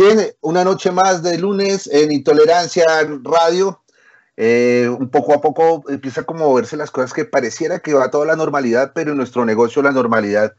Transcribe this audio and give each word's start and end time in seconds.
bien, 0.00 0.32
una 0.40 0.64
noche 0.64 0.90
más 0.90 1.22
de 1.22 1.36
lunes 1.36 1.86
en 1.92 2.10
Intolerancia 2.10 2.84
Radio. 3.22 3.82
Eh, 4.36 4.88
un 4.98 5.10
poco 5.10 5.34
a 5.34 5.42
poco 5.42 5.84
empieza 5.90 6.22
como 6.22 6.44
a 6.44 6.48
moverse 6.48 6.78
las 6.78 6.90
cosas 6.90 7.12
que 7.12 7.26
pareciera 7.26 7.80
que 7.80 7.92
va 7.92 8.10
toda 8.10 8.24
la 8.24 8.36
normalidad, 8.36 8.92
pero 8.94 9.10
en 9.10 9.18
nuestro 9.18 9.44
negocio 9.44 9.82
la 9.82 9.90
normalidad 9.90 10.54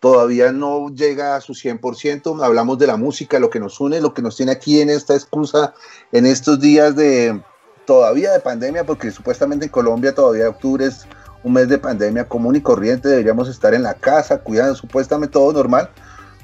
todavía 0.00 0.52
no 0.52 0.88
llega 0.88 1.36
a 1.36 1.42
su 1.42 1.52
100%. 1.52 2.42
Hablamos 2.42 2.78
de 2.78 2.86
la 2.86 2.96
música, 2.96 3.38
lo 3.38 3.50
que 3.50 3.60
nos 3.60 3.78
une, 3.78 4.00
lo 4.00 4.14
que 4.14 4.22
nos 4.22 4.36
tiene 4.36 4.52
aquí 4.52 4.80
en 4.80 4.88
esta 4.88 5.14
excusa, 5.14 5.74
en 6.12 6.24
estos 6.24 6.58
días 6.58 6.96
de 6.96 7.42
todavía 7.84 8.32
de 8.32 8.40
pandemia, 8.40 8.84
porque 8.84 9.10
supuestamente 9.10 9.66
en 9.66 9.70
Colombia 9.70 10.14
todavía 10.14 10.48
octubre 10.48 10.86
es 10.86 11.06
un 11.42 11.52
mes 11.52 11.68
de 11.68 11.76
pandemia 11.76 12.26
común 12.26 12.56
y 12.56 12.62
corriente, 12.62 13.08
deberíamos 13.08 13.48
estar 13.48 13.74
en 13.74 13.82
la 13.82 13.94
casa, 13.94 14.38
cuidando 14.38 14.74
supuestamente 14.74 15.34
todo 15.34 15.52
normal, 15.52 15.90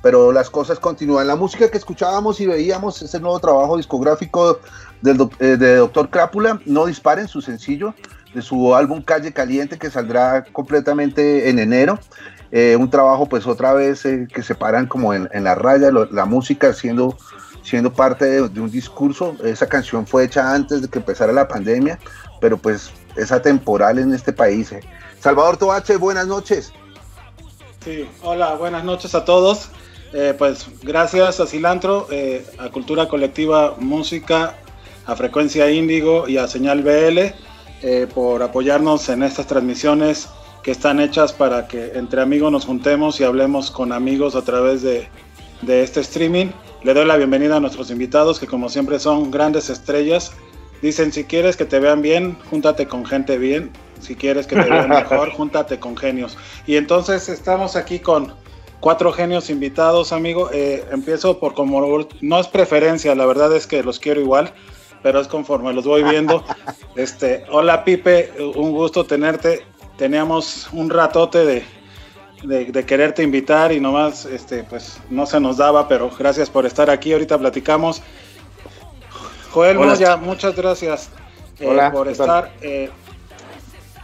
pero 0.05 0.33
las 0.33 0.51
cosas 0.51 0.79
continúan. 0.79 1.27
La 1.27 1.35
música 1.35 1.71
que 1.71 1.79
escuchábamos 1.79 2.39
y 2.39 2.47
veíamos 2.47 3.01
es 3.01 3.15
el 3.15 3.23
nuevo 3.23 3.41
trabajo 3.41 3.79
discográfico 3.79 4.61
del, 5.01 5.31
eh, 5.39 5.57
de 5.57 5.77
Doctor 5.77 6.11
Crápula, 6.11 6.61
No 6.67 6.85
Disparen, 6.85 7.27
su 7.27 7.41
sencillo, 7.41 7.95
de 8.35 8.43
su 8.43 8.75
álbum 8.75 9.01
Calle 9.01 9.33
Caliente, 9.33 9.79
que 9.79 9.89
saldrá 9.89 10.45
completamente 10.45 11.49
en 11.49 11.59
enero. 11.59 11.99
Eh, 12.53 12.77
un 12.79 12.91
trabajo, 12.91 13.27
pues 13.27 13.47
otra 13.47 13.73
vez, 13.73 14.05
eh, 14.05 14.29
que 14.31 14.43
se 14.43 14.55
paran 14.55 14.89
como 14.89 15.15
en, 15.15 15.29
la 15.43 15.55
raya, 15.55 15.91
la 15.91 16.27
música 16.27 16.75
siendo, 16.75 17.17
siendo 17.63 17.91
parte 17.91 18.27
de, 18.27 18.61
un 18.61 18.71
discurso. 18.71 19.35
Esa 19.43 19.71
canción 19.71 20.07
fue 20.07 20.25
hecha 20.25 20.53
antes 20.53 20.83
de 20.83 20.89
que 20.89 20.99
empezara 20.99 21.33
la 21.33 21.49
pandemia, 21.49 21.99
pero 22.43 22.59
pues 22.59 22.91
es 23.17 23.33
atemporal 23.33 23.99
en 23.99 24.13
este 24.13 24.35
país. 24.35 24.71
Salvador 25.19 25.57
Toache, 25.57 25.97
buenas 25.97 26.27
noches. 26.27 26.75
Sí, 27.83 28.07
hola, 28.23 28.55
buenas 28.57 28.85
noches 28.85 29.15
a 29.15 29.25
todos. 29.25 29.71
Eh, 30.17 30.33
pues 30.39 30.69
gracias 30.85 31.41
a 31.41 31.47
Cilantro, 31.47 32.07
eh, 32.09 32.47
a 32.59 32.69
Cultura 32.69 33.09
Colectiva 33.09 33.75
Música, 33.81 34.55
a 35.07 35.17
Frecuencia 35.17 35.69
Índigo 35.73 36.29
y 36.29 36.37
a 36.37 36.47
Señal 36.47 36.85
BL 36.85 37.19
eh, 37.83 38.07
por 38.15 38.41
apoyarnos 38.45 39.09
en 39.09 39.25
estas 39.25 39.49
transmisiones 39.49 40.29
que 40.63 40.71
están 40.71 41.01
hechas 41.01 41.33
para 41.33 41.67
que 41.67 41.95
entre 41.97 42.23
amigos 42.23 42.53
nos 42.53 42.65
juntemos 42.65 43.19
y 43.19 43.25
hablemos 43.25 43.73
con 43.73 43.91
amigos 43.91 44.37
a 44.37 44.43
través 44.43 44.83
de, 44.83 45.09
de 45.63 45.83
este 45.83 45.99
streaming. 46.03 46.47
Le 46.85 46.95
doy 46.95 47.07
la 47.07 47.17
bienvenida 47.17 47.57
a 47.57 47.61
nuestros 47.61 47.91
invitados 47.91 48.39
que 48.39 48.47
como 48.47 48.69
siempre 48.69 49.01
son 49.01 49.33
grandes 49.33 49.69
estrellas. 49.69 50.31
Dicen, 50.81 51.13
si 51.13 51.25
quieres 51.25 51.57
que 51.57 51.65
te 51.65 51.81
vean 51.81 52.03
bien, 52.03 52.39
júntate 52.51 52.87
con 52.87 53.05
gente 53.05 53.37
bien. 53.37 53.73
Si 53.99 54.15
quieres 54.15 54.47
que 54.47 54.55
te 54.55 54.71
vean 54.71 54.89
mejor, 54.91 55.33
júntate 55.33 55.81
con 55.81 55.97
genios. 55.97 56.39
Y 56.69 56.77
entonces 56.77 57.29
estamos 57.29 57.75
aquí 57.75 57.99
con 57.99 58.44
cuatro 58.85 59.15
genios 59.15 59.49
invitados, 59.49 60.13
amigo. 60.13 60.51
Eh, 60.53 60.85
empiezo 60.93 61.39
por 61.39 61.55
como 61.55 62.07
no 62.21 62.39
es 62.39 62.49
preferencia, 62.49 63.15
la 63.15 63.25
verdad 63.25 63.57
es 63.57 63.67
que 63.67 63.83
los 63.83 63.99
quiero 63.99 64.21
igual, 64.21 64.53
pero 65.03 65.21
es 65.21 65.27
conforme 65.27 65.73
los 65.73 65.87
voy 65.87 66.03
viendo. 66.03 66.45
Este, 66.95 67.45
hola 67.51 67.83
Pipe, 67.83 68.31
un 68.55 68.73
gusto 68.73 69.05
tenerte. 69.05 69.65
Teníamos 69.97 70.69
un 70.73 70.91
ratote 70.91 71.45
de, 71.47 71.65
de, 72.45 72.67
de 72.67 72.87
quererte 72.87 73.23
invitar 73.23 73.73
y 73.73 73.81
nomás, 73.81 74.27
este, 74.27 74.63
pues 74.65 75.01
no 75.09 75.25
se 75.25 75.41
nos 75.41 75.57
daba, 75.57 75.89
pero 75.89 76.11
gracias 76.17 76.51
por 76.51 76.67
estar 76.67 76.91
aquí. 76.91 77.13
Ahorita 77.15 77.39
platicamos. 77.39 78.03
Joel 79.51 79.79
Hola. 79.79 79.95
Moya, 79.95 80.17
muchas 80.19 80.55
gracias 80.55 81.09
eh, 81.59 81.67
Hola, 81.67 81.91
por 81.91 82.07
estar. 82.07 82.53
eh, 82.61 82.91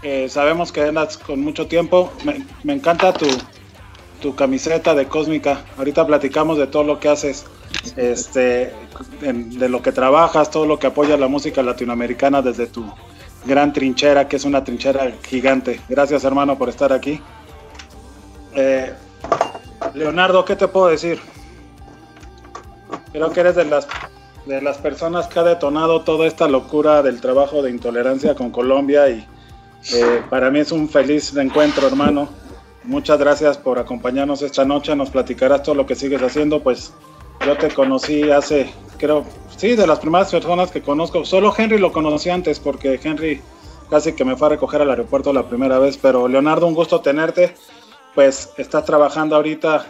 eh, 0.02 0.26
sabemos 0.30 0.72
que 0.72 0.80
andas 0.80 1.18
con 1.18 1.40
mucho 1.42 1.66
tiempo. 1.66 2.10
Me, 2.24 2.44
me 2.64 2.72
encanta 2.72 3.12
tu, 3.12 3.28
tu 4.20 4.34
camiseta 4.34 4.94
de 4.94 5.06
Cósmica. 5.06 5.64
Ahorita 5.78 6.06
platicamos 6.06 6.58
de 6.58 6.66
todo 6.66 6.84
lo 6.84 7.00
que 7.00 7.08
haces, 7.08 7.46
este, 7.96 8.72
de 9.20 9.68
lo 9.68 9.82
que 9.82 9.92
trabajas, 9.92 10.50
todo 10.50 10.66
lo 10.66 10.78
que 10.78 10.86
apoya 10.86 11.16
la 11.16 11.28
música 11.28 11.62
latinoamericana 11.62 12.42
desde 12.42 12.66
tu 12.66 12.84
gran 13.46 13.72
trinchera, 13.72 14.28
que 14.28 14.36
es 14.36 14.44
una 14.44 14.62
trinchera 14.62 15.12
gigante. 15.26 15.80
Gracias, 15.88 16.24
hermano, 16.24 16.56
por 16.58 16.68
estar 16.68 16.92
aquí. 16.92 17.20
Eh, 18.54 18.92
Leonardo, 19.94 20.44
¿qué 20.44 20.56
te 20.56 20.68
puedo 20.68 20.88
decir? 20.88 21.20
Creo 23.12 23.30
que 23.32 23.40
eres 23.40 23.56
de 23.56 23.64
las 23.64 23.88
de 24.46 24.62
las 24.62 24.78
personas 24.78 25.26
que 25.26 25.38
ha 25.38 25.42
detonado 25.42 26.00
toda 26.00 26.26
esta 26.26 26.48
locura 26.48 27.02
del 27.02 27.20
trabajo 27.20 27.62
de 27.62 27.70
intolerancia 27.70 28.34
con 28.34 28.50
Colombia 28.50 29.08
y 29.08 29.26
eh, 29.92 30.22
para 30.28 30.50
mí 30.50 30.60
es 30.60 30.72
un 30.72 30.88
feliz 30.88 31.34
encuentro, 31.36 31.86
hermano. 31.86 32.28
Muchas 32.84 33.18
gracias 33.18 33.58
por 33.58 33.78
acompañarnos 33.78 34.42
esta 34.42 34.64
noche. 34.64 34.96
Nos 34.96 35.10
platicarás 35.10 35.62
todo 35.62 35.74
lo 35.74 35.86
que 35.86 35.94
sigues 35.94 36.22
haciendo. 36.22 36.62
Pues 36.62 36.92
yo 37.44 37.56
te 37.56 37.68
conocí 37.68 38.30
hace, 38.30 38.70
creo, 38.98 39.24
sí, 39.56 39.76
de 39.76 39.86
las 39.86 39.98
primeras 39.98 40.30
personas 40.30 40.70
que 40.70 40.80
conozco. 40.80 41.24
Solo 41.24 41.54
Henry 41.56 41.78
lo 41.78 41.92
conocí 41.92 42.30
antes 42.30 42.58
porque 42.58 42.98
Henry 43.02 43.42
casi 43.90 44.14
que 44.14 44.24
me 44.24 44.36
fue 44.36 44.46
a 44.46 44.50
recoger 44.50 44.80
al 44.80 44.90
aeropuerto 44.90 45.32
la 45.32 45.46
primera 45.46 45.78
vez. 45.78 45.98
Pero 45.98 46.26
Leonardo, 46.26 46.66
un 46.66 46.74
gusto 46.74 47.00
tenerte. 47.00 47.54
Pues 48.14 48.50
estás 48.56 48.84
trabajando 48.86 49.36
ahorita 49.36 49.86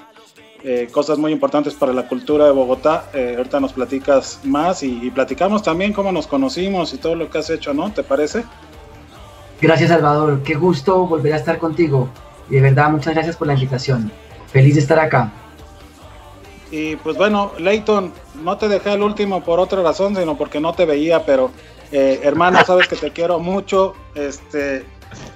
eh, 0.63 0.89
cosas 0.93 1.17
muy 1.17 1.33
importantes 1.33 1.75
para 1.75 1.93
la 1.93 2.09
cultura 2.09 2.45
de 2.45 2.51
Bogotá. 2.51 3.09
Eh, 3.15 3.35
ahorita 3.37 3.61
nos 3.61 3.73
platicas 3.73 4.41
más 4.43 4.83
y, 4.83 5.07
y, 5.07 5.11
platicamos 5.11 5.63
también 5.63 5.93
cómo 5.93 6.13
nos 6.13 6.27
conocimos 6.27 6.93
y 6.93 6.99
todo 6.99 7.15
lo 7.15 7.31
que 7.31 7.39
has 7.39 7.49
hecho, 7.51 7.73
¿no? 7.73 7.93
¿Te 7.93 8.03
parece? 8.03 8.45
Gracias, 9.61 9.91
Salvador. 9.91 10.43
Qué 10.43 10.55
gusto 10.55 11.07
volver 11.07 11.35
a 11.35 11.37
estar 11.37 11.59
contigo. 11.59 12.09
Y 12.51 12.57
de 12.57 12.61
verdad, 12.61 12.91
muchas 12.91 13.15
gracias 13.15 13.37
por 13.37 13.47
la 13.47 13.55
invitación. 13.55 14.11
Feliz 14.53 14.75
de 14.75 14.81
estar 14.81 14.99
acá. 14.99 15.33
Y 16.71 16.97
pues 16.97 17.17
bueno, 17.17 17.53
Leighton, 17.59 18.13
no 18.43 18.59
te 18.59 18.69
dejé 18.69 18.91
al 18.91 19.03
último 19.03 19.43
por 19.43 19.59
otra 19.59 19.83
razón, 19.83 20.15
sino 20.15 20.37
porque 20.37 20.61
no 20.61 20.73
te 20.73 20.85
veía, 20.85 21.25
pero 21.25 21.51
eh, 21.93 22.21
hermano, 22.23 22.59
sabes 22.65 22.89
que 22.89 22.97
te 22.97 23.13
quiero 23.13 23.39
mucho. 23.39 23.95
Este, 24.15 24.85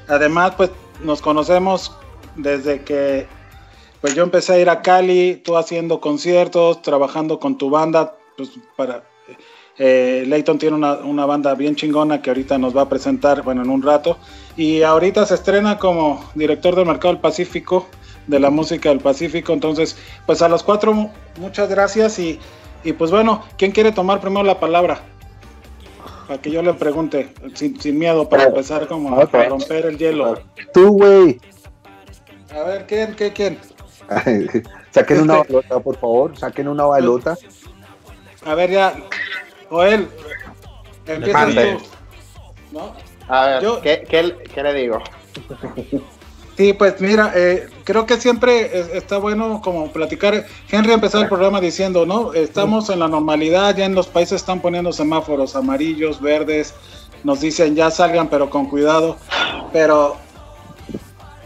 además, 0.08 0.54
pues 0.56 0.70
nos 1.02 1.22
conocemos 1.22 1.96
desde 2.36 2.82
que 2.82 3.26
pues 4.00 4.14
yo 4.14 4.22
empecé 4.22 4.52
a 4.52 4.58
ir 4.58 4.68
a 4.68 4.82
Cali, 4.82 5.40
tú 5.44 5.56
haciendo 5.56 6.00
conciertos, 6.00 6.82
trabajando 6.82 7.40
con 7.40 7.56
tu 7.56 7.70
banda, 7.70 8.18
pues 8.36 8.50
para 8.76 9.02
eh, 9.78 10.24
Leighton 10.26 10.58
tiene 10.58 10.76
una, 10.76 10.94
una, 10.94 11.26
banda 11.26 11.54
bien 11.54 11.74
chingona 11.74 12.22
que 12.22 12.30
ahorita 12.30 12.58
nos 12.58 12.76
va 12.76 12.82
a 12.82 12.88
presentar, 12.88 13.42
bueno, 13.42 13.62
en 13.62 13.70
un 13.70 13.82
rato. 13.82 14.18
Y 14.56 14.82
ahorita 14.82 15.26
se 15.26 15.34
estrena 15.34 15.78
como 15.78 16.24
director 16.34 16.76
del 16.76 16.86
Mercado 16.86 17.14
del 17.14 17.20
Pacífico, 17.20 17.86
de 18.26 18.38
la 18.38 18.50
música 18.50 18.90
del 18.90 19.00
Pacífico. 19.00 19.52
Entonces, 19.52 19.96
pues 20.26 20.42
a 20.42 20.48
los 20.48 20.62
cuatro, 20.62 21.10
muchas 21.38 21.68
gracias. 21.68 22.18
Y, 22.18 22.38
y 22.84 22.92
pues 22.92 23.10
bueno, 23.10 23.42
¿quién 23.56 23.72
quiere 23.72 23.90
tomar 23.90 24.20
primero 24.20 24.44
la 24.44 24.60
palabra? 24.60 25.00
Para 26.28 26.40
que 26.40 26.50
yo 26.50 26.62
le 26.62 26.72
pregunte, 26.74 27.34
sin, 27.54 27.78
sin 27.80 27.98
miedo, 27.98 28.28
para 28.28 28.44
empezar 28.44 28.86
como 28.86 29.18
a 29.18 29.24
romper 29.24 29.86
el 29.86 29.98
hielo. 29.98 30.40
Tú, 30.72 30.92
güey. 30.92 31.40
A 32.54 32.62
ver, 32.62 32.86
¿quién? 32.86 33.14
¿Qué, 33.14 33.32
quién? 33.32 33.58
saquen 34.90 35.22
una 35.22 35.38
balota, 35.38 35.80
por 35.80 35.96
favor, 35.96 36.36
saquen 36.38 36.68
una 36.68 36.84
balota. 36.84 37.36
A 38.44 38.54
ver, 38.54 38.70
ya, 38.70 38.94
Joel, 39.74 40.08
empieza 41.04 41.46
tú. 41.46 41.82
¿no? 42.70 42.92
A 43.26 43.46
ver, 43.46 43.62
Yo, 43.62 43.80
¿qué, 43.80 44.06
qué, 44.08 44.36
qué 44.54 44.62
le 44.62 44.72
digo? 44.74 45.02
Sí, 46.56 46.72
pues 46.72 47.00
mira, 47.00 47.32
eh, 47.34 47.66
creo 47.82 48.06
que 48.06 48.16
siempre 48.20 48.96
está 48.96 49.18
bueno 49.18 49.60
como 49.64 49.88
platicar. 49.88 50.46
Henry 50.70 50.92
empezó 50.92 51.20
el 51.20 51.26
programa 51.26 51.60
diciendo, 51.60 52.06
¿no? 52.06 52.32
Estamos 52.32 52.88
en 52.90 53.00
la 53.00 53.08
normalidad, 53.08 53.76
ya 53.76 53.86
en 53.86 53.96
los 53.96 54.06
países 54.06 54.36
están 54.36 54.60
poniendo 54.60 54.92
semáforos 54.92 55.56
amarillos, 55.56 56.20
verdes, 56.20 56.72
nos 57.24 57.40
dicen 57.40 57.74
ya 57.74 57.90
salgan, 57.90 58.28
pero 58.28 58.50
con 58.50 58.66
cuidado. 58.66 59.16
Pero, 59.72 60.14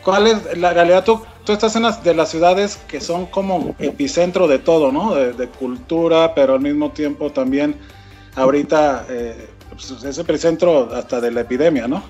¿cuál 0.05 0.27
es 0.27 0.59
la 0.59 0.75
realidad? 0.75 1.03
Tú, 1.05 1.23
tú 1.45 1.53
estás 1.53 1.75
en 1.77 1.85
las 1.85 2.05
de 2.05 2.13
las 2.13 2.29
ciudades 2.29 2.77
que 2.89 3.01
son 3.01 3.25
como 3.25 3.75
epicentro 3.79 4.47
de 4.47 4.59
todo, 4.59 4.93
¿no? 4.93 5.15
De, 5.15 5.33
de 5.33 5.49
cultura, 5.49 6.35
pero 6.35 6.53
al 6.53 6.61
mismo 6.61 6.91
tiempo 6.91 7.33
también 7.33 7.75
ahorita 8.39 9.07
eh, 9.09 9.49
pues 9.71 9.91
es 10.05 10.19
epicentro 10.19 10.89
hasta 10.93 11.21
de 11.21 11.31
la 11.31 11.43
epidemia, 11.43 11.87
¿no? 11.87 12.03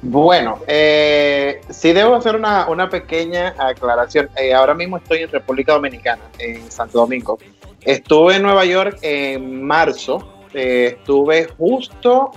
Bueno, 0.00 0.60
eh, 0.68 1.60
sí 1.70 1.92
debo 1.92 2.14
hacer 2.14 2.36
una, 2.36 2.68
una 2.68 2.88
pequeña 2.88 3.54
aclaración. 3.58 4.28
Eh, 4.36 4.54
ahora 4.54 4.74
mismo 4.74 4.98
estoy 4.98 5.22
en 5.22 5.30
República 5.30 5.72
Dominicana, 5.72 6.22
en 6.38 6.70
Santo 6.70 6.98
Domingo. 6.98 7.38
Estuve 7.80 8.36
en 8.36 8.42
Nueva 8.42 8.64
York 8.64 8.98
en 9.02 9.62
marzo. 9.64 10.46
Eh, 10.54 10.96
estuve 10.98 11.48
justo, 11.58 12.30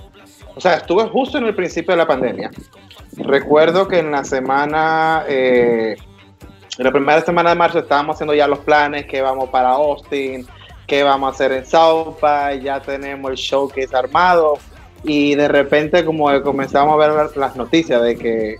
o 0.54 0.60
sea, 0.60 0.74
estuve 0.74 1.08
justo 1.08 1.38
en 1.38 1.46
el 1.46 1.54
principio 1.54 1.92
de 1.92 1.98
la 1.98 2.06
pandemia. 2.06 2.50
Recuerdo 3.16 3.86
que 3.86 4.00
en 4.00 4.10
la 4.10 4.24
semana, 4.24 5.24
eh, 5.28 5.96
en 6.78 6.84
la 6.84 6.90
primera 6.90 7.20
semana 7.20 7.50
de 7.50 7.56
marzo 7.56 7.78
estábamos 7.78 8.16
haciendo 8.16 8.34
ya 8.34 8.46
los 8.48 8.58
planes 8.60 9.06
que 9.06 9.22
vamos 9.22 9.50
para 9.50 9.70
Austin, 9.70 10.46
que 10.92 11.02
vamos 11.02 11.28
a 11.28 11.32
hacer 11.32 11.52
en 11.52 11.64
By, 12.20 12.60
ya 12.60 12.78
tenemos 12.78 13.30
el 13.30 13.36
showcase 13.38 13.96
armado 13.96 14.58
y 15.02 15.34
de 15.34 15.48
repente 15.48 16.04
como 16.04 16.26
comenzamos 16.42 16.92
a 16.92 16.96
ver 16.98 17.34
las 17.34 17.56
noticias 17.56 18.02
de 18.02 18.14
que, 18.14 18.56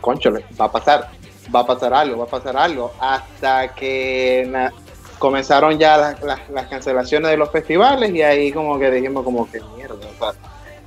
conchole, 0.00 0.44
va 0.60 0.66
a 0.66 0.70
pasar, 0.70 1.10
va 1.52 1.58
a 1.58 1.66
pasar 1.66 1.92
algo, 1.92 2.18
va 2.18 2.24
a 2.26 2.28
pasar 2.28 2.56
algo, 2.56 2.92
hasta 3.00 3.74
que 3.74 4.70
comenzaron 5.18 5.76
ya 5.76 6.16
las, 6.22 6.68
cancelaciones 6.68 7.32
de 7.32 7.36
los 7.36 7.50
festivales 7.50 8.14
y 8.14 8.22
ahí 8.22 8.52
como 8.52 8.78
que 8.78 8.88
dijimos 8.88 9.24
como 9.24 9.50
que 9.50 9.60
mierda, 9.74 9.96
o 9.96 10.18
sea, 10.20 10.34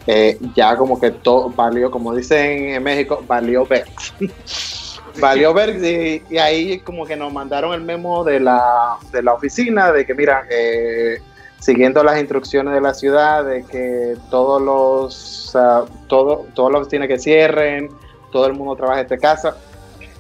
eh, 0.07 0.39
ya 0.55 0.77
como 0.77 0.97
que 0.97 1.11
todo 1.11 1.49
valió, 1.49 1.91
como 1.91 2.15
dicen 2.15 2.69
en 2.69 2.81
México, 2.81 3.21
valió 3.27 3.65
ver. 3.65 3.83
valió 5.19 5.53
ver 5.53 5.83
y, 5.83 6.37
ahí 6.37 6.79
como 6.79 7.05
que 7.05 7.15
nos 7.15 7.31
mandaron 7.31 7.73
el 7.73 7.81
memo 7.81 8.23
de 8.23 8.39
la, 8.39 8.97
de 9.11 9.23
la 9.23 9.33
oficina 9.33 9.91
de 9.91 10.05
que 10.05 10.13
mira, 10.13 10.45
eh, 10.49 11.19
siguiendo 11.59 12.03
las 12.03 12.19
instrucciones 12.19 12.73
de 12.73 12.81
la 12.81 12.93
ciudad 12.93 13.45
de 13.45 13.63
que 13.63 14.15
todos 14.29 14.61
los 14.61 15.55
uh, 15.55 15.85
todo, 16.07 16.45
todos 16.53 16.71
los 16.71 16.87
tiene 16.87 17.07
que 17.07 17.17
cierren, 17.17 17.89
todo 18.31 18.47
el 18.47 18.53
mundo 18.53 18.75
trabaja 18.75 19.03
desde 19.03 19.17
casa. 19.17 19.57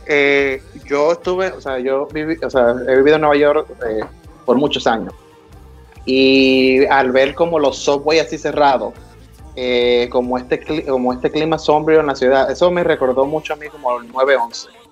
Eh, 0.07 0.61
yo 0.85 1.13
estuve, 1.13 1.47
o 1.47 1.61
sea, 1.61 1.79
yo 1.79 2.07
viví, 2.07 2.37
o 2.43 2.49
sea, 2.49 2.75
he 2.87 2.95
vivido 2.95 3.15
en 3.15 3.21
Nueva 3.21 3.37
York 3.37 3.67
eh, 3.87 4.01
por 4.45 4.57
muchos 4.57 4.85
años 4.85 5.13
y 6.07 6.85
al 6.85 7.11
ver 7.11 7.33
como 7.33 7.57
los 7.57 7.79
subways 7.79 8.21
así 8.21 8.37
cerrados, 8.37 8.93
como 10.11 10.37
este 10.37 10.85
como 10.85 11.13
este 11.13 11.31
clima 11.31 11.57
sombrío 11.57 12.01
en 12.01 12.07
la 12.07 12.15
ciudad, 12.15 12.51
eso 12.51 12.69
me 12.69 12.83
recordó 12.83 13.25
mucho 13.25 13.53
a 13.53 13.55
mí 13.55 13.67
como 13.69 13.99
el 13.99 14.11
911. 14.11 14.84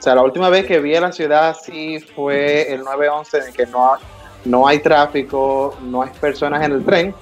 O 0.00 0.02
sea, 0.02 0.14
la 0.14 0.22
última 0.22 0.48
vez 0.48 0.64
que 0.64 0.80
vi 0.80 0.96
a 0.96 1.00
la 1.02 1.12
ciudad 1.12 1.50
así 1.50 2.00
fue 2.00 2.72
el 2.72 2.80
911 2.80 3.38
en 3.48 3.52
que 3.52 3.66
no 3.66 3.98
no 4.44 4.66
hay 4.66 4.78
tráfico, 4.78 5.76
no 5.82 6.00
hay 6.00 6.10
personas 6.20 6.64
en 6.64 6.72
el 6.72 6.84
tren. 6.84 7.14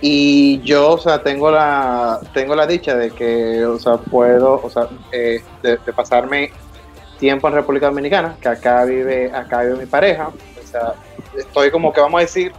Y 0.00 0.60
yo, 0.62 0.92
o 0.92 0.98
sea, 0.98 1.22
tengo 1.22 1.50
la, 1.50 2.20
tengo 2.32 2.54
la 2.54 2.66
dicha 2.66 2.96
de 2.96 3.10
que, 3.10 3.64
o 3.64 3.78
sea, 3.78 3.96
puedo, 3.96 4.60
o 4.62 4.70
sea, 4.70 4.88
eh, 5.12 5.42
de, 5.62 5.76
de, 5.76 5.92
pasarme 5.92 6.50
tiempo 7.18 7.48
en 7.48 7.54
República 7.54 7.86
Dominicana, 7.86 8.36
que 8.40 8.48
acá 8.48 8.84
vive, 8.84 9.30
acá 9.32 9.62
vive 9.62 9.76
mi 9.76 9.86
pareja, 9.86 10.28
o 10.28 10.66
sea, 10.66 10.94
estoy 11.38 11.70
como 11.70 11.92
que 11.92 12.00
vamos 12.00 12.18
a 12.18 12.22
decir, 12.22 12.52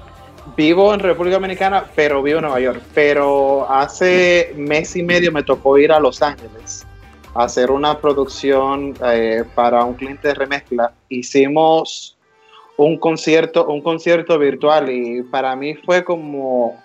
vivo 0.55 0.93
en 0.93 1.01
República 1.01 1.35
Dominicana, 1.35 1.85
pero 1.95 2.23
vivo 2.23 2.39
en 2.39 2.45
Nueva 2.45 2.59
York, 2.59 2.81
pero 2.93 3.69
hace 3.69 4.53
mes 4.55 4.95
y 4.95 5.03
medio 5.03 5.31
me 5.31 5.43
tocó 5.43 5.77
ir 5.77 5.91
a 5.91 5.99
Los 5.99 6.21
Ángeles 6.21 6.87
hacer 7.35 7.69
una 7.69 7.99
producción 7.99 8.95
eh, 9.05 9.43
para 9.53 9.83
un 9.83 9.93
cliente 9.93 10.29
de 10.29 10.33
remezcla. 10.33 10.93
Hicimos 11.09 12.17
un 12.77 12.97
concierto, 12.97 13.67
un 13.67 13.81
concierto 13.81 14.39
virtual 14.39 14.89
y 14.89 15.21
para 15.23 15.55
mí 15.55 15.75
fue 15.75 16.03
como 16.03 16.81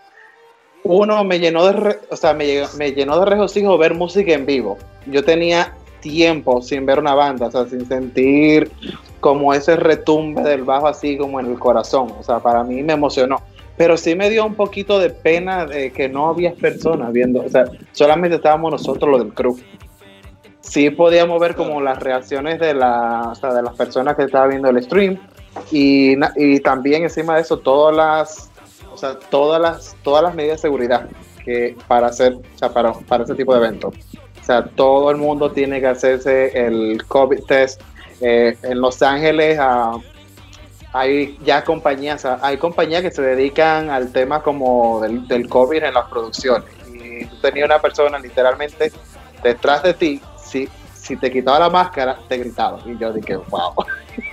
uno 0.83 1.25
me 1.25 1.39
llenó 1.39 1.67
de, 1.67 1.73
re, 1.73 1.99
o 2.11 2.17
sea, 2.17 2.33
me, 2.35 2.63
me, 2.79 2.93
llenó 2.93 3.19
de 3.21 3.27
regocijo 3.27 3.77
ver 3.79 3.95
música 3.95 4.33
en 4.33 4.47
vivo. 4.47 4.79
Yo 5.07 5.25
tenía 5.25 5.75
tiempo 6.01 6.63
sin 6.63 6.87
ver 6.87 6.99
una 6.99 7.15
banda, 7.15 7.47
o 7.47 7.51
sea, 7.51 7.67
sin 7.67 7.87
sentir 7.87 8.71
como 9.21 9.53
ese 9.53 9.77
retumbe 9.77 10.43
del 10.43 10.63
bajo 10.63 10.89
así 10.89 11.17
como 11.17 11.39
en 11.39 11.47
el 11.47 11.59
corazón, 11.59 12.13
o 12.19 12.23
sea, 12.23 12.41
para 12.41 12.65
mí 12.65 12.83
me 12.83 12.95
emocionó. 12.95 13.43
Pero 13.77 13.97
sí 13.97 14.15
me 14.15 14.29
dio 14.31 14.45
un 14.45 14.55
poquito 14.55 14.99
de 14.99 15.11
pena 15.11 15.67
de 15.67 15.93
que 15.93 16.09
no 16.09 16.29
había 16.29 16.55
personas 16.55 17.13
viendo, 17.13 17.43
o 17.43 17.49
sea, 17.49 17.65
solamente 17.93 18.37
estábamos 18.37 18.73
nosotros 18.73 19.11
los 19.11 19.21
del 19.21 19.35
crew. 19.35 19.59
Sí 20.61 20.91
podíamos 20.91 21.41
ver 21.41 21.55
como 21.55 21.81
las 21.81 21.99
reacciones 21.99 22.59
de, 22.61 22.75
la, 22.75 23.29
o 23.31 23.35
sea, 23.35 23.53
de 23.53 23.63
las 23.63 23.75
personas 23.75 24.17
que 24.17 24.25
estaban 24.25 24.51
viendo 24.51 24.69
el 24.69 24.83
stream, 24.83 25.19
y, 25.71 26.15
y, 26.37 26.61
también 26.61 27.03
encima 27.03 27.35
de 27.35 27.43
eso 27.43 27.59
todas 27.59 27.95
las 27.95 28.51
o 28.93 28.97
sea, 28.97 29.19
todas 29.19 29.61
las 29.61 29.97
todas 30.03 30.23
las 30.23 30.35
medidas 30.35 30.59
de 30.59 30.63
seguridad 30.63 31.09
que 31.45 31.77
para 31.89 32.07
hacer 32.07 32.35
o 32.35 32.59
sea, 32.59 32.73
para, 32.73 32.93
para 32.93 33.25
ese 33.25 33.35
tipo 33.35 33.53
de 33.55 33.67
eventos 33.67 33.95
o 34.41 34.45
sea 34.45 34.65
todo 34.65 35.11
el 35.11 35.17
mundo 35.17 35.51
tiene 35.51 35.81
que 35.81 35.89
hacerse 35.89 36.57
el 36.67 37.05
COVID 37.07 37.45
test 37.45 37.81
eh, 38.21 38.57
en 38.63 38.81
Los 38.81 39.03
Ángeles 39.03 39.59
uh, 39.59 40.01
hay 40.93 41.39
ya 41.45 41.65
compañías 41.65 42.25
hay 42.25 42.57
compañías 42.57 43.03
que 43.03 43.11
se 43.11 43.23
dedican 43.23 43.91
al 43.91 44.13
tema 44.13 44.43
como 44.43 45.01
del, 45.01 45.27
del 45.29 45.49
COVID 45.49 45.85
en 45.85 45.95
las 45.95 46.09
producciones. 46.09 46.69
Y 46.93 47.27
tú 47.27 47.37
tenías 47.41 47.67
una 47.67 47.81
persona 47.81 48.19
literalmente 48.19 48.93
detrás 49.43 49.83
de 49.85 49.95
ti 49.95 50.21
si, 50.51 50.69
si 50.95 51.17
te 51.17 51.31
quitaba 51.31 51.59
la 51.61 51.71
máscara 51.71 52.19
te 52.29 52.39
gritaba 52.39 52.79
y 52.85 52.99
yo 52.99 53.13
dije 53.13 53.37
wow 53.37 53.75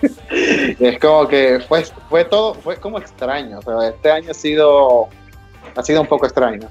es 0.80 1.00
como 1.00 1.28
que 1.28 1.60
fue, 1.68 1.86
fue 2.10 2.26
todo, 2.26 2.54
fue 2.56 2.78
como 2.78 2.98
extraño. 2.98 3.60
O 3.60 3.62
sea, 3.62 3.90
este 3.90 4.12
año 4.12 4.32
ha 4.32 4.34
sido, 4.34 5.08
ha 5.76 5.84
sido 5.84 6.02
un 6.02 6.08
poco 6.08 6.26
extraño. 6.26 6.68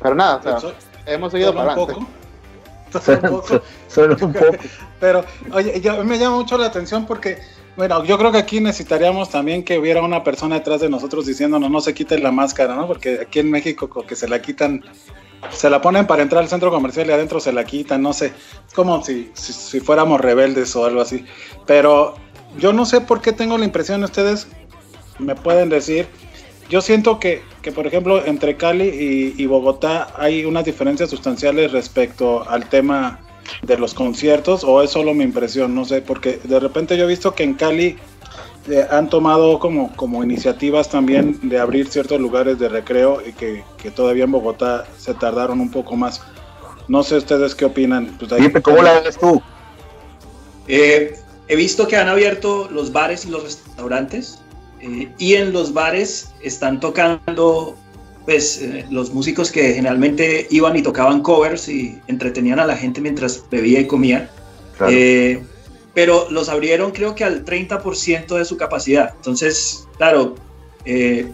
Pero 0.00 0.14
nada, 0.14 0.36
o 0.36 0.42
sea, 0.42 0.60
So- 0.60 0.74
hemos 1.06 1.32
seguido 1.32 1.54
para 1.54 1.72
adelante. 1.72 1.94
poco. 1.94 2.06
Solo 3.00 3.20
un 3.22 3.42
poco. 3.42 3.62
Solo 3.88 4.16
un 4.20 4.32
poco. 4.32 4.46
Pero, 5.00 5.24
oye, 5.52 5.80
yo, 5.80 6.02
me 6.04 6.18
llama 6.18 6.36
mucho 6.36 6.56
la 6.56 6.66
atención 6.66 7.06
porque, 7.06 7.38
bueno, 7.76 8.02
yo 8.04 8.16
creo 8.18 8.32
que 8.32 8.38
aquí 8.38 8.60
necesitaríamos 8.60 9.30
también 9.30 9.62
que 9.64 9.78
hubiera 9.78 10.02
una 10.02 10.24
persona 10.24 10.56
detrás 10.56 10.80
de 10.80 10.88
nosotros 10.88 11.26
diciéndonos 11.26 11.70
no 11.70 11.80
se 11.80 11.92
quite 11.94 12.18
la 12.18 12.32
máscara, 12.32 12.74
¿no? 12.74 12.86
Porque 12.86 13.20
aquí 13.22 13.40
en 13.40 13.50
México 13.50 13.88
como 13.88 14.06
que 14.06 14.16
se 14.16 14.28
la 14.28 14.40
quitan, 14.40 14.82
se 15.50 15.70
la 15.70 15.80
ponen 15.80 16.06
para 16.06 16.22
entrar 16.22 16.42
al 16.42 16.48
centro 16.48 16.70
comercial 16.70 17.08
y 17.08 17.12
adentro 17.12 17.40
se 17.40 17.52
la 17.52 17.64
quitan, 17.64 18.02
no 18.02 18.12
sé, 18.12 18.32
como 18.74 19.02
si, 19.02 19.30
si, 19.34 19.52
si 19.52 19.80
fuéramos 19.80 20.20
rebeldes 20.20 20.74
o 20.76 20.84
algo 20.84 21.00
así. 21.00 21.24
Pero 21.66 22.14
yo 22.58 22.72
no 22.72 22.84
sé 22.86 23.00
por 23.00 23.20
qué 23.20 23.32
tengo 23.32 23.58
la 23.58 23.64
impresión, 23.64 24.02
ustedes 24.04 24.48
me 25.18 25.34
pueden 25.34 25.68
decir, 25.68 26.06
yo 26.68 26.80
siento 26.80 27.18
que, 27.18 27.42
que, 27.62 27.72
por 27.72 27.86
ejemplo, 27.86 28.24
entre 28.24 28.56
Cali 28.56 28.84
y, 28.84 29.42
y 29.42 29.46
Bogotá 29.46 30.12
hay 30.16 30.44
unas 30.44 30.64
diferencias 30.64 31.10
sustanciales 31.10 31.72
respecto 31.72 32.48
al 32.48 32.68
tema 32.68 33.20
de 33.62 33.78
los 33.78 33.94
conciertos, 33.94 34.62
o 34.64 34.82
es 34.82 34.90
solo 34.90 35.14
mi 35.14 35.24
impresión, 35.24 35.74
no 35.74 35.84
sé, 35.84 36.02
porque 36.02 36.38
de 36.44 36.60
repente 36.60 36.96
yo 36.96 37.04
he 37.04 37.08
visto 37.08 37.34
que 37.34 37.44
en 37.44 37.54
Cali 37.54 37.96
eh, 38.70 38.86
han 38.90 39.08
tomado 39.08 39.58
como, 39.58 39.94
como 39.96 40.22
iniciativas 40.22 40.88
también 40.88 41.38
de 41.42 41.58
abrir 41.58 41.88
ciertos 41.88 42.20
lugares 42.20 42.58
de 42.58 42.68
recreo 42.68 43.20
y 43.26 43.32
que, 43.32 43.64
que 43.76 43.90
todavía 43.90 44.24
en 44.24 44.32
Bogotá 44.32 44.86
se 44.98 45.14
tardaron 45.14 45.60
un 45.60 45.70
poco 45.70 45.96
más. 45.96 46.20
No 46.88 47.02
sé 47.02 47.16
ustedes 47.16 47.54
qué 47.54 47.64
opinan. 47.66 48.16
Pues 48.18 48.32
ahí- 48.32 48.50
¿cómo 48.62 48.82
la 48.82 49.00
ves 49.00 49.18
tú? 49.18 49.42
Eh, 50.66 51.16
he 51.48 51.56
visto 51.56 51.86
que 51.88 51.96
han 51.96 52.08
abierto 52.08 52.68
los 52.70 52.92
bares 52.92 53.24
y 53.24 53.30
los 53.30 53.42
restaurantes 53.42 54.38
eh, 54.80 55.10
y 55.18 55.34
en 55.34 55.52
los 55.52 55.72
bares 55.72 56.32
están 56.42 56.78
tocando 56.80 57.74
pues 58.26 58.60
eh, 58.60 58.84
los 58.90 59.12
músicos 59.14 59.50
que 59.50 59.72
generalmente 59.72 60.46
iban 60.50 60.76
y 60.76 60.82
tocaban 60.82 61.22
covers 61.22 61.68
y 61.68 61.98
entretenían 62.08 62.58
a 62.60 62.66
la 62.66 62.76
gente 62.76 63.00
mientras 63.00 63.42
bebía 63.50 63.80
y 63.80 63.86
comía. 63.86 64.28
Claro. 64.76 64.92
Pero 65.98 66.28
los 66.30 66.48
abrieron 66.48 66.92
creo 66.92 67.16
que 67.16 67.24
al 67.24 67.44
30% 67.44 68.36
de 68.36 68.44
su 68.44 68.56
capacidad. 68.56 69.14
Entonces, 69.16 69.88
claro, 69.96 70.36
eh, 70.84 71.28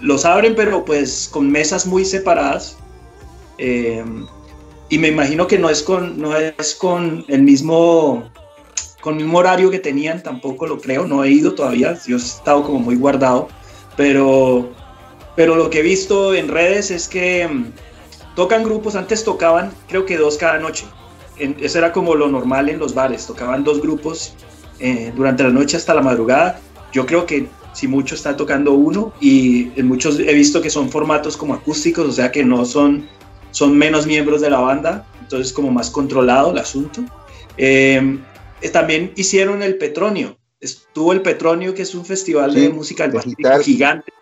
los 0.00 0.24
abren 0.24 0.54
pero 0.56 0.86
pues 0.86 1.28
con 1.30 1.50
mesas 1.50 1.84
muy 1.84 2.06
separadas. 2.06 2.78
Eh, 3.58 4.02
y 4.88 4.98
me 4.98 5.08
imagino 5.08 5.46
que 5.46 5.58
no 5.58 5.68
es 5.68 5.82
con, 5.82 6.18
no 6.18 6.34
es 6.34 6.74
con 6.76 7.26
el 7.28 7.42
mismo 7.42 8.30
con 9.02 9.16
el 9.18 9.24
mismo 9.24 9.36
horario 9.36 9.70
que 9.70 9.80
tenían, 9.80 10.22
tampoco 10.22 10.66
lo 10.66 10.80
creo, 10.80 11.06
no 11.06 11.22
he 11.22 11.30
ido 11.30 11.54
todavía, 11.54 11.94
yo 12.06 12.16
he 12.16 12.18
estado 12.18 12.62
como 12.62 12.78
muy 12.78 12.96
guardado, 12.96 13.48
pero, 13.98 14.70
pero 15.36 15.56
lo 15.56 15.68
que 15.68 15.80
he 15.80 15.82
visto 15.82 16.34
en 16.34 16.48
redes 16.48 16.90
es 16.90 17.06
que 17.06 17.46
mm, 17.46 17.72
tocan 18.34 18.64
grupos, 18.64 18.96
antes 18.96 19.24
tocaban 19.24 19.72
creo 19.88 20.06
que 20.06 20.16
dos 20.16 20.38
cada 20.38 20.58
noche, 20.58 20.86
en- 21.38 21.56
eso 21.60 21.78
era 21.78 21.92
como 21.92 22.14
lo 22.14 22.28
normal 22.28 22.68
en 22.68 22.78
los 22.78 22.94
bares, 22.94 23.26
tocaban 23.26 23.64
dos 23.64 23.80
grupos 23.80 24.34
eh, 24.80 25.12
durante 25.16 25.42
la 25.42 25.50
noche 25.50 25.76
hasta 25.76 25.94
la 25.94 26.02
madrugada, 26.02 26.60
yo 26.92 27.04
creo 27.06 27.26
que 27.26 27.48
si 27.72 27.86
mucho 27.88 28.14
está 28.14 28.36
tocando 28.36 28.72
uno 28.72 29.12
y 29.20 29.70
en 29.78 29.86
muchos 29.88 30.18
he 30.18 30.32
visto 30.34 30.60
que 30.62 30.70
son 30.70 30.88
formatos 30.90 31.36
como 31.36 31.54
acústicos, 31.54 32.06
o 32.06 32.12
sea 32.12 32.30
que 32.32 32.44
no 32.44 32.64
son, 32.64 33.08
son 33.50 33.76
menos 33.76 34.06
miembros 34.06 34.40
de 34.40 34.50
la 34.50 34.58
banda, 34.60 35.06
entonces 35.20 35.52
como 35.52 35.70
más 35.70 35.90
controlado 35.90 36.50
el 36.52 36.58
asunto. 36.58 37.02
Eh, 37.56 38.18
eh, 38.60 38.68
también 38.70 39.12
hicieron 39.16 39.62
el 39.62 39.76
Petronio. 39.78 40.38
Estuvo 40.60 41.12
el 41.12 41.22
Petronio, 41.22 41.74
que 41.74 41.82
es 41.82 41.94
un 41.94 42.04
festival 42.04 42.52
Sí, 42.52 42.60
de 42.60 42.68
música 42.70 43.10
gigante. 43.62 44.12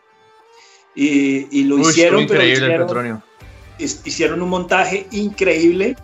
Y, 0.95 1.47
y 1.61 1.65
lo 1.65 1.77
Uy, 1.77 1.83
hicieron, 1.83 2.27
pero 2.27 2.43
increíble 2.43 2.75
el 2.75 2.83
hicieron, 2.83 3.23
hicieron 4.05 4.43
un 4.43 4.49
montaje 4.49 5.07
increíble 5.13 5.97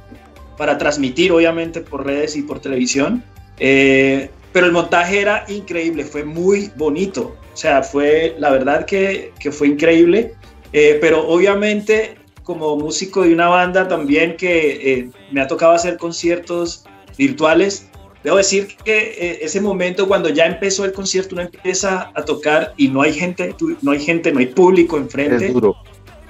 para 0.56 0.78
transmitir, 0.78 1.32
obviamente, 1.32 1.80
por 1.80 2.06
redes 2.06 2.36
y 2.36 2.42
por 2.42 2.60
televisión. 2.60 3.22
Eh, 3.58 4.30
pero 4.52 4.66
el 4.66 4.72
montaje 4.72 5.20
era 5.20 5.44
increíble, 5.48 6.04
fue 6.04 6.24
muy 6.24 6.70
bonito. 6.76 7.36
O 7.52 7.56
sea, 7.56 7.82
fue 7.82 8.34
la 8.38 8.50
verdad 8.50 8.84
que, 8.86 9.32
que 9.38 9.50
fue 9.50 9.68
increíble. 9.68 10.34
Eh, 10.72 10.98
pero 11.00 11.26
obviamente, 11.26 12.16
como 12.42 12.76
músico 12.76 13.22
de 13.22 13.32
una 13.32 13.48
banda 13.48 13.88
también 13.88 14.36
que 14.36 14.92
eh, 14.92 15.10
me 15.30 15.40
ha 15.40 15.46
tocado 15.46 15.72
hacer 15.72 15.96
conciertos 15.96 16.84
virtuales, 17.18 17.88
debo 18.24 18.36
decir 18.36 18.68
que 18.84 19.38
ese 19.42 19.60
momento 19.60 20.08
cuando 20.08 20.28
ya 20.28 20.46
empezó 20.46 20.84
el 20.84 20.92
concierto, 20.92 21.34
uno 21.34 21.42
empieza 21.42 22.10
a 22.14 22.24
tocar 22.24 22.72
y 22.76 22.88
no 22.88 23.02
hay 23.02 23.12
gente, 23.12 23.54
no 23.82 23.90
hay 23.90 24.00
gente, 24.00 24.32
no 24.32 24.38
hay 24.38 24.46
público 24.46 24.96
enfrente, 24.96 25.46
Es 25.46 25.52
duro. 25.52 25.76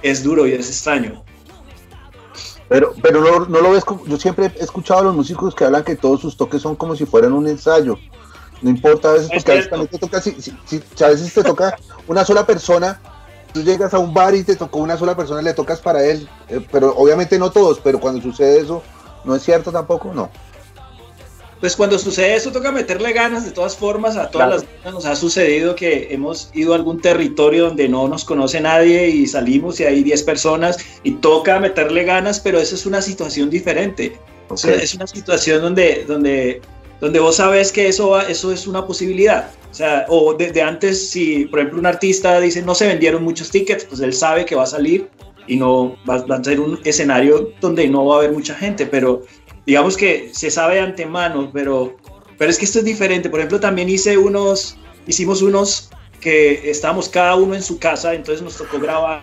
es 0.02 0.22
duro 0.22 0.46
y 0.46 0.52
es 0.52 0.68
extraño. 0.68 1.22
Pero, 2.72 2.94
pero 3.02 3.20
no, 3.20 3.46
no 3.46 3.60
lo 3.60 3.70
ves 3.72 3.84
como. 3.84 4.04
Yo 4.06 4.16
siempre 4.18 4.52
he 4.58 4.62
escuchado 4.64 5.00
a 5.00 5.02
los 5.04 5.14
músicos 5.14 5.54
que 5.54 5.64
hablan 5.64 5.84
que 5.84 5.96
todos 5.96 6.20
sus 6.20 6.36
toques 6.36 6.62
son 6.62 6.74
como 6.76 6.96
si 6.96 7.04
fueran 7.06 7.32
un 7.32 7.46
ensayo. 7.46 7.98
No 8.62 8.70
importa 8.70 9.10
a 9.10 9.12
veces, 9.12 9.28
Es 9.32 9.34
porque 9.42 9.52
a 9.52 9.54
veces 9.56 9.70
también 9.70 9.90
te 9.90 9.98
toca, 9.98 10.20
si, 10.20 10.32
si- 10.40 10.56
si- 10.64 10.82
si 10.94 11.04
a 11.04 11.08
veces 11.08 11.34
te 11.34 11.42
toca 11.42 11.76
una 12.06 12.24
sola 12.24 12.46
persona. 12.46 13.00
Tú 13.52 13.62
llegas 13.62 13.92
a 13.92 13.98
un 13.98 14.14
bar 14.14 14.34
y 14.34 14.44
te 14.44 14.56
tocó 14.56 14.78
una 14.78 14.96
sola 14.96 15.14
persona 15.14 15.42
y 15.42 15.44
le 15.44 15.52
tocas 15.52 15.80
para 15.80 16.02
él. 16.04 16.26
eh, 16.48 16.66
pero 16.72 16.94
obviamente 16.96 17.38
no 17.38 17.50
todos, 17.50 17.80
pero 17.80 18.00
cuando 18.00 18.22
sucede 18.22 18.60
eso, 18.60 18.82
¿no 19.24 19.34
es 19.34 19.42
cierto 19.42 19.70
tampoco? 19.70 20.12
No. 20.14 20.30
Pues 21.62 21.76
cuando 21.76 21.96
sucede 21.98 22.34
eso 22.34 22.50
toca 22.52 22.72
meterle 22.72 23.12
ganas 23.12 23.44
de 23.46 23.52
todas 23.52 23.76
formas, 23.76 24.16
a 24.16 24.28
todas 24.30 24.48
Claro. 24.64 24.66
las 24.84 24.92
nos 24.94 25.06
ha 25.06 25.14
sucedido 25.16 25.74
que 25.76 26.08
hemos 26.10 26.50
ido 26.52 26.72
a 26.72 26.76
algún 26.76 27.00
territorio 27.00 27.66
donde 27.68 27.88
no 27.88 28.08
nos 28.08 28.24
conoce 28.24 28.60
nadie 28.60 29.08
y 29.08 29.26
salimos 29.28 29.78
y 29.78 29.84
hay 29.84 30.02
10 30.02 30.24
personas 30.24 30.76
y 31.04 31.12
toca 31.12 31.60
meterle 31.60 32.02
ganas, 32.02 32.40
pero 32.40 32.58
eso 32.58 32.74
es 32.74 32.84
una 32.84 33.00
situación 33.00 33.48
diferente. 33.48 34.18
O 34.48 34.56
sea, 34.56 34.74
es 34.74 34.92
una 34.94 35.06
situación 35.06 35.62
donde, 35.62 36.04
donde, 36.06 36.60
donde 37.00 37.20
vos 37.20 37.36
sabes 37.36 37.70
que 37.72 37.86
eso, 37.88 38.10
va- 38.10 38.24
eso 38.28 38.52
es 38.52 38.66
una 38.66 38.84
posibilidad. 38.84 39.48
O 39.70 39.74
sea, 39.74 40.04
o 40.08 40.34
desde 40.34 40.60
antes, 40.62 41.10
si 41.10 41.46
por 41.46 41.60
ejemplo 41.60 41.78
un 41.78 41.86
artista 41.86 42.38
dice 42.40 42.60
no 42.60 42.74
se 42.74 42.88
vendieron 42.88 43.22
muchos 43.22 43.50
tickets, 43.50 43.84
pues 43.84 44.00
él 44.00 44.12
sabe 44.12 44.44
que 44.44 44.56
va 44.56 44.64
a 44.64 44.66
salir 44.66 45.08
y 45.46 45.56
no 45.56 45.96
va, 46.08 46.18
va 46.26 46.36
a 46.36 46.44
ser 46.44 46.60
un 46.60 46.78
escenario 46.84 47.50
donde 47.60 47.88
no 47.88 48.04
va 48.06 48.16
a 48.16 48.18
haber 48.18 48.32
mucha 48.32 48.54
gente, 48.54 48.84
pero 48.86 49.22
digamos 49.66 49.96
que 49.96 50.30
se 50.32 50.50
sabe 50.50 50.74
de 50.76 50.80
antemano, 50.80 51.50
pero, 51.52 51.96
pero 52.38 52.50
es 52.50 52.58
que 52.58 52.64
esto 52.64 52.80
es 52.80 52.84
diferente. 52.84 53.30
Por 53.30 53.40
ejemplo, 53.40 53.60
también 53.60 53.88
hice 53.88 54.16
unos, 54.18 54.76
hicimos 55.06 55.42
unos 55.42 55.90
que 56.20 56.70
estábamos 56.70 57.08
cada 57.08 57.34
uno 57.36 57.54
en 57.54 57.62
su 57.62 57.78
casa, 57.78 58.14
entonces 58.14 58.42
nos 58.42 58.56
tocó 58.56 58.78
grabar. 58.78 59.22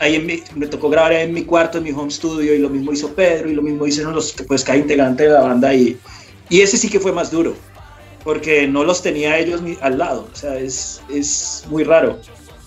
Ahí 0.00 0.14
en 0.14 0.26
mi- 0.26 0.42
me 0.54 0.66
tocó 0.66 0.88
grabar 0.88 1.12
en 1.12 1.32
mi 1.32 1.42
cuarto, 1.42 1.78
en 1.78 1.84
mi 1.84 1.90
home 1.90 2.10
studio, 2.10 2.54
y 2.54 2.58
lo 2.58 2.68
mismo 2.68 2.92
hizo 2.92 3.12
Pedro, 3.14 3.50
y 3.50 3.54
lo 3.54 3.62
mismo 3.62 3.86
hicieron 3.86 4.14
los 4.14 4.32
pues, 4.46 4.62
cada 4.62 4.78
integrante 4.78 5.24
de 5.24 5.30
la 5.30 5.40
banda, 5.40 5.74
y, 5.74 5.98
y 6.48 6.60
ese 6.60 6.76
sí 6.76 6.88
que 6.88 7.00
fue 7.00 7.10
más 7.12 7.30
duro, 7.30 7.56
porque 8.22 8.68
no 8.68 8.84
los 8.84 9.02
tenía 9.02 9.38
ellos 9.38 9.60
ni 9.60 9.76
al 9.80 9.98
lado, 9.98 10.28
o 10.32 10.36
sea, 10.36 10.56
es, 10.56 11.02
es 11.10 11.64
muy 11.68 11.82
raro. 11.82 12.20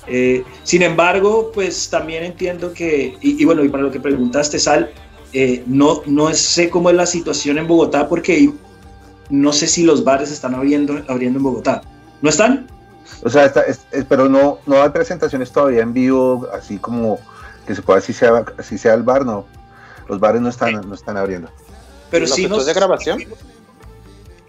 Eh, 0.08 0.44
sin 0.64 0.82
embargo, 0.82 1.52
pues 1.54 1.90
también 1.90 2.24
entiendo 2.24 2.74
que, 2.74 3.16
y, 3.22 3.42
y 3.42 3.46
bueno, 3.46 3.64
y 3.64 3.70
para 3.70 3.84
lo 3.84 3.92
que 3.92 4.00
preguntaste, 4.00 4.60
Sal, 4.60 4.92
eh, 5.34 5.64
no, 5.68 6.02
no 6.06 6.34
sé 6.34 6.70
cómo 6.70 6.90
es 6.90 6.96
la 6.96 7.06
situación 7.06 7.58
en 7.58 7.68
Bogotá 7.68 8.08
porque 8.10 8.52
no 9.30 9.54
sé 9.54 9.68
si 9.68 9.84
los 9.84 10.04
bares 10.04 10.32
están 10.32 10.54
abriendo, 10.56 11.02
abriendo 11.08 11.38
en 11.40 11.44
Bogotá. 11.44 11.82
¿No 12.22 12.30
están? 12.30 12.68
O 13.24 13.30
sea, 13.30 13.46
está- 13.46 13.62
es- 13.62 13.82
es- 13.92 14.06
pero 14.06 14.28
no, 14.30 14.60
no 14.66 14.82
hay 14.82 14.90
presentaciones 14.90 15.52
todavía 15.52 15.82
en 15.84 15.94
vivo, 15.94 16.48
así 16.54 16.78
como 16.78 17.20
que 17.66 17.76
se 17.76 17.82
pueda, 17.82 18.00
así 18.00 18.14
sea, 18.14 18.44
así 18.58 18.78
sea 18.78 18.94
el 18.94 19.04
bar, 19.04 19.26
no. 19.26 19.46
Los 20.08 20.20
bares 20.20 20.42
no 20.42 20.50
están, 20.50 20.88
no 20.88 20.96
están 20.96 21.18
abriendo. 21.18 21.50
Pero 22.10 22.22
¿Los 22.26 22.32
sí 22.36 22.42
estudios 22.44 22.58
nos- 22.60 22.66
de 22.68 22.74
grabación? 22.74 23.24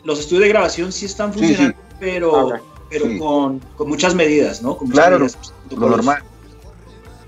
Los 0.04 0.18
estudios 0.18 0.42
de 0.42 0.48
grabación 0.48 0.90
sí 0.92 1.06
están 1.06 1.32
Sí, 1.32 1.38
sí. 1.40 1.46
funcionando, 1.46 1.78
pero, 2.00 2.50
Ah, 2.54 2.60
pero 2.90 3.06
Sí. 3.06 3.18
con, 3.18 3.58
con 3.76 3.88
muchas 3.88 4.14
medidas, 4.14 4.62
¿no? 4.62 4.76
Con 4.76 4.88
muchas 4.88 5.04
Claro, 5.06 5.18
medidas, 5.20 5.52
Lo 5.70 5.88
normal. 5.88 6.22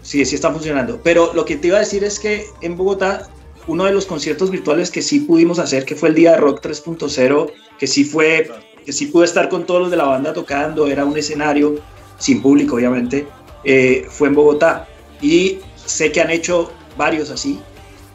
Sí, 0.02 0.25
sí 0.26 0.34
está 0.34 0.50
funcionando. 0.52 1.00
Pero 1.02 1.32
lo 1.34 1.44
que 1.44 1.56
te 1.56 1.68
iba 1.68 1.76
a 1.76 1.80
decir 1.80 2.04
es 2.04 2.18
que 2.18 2.46
en 2.61 2.76
Bogotá, 2.76 3.28
uno 3.66 3.85
de 3.85 3.92
los 3.92 4.06
conciertos 4.06 4.50
virtuales 4.50 4.90
que 4.90 5.02
sí 5.02 5.21
pudimos 5.21 5.59
hacer, 5.59 5.85
que 5.85 5.94
fue 5.94 6.11
el 6.11 6.14
Día 6.14 6.33
de 6.33 6.37
Rock 6.38 6.61
3.0, 6.62 7.52
que 7.78 7.87
sí 7.87 8.04
fue, 8.04 8.50
que 8.85 8.92
sí 8.92 9.06
pude 9.06 9.25
estar 9.25 9.49
con 9.49 9.64
todos 9.64 9.83
los 9.83 9.90
de 9.90 9.97
la 9.97 10.04
banda 10.04 10.33
tocando, 10.33 10.87
era 10.87 11.04
un 11.04 11.16
escenario 11.16 11.76
sin 12.18 12.42
público, 12.42 12.76
obviamente, 12.76 13.26
eh, 13.64 14.06
fue 14.09 14.28
en 14.28 14.35
Bogotá. 14.35 14.87
Y 15.21 15.59
sé 15.87 16.12
que 16.12 16.21
han 16.21 16.30
hecho 16.30 16.71
varios 16.97 17.30
así, 17.30 17.61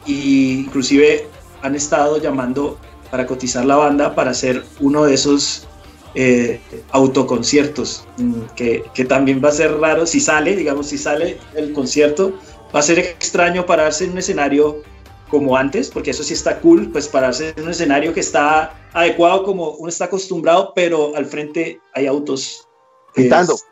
y 0.06 0.60
inclusive 0.60 1.26
han 1.62 1.74
estado 1.74 2.18
llamando 2.18 2.78
para 3.10 3.26
cotizar 3.26 3.64
la 3.64 3.76
banda 3.76 4.14
para 4.14 4.30
hacer 4.30 4.64
uno 4.78 5.04
de 5.04 5.14
esos 5.14 5.66
eh, 6.14 6.60
autoconciertos, 6.92 8.04
mm, 8.18 8.40
que, 8.56 8.84
que 8.94 9.04
también 9.04 9.40
va 9.44 9.48
a 9.48 9.52
ser 9.52 9.78
raro 9.78 10.06
si 10.06 10.20
sale, 10.20 10.56
digamos, 10.56 10.88
si 10.88 10.98
sale 10.98 11.38
el 11.54 11.72
concierto, 11.72 12.32
va 12.74 12.80
a 12.80 12.82
ser 12.82 12.98
extraño 12.98 13.66
pararse 13.66 14.04
en 14.04 14.12
un 14.12 14.18
escenario 14.18 14.82
como 15.30 15.56
antes, 15.56 15.90
porque 15.90 16.10
eso 16.10 16.22
sí 16.22 16.34
está 16.34 16.58
cool, 16.58 16.90
pues 16.90 17.06
pararse 17.08 17.54
en 17.56 17.64
un 17.64 17.70
escenario 17.70 18.12
que 18.12 18.20
está 18.20 18.74
adecuado 18.92 19.44
como 19.44 19.70
uno 19.70 19.88
está 19.88 20.06
acostumbrado, 20.06 20.72
pero 20.74 21.14
al 21.16 21.26
frente 21.26 21.80
hay 21.94 22.06
autos. 22.06 22.66
Pitando. 23.14 23.54
Es- 23.54 23.64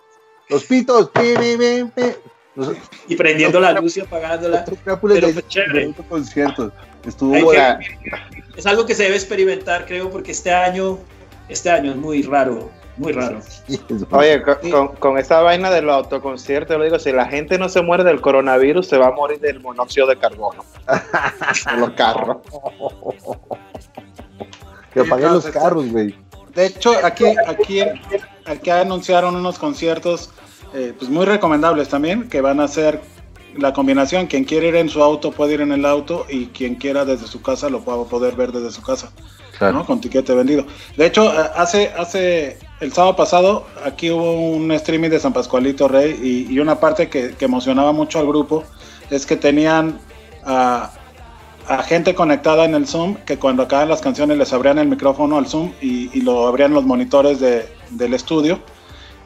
Los 0.48 0.64
pitos. 0.64 1.10
pi, 1.10 1.20
pi, 1.38 1.56
pi, 1.56 1.84
pi. 1.94 2.02
y 3.08 3.16
prendiendo 3.16 3.60
la 3.60 3.72
luz 3.72 3.96
y 3.96 4.00
apagándola. 4.00 4.64
Pero 4.64 4.98
fue 5.32 5.46
chévere. 5.48 5.92
conciertos. 6.08 6.72
Estuvo 7.06 7.50
que- 7.50 7.78
es 8.56 8.66
algo 8.66 8.84
que 8.86 8.94
se 8.94 9.04
debe 9.04 9.14
experimentar, 9.16 9.86
creo, 9.86 10.10
porque 10.10 10.32
este 10.32 10.52
año, 10.52 10.98
este 11.48 11.70
año 11.70 11.92
es 11.92 11.96
muy 11.96 12.22
raro, 12.22 12.70
muy 12.98 13.12
raro. 13.12 13.40
Oye, 14.10 14.42
con, 14.42 14.70
con- 14.70 14.96
con 14.96 15.18
esa 15.18 15.40
vaina 15.42 15.70
de 15.70 15.82
los 15.82 15.94
autoconciertos, 15.94 16.74
yo 16.74 16.78
le 16.78 16.86
digo, 16.86 16.98
si 16.98 17.12
la 17.12 17.26
gente 17.26 17.58
no 17.58 17.68
se 17.68 17.82
muere 17.82 18.04
del 18.04 18.20
coronavirus, 18.20 18.86
se 18.86 18.98
va 18.98 19.08
a 19.08 19.12
morir 19.12 19.40
del 19.40 19.60
monóxido 19.60 20.06
de 20.06 20.16
carbono. 20.18 20.64
En 21.72 21.80
los 21.80 21.90
carros. 21.90 22.38
que 24.92 25.00
apaguen 25.00 25.32
los 25.32 25.46
carros, 25.46 25.90
güey. 25.90 26.14
De 26.54 26.66
hecho, 26.66 26.92
aquí, 27.04 27.24
aquí, 27.46 27.80
aquí 28.46 28.70
anunciaron 28.70 29.36
unos 29.36 29.58
conciertos 29.58 30.30
eh, 30.74 30.92
pues 30.98 31.10
muy 31.10 31.24
recomendables 31.24 31.88
también, 31.88 32.28
que 32.28 32.40
van 32.40 32.60
a 32.60 32.68
ser 32.68 33.00
la 33.56 33.72
combinación, 33.72 34.26
quien 34.26 34.44
quiere 34.44 34.68
ir 34.68 34.76
en 34.76 34.88
su 34.88 35.02
auto 35.02 35.32
puede 35.32 35.54
ir 35.54 35.60
en 35.60 35.72
el 35.72 35.84
auto 35.84 36.26
y 36.28 36.46
quien 36.46 36.74
quiera 36.74 37.04
desde 37.04 37.26
su 37.26 37.42
casa 37.42 37.68
lo 37.70 37.84
va 37.84 37.94
a 37.94 38.04
poder 38.04 38.34
ver 38.36 38.52
desde 38.52 38.70
su 38.70 38.82
casa, 38.82 39.10
¿no? 39.60 39.84
Con 39.84 40.00
tiquete 40.00 40.34
vendido. 40.34 40.64
De 40.96 41.06
hecho, 41.06 41.32
eh, 41.32 41.46
hace, 41.56 41.92
hace 41.96 42.58
el 42.80 42.92
sábado 42.92 43.16
pasado, 43.16 43.66
aquí 43.84 44.10
hubo 44.10 44.32
un 44.52 44.70
streaming 44.72 45.10
de 45.10 45.18
San 45.18 45.32
Pascualito 45.32 45.88
Rey 45.88 46.18
y, 46.22 46.52
y 46.52 46.60
una 46.60 46.78
parte 46.78 47.08
que, 47.08 47.32
que 47.34 47.44
emocionaba 47.44 47.92
mucho 47.92 48.18
al 48.20 48.26
grupo 48.26 48.64
es 49.10 49.26
que 49.26 49.36
tenían 49.36 49.98
a, 50.44 50.90
a 51.66 51.82
gente 51.82 52.14
conectada 52.14 52.64
en 52.64 52.74
el 52.74 52.86
Zoom 52.86 53.16
que 53.26 53.36
cuando 53.38 53.64
acaban 53.64 53.88
las 53.88 54.00
canciones 54.00 54.38
les 54.38 54.52
abrían 54.52 54.78
el 54.78 54.86
micrófono 54.88 55.38
al 55.38 55.46
Zoom 55.48 55.72
y, 55.80 56.10
y 56.16 56.20
lo 56.22 56.46
abrían 56.46 56.72
los 56.72 56.84
monitores 56.84 57.40
de- 57.40 57.66
del 57.90 58.14
estudio 58.14 58.60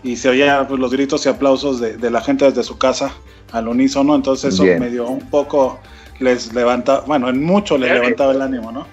y 0.03 0.17
se 0.17 0.29
oían 0.31 0.67
pues, 0.67 0.81
los 0.81 0.91
gritos 0.93 1.27
y 1.27 1.29
aplausos 1.29 1.79
de, 1.79 1.97
de 1.97 2.11
la 2.11 2.21
gente 2.23 2.45
desde 2.47 2.63
su 2.63 2.79
casa 2.79 3.13
al 3.53 3.69
unísono, 3.69 4.15
entonces 4.15 4.55
eso 4.55 4.63
Bien. 4.65 4.81
me 4.81 4.89
dio 4.89 5.07
un 5.07 5.29
poco, 5.31 5.79
les 6.21 6.53
levanta, 6.55 7.01
bueno, 7.01 7.29
en 7.29 7.45
mucho 7.45 7.77
les 7.77 7.91
levantaba 7.93 8.33
el 8.33 8.41
ánimo, 8.41 8.73
¿no? 8.73 8.87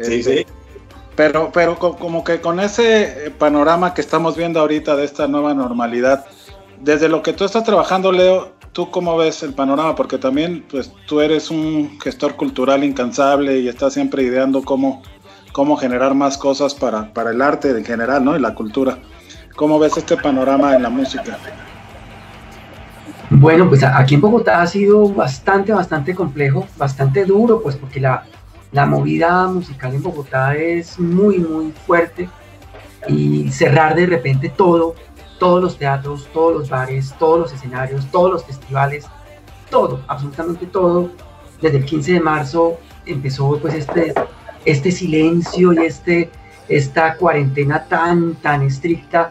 Sí, 0.00 0.14
Este, 0.14 0.38
sí. 0.38 0.46
Pero, 1.18 1.50
pero 1.52 1.76
co- 1.80 1.96
como 1.96 2.22
que 2.22 2.40
con 2.40 2.60
ese 2.60 3.26
eh, 3.26 3.30
panorama 3.32 3.92
que 3.92 4.00
estamos 4.00 4.36
viendo 4.36 4.60
ahorita 4.60 4.94
de 4.94 5.04
esta 5.04 5.26
nueva 5.26 5.52
normalidad, 5.52 6.24
desde 6.80 7.08
lo 7.08 7.24
que 7.24 7.32
tú 7.32 7.44
estás 7.44 7.64
trabajando, 7.64 8.12
Leo, 8.12 8.52
¿tú 8.72 8.88
cómo 8.92 9.16
ves 9.16 9.42
el 9.42 9.52
panorama? 9.52 9.96
Porque 9.96 10.16
también, 10.16 10.64
pues, 10.70 10.92
tú 11.08 11.20
eres 11.20 11.50
un 11.50 11.98
gestor 12.00 12.36
cultural 12.36 12.84
incansable 12.84 13.58
y 13.58 13.66
estás 13.66 13.94
siempre 13.94 14.22
ideando 14.22 14.62
cómo, 14.62 15.02
cómo 15.50 15.76
generar 15.76 16.14
más 16.14 16.38
cosas 16.38 16.72
para, 16.72 17.12
para 17.12 17.32
el 17.32 17.42
arte 17.42 17.70
en 17.70 17.84
general, 17.84 18.24
¿no? 18.24 18.36
Y 18.36 18.40
la 18.40 18.54
cultura. 18.54 18.98
¿Cómo 19.56 19.80
ves 19.80 19.96
este 19.96 20.16
panorama 20.16 20.76
en 20.76 20.84
la 20.84 20.88
música? 20.88 21.36
Bueno, 23.28 23.68
pues 23.68 23.82
aquí 23.82 24.14
en 24.14 24.20
Bogotá 24.20 24.62
ha 24.62 24.66
sido 24.68 25.08
bastante, 25.08 25.72
bastante 25.72 26.14
complejo, 26.14 26.64
bastante 26.76 27.24
duro, 27.24 27.60
pues 27.60 27.74
porque 27.74 27.98
la, 27.98 28.24
la 28.72 28.86
movida 28.86 29.46
musical 29.48 29.94
en 29.94 30.02
Bogotá 30.02 30.54
es 30.56 30.98
muy, 30.98 31.38
muy 31.38 31.72
fuerte 31.86 32.28
y 33.08 33.50
cerrar 33.50 33.94
de 33.94 34.06
repente 34.06 34.50
todo, 34.50 34.94
todos 35.38 35.62
los 35.62 35.78
teatros, 35.78 36.28
todos 36.32 36.54
los 36.58 36.68
bares, 36.68 37.14
todos 37.18 37.38
los 37.40 37.52
escenarios, 37.52 38.06
todos 38.10 38.30
los 38.32 38.44
festivales, 38.44 39.06
todo, 39.70 40.00
absolutamente 40.08 40.66
todo, 40.66 41.10
desde 41.62 41.78
el 41.78 41.84
15 41.84 42.12
de 42.14 42.20
marzo 42.20 42.78
empezó 43.06 43.58
pues 43.58 43.74
este, 43.74 44.12
este 44.64 44.90
silencio 44.92 45.72
y 45.72 45.78
este, 45.86 46.30
esta 46.68 47.14
cuarentena 47.16 47.84
tan, 47.84 48.34
tan 48.36 48.62
estricta 48.62 49.30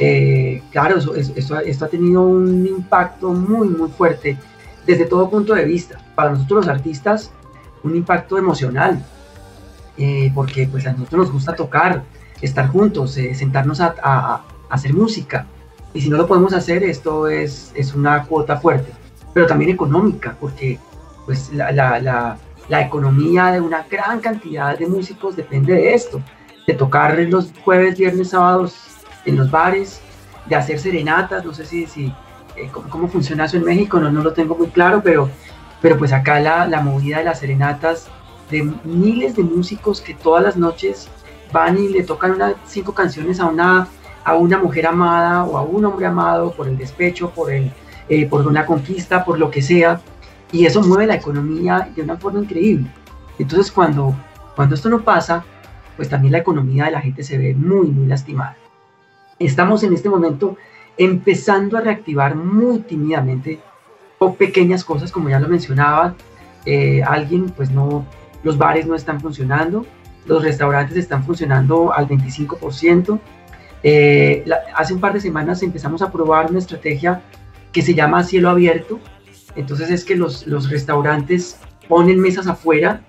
eh, 0.00 0.60
claro, 0.72 0.98
eso, 0.98 1.14
eso- 1.14 1.60
esto, 1.60 1.84
ha- 1.84 1.88
tenido 1.88 2.22
un 2.22 2.66
impacto 2.66 3.32
muy, 3.32 3.68
muy 3.68 3.88
fuerte 3.90 4.36
desde 4.84 5.04
todo 5.04 5.30
punto 5.30 5.54
de 5.54 5.64
vista. 5.64 5.98
Para 6.16 6.30
nosotros 6.32 6.66
los 6.66 6.74
artistas, 6.74 7.30
un 7.84 7.94
impacto 7.96 8.36
emocional, 8.36 9.04
eh, 9.96 10.32
porque 10.34 10.66
pues 10.66 10.86
a 10.86 10.92
nosotros 10.92 11.26
nos 11.26 11.32
gusta 11.32 11.54
tocar, 11.54 12.02
estar 12.40 12.68
juntos, 12.68 13.16
eh, 13.16 13.34
sentarnos 13.34 13.80
a, 13.80 14.42
hacer 14.70 14.92
música. 14.92 15.46
Y 15.92 16.00
si 16.00 16.08
no 16.10 16.16
lo 16.16 16.26
podemos 16.26 16.52
hacer, 16.52 16.82
esto 16.82 17.28
es, 17.28 17.70
es 17.76 17.94
una 17.94 18.24
cuota 18.24 18.56
fuerte, 18.56 18.90
pero 19.32 19.46
también 19.46 19.70
económica, 19.70 20.36
porque 20.40 20.80
pues 21.26 21.52
la- 21.52 22.36
la 22.68 22.80
economía 22.80 23.52
de 23.52 23.60
una 23.60 23.84
gran 23.90 24.20
cantidad 24.20 24.76
de 24.78 24.86
músicos 24.86 25.36
depende 25.36 25.74
de 25.74 25.94
esto, 25.94 26.20
de 26.66 26.74
tocar 26.74 27.18
los 27.18 27.52
jueves, 27.64 27.98
viernes, 27.98 28.30
sábados 28.30 28.74
en 29.26 29.36
los 29.36 29.50
bares, 29.50 30.00
de 30.46 30.56
hacer 30.56 30.78
serenatas, 30.78 31.44
no 31.44 31.52
sé 31.52 31.64
si, 31.64 31.86
si 31.86 32.06
eh, 32.56 32.68
cómo, 32.72 32.88
cómo 32.88 33.08
funciona 33.08 33.44
eso 33.44 33.56
en 33.56 33.64
México, 33.64 33.98
no, 33.98 34.10
no 34.10 34.22
lo 34.22 34.32
tengo 34.32 34.54
muy 34.54 34.68
claro, 34.68 35.02
pero, 35.02 35.28
pero 35.84 35.98
pues 35.98 36.14
acá 36.14 36.40
la, 36.40 36.66
la 36.66 36.80
movida 36.80 37.18
de 37.18 37.24
las 37.24 37.40
serenatas, 37.40 38.08
de 38.50 38.62
miles 38.84 39.36
de 39.36 39.42
músicos 39.42 40.00
que 40.00 40.14
todas 40.14 40.42
las 40.42 40.56
noches 40.56 41.10
van 41.52 41.76
y 41.76 41.90
le 41.90 42.02
tocan 42.04 42.30
unas 42.30 42.54
cinco 42.64 42.94
canciones 42.94 43.38
a 43.38 43.44
una, 43.44 43.86
a 44.24 44.34
una 44.34 44.56
mujer 44.56 44.86
amada 44.86 45.44
o 45.44 45.58
a 45.58 45.62
un 45.62 45.84
hombre 45.84 46.06
amado 46.06 46.52
por 46.52 46.68
el 46.68 46.78
despecho, 46.78 47.28
por, 47.32 47.52
el, 47.52 47.70
eh, 48.08 48.26
por 48.26 48.46
una 48.46 48.64
conquista, 48.64 49.26
por 49.26 49.38
lo 49.38 49.50
que 49.50 49.60
sea, 49.60 50.00
y 50.50 50.64
eso 50.64 50.80
mueve 50.80 51.06
la 51.06 51.16
economía 51.16 51.90
de 51.94 52.00
una 52.00 52.16
forma 52.16 52.40
increíble. 52.40 52.90
Entonces 53.38 53.70
cuando, 53.70 54.14
cuando 54.56 54.76
esto 54.76 54.88
no 54.88 55.02
pasa, 55.02 55.44
pues 55.96 56.08
también 56.08 56.32
la 56.32 56.38
economía 56.38 56.86
de 56.86 56.92
la 56.92 57.02
gente 57.02 57.22
se 57.22 57.36
ve 57.36 57.52
muy, 57.54 57.88
muy 57.88 58.06
lastimada. 58.06 58.56
Estamos 59.38 59.82
en 59.82 59.92
este 59.92 60.08
momento 60.08 60.56
empezando 60.96 61.76
a 61.76 61.82
reactivar 61.82 62.36
muy 62.36 62.78
tímidamente 62.78 63.60
pequeñas 64.32 64.82
cosas, 64.82 65.12
como 65.12 65.28
ya 65.28 65.38
lo 65.38 65.48
mencionaba, 65.48 66.14
eh, 66.64 67.02
alguien, 67.02 67.50
pues 67.50 67.70
no, 67.70 68.06
los 68.42 68.56
bares 68.56 68.86
no 68.86 68.94
están 68.94 69.20
funcionando, 69.20 69.84
los 70.26 70.42
restaurantes 70.42 70.96
están 70.96 71.24
funcionando 71.24 71.92
al 71.92 72.08
25%. 72.08 73.20
Eh, 73.82 74.44
hace 74.74 74.94
un 74.94 75.00
par 75.00 75.12
de 75.12 75.20
semanas 75.20 75.62
empezamos 75.62 76.00
a 76.00 76.10
probar 76.10 76.50
una 76.50 76.58
estrategia 76.58 77.20
que 77.70 77.82
se 77.82 77.94
llama 77.94 78.24
cielo 78.24 78.48
abierto. 78.48 78.98
Entonces 79.56 79.90
es 79.90 80.04
que 80.04 80.16
los, 80.16 80.46
los 80.46 80.70
restaurantes 80.70 81.58
ponen 81.88 82.18
mesas 82.18 82.46
afuera 82.46 83.02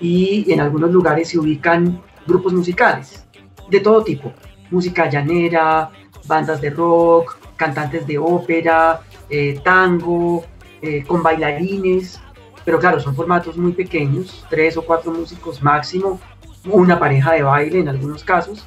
y 0.00 0.50
en 0.52 0.60
algunos 0.60 0.92
lugares 0.92 1.28
se 1.28 1.38
ubican 1.38 2.00
grupos 2.26 2.52
musicales 2.52 3.26
de 3.68 3.80
todo 3.80 4.04
tipo. 4.04 4.32
Música 4.70 5.10
llanera, 5.10 5.90
bandas 6.26 6.60
de 6.60 6.70
rock, 6.70 7.36
cantantes 7.56 8.06
de 8.06 8.18
ópera, 8.18 9.00
eh, 9.28 9.60
tango, 9.64 10.44
eh, 10.82 11.04
con 11.06 11.22
bailarines. 11.22 12.20
Pero 12.64 12.78
claro, 12.78 13.00
son 13.00 13.14
formatos 13.16 13.56
muy 13.56 13.72
pequeños, 13.72 14.44
tres 14.48 14.76
o 14.76 14.82
cuatro 14.82 15.10
músicos 15.12 15.62
máximo, 15.62 16.20
una 16.64 16.98
pareja 16.98 17.32
de 17.32 17.42
baile 17.42 17.80
en 17.80 17.88
algunos 17.88 18.22
casos, 18.22 18.64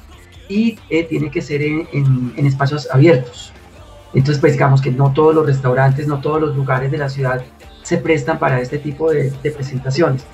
y 0.48 0.78
eh, 0.90 1.04
tiene 1.04 1.30
que 1.30 1.40
ser 1.40 1.62
en, 1.62 1.88
en- 1.92 2.34
en 2.36 2.46
espacios 2.46 2.88
abiertos. 2.92 3.52
Entonces, 4.12 4.38
pues 4.40 4.52
digamos 4.52 4.82
que 4.82 4.90
no 4.90 5.12
todos 5.12 5.34
los 5.34 5.46
restaurantes, 5.46 6.06
no 6.06 6.20
todos 6.20 6.40
los 6.40 6.54
lugares 6.56 6.90
de 6.90 6.98
la 6.98 7.08
ciudad 7.08 7.42
se 7.82 7.96
prestan 7.98 8.38
para 8.38 8.60
este 8.60 8.78
tipo 8.78 9.10
de, 9.10 9.30
de 9.42 9.50
presentaciones. 9.50 10.24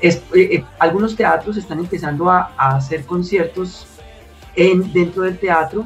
Es- 0.00 0.22
eh, 0.34 0.48
eh, 0.52 0.64
algunos 0.78 1.14
teatros 1.14 1.56
están 1.58 1.78
empezando 1.80 2.30
a, 2.30 2.52
a 2.56 2.76
hacer 2.76 3.04
conciertos 3.04 3.86
en, 4.56 4.92
dentro 4.94 5.22
del 5.24 5.38
teatro 5.38 5.84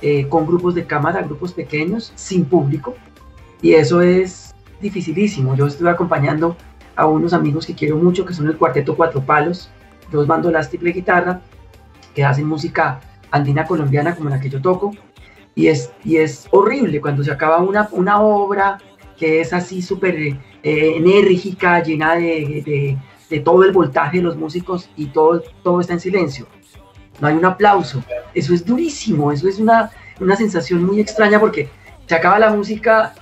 eh, 0.00 0.26
con 0.28 0.46
grupos 0.46 0.74
de 0.74 0.86
cámara, 0.86 1.20
grupos 1.22 1.52
pequeños, 1.52 2.12
sin 2.16 2.44
público, 2.46 2.94
y 3.60 3.74
eso 3.74 4.00
es 4.02 4.53
dificilísimo. 4.84 5.56
Yo 5.56 5.66
estuve 5.66 5.90
acompañando 5.90 6.56
a 6.94 7.06
unos 7.06 7.32
amigos 7.32 7.66
que 7.66 7.74
quiero 7.74 7.96
mucho, 7.96 8.24
que 8.24 8.34
son 8.34 8.46
el 8.46 8.56
Cuarteto 8.56 8.94
Cuatro 8.94 9.20
Palos, 9.22 9.68
dos 10.12 10.26
bandolas 10.26 10.68
triple 10.68 10.92
guitarra, 10.92 11.40
que 12.14 12.24
hacen 12.24 12.46
música 12.46 13.00
andina 13.32 13.64
colombiana 13.66 14.14
como 14.14 14.28
la 14.30 14.38
que 14.38 14.48
yo 14.48 14.60
toco, 14.62 14.92
y 15.56 15.66
es, 15.68 15.90
y 16.04 16.16
es 16.18 16.46
horrible 16.52 17.00
cuando 17.00 17.24
se 17.24 17.32
acaba 17.32 17.58
una, 17.58 17.88
una 17.92 18.20
obra 18.20 18.78
que 19.16 19.40
es 19.40 19.52
así 19.52 19.82
súper 19.82 20.14
eh, 20.16 20.36
enérgica, 20.62 21.82
llena 21.82 22.14
de, 22.14 22.62
de- 22.64 22.98
de 23.30 23.40
todo 23.40 23.64
el 23.64 23.72
voltaje 23.72 24.18
de 24.18 24.22
los 24.22 24.36
músicos 24.36 24.90
y 24.96 25.06
todo, 25.06 25.42
todo 25.62 25.80
está 25.80 25.94
en 25.94 26.00
silencio. 26.00 26.46
No 27.20 27.26
hay 27.26 27.34
un 27.34 27.44
aplauso. 27.44 28.04
Eso 28.34 28.52
es 28.52 28.64
durísimo, 28.64 29.32
eso 29.32 29.48
es 29.48 29.58
una, 29.58 29.90
una 30.20 30.36
sensación 30.36 30.84
muy 30.84 31.00
extraña 31.00 31.40
porque 31.40 31.68
se 32.06 32.14
acaba 32.14 32.38
la 32.38 32.50
música 32.50 33.14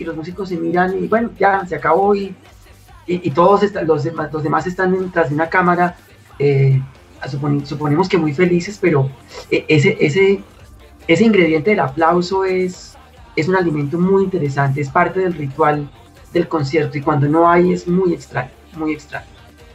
y 0.00 0.04
los 0.04 0.16
músicos 0.16 0.48
se 0.48 0.56
miran 0.56 0.96
y 1.02 1.06
bueno, 1.06 1.30
ya 1.38 1.64
se 1.66 1.76
acabó 1.76 2.14
y, 2.14 2.34
y, 3.06 3.28
y 3.28 3.30
todos 3.30 3.62
están, 3.62 3.86
los, 3.86 4.02
demás, 4.02 4.32
los 4.32 4.42
demás 4.42 4.66
están 4.66 4.98
detrás 4.98 5.28
de 5.28 5.34
una 5.34 5.48
cámara, 5.48 5.96
eh, 6.38 6.80
supone- 7.28 7.64
suponemos 7.66 8.08
que 8.08 8.16
muy 8.16 8.32
felices, 8.32 8.78
pero 8.80 9.10
eh, 9.50 9.64
ese, 9.68 9.96
ese, 10.00 10.42
ese 11.06 11.24
ingrediente 11.24 11.70
del 11.70 11.80
aplauso 11.80 12.44
es, 12.44 12.96
es 13.36 13.46
un 13.46 13.56
alimento 13.56 13.98
muy 13.98 14.24
interesante, 14.24 14.80
es 14.80 14.88
parte 14.88 15.20
del 15.20 15.34
ritual 15.34 15.90
del 16.32 16.48
concierto 16.48 16.96
y 16.96 17.02
cuando 17.02 17.28
no 17.28 17.48
hay 17.50 17.72
es 17.72 17.86
muy 17.86 18.14
extraño, 18.14 18.50
muy 18.76 18.92
extraño. 18.94 19.26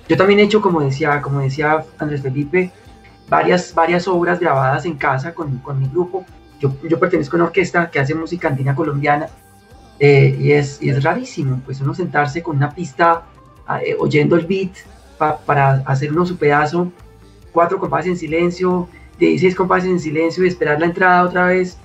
Yo 0.09 0.17
también 0.17 0.39
he 0.39 0.43
hecho, 0.43 0.61
como 0.61 0.81
decía, 0.81 1.21
como 1.21 1.39
decía 1.39 1.83
Andrés 1.99 2.21
Felipe, 2.21 2.71
varias, 3.29 3.73
varias 3.75 4.07
obras 4.07 4.39
grabadas 4.39 4.85
en 4.85 4.95
casa 4.95 5.33
con, 5.33 5.57
con 5.59 5.79
mi 5.79 5.87
grupo. 5.87 6.25
Yo, 6.59 6.73
yo 6.87 6.99
pertenezco 6.99 7.35
a 7.35 7.37
una 7.37 7.45
orquesta 7.45 7.91
que 7.91 7.99
hace 7.99 8.15
música 8.15 8.47
andina 8.47 8.73
colombiana 8.73 9.27
eh, 9.99 10.37
y, 10.39 10.51
es, 10.51 10.81
y 10.81 10.89
es 10.89 11.03
rarísimo, 11.03 11.61
pues 11.65 11.81
uno 11.81 11.93
sentarse 11.93 12.43
con 12.43 12.57
una 12.57 12.71
pista 12.71 13.23
eh, 13.85 13.95
oyendo 13.97 14.35
el 14.35 14.45
beat 14.45 14.71
para 15.17 15.75
hacer 15.85 16.11
uno 16.11 16.25
su 16.25 16.37
pedazo, 16.37 16.91
cuatro 17.51 17.79
compases 17.79 18.11
en 18.11 18.17
silencio, 18.17 18.89
16 19.19 19.55
compases 19.55 19.89
en 19.89 19.99
silencio 19.99 20.43
y 20.43 20.47
esperar 20.47 20.79
la 20.79 20.87
entrada 20.87 21.23
otra 21.23 21.45
vez. 21.45 21.77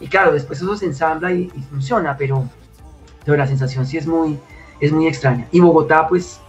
Y 0.00 0.08
claro, 0.08 0.32
después 0.32 0.60
eso 0.60 0.76
se 0.76 0.86
ensambla 0.86 1.32
y, 1.32 1.48
funciona, 1.70 2.16
pero, 2.16 2.48
pero 3.24 3.36
la 3.36 3.46
sensación 3.46 3.84
sí 3.86 3.98
es 3.98 4.06
muy, 4.06 4.38
es 4.80 4.90
muy 4.90 5.06
extraña. 5.06 5.46
Y 5.52 5.60
Bogotá, 5.60 6.08
pues, 6.08 6.40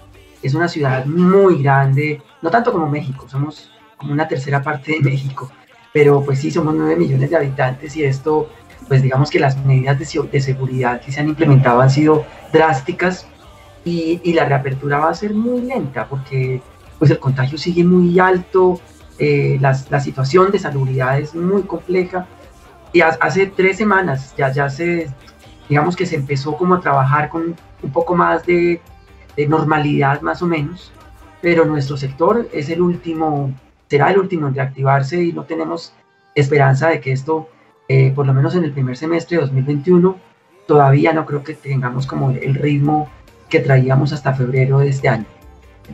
es 0.41 0.53
una 0.53 0.67
ciudad 0.67 1.05
muy 1.05 1.61
grande, 1.61 2.21
no 2.41 2.49
tanto 2.49 2.71
como 2.71 2.89
México, 2.89 3.27
somos 3.27 3.69
como 3.97 4.13
una 4.13 4.27
tercera 4.27 4.63
parte 4.63 4.93
de 4.93 5.01
México, 5.01 5.51
pero 5.93 6.23
pues 6.23 6.39
sí, 6.39 6.49
somos 6.49 6.73
9 6.73 6.95
millones 6.95 7.29
de 7.29 7.35
habitantes 7.35 7.95
y 7.95 8.03
esto, 8.03 8.49
pues 8.91 9.01
digamos 9.01 9.31
que 9.31 9.39
las 9.39 9.55
medidas 9.65 9.97
de, 9.97 10.27
de 10.29 10.41
seguridad 10.41 10.99
que 10.99 11.13
se 11.13 11.21
han 11.21 11.29
implementado 11.29 11.79
han 11.79 11.89
sido 11.89 12.25
drásticas 12.51 13.25
y, 13.85 14.19
y, 14.21 14.33
la 14.33 14.43
reapertura 14.43 14.99
va 14.99 15.09
a 15.11 15.13
ser 15.13 15.33
muy 15.33 15.61
lenta 15.61 16.09
porque 16.09 16.61
pues 16.99 17.09
el 17.09 17.17
contagio 17.17 17.57
sigue 17.57 17.85
muy 17.85 18.19
alto, 18.19 18.81
eh, 19.17 19.57
la, 19.61 19.79
la, 19.89 20.01
situación 20.01 20.51
de 20.51 20.59
salubridad 20.59 21.17
es 21.17 21.33
muy 21.33 21.61
compleja 21.61 22.27
y 22.91 22.99
hace 22.99 23.47
tres 23.47 23.77
semanas 23.77 24.33
ya, 24.37 24.51
ya 24.51 24.69
se, 24.69 25.09
digamos 25.69 25.95
que 25.95 26.05
se 26.05 26.17
empezó 26.17 26.57
como 26.57 26.75
a 26.75 26.81
trabajar 26.81 27.29
con 27.29 27.55
un 27.81 27.91
poco 27.93 28.13
más 28.13 28.45
de, 28.45 28.81
de 29.37 29.47
normalidad 29.47 30.19
más 30.19 30.41
o 30.41 30.47
menos, 30.47 30.91
pero 31.41 31.63
nuestro 31.63 31.95
sector 31.95 32.49
es 32.51 32.69
el 32.69 32.81
último, 32.81 33.53
será 33.89 34.11
el 34.11 34.17
último 34.17 34.49
en 34.49 34.55
reactivarse 34.55 35.23
y 35.23 35.31
no 35.31 35.45
tenemos 35.45 35.93
esperanza 36.35 36.89
de 36.89 36.99
que 36.99 37.13
esto, 37.13 37.47
eh, 37.93 38.13
por 38.15 38.25
lo 38.25 38.33
menos 38.33 38.55
en 38.55 38.63
el 38.63 38.71
primer 38.71 38.95
semestre 38.95 39.35
de 39.35 39.41
2021, 39.41 40.15
todavía 40.65 41.11
no 41.11 41.25
creo 41.25 41.43
que 41.43 41.55
tengamos 41.55 42.07
como 42.07 42.29
el 42.31 42.55
ritmo 42.55 43.09
que 43.49 43.59
traíamos 43.59 44.13
hasta 44.13 44.33
febrero 44.33 44.79
de 44.79 44.87
este 44.87 45.09
año. 45.09 45.25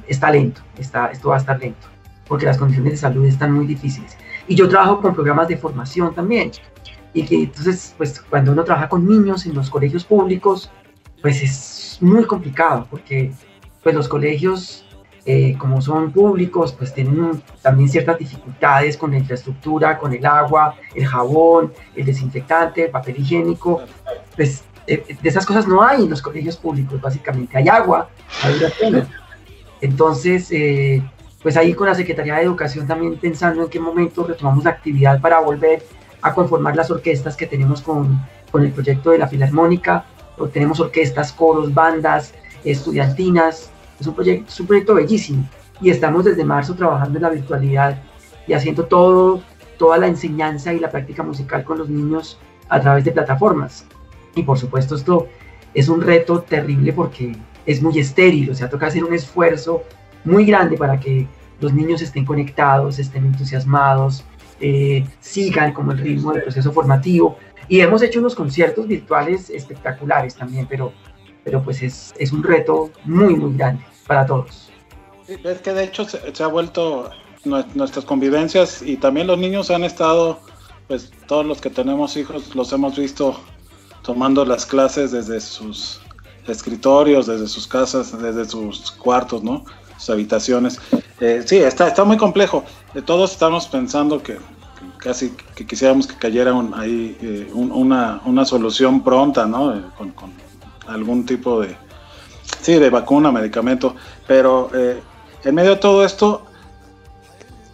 Está 0.08 0.30
lento, 0.30 0.62
está, 0.78 1.08
esto 1.08 1.30
va 1.30 1.38
a 1.38 1.40
estar 1.40 1.60
lento, 1.60 1.88
porque 2.28 2.46
las 2.46 2.60
condiciones 2.60 2.94
de 2.94 2.98
salud 2.98 3.26
están 3.26 3.52
muy 3.52 3.66
difíciles. 3.66 4.16
Y 4.48 4.54
yo 4.54 4.70
trabajo 4.70 5.02
con 5.02 5.16
programas 5.16 5.48
de 5.48 5.58
formación 5.58 6.14
también. 6.14 6.52
Y 7.16 7.24
que 7.24 7.36
entonces, 7.46 7.96
pues 7.98 8.22
cuando 8.22 8.52
uno 8.52 8.64
trabaja 8.64 8.90
con 8.90 9.08
niños 9.08 9.48
en 9.48 9.56
los 9.56 9.72
colegios 9.72 10.06
públicos, 10.06 10.70
pues 11.24 11.42
es 11.42 11.98
muy 12.00 12.26
complicado, 12.26 12.86
porque 12.92 13.32
pues 13.82 13.96
los 13.96 14.08
colegios, 14.08 14.86
eh, 15.30 15.58
como 15.58 15.82
son 15.82 16.14
públicos, 16.14 16.72
pues 16.72 16.94
tienen 16.94 17.44
también 17.62 17.90
ciertas 17.90 18.18
dificultades 18.18 18.96
con 18.96 19.12
la 19.12 19.18
infraestructura, 19.18 19.98
con 19.98 20.14
el 20.14 20.26
agua, 20.26 20.76
el 20.96 21.06
jabón, 21.06 21.74
el 21.98 22.06
desinfectante, 22.06 22.86
el 22.86 22.92
papel 22.92 23.18
higiénico. 23.20 23.82
Pues 24.38 24.64
de, 24.88 25.04
esas 25.22 25.46
cosas 25.46 25.68
no 25.68 25.84
hay 25.84 26.04
en 26.04 26.10
los 26.10 26.22
colegios 26.22 26.56
públicos, 26.56 27.02
básicamente. 27.02 27.58
Hay 27.58 27.68
agua, 27.68 28.08
hay 28.42 29.04
Entonces, 29.82 30.48
eh, 30.52 31.04
pues 31.44 31.58
ahí 31.58 31.74
con 31.74 31.88
la 31.88 31.96
Secretaría 31.96 32.36
de 32.36 32.44
Educación 32.44 32.88
también 32.88 33.18
pensando 33.18 33.64
en 33.64 33.70
qué 33.70 33.82
momento 33.82 34.26
retomamos 34.26 34.64
la 34.64 34.72
actividad 34.72 35.20
para 35.20 35.42
volver 35.42 35.84
a 36.22 36.34
conformar 36.34 36.78
las 36.78 36.90
orquestas 36.90 37.36
que 37.36 37.48
tenemos 37.48 37.82
con, 37.82 38.18
con 38.50 38.64
el 38.64 38.72
proyecto 38.72 39.10
de 39.10 39.18
la 39.18 39.28
Filarmónica. 39.28 40.06
Tenemos 40.54 40.80
orquestas, 40.80 41.34
coros, 41.34 41.74
bandas, 41.74 42.34
estudiantinas. 42.64 43.72
Es 44.00 44.08
un, 44.08 44.14
proyecto, 44.14 44.96
bellísimo. 44.96 45.48
Y 45.82 45.90
estamos 45.90 46.26
desde 46.26 46.44
marzo 46.44 46.76
trabajando 46.76 47.18
en 47.18 47.24
la 47.24 47.30
virtualidad 47.30 48.02
y 48.48 48.54
haciendo 48.54 48.86
todo, 48.86 49.42
toda 49.78 49.98
la 49.98 50.08
enseñanza 50.08 50.74
y 50.74 50.80
la 50.80 50.90
práctica 50.90 51.24
musical 51.24 51.64
con 51.64 51.78
los 51.78 51.90
niños 51.90 52.40
a 52.70 52.80
través 52.80 53.04
de 53.06 53.12
plataformas. 53.12 53.86
Y 54.36 54.44
por 54.44 54.58
supuesto 54.58 54.96
esto 54.96 55.28
es 55.74 55.90
un 55.90 56.02
reto 56.02 56.42
terrible 56.42 56.94
porque 56.94 57.36
es 57.66 57.82
muy 57.82 58.00
estéril, 58.00 58.50
o 58.50 58.56
sea, 58.56 58.70
toca 58.70 58.88
hacer 58.88 59.04
un 59.04 59.14
esfuerzo 59.14 59.84
muy 60.24 60.46
grande 60.46 60.78
para 60.78 61.00
que 61.00 61.28
los 61.60 61.74
niños 61.74 62.02
estén 62.02 62.26
conectados, 62.26 63.00
estén 63.00 63.26
entusiasmados, 63.26 64.24
eh, 64.60 65.06
sigan 65.20 65.74
como 65.74 65.92
el 65.92 66.00
ritmo 66.00 66.34
del 66.34 66.44
proceso 66.44 66.72
formativo. 66.72 67.38
Y 67.68 67.82
hemos 67.82 68.02
hecho 68.02 68.20
unos 68.20 68.36
conciertos 68.36 68.88
virtuales 68.88 69.50
espectaculares 69.50 70.36
también, 70.36 70.68
pero, 70.70 70.94
pero 71.48 71.64
pues 71.64 71.82
es, 71.82 72.14
es 72.20 72.34
un 72.34 72.44
reto 72.44 72.92
muy, 73.06 73.34
muy 73.34 73.58
grande 73.58 73.82
para 74.06 74.26
todos. 74.26 74.70
es 75.30 75.60
que 75.62 75.72
de 75.72 75.86
hecho 75.86 76.04
se, 76.04 76.36
se, 76.36 76.44
ha 76.44 76.48
vuelto 76.48 77.10
nuestras 77.46 78.04
convivencias 78.04 78.82
y 78.82 78.98
también 78.98 79.28
los 79.28 79.38
niños 79.40 79.72
han 79.72 79.86
estado, 79.86 80.42
pues 80.90 81.10
todos 81.26 81.46
los 81.46 81.62
que 81.62 81.70
tenemos 81.70 82.18
hijos 82.18 82.54
los 82.54 82.74
hemos 82.74 82.98
visto 82.98 83.40
tomando 84.02 84.44
las 84.44 84.66
clases 84.66 85.14
desde 85.14 85.40
sus 85.40 86.02
escritorios, 86.50 87.28
desde 87.28 87.48
sus 87.48 87.66
casas, 87.66 88.22
desde 88.22 88.44
sus 88.44 88.92
cuartos, 88.92 89.42
¿no? 89.42 89.64
Sus 89.98 90.10
habitaciones. 90.10 90.82
Eh, 91.22 91.44
sí, 91.46 91.60
está, 91.60 91.88
está 91.88 92.04
muy 92.04 92.18
complejo. 92.18 92.66
Eh, 92.94 93.02
todos 93.02 93.32
estamos 93.32 93.68
pensando 93.68 94.22
que, 94.22 94.38
casi 94.98 95.32
que 95.56 95.66
quisiéramos 95.66 96.08
que 96.08 96.16
cayera 96.18 96.52
ahí 96.76 97.18
eh, 97.22 97.50
una, 97.54 98.20
una, 98.26 98.44
solución 98.44 99.02
pronta, 99.02 99.46
¿no? 99.46 99.94
Con, 99.98 100.12
con, 100.12 100.47
algún 100.88 101.26
tipo 101.26 101.62
de, 101.62 101.76
sí, 102.62 102.76
de 102.76 102.90
vacuna, 102.90 103.32
medicamento. 103.32 103.96
Pero 104.28 104.70
en 105.44 105.56
medio 105.56 105.72
de 105.72 105.78
todo 105.78 106.04
esto, 106.04 106.46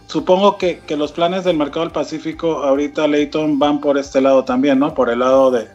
supongo 0.06 0.58
que, 0.58 0.80
que, 0.80 0.96
los 0.96 1.12
planes 1.12 1.44
del 1.44 1.56
mercado 1.56 1.80
del 1.80 1.92
Pacífico 1.92 2.62
ahorita, 2.62 3.06
Leighton, 3.08 3.58
van 3.58 3.80
por 3.80 3.98
este 3.98 4.20
lado 4.20 4.44
también, 4.44 4.78
¿no? 4.78 4.94
Por 4.94 5.10
el 5.10 5.20
lado 5.20 5.50
de, 5.50 5.68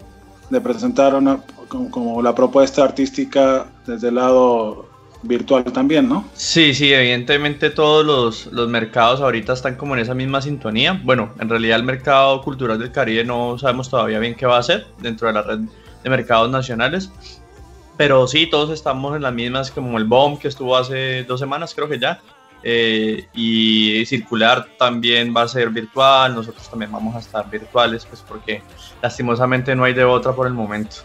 de 0.49 0.61
presentar 0.61 1.15
una, 1.15 1.41
como, 1.67 2.21
la 2.21 2.33
propuesta 2.33 2.83
artística 2.83 3.67
desde 3.85 4.09
el 4.09 4.15
lado 4.15 4.87
virtual 5.21 5.65
también, 5.65 6.07
¿no? 6.07 6.25
Sí, 6.33 6.73
sí, 6.73 6.93
evidentemente 6.93 7.69
todos 7.69 8.05
los, 8.05 8.45
los, 8.53 8.69
mercados 8.69 9.19
ahorita 9.19 9.53
están 9.53 9.75
como 9.75 9.95
en 9.95 10.01
esa 10.01 10.15
misma 10.15 10.41
sintonía. 10.41 10.99
Bueno, 11.03 11.31
en 11.39 11.49
realidad 11.49 11.77
el 11.77 11.83
mercado 11.83 12.41
cultural 12.41 12.79
del 12.79 12.91
Caribe 12.91 13.25
no 13.25 13.57
sabemos 13.57 13.89
todavía 13.89 14.19
bien 14.19 14.35
qué 14.35 14.45
va 14.45 14.55
a 14.55 14.59
hacer 14.59 14.87
dentro 15.01 15.27
de 15.27 15.33
la 15.33 15.41
red 15.41 15.59
de 16.03 16.09
mercados 16.09 16.49
nacionales, 16.49 17.11
pero 17.97 18.27
sí, 18.27 18.47
todos 18.47 18.69
estamos 18.69 19.15
en 19.15 19.23
las 19.23 19.33
mismas 19.33 19.71
como 19.71 19.97
el 19.97 20.05
BOM 20.05 20.37
que 20.37 20.47
estuvo 20.47 20.77
hace 20.77 21.23
dos 21.23 21.39
semanas, 21.39 21.73
creo 21.75 21.89
que 21.89 21.99
ya, 21.99 22.21
eh, 22.63 23.27
y 23.33 24.05
circular 24.05 24.67
también 24.77 25.33
va 25.35 25.43
a 25.43 25.47
ser 25.47 25.69
virtual, 25.69 26.35
nosotros 26.35 26.69
también 26.69 26.91
vamos 26.91 27.15
a 27.15 27.19
estar 27.19 27.49
virtuales, 27.49 28.05
pues 28.05 28.21
porque 28.27 28.61
lastimosamente 29.01 29.75
no 29.75 29.83
hay 29.83 29.93
de 29.93 30.03
otra 30.03 30.33
por 30.33 30.47
el 30.47 30.53
momento. 30.53 30.97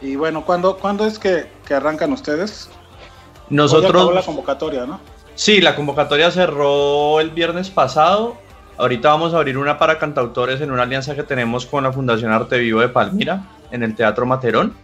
Y 0.00 0.16
bueno, 0.16 0.44
¿cuándo, 0.44 0.76
¿cuándo 0.78 1.06
es 1.06 1.18
que, 1.18 1.46
que 1.66 1.74
arrancan 1.74 2.12
ustedes? 2.12 2.68
Nosotros... 3.50 4.14
la 4.14 4.22
convocatoria, 4.22 4.86
¿no? 4.86 5.00
Sí, 5.34 5.60
la 5.60 5.76
convocatoria 5.76 6.30
cerró 6.30 7.20
el 7.20 7.30
viernes 7.30 7.70
pasado. 7.70 8.36
Ahorita 8.78 9.10
vamos 9.10 9.34
a 9.34 9.36
abrir 9.36 9.58
una 9.58 9.78
para 9.78 9.98
cantautores 9.98 10.60
en 10.60 10.70
una 10.70 10.82
alianza 10.82 11.14
que 11.14 11.22
tenemos 11.22 11.66
con 11.66 11.84
la 11.84 11.92
Fundación 11.92 12.32
Arte 12.32 12.58
Vivo 12.58 12.80
de 12.80 12.88
Palmira, 12.88 13.44
en 13.70 13.82
el 13.82 13.94
Teatro 13.94 14.26
Materón. 14.26 14.74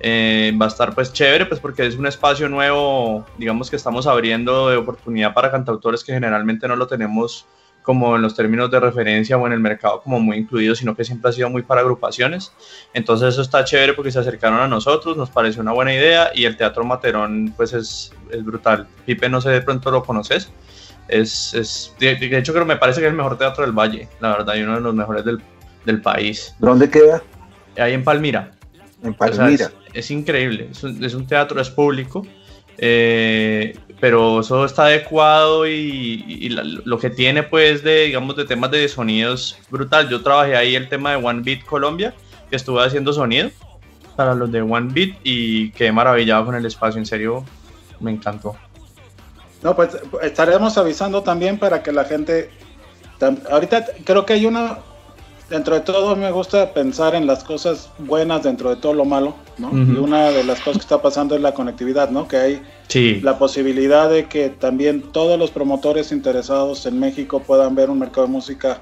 Eh, 0.00 0.52
va 0.60 0.66
a 0.66 0.68
estar 0.68 0.94
pues 0.94 1.12
chévere, 1.12 1.46
pues 1.46 1.60
porque 1.60 1.86
es 1.86 1.96
un 1.96 2.06
espacio 2.06 2.48
nuevo, 2.48 3.24
digamos 3.38 3.70
que 3.70 3.76
estamos 3.76 4.06
abriendo 4.06 4.68
de 4.68 4.76
oportunidad 4.76 5.32
para 5.32 5.50
cantautores 5.50 6.02
que 6.02 6.12
generalmente 6.12 6.66
no 6.66 6.74
lo 6.74 6.86
tenemos 6.86 7.46
como 7.82 8.16
en 8.16 8.22
los 8.22 8.34
términos 8.34 8.70
de 8.70 8.80
referencia 8.80 9.36
o 9.36 9.46
en 9.46 9.52
el 9.52 9.60
mercado 9.60 10.02
como 10.02 10.20
muy 10.20 10.38
incluido, 10.38 10.74
sino 10.74 10.94
que 10.94 11.04
siempre 11.04 11.30
ha 11.30 11.32
sido 11.32 11.50
muy 11.50 11.62
para 11.62 11.80
agrupaciones. 11.80 12.52
Entonces 12.94 13.30
eso 13.30 13.42
está 13.42 13.64
chévere 13.64 13.92
porque 13.92 14.12
se 14.12 14.20
acercaron 14.20 14.60
a 14.60 14.68
nosotros, 14.68 15.16
nos 15.16 15.30
pareció 15.30 15.62
una 15.62 15.72
buena 15.72 15.92
idea 15.92 16.30
y 16.34 16.44
el 16.44 16.56
Teatro 16.56 16.84
Materón 16.84 17.52
pues 17.56 17.72
es, 17.72 18.12
es 18.30 18.44
brutal. 18.44 18.86
Pipe, 19.04 19.28
no 19.28 19.40
sé, 19.40 19.50
de 19.50 19.62
pronto 19.62 19.90
lo 19.90 20.04
conoces. 20.04 20.52
Es, 21.08 21.52
es 21.54 21.94
de, 21.98 22.14
de, 22.14 22.38
hecho 22.38 22.52
creo 22.52 22.64
me 22.64 22.76
parece 22.76 23.00
que 23.00 23.06
es 23.06 23.10
el 23.10 23.16
mejor 23.16 23.36
teatro 23.36 23.64
del 23.64 23.72
Valle, 23.72 24.08
la 24.20 24.30
verdad, 24.30 24.54
y 24.54 24.62
uno 24.62 24.76
de 24.76 24.80
los 24.80 24.94
mejores 24.94 25.24
del, 25.24 25.42
del 25.84 26.00
país. 26.00 26.54
¿Dónde 26.58 26.88
queda? 26.88 27.22
Ahí 27.76 27.92
en 27.92 28.04
Palmira. 28.04 28.52
En 29.02 29.14
Palmira. 29.14 29.44
O 29.46 29.56
sea, 29.56 29.66
es, 29.66 29.72
es, 29.94 30.10
increíble, 30.10 30.68
es 30.70 30.82
un, 30.84 31.04
es 31.04 31.14
un, 31.14 31.26
teatro, 31.26 31.60
es 31.60 31.70
público. 31.70 32.26
Eh, 32.78 33.76
pero 34.02 34.40
eso 34.40 34.64
está 34.64 34.86
adecuado 34.86 35.68
y, 35.68 36.24
y 36.26 36.48
la, 36.48 36.64
lo 36.64 36.98
que 36.98 37.10
tiene 37.10 37.44
pues 37.44 37.84
de 37.84 38.06
digamos 38.06 38.34
de 38.34 38.44
temas 38.44 38.72
de 38.72 38.88
sonidos 38.88 39.56
brutal 39.70 40.08
yo 40.08 40.22
trabajé 40.22 40.56
ahí 40.56 40.74
el 40.74 40.88
tema 40.88 41.12
de 41.12 41.24
One 41.24 41.42
Beat 41.44 41.64
Colombia 41.64 42.12
que 42.50 42.56
estuve 42.56 42.82
haciendo 42.82 43.12
sonido 43.12 43.50
para 44.16 44.34
los 44.34 44.50
de 44.50 44.62
One 44.62 44.92
Beat 44.92 45.18
y 45.22 45.70
quedé 45.70 45.92
maravillado 45.92 46.46
con 46.46 46.56
el 46.56 46.66
espacio 46.66 46.98
en 46.98 47.06
serio 47.06 47.44
me 48.00 48.10
encantó 48.10 48.56
no 49.62 49.74
pues 49.76 49.90
estaremos 50.22 50.76
avisando 50.78 51.22
también 51.22 51.58
para 51.58 51.82
que 51.82 51.92
la 51.92 52.04
gente 52.04 52.50
ahorita 53.50 53.84
creo 54.04 54.26
que 54.26 54.32
hay 54.34 54.46
una 54.46 54.78
dentro 55.48 55.74
de 55.74 55.82
todo 55.82 56.16
me 56.16 56.30
gusta 56.32 56.72
pensar 56.72 57.14
en 57.14 57.26
las 57.26 57.44
cosas 57.44 57.90
buenas 57.98 58.42
dentro 58.42 58.70
de 58.70 58.76
todo 58.76 58.94
lo 58.94 59.04
malo, 59.04 59.34
¿no? 59.58 59.68
Uh 59.68 59.74
-huh. 59.74 59.94
Y 59.96 59.98
una 59.98 60.30
de 60.30 60.44
las 60.44 60.58
cosas 60.60 60.78
que 60.78 60.84
está 60.86 61.02
pasando 61.02 61.34
es 61.34 61.42
la 61.42 61.52
conectividad, 61.52 62.08
¿no? 62.10 62.26
Que 62.26 62.36
hay 62.38 62.62
sí. 62.88 63.20
la 63.20 63.38
posibilidad 63.38 64.08
de 64.08 64.26
que 64.28 64.48
también 64.48 65.02
todos 65.12 65.38
los 65.38 65.50
promotores 65.50 66.10
interesados 66.10 66.86
en 66.86 66.98
México 66.98 67.40
puedan 67.40 67.74
ver 67.74 67.90
un 67.90 67.98
mercado 67.98 68.26
de 68.26 68.32
música 68.32 68.78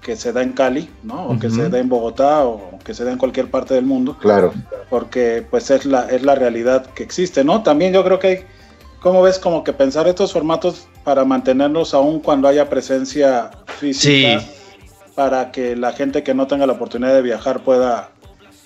que 0.00 0.16
se 0.16 0.32
da 0.32 0.42
en 0.42 0.52
Cali, 0.52 0.88
¿no? 1.02 1.26
O 1.28 1.38
que 1.38 1.50
se 1.50 1.68
da 1.68 1.78
en 1.78 1.90
Bogotá 1.90 2.44
o 2.46 2.78
que 2.82 2.94
se 2.94 3.04
da 3.04 3.12
en 3.12 3.18
cualquier 3.18 3.50
parte 3.50 3.74
del 3.74 3.84
mundo, 3.84 4.16
Claro. 4.18 4.54
porque 4.88 5.44
pues 5.50 5.70
es 5.70 5.84
la, 5.84 6.08
es 6.08 6.22
la 6.22 6.34
realidad 6.34 6.86
que 6.94 7.02
existe, 7.02 7.44
¿no? 7.44 7.62
También 7.62 7.92
yo 7.92 8.02
creo 8.02 8.18
que 8.18 8.26
hay, 8.26 8.38
¿cómo 9.00 9.22
ves? 9.22 9.38
Como 9.38 9.64
que 9.64 9.72
pensar 9.72 10.06
estos 10.08 10.32
formatos 10.32 10.86
para 11.04 11.24
mantenerlos 11.24 11.94
aún 11.94 12.20
cuando 12.20 12.48
haya 12.48 12.68
presencia 12.68 13.50
física, 13.78 14.40
Sí. 14.40 14.46
para 15.14 15.50
que 15.50 15.76
la 15.76 15.92
gente 15.92 16.22
que 16.22 16.34
no 16.34 16.46
tenga 16.46 16.66
la 16.66 16.74
oportunidad 16.74 17.14
de 17.14 17.22
viajar 17.22 17.60
pueda, 17.60 18.10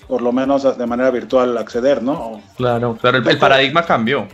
por 0.07 0.21
lo 0.21 0.31
menos 0.31 0.77
de 0.77 0.85
manera 0.85 1.09
virtual, 1.11 1.57
acceder, 1.57 2.03
¿no? 2.03 2.41
Claro, 2.57 2.97
claro, 2.99 3.17
el, 3.17 3.27
el 3.27 3.37
paradigma 3.37 3.83
cambió. 3.85 4.27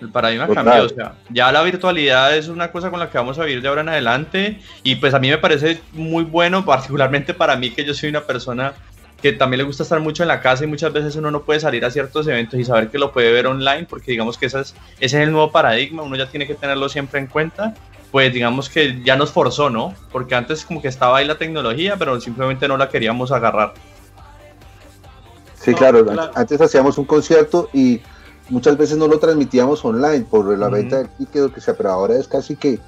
El 0.00 0.10
paradigma 0.10 0.46
Total. 0.46 0.64
cambió, 0.64 0.84
o 0.84 0.88
sea, 0.88 1.14
ya 1.28 1.50
la 1.50 1.60
virtualidad 1.62 2.36
es 2.36 2.46
una 2.46 2.70
cosa 2.70 2.88
con 2.90 3.00
la 3.00 3.10
que 3.10 3.18
vamos 3.18 3.36
a 3.40 3.44
vivir 3.44 3.60
de 3.62 3.68
ahora 3.68 3.80
en 3.80 3.88
adelante 3.88 4.60
y 4.84 4.94
pues 4.94 5.12
a 5.12 5.18
mí 5.18 5.28
me 5.28 5.38
parece 5.38 5.80
muy 5.92 6.22
bueno, 6.22 6.64
particularmente 6.64 7.34
para 7.34 7.56
mí 7.56 7.70
que 7.70 7.84
yo 7.84 7.92
soy 7.94 8.10
una 8.10 8.20
persona 8.20 8.74
que 9.20 9.32
también 9.32 9.58
le 9.58 9.64
gusta 9.64 9.82
estar 9.82 9.98
mucho 10.00 10.22
en 10.22 10.28
la 10.28 10.40
casa 10.40 10.64
y 10.64 10.66
muchas 10.68 10.92
veces 10.92 11.16
uno 11.16 11.30
no 11.30 11.42
puede 11.42 11.58
salir 11.60 11.84
a 11.84 11.90
ciertos 11.90 12.26
eventos 12.28 12.58
y 12.58 12.64
saber 12.64 12.88
que 12.88 12.98
lo 12.98 13.12
puede 13.12 13.32
ver 13.32 13.46
online 13.48 13.86
porque 13.88 14.12
digamos 14.12 14.38
que 14.38 14.46
esa 14.46 14.60
es- 14.60 14.74
ese 15.00 15.20
es 15.20 15.24
el 15.26 15.32
nuevo 15.32 15.50
paradigma, 15.50 16.02
uno 16.02 16.16
ya 16.16 16.28
tiene 16.30 16.46
que 16.46 16.54
tenerlo 16.54 16.88
siempre 16.88 17.18
en 17.18 17.26
cuenta, 17.26 17.74
pues 18.12 18.32
digamos 18.32 18.68
que 18.70 19.02
ya 19.02 19.16
nos 19.16 19.32
forzó, 19.32 19.70
¿no? 19.70 19.94
Porque 20.12 20.34
antes 20.34 20.64
como 20.64 20.80
que 20.80 20.88
estaba 20.88 21.18
ahí 21.18 21.26
la 21.26 21.36
tecnología, 21.36 21.96
pero 21.98 22.20
simplemente 22.20 22.68
no 22.68 22.76
la 22.76 22.88
queríamos 22.88 23.32
agarrar. 23.32 23.74
Sí, 25.60 25.72
No, 25.72 25.76
claro. 25.76 26.04
claro. 26.06 26.30
Antes 26.34 26.60
hacíamos 26.60 26.96
un 26.98 27.04
concierto 27.04 27.68
y 27.72 28.00
muchas 28.48 28.76
veces 28.78 28.96
no 28.96 29.08
lo 29.08 29.18
transmitíamos 29.18 29.84
online 29.84 30.24
por 30.30 30.56
la 30.56 30.68
venta 30.68 30.98
del 30.98 31.08
ticket 31.10 31.42
o 31.42 31.52
que 31.52 31.60
sea, 31.60 31.74
pero 31.76 31.90
ahora 31.90 32.14
es 32.16 32.28
casi 32.28 32.54
que. 32.56 32.78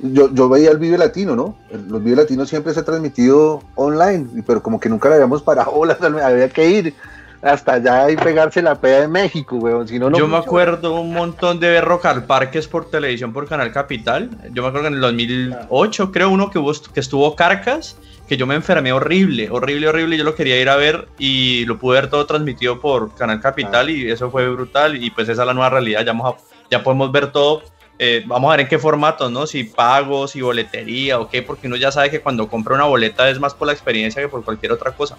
Yo, 0.00 0.32
yo 0.34 0.48
veía 0.48 0.70
el 0.70 0.78
Vive 0.78 0.98
Latino, 0.98 1.36
¿no? 1.36 1.56
El- 1.70 1.88
Los 1.88 2.02
Vive 2.02 2.16
Latinos 2.16 2.48
siempre 2.48 2.74
se 2.74 2.80
ha 2.80 2.84
transmitido 2.84 3.62
online, 3.76 4.42
pero 4.46 4.62
como 4.62 4.78
que 4.80 4.88
nunca 4.88 5.08
le 5.08 5.14
habíamos 5.16 5.42
parado 5.42 5.72
había 6.22 6.48
que 6.48 6.68
ir 6.68 6.94
hasta 7.42 7.74
allá 7.74 8.10
y 8.10 8.16
pegarse 8.16 8.62
la 8.62 8.74
peda 8.80 9.02
de 9.02 9.08
México, 9.08 9.56
weón. 9.56 9.86
Si 9.86 9.98
no, 9.98 10.08
no 10.08 10.16
Yo 10.18 10.26
me 10.26 10.38
acuerdo 10.38 10.98
un 10.98 11.12
montón 11.12 11.60
de 11.60 11.68
ver 11.70 11.84
Rock 11.84 12.06
al 12.06 12.24
Parques 12.24 12.66
por 12.66 12.88
televisión 12.88 13.32
por 13.34 13.46
Canal 13.46 13.70
Capital. 13.70 14.30
Yo 14.52 14.62
me 14.62 14.68
acuerdo 14.68 14.82
que 14.82 14.86
en 14.88 14.94
el 14.94 15.00
2008, 15.00 16.10
creo 16.10 16.30
uno 16.30 16.48
que, 16.50 16.58
hubo, 16.58 16.72
que 16.92 17.00
estuvo 17.00 17.36
Carcas, 17.36 17.98
que 18.26 18.38
yo 18.38 18.46
me 18.46 18.54
enfermé 18.54 18.94
horrible, 18.94 19.50
horrible, 19.50 19.88
horrible. 19.88 20.14
y 20.16 20.18
Yo 20.18 20.24
lo 20.24 20.34
quería 20.34 20.58
ir 20.58 20.70
a 20.70 20.76
ver 20.76 21.06
y 21.18 21.66
lo 21.66 21.78
pude 21.78 22.00
ver 22.00 22.08
todo 22.08 22.24
transmitido 22.24 22.80
por 22.80 23.14
Canal 23.14 23.40
Capital 23.42 23.90
y 23.90 24.10
eso 24.10 24.30
fue 24.30 24.48
brutal. 24.48 25.02
Y 25.02 25.10
pues 25.10 25.28
esa 25.28 25.42
es 25.42 25.46
la 25.46 25.52
nueva 25.52 25.68
realidad. 25.68 26.00
Ya, 26.00 26.12
vamos 26.12 26.34
a- 26.34 26.54
ya 26.70 26.82
podemos 26.82 27.12
ver 27.12 27.30
todo. 27.30 27.62
Eh, 27.98 28.24
vamos 28.26 28.48
a 28.48 28.56
ver 28.56 28.60
en 28.62 28.68
qué 28.68 28.78
formato, 28.78 29.30
¿no? 29.30 29.46
Si 29.46 29.64
pago, 29.64 30.26
si 30.26 30.40
boletería 30.40 31.20
o 31.20 31.28
qué, 31.28 31.42
porque 31.42 31.68
uno 31.68 31.76
ya 31.76 31.92
sabe 31.92 32.10
que 32.10 32.20
cuando 32.20 32.48
compra 32.48 32.74
una 32.74 32.84
boleta 32.84 33.28
es 33.30 33.38
más 33.38 33.54
por 33.54 33.66
la 33.68 33.72
experiencia 33.72 34.20
que 34.20 34.28
por 34.28 34.44
cualquier 34.44 34.72
otra 34.72 34.92
cosa. 34.92 35.16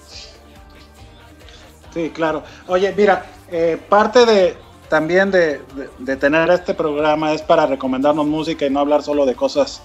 Sí, 1.94 2.10
claro. 2.14 2.44
Oye, 2.68 2.94
mira, 2.96 3.26
eh, 3.50 3.78
parte 3.90 4.26
de 4.26 4.58
también 4.90 5.32
de, 5.32 5.62
de- 5.74 5.90
de 6.00 6.16
tener 6.18 6.50
este 6.52 6.74
programa 6.74 7.34
es 7.34 7.42
para 7.42 7.66
recomendarnos 7.66 8.26
música 8.28 8.66
y 8.66 8.70
no 8.70 8.82
hablar 8.82 9.02
solo 9.02 9.26
de 9.26 9.36
cosas 9.36 9.82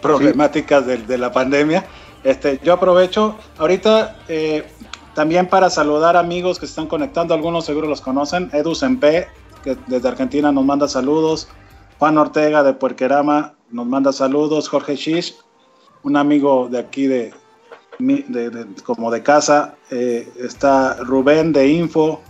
problemáticas 0.00 0.86
de, 0.86 0.98
de 0.98 1.18
la 1.18 1.32
pandemia. 1.32 1.84
Este, 2.22 2.60
yo 2.62 2.74
aprovecho 2.74 3.36
ahorita 3.58 4.16
eh, 4.28 4.64
también 5.14 5.46
para 5.48 5.70
saludar 5.70 6.16
amigos 6.16 6.58
que 6.58 6.66
se 6.66 6.70
están 6.70 6.86
conectando, 6.86 7.34
algunos 7.34 7.64
seguro 7.64 7.88
los 7.88 8.00
conocen, 8.00 8.50
Edu 8.52 8.74
Sempe, 8.74 9.28
que 9.62 9.76
desde 9.86 10.08
Argentina 10.08 10.52
nos 10.52 10.64
manda 10.64 10.88
saludos, 10.88 11.48
Juan 12.04 12.18
Ortega 12.18 12.62
de 12.62 12.74
Puerquerama 12.74 13.54
nos 13.70 13.86
manda 13.86 14.12
saludos, 14.12 14.68
Jorge 14.68 14.94
Shish, 14.94 15.36
un 16.02 16.18
amigo 16.18 16.68
de 16.70 16.78
aquí 16.78 17.06
de, 17.06 17.32
de- 17.98 18.50
de- 18.50 18.66
como 18.82 19.10
de 19.10 19.22
casa, 19.22 19.76
eh, 19.90 20.30
está 20.38 20.96
Rubén 20.96 21.54
de 21.54 21.66
Info, 21.66 22.20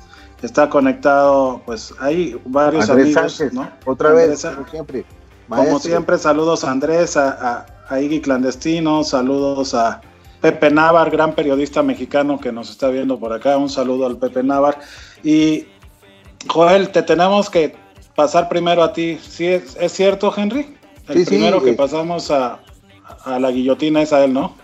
está 0.42 0.70
conectado, 0.70 1.60
pues 1.66 1.92
hay 1.98 2.40
varios 2.44 2.88
Andrés 2.88 3.16
amigos, 3.16 3.32
Sánchez, 3.32 3.52
¿no? 3.52 3.68
otra 3.84 4.10
Andrés 4.10 4.44
vez, 4.44 4.54
como 4.54 4.68
siempre. 4.68 5.04
como 5.48 5.78
siempre, 5.80 6.18
saludos 6.18 6.62
a 6.62 6.70
Andrés, 6.70 7.16
a, 7.16 7.30
a, 7.32 7.66
a 7.92 8.00
Iggy 8.00 8.20
Clandestino, 8.20 9.02
saludos 9.02 9.74
a 9.74 10.00
Pepe 10.40 10.70
Navar, 10.70 11.10
gran 11.10 11.34
periodista 11.34 11.82
mexicano 11.82 12.38
que 12.38 12.52
nos 12.52 12.70
está 12.70 12.90
viendo 12.90 13.18
por 13.18 13.32
acá. 13.32 13.56
Un 13.56 13.68
saludo 13.68 14.06
al 14.06 14.18
Pepe 14.18 14.44
Navar. 14.44 14.78
Y 15.24 15.66
Joel, 16.46 16.90
te 16.90 17.02
tenemos 17.02 17.50
que 17.50 17.82
pasar 18.14 18.48
primero 18.48 18.82
a 18.82 18.92
ti. 18.92 19.18
¿Sí 19.26 19.46
es, 19.46 19.76
es 19.80 19.92
cierto, 19.92 20.32
Henry? 20.36 20.76
El 21.08 21.18
Sí, 21.18 21.24
sí, 21.24 21.30
primero 21.30 21.62
que 21.62 21.70
eh. 21.70 21.74
pasamos 21.74 22.30
a, 22.30 22.60
a 23.24 23.38
la 23.38 23.50
guillotina 23.50 24.02
es 24.02 24.12
a 24.12 24.24
él, 24.24 24.32
¿no? 24.32 24.56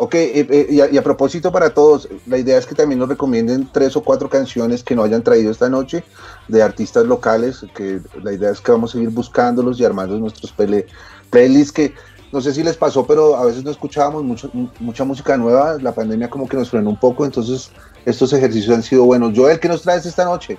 Ok, 0.00 0.14
eh, 0.14 0.46
eh, 0.48 0.66
y, 0.70 0.80
a, 0.80 0.88
y 0.88 0.96
a 0.96 1.02
propósito 1.02 1.50
para 1.50 1.70
todos, 1.70 2.08
la 2.26 2.38
idea 2.38 2.56
es 2.56 2.66
que 2.66 2.76
también 2.76 3.00
nos 3.00 3.08
recomienden 3.08 3.68
tres 3.72 3.96
o 3.96 4.00
cuatro 4.02 4.28
canciones 4.28 4.84
que 4.84 4.94
no 4.94 5.02
hayan 5.02 5.24
traído 5.24 5.50
esta 5.50 5.68
noche 5.68 6.04
de 6.46 6.62
artistas 6.62 7.04
locales, 7.04 7.66
que 7.74 8.00
la 8.22 8.32
idea 8.32 8.52
es 8.52 8.60
que 8.60 8.70
vamos 8.70 8.94
a 8.94 8.98
ir 9.00 9.08
buscándolos 9.08 9.80
y 9.80 9.84
armando 9.84 10.16
nuestros 10.16 10.52
pele- 10.56 10.86
playlists 11.30 11.72
que 11.72 11.94
no 12.30 12.40
sé 12.40 12.54
si 12.54 12.62
les 12.62 12.76
pasó, 12.76 13.06
pero 13.08 13.36
a 13.36 13.44
veces 13.46 13.64
no 13.64 13.72
escuchábamos 13.72 14.22
mucho, 14.22 14.50
mucha 14.78 15.02
música 15.02 15.36
nueva, 15.36 15.78
la 15.80 15.92
pandemia 15.92 16.30
como 16.30 16.46
que 16.48 16.56
nos 16.58 16.70
frenó 16.70 16.90
un 16.90 17.00
poco, 17.00 17.24
entonces 17.24 17.72
estos 18.04 18.32
ejercicios 18.32 18.76
han 18.76 18.82
sido 18.84 19.02
buenos. 19.04 19.32
Joel, 19.34 19.58
¿qué 19.58 19.66
nos 19.66 19.82
traes 19.82 20.06
esta 20.06 20.24
noche? 20.24 20.58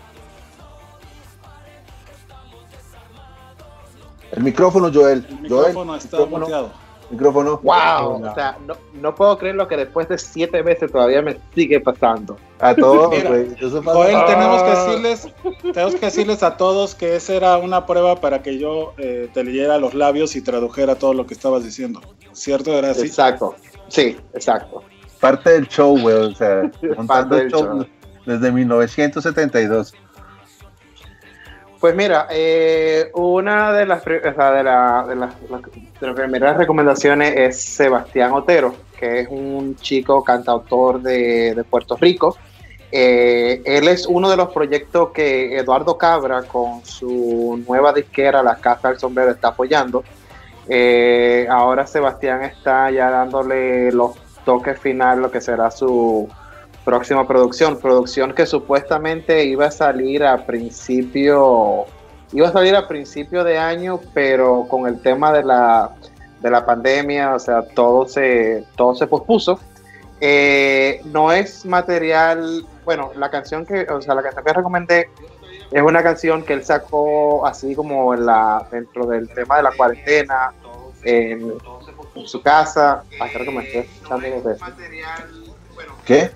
El 4.32 4.44
micrófono, 4.44 4.92
Joel. 4.94 5.26
El 5.30 5.50
Joel, 5.50 5.68
micrófono 5.68 5.96
está 5.96 6.18
micrófono, 6.18 6.46
muteado. 6.46 6.72
micrófono. 7.10 7.60
wow, 7.64 8.24
o 8.30 8.34
sea, 8.36 8.58
no, 8.68 8.76
no 8.94 9.16
puedo 9.16 9.38
creer 9.40 9.56
lo 9.56 9.68
que 9.68 9.76
después 9.78 10.08
de 10.10 10.18
siete 10.20 10.62
veces 10.62 10.92
todavía 10.92 11.22
me 11.22 11.38
sigue 11.56 11.80
pasando. 11.80 12.38
A 12.60 12.76
todos, 12.76 13.10
Mira, 13.10 13.30
güey. 13.30 13.48
Eso 13.60 13.82
pasa. 13.82 13.98
Joel, 13.98 14.26
tenemos 14.28 14.62
que 14.64 14.70
Ah. 14.70 14.84
decirles, 14.86 15.28
tenemos 15.74 15.96
que 15.96 16.06
decirles 16.06 16.44
a 16.44 16.58
todos 16.58 16.94
que 16.96 17.16
esa 17.16 17.34
era 17.34 17.58
una 17.58 17.86
prueba 17.86 18.18
para 18.18 18.44
que 18.44 18.60
yo 18.60 18.94
eh, 18.98 19.30
te 19.34 19.44
leyera 19.44 19.78
los 19.80 19.94
labios 19.96 20.36
y 20.36 20.42
tradujera 20.42 20.96
todo 20.96 21.14
lo 21.14 21.26
que 21.26 21.34
estabas 21.34 21.64
diciendo. 21.64 22.02
¿Cierto? 22.34 22.72
Era 22.78 22.92
así. 22.92 23.08
Exacto, 23.08 23.56
sí, 23.88 24.16
exacto. 24.34 24.84
parte 25.20 25.50
del 25.52 25.68
show, 25.68 26.00
güey. 26.00 26.16
O 26.16 26.36
sea, 26.36 26.70
montando 26.98 27.36
del 27.36 27.46
el 27.46 27.52
show 27.52 27.64
show. 27.64 27.86
desde 28.26 28.52
1972. 28.52 29.94
Pues 31.80 31.96
mira, 31.96 32.28
eh, 32.30 33.10
una 33.14 33.72
de 33.72 33.86
las, 33.86 34.02
o 34.02 34.34
sea, 34.36 34.52
de, 34.52 34.64
la- 34.64 35.06
de 35.08 35.16
las, 35.16 35.34
de 35.42 36.08
las 36.08 36.16
primeras 36.16 36.58
recomendaciones 36.58 37.34
es 37.38 37.62
Sebastián 37.62 38.34
Otero, 38.34 38.76
que 39.00 39.22
es 39.22 39.28
un 39.30 39.78
chico 39.78 40.22
cantautor 40.24 41.02
de, 41.02 41.56
de 41.56 41.64
Puerto 41.64 41.96
Rico. 41.96 42.36
Eh, 42.92 43.62
él 43.66 43.88
es 43.88 44.08
uno 44.08 44.30
de 44.30 44.36
los 44.36 44.50
proyectos 44.50 45.12
que 45.12 45.58
Eduardo 45.58 45.98
Cabra 45.98 46.44
con 46.44 46.84
su 46.84 47.64
nueva 47.66 47.94
disquera 47.94 48.44
La 48.44 48.56
Casa 48.56 48.90
del 48.90 49.00
Sombrero 49.00 49.32
está 49.32 49.50
apoyando. 49.50 50.04
Eh, 50.68 51.48
ahora 51.50 51.88
Sebastián 51.88 52.44
está 52.44 52.92
ya 52.92 53.10
dándole 53.10 53.92
los 53.94 54.18
toques 54.44 54.78
final, 54.80 55.22
lo 55.22 55.32
que 55.32 55.40
será 55.40 55.72
su 55.72 56.28
próxima 56.90 57.28
producción. 57.28 57.78
Producción 57.80 58.34
que 58.34 58.46
supuestamente 58.46 59.44
iba 59.46 59.68
a 59.68 59.72
salir 59.72 60.24
a 60.24 60.46
principio, 60.46 61.86
iba 62.34 62.48
a 62.48 62.52
salir 62.52 62.76
a 62.76 62.88
principio 62.88 63.44
de 63.44 63.58
año, 63.58 64.00
pero 64.14 64.66
con 64.68 64.88
el 64.88 65.00
tema 65.02 65.32
de 65.32 65.44
la, 65.44 65.92
de 66.42 66.50
la 66.50 66.66
pandemia, 66.66 67.36
o 67.36 67.40
sea, 67.40 67.62
todo 67.76 68.08
se, 68.08 68.64
todo 68.76 68.96
se 68.96 69.08
pospuso. 69.08 69.60
Eh, 70.22 71.02
no 71.06 71.32
es 71.32 71.66
material, 71.66 72.66
bueno, 72.84 73.12
la 73.16 73.30
canción 73.30 73.66
que, 73.66 73.82
o 73.90 74.02
sea, 74.02 74.16
la 74.16 74.22
canción 74.24 74.44
que 74.44 74.54
recomendé 74.54 75.10
es 75.72 75.82
una 75.82 76.02
canción 76.04 76.44
que 76.44 76.54
él 76.54 76.64
sacó 76.66 77.46
así 77.46 77.76
como 77.76 78.14
en 78.14 78.26
la, 78.26 78.68
dentro 78.72 79.06
del 79.06 79.30
tema 79.30 79.58
de 79.58 79.64
la 79.64 79.72
cuarentena, 79.72 80.52
en, 81.04 81.54
en 82.16 82.28
su 82.28 82.42
casa. 82.42 83.04
Escuchando 83.82 84.26
desde- 84.44 84.58
¿Qué? 86.06 86.32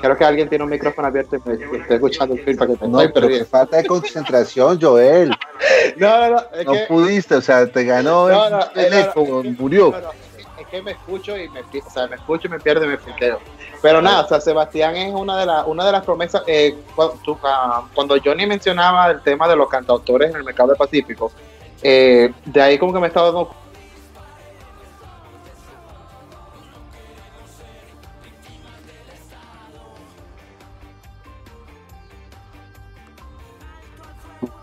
Creo 0.00 0.16
que 0.16 0.24
alguien 0.24 0.48
tiene 0.48 0.64
un 0.64 0.70
micrófono 0.70 1.08
abierto 1.08 1.36
y 1.36 1.40
me 1.46 1.94
escuchando 1.94 2.34
el 2.34 2.44
film 2.44 2.56
para 2.56 2.74
que 2.74 2.88
No, 2.88 2.98
pero 2.98 3.12
perdiendo. 3.12 3.46
falta 3.46 3.76
de 3.78 3.86
concentración, 3.86 4.80
Joel. 4.80 5.30
No, 5.96 6.08
no, 6.18 6.30
no, 6.30 6.42
es 6.54 6.66
No 6.66 6.72
que, 6.72 6.78
pudiste, 6.88 7.34
o 7.34 7.40
sea, 7.40 7.66
te 7.66 7.84
ganó 7.84 8.28
No, 8.28 8.44
el 8.46 8.50
no, 8.52 8.66
teléfono, 8.70 9.26
no, 9.28 9.42
no, 9.42 9.50
murió. 9.58 9.94
es 10.58 10.66
que 10.68 10.82
me 10.82 10.92
escucho 10.92 11.36
y 11.36 11.48
me, 11.48 11.60
o 11.60 11.90
sea, 11.92 12.06
me 12.06 12.16
escucho 12.16 12.48
y 12.48 12.50
me 12.50 12.58
pierdo 12.60 12.84
y 12.84 12.88
me 12.88 12.98
filteo. 12.98 13.40
Pero 13.82 14.00
nada, 14.02 14.22
o 14.22 14.28
sea, 14.28 14.40
Sebastián 14.40 14.96
es 14.96 15.12
una 15.14 15.38
de, 15.38 15.46
las 15.46 15.66
una 15.66 15.84
de 15.86 15.92
las 15.92 16.04
promesas. 16.04 16.42
eh, 16.46 16.76
ah, 17.44 17.82
cuando 17.94 18.16
Johnny 18.22 18.46
mencionaba 18.46 19.10
el 19.10 19.20
tema 19.22 19.48
de 19.48 19.56
los 19.56 19.68
cantautores 19.68 20.30
en 20.30 20.36
el 20.36 20.44
mercado 20.44 20.68
del 20.70 20.76
Pacífico, 20.78 21.32
eh, 21.82 22.30
de 22.44 22.60
ahí 22.62 22.78
como 22.78 22.92
que 22.92 23.00
me 23.00 23.06
estaba 23.08 23.26
dando 23.26 23.54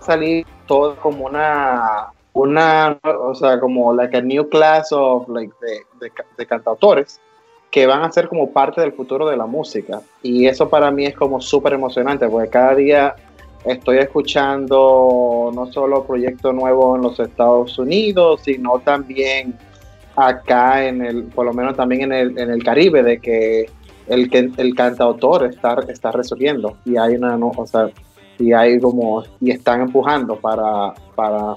salir 0.07 0.45
todo 0.65 0.95
como 0.95 1.25
una 1.25 2.07
una 2.33 2.99
o 3.03 3.33
sea 3.33 3.59
como 3.59 3.93
like 3.93 4.15
a 4.15 4.21
new 4.21 4.47
class 4.47 4.91
of 4.91 5.27
like 5.29 5.53
de, 5.61 6.11
de, 6.37 6.45
cantautores 6.45 7.19
que 7.71 7.87
van 7.87 8.03
a 8.03 8.11
ser 8.11 8.27
como 8.27 8.51
parte 8.51 8.81
del 8.81 8.93
futuro 8.93 9.27
de 9.27 9.35
la 9.35 9.45
música. 9.45 10.01
Y 10.23 10.47
eso 10.47 10.69
para 10.69 10.89
mí 10.89 11.05
es 11.05 11.15
como 11.15 11.41
súper 11.41 11.73
emocionante, 11.73 12.27
porque 12.29 12.49
cada 12.49 12.75
día 12.75 13.15
estoy 13.65 13.97
escuchando 13.97 15.51
no 15.53 15.65
solo 15.71 16.05
proyectos 16.05 16.53
nuevos 16.53 16.95
en 16.95 17.03
los 17.03 17.19
Estados 17.19 17.77
Unidos, 17.77 18.41
sino 18.45 18.79
también 18.79 19.53
acá 20.15 20.85
en 20.85 21.05
el, 21.05 21.23
por 21.25 21.45
lo 21.45 21.53
menos 21.53 21.75
también 21.75 22.03
en 22.03 22.13
el, 22.13 22.39
en 22.39 22.51
el 22.51 22.63
Caribe, 22.63 23.03
de 23.03 23.19
que 23.19 23.69
el, 24.07 24.53
el 24.57 24.75
cantautor 24.75 25.45
está, 25.45 25.77
está 25.89 26.11
resolviendo 26.11 26.77
y 26.85 26.97
hay 26.97 27.15
una, 27.15 27.35
o 27.35 27.67
sea, 27.67 27.89
y 28.39 28.53
hay 28.53 28.79
como, 28.79 29.23
y 29.41 29.51
están 29.51 29.81
empujando 29.81 30.35
para, 30.35 30.93
para, 31.15 31.55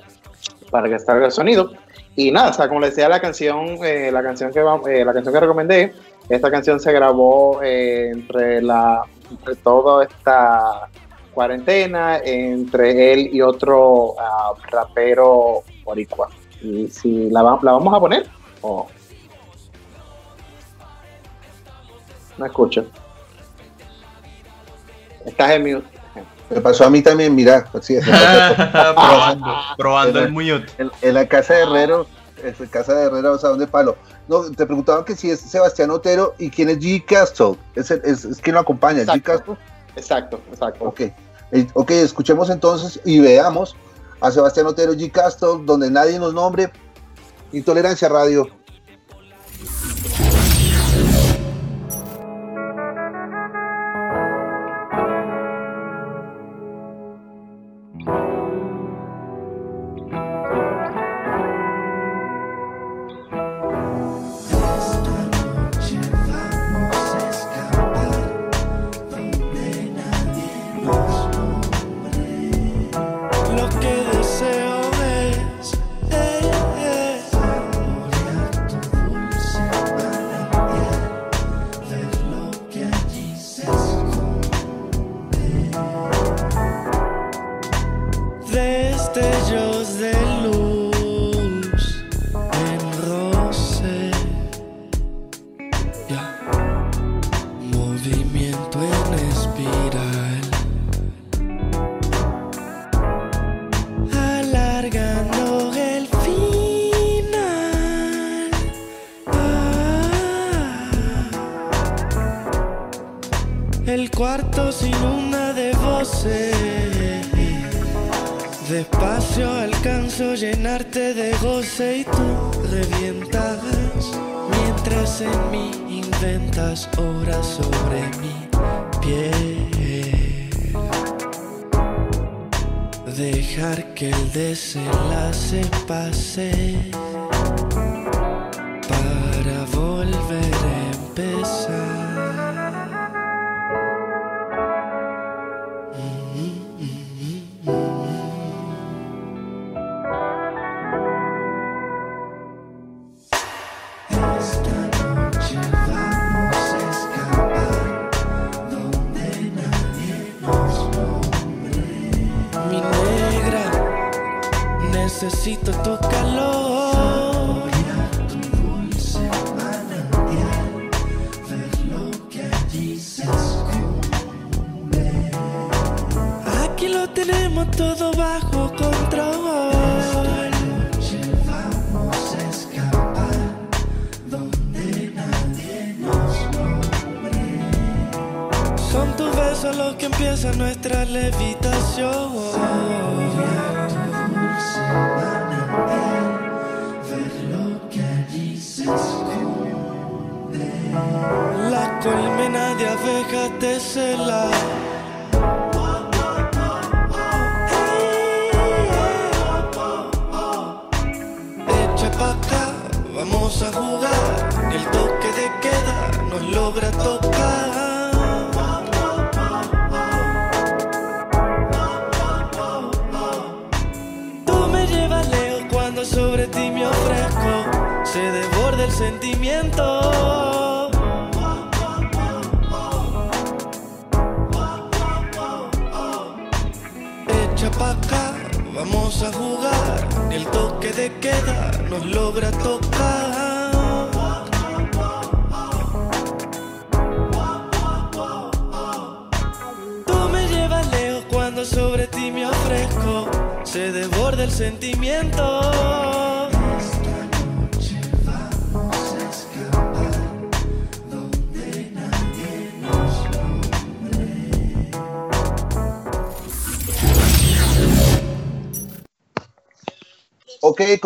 para 0.70 0.88
que 0.88 0.98
salga 0.98 1.26
el 1.26 1.32
sonido. 1.32 1.72
Y 2.16 2.30
nada, 2.30 2.50
o 2.50 2.52
sea, 2.52 2.68
como 2.68 2.80
les 2.80 2.90
decía 2.90 3.08
la 3.08 3.20
canción, 3.20 3.78
eh, 3.84 4.10
la 4.12 4.22
canción 4.22 4.52
que 4.52 4.60
eh, 4.60 5.04
la 5.04 5.12
canción 5.12 5.32
que 5.32 5.40
recomendé, 5.40 5.94
esta 6.28 6.50
canción 6.50 6.80
se 6.80 6.92
grabó 6.92 7.62
eh, 7.62 8.10
entre 8.10 8.62
la 8.62 9.02
entre 9.30 9.54
toda 9.56 10.04
esta 10.04 10.88
cuarentena, 11.32 12.18
entre 12.18 13.12
él 13.12 13.30
y 13.32 13.40
otro 13.40 14.14
ah, 14.18 14.52
rapero 14.70 15.62
boricua. 15.84 16.28
Y 16.60 16.88
si 16.88 17.30
la, 17.30 17.42
la 17.62 17.72
vamos 17.72 17.94
a 17.94 18.00
poner, 18.00 18.26
o 18.60 18.86
no 22.36 22.46
escucho. 22.46 22.86
Estás 25.24 25.50
en 25.52 25.62
mute. 25.62 25.99
Me 26.50 26.60
pasó 26.60 26.84
a 26.84 26.90
mí 26.90 27.00
también, 27.00 27.34
mira, 27.34 27.66
así 27.72 27.94
es. 27.94 28.04
probando, 28.72 29.54
probando 29.78 30.18
el 30.20 30.32
mute. 30.32 30.66
En, 30.78 30.90
en, 31.00 31.14
la 31.14 31.26
casa 31.26 31.54
de 31.54 31.62
Herrero, 31.62 32.06
en 32.42 32.54
la 32.58 32.66
casa 32.66 32.94
de 32.94 33.06
Herrero, 33.06 33.32
o 33.34 33.38
sea, 33.38 33.50
¿dónde 33.50 33.66
palo? 33.66 33.96
No, 34.28 34.50
te 34.50 34.66
preguntaban 34.66 35.04
que 35.04 35.14
si 35.14 35.30
es 35.30 35.40
Sebastián 35.40 35.90
Otero 35.90 36.34
y 36.38 36.50
quién 36.50 36.68
es 36.68 36.78
G. 36.78 37.04
Castro. 37.04 37.56
Es, 37.74 37.90
el, 37.90 38.00
es, 38.04 38.24
es 38.24 38.40
quien 38.40 38.54
lo 38.54 38.60
acompaña, 38.60 39.04
G. 39.04 39.22
Castro. 39.22 39.56
Exacto, 39.96 40.40
exacto. 40.50 40.84
Ok, 40.84 41.00
eh, 41.52 41.66
ok, 41.74 41.90
escuchemos 41.92 42.50
entonces 42.50 43.00
y 43.04 43.20
veamos 43.20 43.76
a 44.20 44.30
Sebastián 44.30 44.66
Otero 44.66 44.92
G. 44.92 45.10
Castro, 45.10 45.60
donde 45.64 45.90
nadie 45.90 46.18
nos 46.18 46.34
nombre. 46.34 46.70
Intolerancia 47.52 48.08
Radio. 48.08 48.48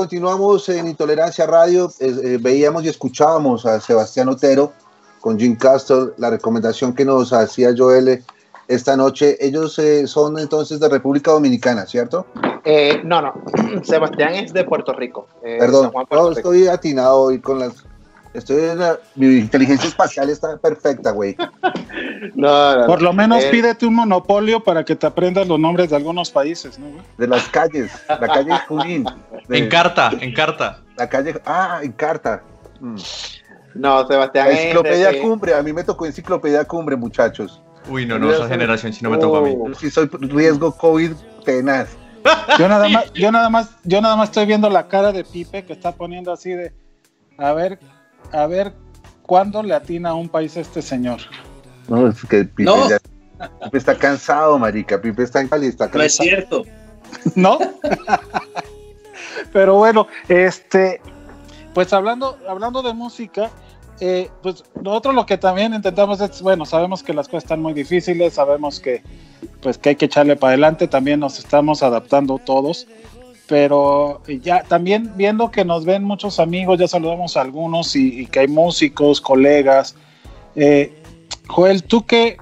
Continuamos 0.09 0.69
en 0.69 0.87
Intolerancia 0.87 1.47
Radio. 1.47 1.91
Eh, 1.99 2.37
veíamos 2.39 2.85
y 2.85 2.89
escuchábamos 2.91 3.65
a 3.65 3.81
Sebastián 3.81 4.29
Otero 4.29 4.71
con 5.19 5.39
Jim 5.39 5.57
Castle, 5.57 6.11
la 6.19 6.29
recomendación 6.29 6.93
que 6.95 7.07
nos 7.07 7.33
hacía 7.33 7.71
Joel 7.75 8.23
esta 8.69 8.99
noche. 8.99 9.39
Ellos 9.41 9.79
eh, 9.79 10.07
son 10.07 10.39
entonces 10.39 10.79
de 10.79 10.91
República 10.91 11.31
Dominicana, 11.31 11.87
¿cierto? 11.87 12.27
Eh, 12.67 13.01
no, 13.03 13.23
no. 13.23 13.33
Sebastián 13.83 14.35
es 14.35 14.53
de 14.53 14.65
Puerto 14.65 14.93
Rico. 14.93 15.27
eh, 15.43 15.57
Perdón, 15.59 15.91
Puerto 15.91 16.15
no, 16.15 16.29
Rico. 16.29 16.39
estoy 16.39 16.69
atinado 16.69 17.21
hoy 17.23 17.41
con 17.41 17.59
las... 17.59 17.73
Estoy 18.35 18.63
en 18.65 18.81
la- 18.81 18.99
mi 19.15 19.39
inteligencia 19.39 19.89
espacial 19.89 20.29
está 20.29 20.59
perfecta, 20.59 21.13
güey. 21.13 21.35
No, 22.35 22.77
no, 22.81 22.87
Por 22.87 23.03
lo 23.03 23.13
menos 23.13 23.45
eh, 23.45 23.49
pídete 23.51 23.87
un 23.87 23.95
monopolio 23.95 24.63
para 24.63 24.85
que 24.85 24.95
te 24.97 25.07
aprendas 25.07 25.47
los 25.49 25.59
nombres 25.59 25.91
de 25.91 25.97
algunos 25.97 26.31
países, 26.31 26.79
¿no? 26.79 26.89
güey? 26.91 27.03
De 27.19 27.27
las 27.27 27.49
calles, 27.49 27.91
la 28.09 28.19
calle 28.29 28.53
Junín. 28.69 29.05
de- 29.49 29.59
En 29.59 29.69
carta, 29.69 30.11
en 30.21 30.33
carta. 30.33 30.83
La 30.97 31.09
calle, 31.09 31.35
ah, 31.47 31.81
en 31.83 31.93
carta. 31.93 32.43
Mm. 32.81 32.97
No, 33.75 34.07
Sebastián 34.07 34.49
La 34.49 34.53
enciclopedia 34.55 35.11
de- 35.11 35.21
Cumbre, 35.21 35.55
a 35.55 35.63
mí 35.63 35.73
me 35.73 35.83
tocó 35.83 36.07
enciclopedia 36.07 36.65
Cumbre, 36.65 36.97
muchachos. 36.97 37.61
Uy, 37.89 38.07
no, 38.07 38.19
no, 38.19 38.33
esa 38.33 38.49
generación 38.49 38.93
si 38.93 39.03
no 39.03 39.11
me 39.11 39.19
tocó 39.19 39.39
a 39.39 39.43
mí. 39.43 39.57
Sí 39.79 39.91
soy 39.91 40.09
riesgo 40.13 40.73
COVID 40.77 41.13
tenaz. 41.45 41.89
Yo 42.59 42.69
nada 42.69 42.89
más, 42.89 43.13
yo 43.13 43.31
nada 43.31 43.51
más, 43.51 43.77
yo 43.85 44.01
nada 44.01 44.17
más 44.17 44.31
estoy 44.31 44.47
viendo 44.47 44.71
la 44.71 44.89
cara 44.89 45.13
de 45.13 45.25
Pipe 45.25 45.65
que 45.67 45.75
está 45.75 45.93
poniendo 45.93 46.33
así 46.33 46.51
de 46.51 46.73
a 47.37 47.53
ver, 47.53 47.79
a 48.33 48.47
ver 48.47 48.73
cuándo 49.21 49.63
le 49.63 49.75
atina 49.75 50.11
a 50.11 50.15
un 50.15 50.29
país 50.31 50.57
este 50.57 50.81
señor. 50.81 51.19
No, 51.89 52.09
es 52.09 52.25
que 52.25 52.45
Pipe, 52.45 52.65
No. 52.65 52.89
ya- 52.89 52.99
Pipe 53.65 53.79
está 53.79 53.97
cansado, 53.97 54.59
marica. 54.59 55.01
Pipe 55.01 55.23
está 55.23 55.41
en 55.41 55.49
Cali, 55.49 55.67
está 55.67 55.87
No 55.89 56.03
es 56.03 56.17
cansado. 56.17 56.25
cierto. 56.29 56.63
¿no? 57.35 57.59
Pero 59.53 59.77
bueno, 59.77 60.07
este, 60.29 61.01
pues 61.75 61.93
hablando, 61.93 62.39
hablando 62.49 62.83
de 62.83 62.93
música, 62.95 63.51
eh, 64.01 64.29
pues 64.43 64.65
nosotros 64.81 65.15
lo 65.15 65.27
que 65.27 65.39
también 65.39 65.75
intentamos 65.75 66.21
es, 66.21 66.43
bueno, 66.43 66.67
sabemos 66.67 67.03
que 67.03 67.15
las 67.15 67.29
cosas 67.29 67.45
están 67.45 67.63
muy 67.63 67.73
difíciles, 67.73 68.35
sabemos 68.35 68.81
que, 68.81 69.03
pues 69.61 69.79
que 69.79 69.91
hay 69.91 69.97
que 69.97 70.07
echarle 70.07 70.37
para 70.37 70.51
adelante, 70.53 70.89
también 70.89 71.21
nos 71.21 71.39
estamos 71.39 71.83
adaptando 71.83 72.39
todos, 72.39 72.87
pero 73.47 74.23
ya 74.43 74.63
también 74.65 75.13
viendo 75.17 75.51
que 75.51 75.65
nos 75.65 75.85
ven 75.85 76.03
muchos 76.03 76.41
amigos, 76.41 76.79
ya 76.81 76.89
saludamos 76.89 77.37
a 77.37 77.43
algunos 77.43 77.95
y, 77.95 78.21
y 78.23 78.27
que 78.27 78.41
hay 78.41 78.49
músicos, 78.49 79.21
colegas. 79.21 79.95
eh, 80.57 81.01
Joel, 81.49 81.83
¿tú 81.85 82.05
qué, 82.07 82.37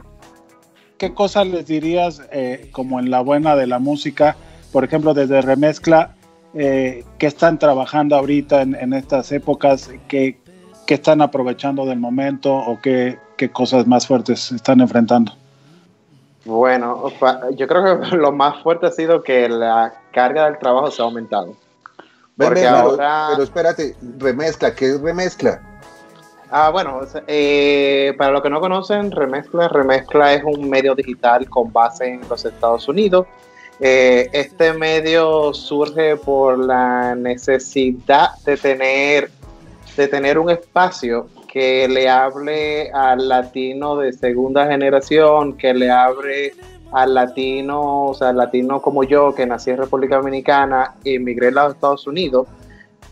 qué 0.98 1.12
cosas 1.14 1.46
les 1.46 1.66
dirías 1.66 2.22
eh, 2.32 2.68
como 2.72 3.00
en 3.00 3.10
la 3.10 3.20
buena 3.20 3.56
de 3.56 3.66
la 3.66 3.78
música? 3.78 4.36
Por 4.72 4.84
ejemplo, 4.84 5.12
desde 5.14 5.42
Remezcla, 5.42 6.14
eh, 6.54 7.04
¿qué 7.18 7.26
están 7.26 7.58
trabajando 7.58 8.16
ahorita 8.16 8.62
en, 8.62 8.74
en 8.74 8.92
estas 8.92 9.32
épocas? 9.32 9.90
¿Qué, 10.08 10.38
qué 10.86 10.94
están 10.94 11.20
aprovechando 11.20 11.84
del 11.84 11.98
momento 11.98 12.54
o 12.54 12.80
qué, 12.80 13.18
qué 13.36 13.50
cosas 13.50 13.86
más 13.86 14.06
fuertes 14.06 14.52
están 14.52 14.80
enfrentando? 14.80 15.32
Bueno, 16.44 17.04
yo 17.54 17.66
creo 17.68 18.00
que 18.00 18.06
lo 18.16 18.32
más 18.32 18.62
fuerte 18.62 18.86
ha 18.86 18.90
sido 18.90 19.22
que 19.22 19.48
la 19.48 19.92
carga 20.12 20.46
del 20.46 20.58
trabajo 20.58 20.90
se 20.90 21.02
ha 21.02 21.04
aumentado. 21.04 21.54
Ven, 22.36 22.48
Porque 22.48 22.62
ven, 22.62 22.72
pero- 22.72 22.96
pero 22.96 23.42
espérate, 23.42 23.96
remezcla, 24.18 24.74
¿qué 24.74 24.86
es 24.86 25.00
remezcla? 25.00 25.60
Ah, 26.54 26.68
bueno, 26.68 27.00
eh, 27.28 28.12
para 28.18 28.30
los 28.30 28.42
que 28.42 28.50
no 28.50 28.60
conocen, 28.60 29.10
Remezcla, 29.10 29.68
Remezcla 29.68 30.34
es 30.34 30.44
un 30.44 30.68
medio 30.68 30.94
digital 30.94 31.48
con 31.48 31.72
base 31.72 32.06
en 32.06 32.20
los 32.28 32.44
Estados 32.44 32.86
Unidos. 32.88 33.26
Eh, 33.80 34.28
este 34.34 34.74
medio 34.74 35.54
surge 35.54 36.16
por 36.16 36.58
la 36.58 37.14
necesidad 37.14 38.32
de 38.44 38.58
tener, 38.58 39.30
de 39.96 40.08
tener 40.08 40.38
un 40.38 40.50
espacio 40.50 41.26
que 41.50 41.88
le 41.88 42.10
hable 42.10 42.90
al 42.92 43.30
latino 43.30 43.96
de 43.96 44.12
segunda 44.12 44.66
generación, 44.66 45.56
que 45.56 45.72
le 45.72 45.90
hable 45.90 46.52
al 46.92 47.14
latino, 47.14 48.08
o 48.08 48.14
sea, 48.14 48.30
latino 48.34 48.82
como 48.82 49.04
yo, 49.04 49.34
que 49.34 49.46
nací 49.46 49.70
en 49.70 49.78
República 49.78 50.16
Dominicana, 50.16 50.96
emigré 51.02 51.48
a 51.48 51.52
los 51.52 51.74
Estados 51.76 52.06
Unidos, 52.06 52.46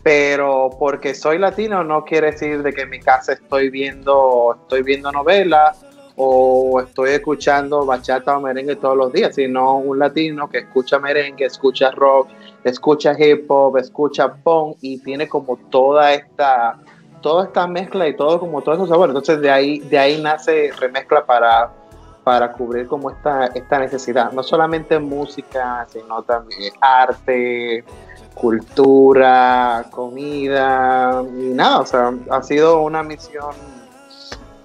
pero 0.03 0.69
porque 0.79 1.13
soy 1.13 1.37
latino 1.37 1.83
no 1.83 2.03
quiere 2.03 2.31
decir 2.31 2.63
de 2.63 2.73
que 2.73 2.81
en 2.81 2.89
mi 2.89 2.99
casa 2.99 3.33
estoy 3.33 3.69
viendo, 3.69 4.57
estoy 4.61 4.81
viendo 4.81 5.11
novelas 5.11 5.85
o 6.15 6.81
estoy 6.81 7.11
escuchando 7.11 7.85
bachata 7.85 8.37
o 8.37 8.41
merengue 8.41 8.75
todos 8.75 8.97
los 8.97 9.13
días, 9.13 9.35
sino 9.35 9.77
un 9.77 9.99
latino 9.99 10.49
que 10.49 10.59
escucha 10.59 10.99
merengue, 10.99 11.45
escucha 11.45 11.91
rock, 11.91 12.29
escucha 12.63 13.15
hip 13.17 13.49
hop, 13.49 13.77
escucha 13.77 14.33
punk 14.33 14.77
y 14.81 14.99
tiene 14.99 15.27
como 15.27 15.57
toda 15.69 16.13
esta 16.13 16.79
toda 17.21 17.45
esta 17.45 17.67
mezcla 17.67 18.07
y 18.07 18.15
todo 18.15 18.39
como 18.39 18.61
todos 18.61 18.79
esos 18.79 18.89
sabores. 18.89 19.11
Entonces 19.11 19.41
de 19.41 19.51
ahí 19.51 19.79
de 19.79 19.99
ahí 19.99 20.21
nace 20.21 20.71
remezcla 20.79 21.25
para 21.25 21.71
para 22.23 22.51
cubrir 22.51 22.87
como 22.87 23.09
esta 23.09 23.47
esta 23.47 23.79
necesidad, 23.79 24.31
no 24.31 24.41
solamente 24.43 24.99
música, 24.99 25.87
sino 25.89 26.23
también 26.23 26.73
arte, 26.81 27.83
cultura, 28.41 29.85
comida 29.91 31.23
y 31.29 31.53
nada, 31.53 31.81
o 31.81 31.85
sea, 31.85 32.11
ha 32.31 32.41
sido 32.41 32.81
una 32.81 33.03
misión 33.03 33.53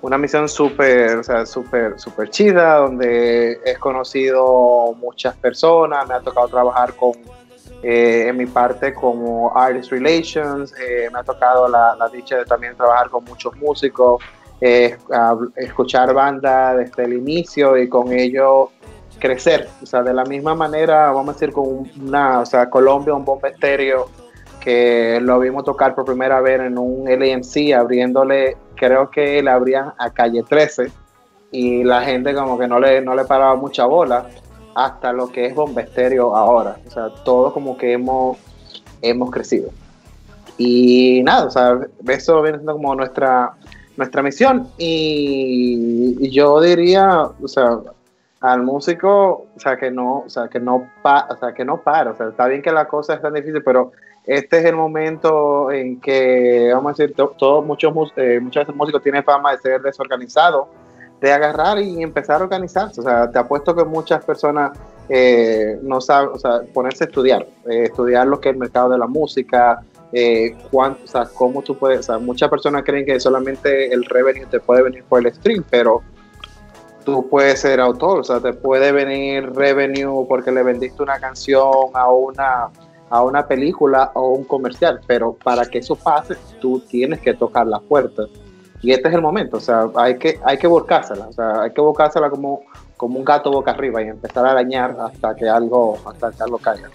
una 0.00 0.16
misión 0.18 0.48
súper, 0.48 1.18
o 1.18 1.22
sea, 1.22 1.44
súper, 1.44 1.98
súper 1.98 2.30
chida, 2.30 2.76
donde 2.76 3.58
he 3.64 3.74
conocido 3.76 4.94
muchas 5.00 5.34
personas, 5.36 6.06
me 6.06 6.14
ha 6.14 6.20
tocado 6.20 6.48
trabajar 6.48 6.94
con, 6.94 7.12
eh, 7.82 8.26
en 8.28 8.36
mi 8.36 8.46
parte 8.46 8.94
como 8.94 9.52
Artist 9.56 9.90
Relations, 9.90 10.72
eh, 10.80 11.08
me 11.12 11.18
ha 11.18 11.24
tocado 11.24 11.68
la, 11.68 11.96
dicha 12.12 12.36
de 12.36 12.44
también 12.44 12.76
trabajar 12.76 13.10
con 13.10 13.24
muchos 13.24 13.56
músicos, 13.56 14.22
eh, 14.60 14.96
escuchar 15.56 16.14
bandas 16.14 16.76
desde 16.76 17.04
el 17.04 17.14
inicio 17.14 17.76
y 17.76 17.88
con 17.88 18.12
ello 18.12 18.70
crecer, 19.18 19.68
o 19.82 19.86
sea, 19.86 20.02
de 20.02 20.14
la 20.14 20.24
misma 20.24 20.54
manera, 20.54 21.10
vamos 21.10 21.30
a 21.30 21.32
decir, 21.32 21.52
con 21.52 21.90
una, 22.00 22.40
o 22.40 22.46
sea, 22.46 22.68
Colombia, 22.68 23.14
un 23.14 23.24
bomba 23.24 23.48
estéreo, 23.48 24.08
que 24.60 25.18
lo 25.22 25.38
vimos 25.38 25.64
tocar 25.64 25.94
por 25.94 26.04
primera 26.04 26.40
vez 26.40 26.60
en 26.60 26.78
un 26.78 27.08
LMC, 27.08 27.72
abriéndole, 27.72 28.56
creo 28.74 29.10
que 29.10 29.42
le 29.42 29.50
abrían 29.50 29.92
a 29.98 30.10
calle 30.10 30.42
13, 30.42 30.90
y 31.52 31.84
la 31.84 32.02
gente 32.02 32.34
como 32.34 32.58
que 32.58 32.66
no 32.66 32.80
le, 32.80 33.00
no 33.00 33.14
le 33.14 33.24
paraba 33.24 33.56
mucha 33.56 33.86
bola, 33.86 34.26
hasta 34.74 35.12
lo 35.12 35.28
que 35.28 35.46
es 35.46 35.54
bomba 35.54 35.82
estéreo 35.82 36.36
ahora, 36.36 36.76
o 36.86 36.90
sea, 36.90 37.08
todo 37.24 37.52
como 37.52 37.76
que 37.76 37.92
hemos, 37.92 38.36
hemos 39.02 39.30
crecido. 39.30 39.70
Y 40.58 41.22
nada, 41.22 41.46
o 41.46 41.50
sea, 41.50 41.78
eso 42.08 42.42
viene 42.42 42.58
siendo 42.58 42.72
como 42.74 42.94
nuestra, 42.94 43.52
nuestra 43.96 44.22
misión, 44.22 44.68
y 44.76 46.30
yo 46.30 46.60
diría, 46.60 47.22
o 47.40 47.48
sea, 47.48 47.78
al 48.40 48.62
músico, 48.62 49.46
o 49.56 49.60
sea, 49.60 49.76
que 49.76 49.90
no, 49.90 50.18
o 50.26 50.28
sea, 50.28 50.48
que 50.48 50.60
no, 50.60 50.88
pa, 51.02 51.26
o 51.30 51.36
sea, 51.36 51.52
que 51.52 51.64
no 51.64 51.78
para, 51.78 52.10
o 52.10 52.16
sea, 52.16 52.28
está 52.28 52.46
bien 52.46 52.62
que 52.62 52.70
la 52.72 52.86
cosa 52.86 53.14
es 53.14 53.22
tan 53.22 53.32
difícil, 53.34 53.62
pero 53.62 53.92
este 54.26 54.58
es 54.58 54.64
el 54.66 54.76
momento 54.76 55.70
en 55.70 56.00
que, 56.00 56.70
vamos 56.74 56.90
a 56.90 57.02
decir, 57.02 57.14
to- 57.16 57.34
todos, 57.38 57.64
muchos, 57.64 57.94
mus- 57.94 58.12
eh, 58.16 58.38
muchas 58.40 58.62
veces 58.66 58.76
músicos 58.76 59.02
tienen 59.02 59.24
fama 59.24 59.52
de 59.52 59.58
ser 59.58 59.80
desorganizados, 59.82 60.66
de 61.20 61.32
agarrar 61.32 61.78
y 61.78 62.02
empezar 62.02 62.40
a 62.40 62.44
organizarse, 62.44 63.00
o 63.00 63.04
sea, 63.04 63.30
te 63.30 63.38
apuesto 63.38 63.74
que 63.74 63.84
muchas 63.84 64.22
personas 64.24 64.76
eh, 65.08 65.78
no 65.82 66.00
saben, 66.00 66.30
o 66.34 66.38
sea, 66.38 66.60
ponerse 66.74 67.04
a 67.04 67.06
estudiar, 67.06 67.46
eh, 67.70 67.84
estudiar 67.84 68.26
lo 68.26 68.40
que 68.40 68.50
es 68.50 68.54
el 68.54 68.58
mercado 68.58 68.90
de 68.90 68.98
la 68.98 69.06
música, 69.06 69.80
eh, 70.12 70.54
cuánto, 70.70 71.04
o 71.04 71.06
sea, 71.06 71.24
cómo 71.32 71.62
tú 71.62 71.76
puedes, 71.78 72.00
o 72.00 72.02
sea, 72.02 72.18
muchas 72.18 72.50
personas 72.50 72.82
creen 72.84 73.06
que 73.06 73.18
solamente 73.18 73.92
el 73.92 74.04
revenue 74.04 74.46
te 74.46 74.60
puede 74.60 74.82
venir 74.82 75.04
por 75.04 75.24
el 75.24 75.32
stream, 75.32 75.64
pero 75.70 76.02
tú 77.06 77.26
puedes 77.30 77.60
ser 77.60 77.80
autor, 77.80 78.18
o 78.18 78.24
sea, 78.24 78.40
te 78.40 78.52
puede 78.52 78.90
venir 78.90 79.52
revenue 79.54 80.26
porque 80.28 80.50
le 80.50 80.64
vendiste 80.64 81.02
una 81.02 81.18
canción 81.20 81.90
a 81.94 82.10
una, 82.10 82.68
a 83.08 83.22
una 83.22 83.46
película 83.46 84.10
o 84.14 84.30
un 84.30 84.44
comercial, 84.44 85.00
pero 85.06 85.32
para 85.32 85.64
que 85.64 85.78
eso 85.78 85.94
pase, 85.94 86.36
tú 86.60 86.80
tienes 86.80 87.20
que 87.20 87.32
tocar 87.32 87.66
la 87.68 87.78
puerta. 87.78 88.24
Y 88.82 88.90
este 88.90 89.08
es 89.08 89.14
el 89.14 89.22
momento, 89.22 89.56
o 89.56 89.60
sea, 89.60 89.88
hay 89.94 90.18
que, 90.18 90.38
hay 90.44 90.58
que 90.58 90.66
buscársela, 90.66 91.28
o 91.28 91.32
sea, 91.32 91.62
hay 91.62 91.70
que 91.72 91.80
buscársela 91.80 92.28
como, 92.28 92.62
como 92.96 93.18
un 93.20 93.24
gato 93.24 93.50
boca 93.50 93.70
arriba 93.70 94.02
y 94.02 94.08
empezar 94.08 94.44
a 94.44 94.50
arañar 94.50 94.96
hasta 95.00 95.34
que 95.36 95.48
algo, 95.48 95.96
hasta 96.04 96.32
que 96.32 96.42
algo 96.42 96.58
caiga. 96.58 96.90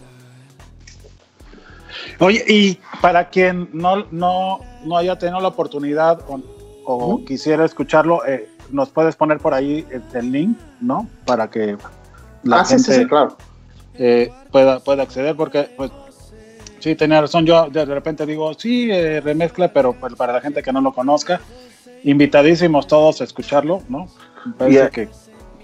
Oye, 2.20 2.44
y 2.48 2.80
para 3.02 3.30
quien 3.30 3.70
no, 3.74 4.06
no, 4.12 4.60
no 4.84 4.98
haya 4.98 5.18
tenido 5.18 5.40
la 5.40 5.48
oportunidad 5.48 6.20
o, 6.28 6.40
o 6.86 7.26
quisiera 7.26 7.66
escucharlo, 7.66 8.26
eh, 8.26 8.48
nos 8.72 8.90
puedes 8.90 9.16
poner 9.16 9.40
por 9.40 9.54
ahí 9.54 9.86
el, 9.92 10.04
el 10.14 10.32
link, 10.32 10.58
¿no? 10.80 11.08
Para 11.26 11.50
que 11.50 11.78
la 12.44 12.62
ah, 12.62 12.66
gente 12.66 12.84
sí, 12.84 13.02
sí, 13.02 13.08
claro. 13.08 13.38
eh, 13.96 14.32
pueda, 14.52 14.80
pueda 14.80 15.04
acceder, 15.04 15.36
porque 15.36 15.70
pues 15.78 15.92
sí, 16.80 16.96
tenía 16.96 17.22
razón, 17.22 17.46
yo 17.46 17.70
de 17.70 17.86
repente 17.86 18.26
digo, 18.26 18.54
sí, 18.54 18.90
eh, 18.92 19.22
remezcla, 19.22 19.72
pero 19.72 19.94
pues, 19.94 20.16
para 20.16 20.34
la 20.34 20.42
gente 20.42 20.64
que 20.64 20.74
no 20.74 20.82
lo 20.82 20.94
conozca, 20.94 21.40
invitadísimos 22.04 22.88
todos 22.88 23.22
a 23.22 23.24
escucharlo, 23.24 23.82
¿no? 23.90 24.08
Y 24.68 24.78
a- 24.78 24.90
que 24.90 25.10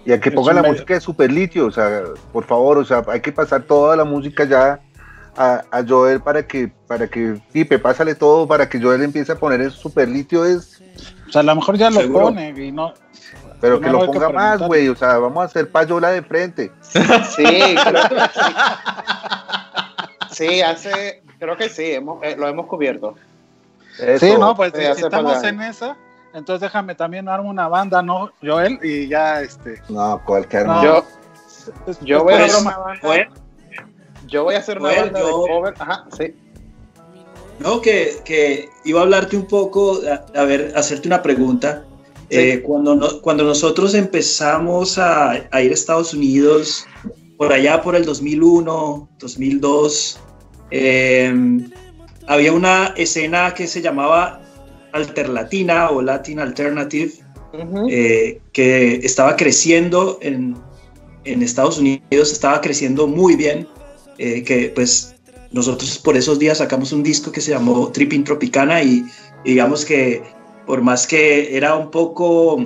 Y 0.06 0.12
a 0.12 0.20
que 0.20 0.30
un 0.30 0.46
la 0.46 0.62
medio. 0.62 0.74
música 0.74 0.94
de 0.94 1.02
super 1.02 1.32
litio, 1.32 1.66
o 1.66 1.72
sea, 1.72 2.04
por 2.32 2.46
favor, 2.46 2.78
o 2.78 2.86
sea, 2.86 3.04
hay 3.08 3.22
que 3.22 3.32
pasar 3.32 3.64
toda 3.64 3.96
la 3.96 4.06
música 4.06 4.46
ya 4.46 4.80
a, 5.36 5.64
a 5.72 5.84
Joel 5.88 6.22
para 6.22 6.46
que, 6.48 6.72
para 6.88 7.08
que, 7.08 7.40
Pipe, 7.52 7.78
pásale 7.80 8.16
todo 8.16 8.48
para 8.48 8.68
que 8.70 8.80
Joel 8.82 9.02
empiece 9.04 9.32
a 9.32 9.36
poner 9.36 9.62
el 9.62 9.72
super 9.72 10.08
litio 10.08 10.46
es, 10.46 10.82
O 11.28 11.32
sea, 11.32 11.42
a 11.42 11.44
lo 11.44 11.56
mejor 11.56 11.78
ya 11.78 11.90
lo 11.90 12.00
Seguro. 12.02 12.26
pone 12.26 12.50
y 12.50 12.72
no. 12.72 12.94
pero 13.60 13.80
que 13.80 13.88
lo 13.88 13.94
lo 13.94 14.00
hay 14.04 14.08
que 14.12 14.14
ponga 14.14 14.30
más, 14.30 14.60
güey, 14.62 14.88
o 14.88 14.96
sea, 14.96 15.18
vamos 15.18 15.42
a 15.42 15.46
hacer 15.46 15.70
payola 15.72 16.10
de 16.12 16.22
frente. 16.22 16.72
Sí, 16.82 16.96
creo 17.86 18.10
que 18.10 18.20
sí. 18.34 18.52
Sí, 20.32 20.62
hace, 20.62 21.24
creo 21.40 21.58
que 21.58 21.70
sí, 21.70 21.92
hemos, 21.94 22.24
eh, 22.24 22.36
lo 22.38 22.48
hemos 22.48 22.68
cubierto. 22.68 23.16
Eso. 24.00 24.26
Sí, 24.26 24.34
no, 24.40 24.56
pues 24.56 24.72
Sí, 24.76 24.82
si 24.96 25.02
estamos 25.04 25.44
en 25.44 25.62
esa, 25.62 25.98
entonces 26.34 26.62
déjame 26.62 26.94
también 26.94 27.28
armar 27.28 27.50
una 27.50 27.68
banda, 27.68 28.02
¿no, 28.04 28.32
Joel? 28.44 28.80
Y 28.84 29.08
ya, 29.08 29.42
este. 29.42 29.82
No, 29.90 30.22
cualquier 30.24 30.68
No. 30.68 30.84
Yo, 30.84 31.06
yo 32.02 32.24
voy 32.24 32.36
a 32.36 32.46
hacer 32.46 32.62
una 32.62 32.78
banda, 32.78 33.00
Joel, 33.02 33.28
yo 34.28 34.44
voy 34.44 34.56
a 34.56 34.60
hacer 34.60 34.80
una 34.80 34.90
Joel, 34.90 35.02
banda 35.06 35.20
yo- 35.22 35.26
de 35.26 35.32
cover. 35.34 35.74
Ajá, 35.80 36.06
sí. 36.16 36.36
No, 37.60 37.82
que, 37.82 38.18
que 38.24 38.70
iba 38.86 39.00
a 39.00 39.04
hablarte 39.04 39.36
un 39.36 39.46
poco, 39.48 40.00
a, 40.08 40.40
a 40.40 40.44
ver, 40.46 40.72
hacerte 40.76 41.08
una 41.08 41.22
pregunta. 41.24 41.86
Sí. 42.30 42.38
Eh, 42.38 42.62
cuando, 42.62 42.96
no- 42.96 43.22
cuando 43.22 43.44
nosotros 43.44 43.94
empezamos 43.94 44.98
a, 44.98 45.32
a 45.50 45.62
ir 45.64 45.72
a 45.72 45.74
Estados 45.74 46.14
Unidos, 46.14 46.86
por 47.38 47.54
allá 47.54 47.82
por 47.82 47.96
el 47.96 48.06
2001, 48.06 49.10
2002, 49.20 50.20
eh, 50.72 51.34
había 52.28 52.52
una 52.54 52.94
escena 52.98 53.54
que 53.54 53.66
se 53.68 53.82
llamaba 53.82 54.42
Alterlatina 54.92 55.90
o 55.90 56.02
Latin 56.02 56.40
Alternative, 56.40 57.14
Ujú. 57.54 57.88
eh, 57.90 58.42
que 58.52 58.96
estaba 59.04 59.36
creciendo 59.36 60.20
en, 60.22 60.58
en 61.24 61.42
Estados 61.42 61.78
Unidos, 61.80 62.32
estaba 62.32 62.60
creciendo 62.62 63.08
muy 63.08 63.36
bien, 63.36 63.68
eh, 64.18 64.44
que 64.44 64.70
pues 64.76 65.16
nosotros 65.58 65.98
por 66.00 66.16
esos 66.16 66.38
días 66.40 66.60
sacamos 66.60 66.92
un 66.94 67.04
disco 67.04 67.32
que 67.32 67.42
se 67.42 67.52
llamó 67.52 67.92
Tripping 67.92 68.24
Tropicana 68.24 68.82
y, 68.84 69.06
y 69.44 69.50
digamos 69.52 69.84
que 69.84 70.24
por 70.66 70.82
más 70.82 71.08
que 71.08 71.56
era 71.58 71.76
un 71.76 71.90
poco, 71.92 72.64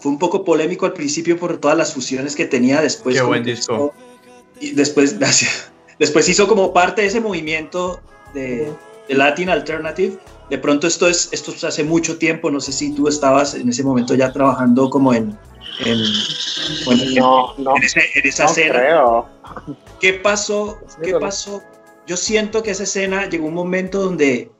fue 0.00 0.10
un 0.12 0.18
poco 0.18 0.44
polémico 0.44 0.86
al 0.86 0.94
principio 0.94 1.38
por 1.38 1.58
todas 1.58 1.76
las 1.76 1.92
fusiones 1.92 2.34
que 2.34 2.46
tenía 2.46 2.80
después. 2.80 3.16
Qué 3.16 3.22
buen 3.22 3.44
disco. 3.44 3.74
hizo- 3.74 4.60
y 4.60 4.70
después, 4.72 5.18
gracias. 5.18 5.70
Después 5.98 6.28
hizo 6.28 6.48
como 6.48 6.72
parte 6.72 7.02
de 7.02 7.08
ese 7.08 7.20
movimiento 7.20 8.00
de, 8.34 8.72
de 9.08 9.14
Latin 9.14 9.50
Alternative. 9.50 10.16
De 10.48 10.56
pronto 10.58 10.86
esto 10.86 11.08
es 11.08 11.28
esto 11.32 11.50
es 11.52 11.62
hace 11.64 11.84
mucho 11.84 12.16
tiempo, 12.16 12.50
no 12.50 12.60
sé 12.60 12.72
si 12.72 12.94
tú 12.94 13.06
estabas 13.08 13.54
en 13.54 13.68
ese 13.68 13.82
momento 13.82 14.14
ya 14.14 14.32
trabajando 14.32 14.88
como 14.88 15.12
en, 15.12 15.36
en, 15.84 15.98
bueno, 16.86 17.02
en- 17.02 17.14
No, 17.16 17.54
no, 17.58 17.76
en, 17.76 17.82
ese- 17.82 18.00
en 18.14 18.26
esa 18.26 18.44
no 18.44 18.54
creo. 18.54 19.26
¿Qué 20.00 20.14
pasó? 20.14 20.78
¿Qué 21.02 21.12
pasó? 21.20 21.62
Yo 22.08 22.16
siento 22.16 22.62
que 22.62 22.70
esa 22.70 22.84
escena 22.84 23.28
llegó 23.28 23.48
un 23.48 23.54
momento 23.54 24.02
donde 24.02 24.50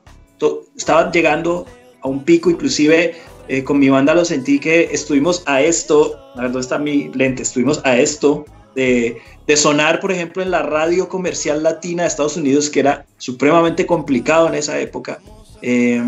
estaba 0.77 1.11
llegando 1.11 1.65
a 2.03 2.09
un 2.09 2.23
pico, 2.23 2.51
inclusive 2.51 3.17
eh, 3.49 3.65
con 3.65 3.79
mi 3.79 3.89
banda 3.89 4.15
lo 4.15 4.27
sentí 4.27 4.61
que 4.61 4.91
estuvimos 4.93 5.43
a 5.47 5.63
esto, 5.63 6.21
la 6.37 6.43
verdad 6.43 6.61
está 6.61 6.79
mi 6.79 7.09
lente, 7.15 7.43
estuvimos 7.43 7.81
a 7.87 7.97
esto 7.97 8.45
de, 8.75 9.23
de 9.47 9.57
sonar, 9.57 9.99
por 9.99 10.13
ejemplo, 10.13 10.43
en 10.43 10.51
la 10.51 10.63
radio 10.63 11.09
comercial 11.09 11.63
latina 11.63 12.03
de 12.03 12.09
Estados 12.09 12.37
Unidos, 12.37 12.69
que 12.69 12.81
era 12.81 13.07
supremamente 13.17 13.87
complicado 13.87 14.47
en 14.49 14.55
esa 14.55 14.79
época. 14.79 15.19
Eh, 15.63 16.05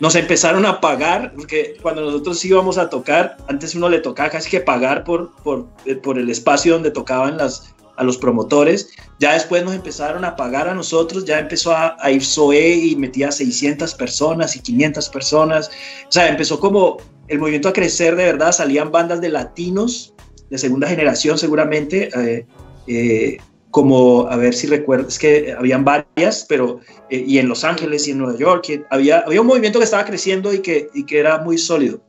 nos 0.00 0.14
empezaron 0.14 0.64
a 0.64 0.80
pagar, 0.80 1.34
porque 1.36 1.76
cuando 1.82 2.00
nosotros 2.00 2.42
íbamos 2.42 2.78
a 2.78 2.88
tocar, 2.88 3.36
antes 3.48 3.74
uno 3.74 3.90
le 3.90 3.98
tocaba 3.98 4.30
casi 4.30 4.48
que 4.48 4.60
pagar 4.60 5.04
por, 5.04 5.36
por, 5.42 5.68
eh, 5.84 5.94
por 5.94 6.18
el 6.18 6.30
espacio 6.30 6.72
donde 6.72 6.90
tocaban 6.90 7.36
las, 7.36 7.74
a 8.00 8.04
los 8.04 8.16
promotores. 8.16 8.90
Ya 9.18 9.34
después 9.34 9.62
nos 9.62 9.74
empezaron 9.74 10.24
a 10.24 10.34
pagar 10.34 10.68
a 10.68 10.74
nosotros, 10.74 11.26
ya 11.26 11.38
empezó 11.38 11.72
a, 11.76 12.10
ir 12.10 12.24
SOE 12.24 12.74
y 12.74 12.96
metía 12.96 13.30
600 13.30 13.94
personas 13.94 14.56
y 14.56 14.60
500 14.60 15.08
personas. 15.10 15.70
O 16.08 16.12
sea, 16.12 16.28
empezó 16.28 16.58
como 16.58 16.96
el 17.28 17.38
movimiento 17.38 17.68
a 17.68 17.74
crecer 17.74 18.16
de 18.16 18.24
verdad, 18.24 18.52
salían 18.52 18.90
bandas 18.90 19.20
de 19.20 19.28
latinos 19.28 20.14
de 20.48 20.58
segunda 20.58 20.88
generación 20.88 21.38
seguramente, 21.38 22.08
eh, 22.16 22.46
eh, 22.86 23.36
como, 23.70 24.26
a 24.28 24.36
ver 24.36 24.54
si 24.54 24.66
recuerdas, 24.66 25.18
que 25.18 25.54
habían 25.56 25.84
varias, 25.84 26.44
pero, 26.48 26.80
eh, 27.10 27.22
y 27.24 27.38
en 27.38 27.48
Los 27.48 27.62
Ángeles 27.62 28.08
y 28.08 28.12
en 28.12 28.18
Nueva 28.18 28.36
York, 28.36 28.86
había, 28.90 29.18
había 29.20 29.42
un 29.42 29.46
movimiento 29.46 29.78
que 29.78 29.84
estaba 29.84 30.04
creciendo 30.06 30.52
y 30.52 30.60
que, 30.60 30.88
y 30.92 31.04
que 31.04 31.20
era 31.20 31.38
muy 31.38 31.56
sólido. 31.56 32.02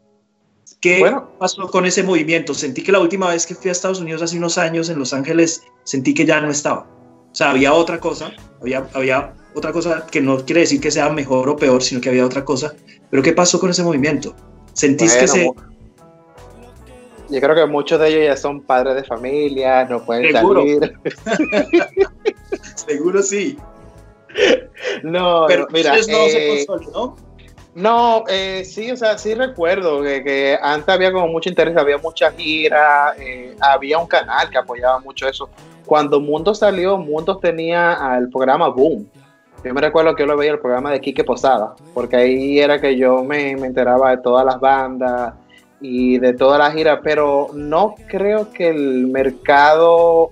¿Qué 0.81 0.99
Bueno. 0.99 1.29
pasó 1.37 1.67
con 1.67 1.85
ese 1.85 2.01
movimiento? 2.01 2.53
Sentí 2.55 2.83
que 2.83 2.91
la 2.91 2.99
última 2.99 3.29
vez 3.29 3.45
que 3.45 3.53
fui 3.53 3.69
a 3.69 3.71
Estados 3.71 4.01
Unidos 4.01 4.21
hace 4.23 4.37
unos 4.37 4.57
años 4.57 4.89
en 4.89 4.97
Los 4.97 5.13
Ángeles, 5.13 5.63
sentí 5.83 6.13
que 6.15 6.25
ya 6.25 6.41
no 6.41 6.49
estaba. 6.49 6.87
O 7.31 7.35
sea, 7.35 7.51
había 7.51 7.71
otra 7.73 7.99
cosa, 7.99 8.31
había, 8.59 8.87
había 8.93 9.33
otra 9.53 9.71
cosa 9.71 10.07
que 10.09 10.21
no 10.21 10.43
quiere 10.43 10.61
decir 10.61 10.81
que 10.81 10.89
sea 10.89 11.09
mejor 11.09 11.47
o 11.49 11.55
peor, 11.55 11.83
sino 11.83 12.01
que 12.01 12.09
había 12.09 12.25
otra 12.25 12.43
cosa. 12.43 12.73
Pero 13.11 13.21
¿qué 13.21 13.31
pasó 13.31 13.59
con 13.59 13.69
ese 13.69 13.83
movimiento? 13.83 14.35
¿Sentís 14.73 15.15
que 15.15 15.27
se... 15.27 15.45
Bueno, 15.45 15.71
Yo 17.29 17.39
creo 17.39 17.55
que 17.55 17.65
muchos 17.67 17.99
de 17.99 18.07
ellos 18.09 18.25
ya 18.25 18.37
son 18.37 18.61
padres 18.61 18.95
de 18.95 19.03
familia, 19.03 19.85
no 19.85 20.03
pueden 20.03 20.33
Seguro. 20.35 20.61
salir. 20.61 20.93
Seguro 22.75 23.21
sí. 23.21 23.57
No, 25.03 25.45
Pero 25.47 25.63
no, 25.63 25.67
mira, 25.71 25.91
ustedes 25.93 26.07
no 26.07 26.25
se 26.27 26.61
eh, 26.61 26.65
consolidó. 26.65 27.15
No, 27.73 28.25
eh, 28.27 28.63
sí, 28.65 28.91
o 28.91 28.97
sea, 28.97 29.17
sí 29.17 29.33
recuerdo 29.33 30.01
que, 30.01 30.57
antes 30.61 30.89
había 30.89 31.11
como 31.11 31.27
mucho 31.27 31.49
interés, 31.49 31.77
había 31.77 31.97
mucha 31.97 32.31
gira, 32.31 33.13
eh, 33.17 33.55
había 33.61 33.97
un 33.97 34.07
canal 34.07 34.49
que 34.49 34.57
apoyaba 34.57 34.99
mucho 34.99 35.27
eso. 35.27 35.49
Cuando 35.85 36.19
Mundo 36.19 36.53
salió, 36.53 36.97
Mundo 36.97 37.37
tenía 37.37 37.97
el 38.17 38.29
programa 38.29 38.67
Boom. 38.67 39.09
Yo 39.63 39.73
me 39.73 39.81
recuerdo 39.81 40.15
que 40.15 40.23
yo 40.23 40.27
lo 40.27 40.37
veía 40.37 40.51
el 40.51 40.59
programa 40.59 40.91
de 40.91 40.99
Quique 40.99 41.23
Posada, 41.23 41.75
porque 41.93 42.17
ahí 42.17 42.59
era 42.59 42.81
que 42.81 42.97
yo 42.97 43.23
me, 43.23 43.51
enteraba 43.51 44.11
de 44.11 44.17
todas 44.17 44.43
las 44.43 44.59
bandas 44.59 45.35
y 45.79 46.17
de 46.19 46.33
toda 46.33 46.57
la 46.57 46.71
gira, 46.71 47.01
pero 47.01 47.49
no 47.53 47.95
creo 48.07 48.51
que 48.51 48.69
el 48.69 49.07
mercado, 49.07 50.31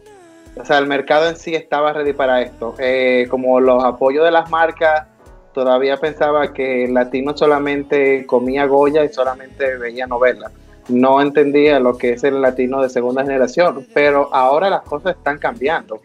o 0.57 0.65
sea, 0.65 0.79
el 0.79 0.87
mercado 0.87 1.29
en 1.29 1.37
sí 1.37 1.55
estaba 1.55 1.93
ready 1.93 2.13
para 2.13 2.41
esto. 2.41 2.75
Eh, 2.79 3.27
como 3.29 3.59
los 3.59 3.83
apoyos 3.83 4.25
de 4.25 4.31
las 4.31 4.49
marcas 4.49 5.07
todavía 5.53 5.97
pensaba 5.97 6.53
que 6.53 6.85
el 6.85 6.93
latino 6.93 7.35
solamente 7.37 8.25
comía 8.25 8.65
Goya 8.65 9.03
y 9.03 9.09
solamente 9.09 9.77
veía 9.77 10.07
novelas. 10.07 10.51
No 10.87 11.21
entendía 11.21 11.79
lo 11.79 11.97
que 11.97 12.13
es 12.13 12.23
el 12.23 12.41
latino 12.41 12.81
de 12.81 12.89
segunda 12.89 13.21
generación, 13.23 13.85
pero 13.93 14.29
ahora 14.33 14.69
las 14.69 14.81
cosas 14.81 15.15
están 15.15 15.37
cambiando. 15.37 15.99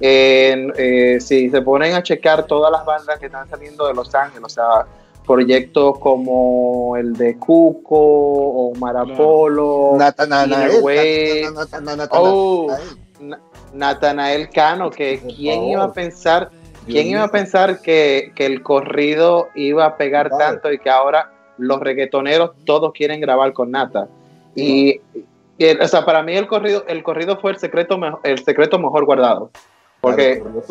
Eh, 0.00 1.18
si 1.20 1.50
se 1.50 1.62
ponen 1.62 1.94
a 1.94 2.02
checar 2.02 2.46
todas 2.46 2.70
las 2.70 2.84
bandas 2.84 3.18
que 3.18 3.26
están 3.26 3.48
saliendo 3.48 3.86
de 3.86 3.94
Los 3.94 4.14
Ángeles, 4.14 4.44
o 4.44 4.48
sea, 4.48 4.86
proyectos 5.26 5.98
como 5.98 6.96
el 6.96 7.12
de 7.14 7.36
Cuco 7.36 7.96
o 7.98 8.74
Marapolo, 8.76 9.94
Natanael. 9.98 10.80
Oh, 12.10 12.66
Natanael. 12.68 12.98
Na- 13.20 13.40
Natanael 13.74 14.48
Cano, 14.50 14.88
que 14.90 15.20
quién 15.36 15.64
iba 15.64 15.84
a 15.84 15.92
pensar 15.92 16.50
¿Quién 16.92 17.06
iba 17.08 17.22
a 17.24 17.28
pensar 17.28 17.80
que, 17.80 18.32
que 18.34 18.46
el 18.46 18.62
corrido 18.62 19.48
iba 19.54 19.84
a 19.84 19.96
pegar 19.96 20.30
tanto 20.38 20.72
y 20.72 20.78
que 20.78 20.90
ahora 20.90 21.30
los 21.58 21.80
reggaetoneros 21.80 22.52
todos 22.64 22.92
quieren 22.92 23.20
grabar 23.20 23.52
con 23.52 23.70
Nata? 23.70 24.08
Y, 24.54 25.00
o 25.80 25.86
sea, 25.88 26.04
para 26.04 26.22
mí 26.22 26.36
el 26.36 26.46
corrido, 26.46 26.84
el 26.88 27.02
corrido 27.02 27.38
fue 27.38 27.52
el 27.52 27.58
secreto, 27.58 27.98
el 28.24 28.38
secreto 28.44 28.78
mejor 28.78 29.04
guardado. 29.04 29.50
Porque 30.00 30.40
Claro, 30.40 30.62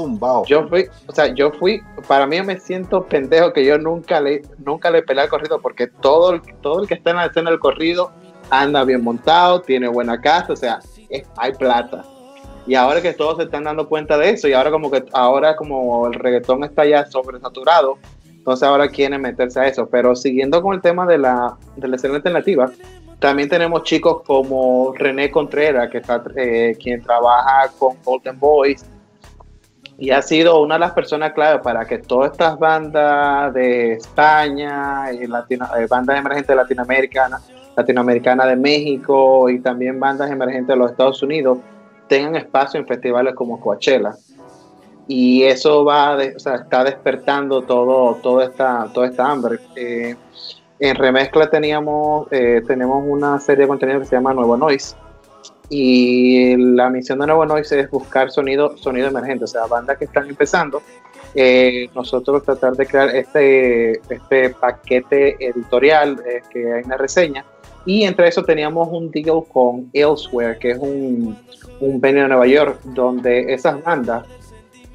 yo 0.45 0.67
fui, 0.69 0.85
o 1.07 1.11
sea, 1.11 1.27
yo 1.33 1.51
fui, 1.51 1.81
para 2.07 2.25
mí 2.25 2.41
me 2.41 2.57
siento 2.59 3.03
pendejo 3.05 3.51
que 3.51 3.65
yo 3.65 3.77
nunca 3.77 4.21
le, 4.21 4.41
nunca 4.59 4.89
le 4.89 5.03
peleé 5.03 5.23
al 5.23 5.29
corrido 5.29 5.59
porque 5.61 5.87
todo 5.87 6.33
el, 6.33 6.41
todo 6.61 6.81
el 6.81 6.87
que 6.87 6.93
está 6.93 7.09
en 7.11 7.17
la 7.17 7.25
escena 7.25 7.49
del 7.49 7.59
corrido 7.59 8.09
anda 8.49 8.85
bien 8.85 9.03
montado, 9.03 9.61
tiene 9.61 9.89
buena 9.89 10.21
casa, 10.21 10.53
o 10.53 10.55
sea, 10.55 10.79
es- 11.09 11.27
hay 11.35 11.53
plata. 11.53 12.05
Y 12.67 12.75
ahora 12.75 13.01
que 13.01 13.13
todos 13.13 13.37
se 13.37 13.43
están 13.43 13.63
dando 13.63 13.87
cuenta 13.87 14.17
de 14.17 14.31
eso 14.31 14.47
y 14.47 14.53
ahora 14.53 14.69
como 14.71 14.91
que 14.91 15.05
ahora 15.13 15.55
como 15.55 16.05
el 16.07 16.13
reggaetón 16.13 16.65
está 16.65 16.85
ya 16.85 17.05
sobresaturado, 17.05 17.97
entonces 18.27 18.67
ahora 18.67 18.89
quieren 18.89 19.21
meterse 19.21 19.59
a 19.61 19.67
eso. 19.67 19.87
Pero 19.87 20.15
siguiendo 20.15 20.61
con 20.61 20.75
el 20.75 20.81
tema 20.81 21.05
de 21.05 21.17
la, 21.17 21.57
de 21.77 21.87
la 21.87 21.95
escena 21.95 22.15
alternativa, 22.15 22.69
también 23.19 23.47
tenemos 23.49 23.83
chicos 23.83 24.21
como 24.23 24.93
René 24.95 25.31
Contreras, 25.31 25.89
que 25.89 25.99
está, 25.99 26.21
eh, 26.35 26.77
quien 26.81 27.01
trabaja 27.01 27.71
con 27.79 27.95
Golden 28.03 28.37
Boys 28.37 28.85
y 29.97 30.11
ha 30.11 30.21
sido 30.21 30.61
una 30.61 30.75
de 30.75 30.79
las 30.81 30.91
personas 30.91 31.33
clave 31.33 31.59
para 31.59 31.85
que 31.85 31.97
todas 31.97 32.33
estas 32.33 32.59
bandas 32.59 33.51
de 33.53 33.93
España 33.93 35.11
y 35.11 35.25
Latino- 35.25 35.75
eh, 35.75 35.87
bandas 35.89 36.19
emergentes 36.19 36.49
de 36.49 36.55
Latinoamérica, 36.55 37.41
latinoamericana 37.75 38.45
de 38.45 38.55
México 38.55 39.49
y 39.49 39.59
también 39.59 39.99
bandas 39.99 40.29
emergentes 40.29 40.67
de 40.67 40.75
los 40.75 40.91
Estados 40.91 41.23
Unidos 41.23 41.57
tengan 42.07 42.35
espacio 42.35 42.79
en 42.79 42.87
festivales 42.87 43.35
como 43.35 43.59
Coachella. 43.59 44.15
Y 45.07 45.43
eso 45.43 45.85
va, 45.85 46.17
de- 46.17 46.35
o 46.35 46.39
sea, 46.39 46.55
está 46.55 46.83
despertando 46.83 47.63
todo, 47.63 48.15
toda 48.15 48.45
esta, 48.45 48.89
toda 48.93 49.07
esta 49.07 49.29
hambre. 49.29 49.59
Eh, 49.75 50.15
en 50.79 50.95
remezcla 50.95 51.49
teníamos, 51.49 52.27
eh, 52.31 52.61
tenemos 52.67 53.03
una 53.07 53.39
serie 53.39 53.63
de 53.63 53.67
contenido 53.69 53.99
que 53.99 54.05
se 54.05 54.15
llama 54.15 54.33
Nuevo 54.33 54.57
Noise, 54.57 54.95
y 55.69 56.55
la 56.75 56.89
misión 56.89 57.19
de 57.19 57.27
Nuevo 57.27 57.45
Noise 57.45 57.81
es 57.81 57.89
buscar 57.89 58.31
sonido, 58.31 58.77
sonido 58.77 59.07
emergente, 59.07 59.43
o 59.45 59.47
sea, 59.47 59.65
bandas 59.65 59.97
que 59.97 60.05
están 60.05 60.27
empezando. 60.27 60.81
Eh, 61.35 61.89
nosotros 61.93 62.43
tratar 62.43 62.73
de 62.73 62.85
crear 62.85 63.13
este, 63.15 63.99
este 64.09 64.49
paquete 64.51 65.35
editorial 65.45 66.21
eh, 66.25 66.41
que 66.49 66.73
hay 66.73 66.83
una 66.83 66.97
reseña 66.97 67.43
y 67.87 68.03
entre 68.03 68.27
eso 68.27 68.43
teníamos 68.43 68.87
un 68.91 69.09
deal 69.09 69.43
con 69.51 69.89
Elsewhere, 69.93 70.59
que 70.59 70.71
es 70.71 70.77
un, 70.77 71.35
un 71.79 71.99
venue 71.99 72.21
de 72.21 72.27
Nueva 72.27 72.45
York, 72.45 72.81
donde 72.83 73.51
esas 73.53 73.81
bandas, 73.83 74.25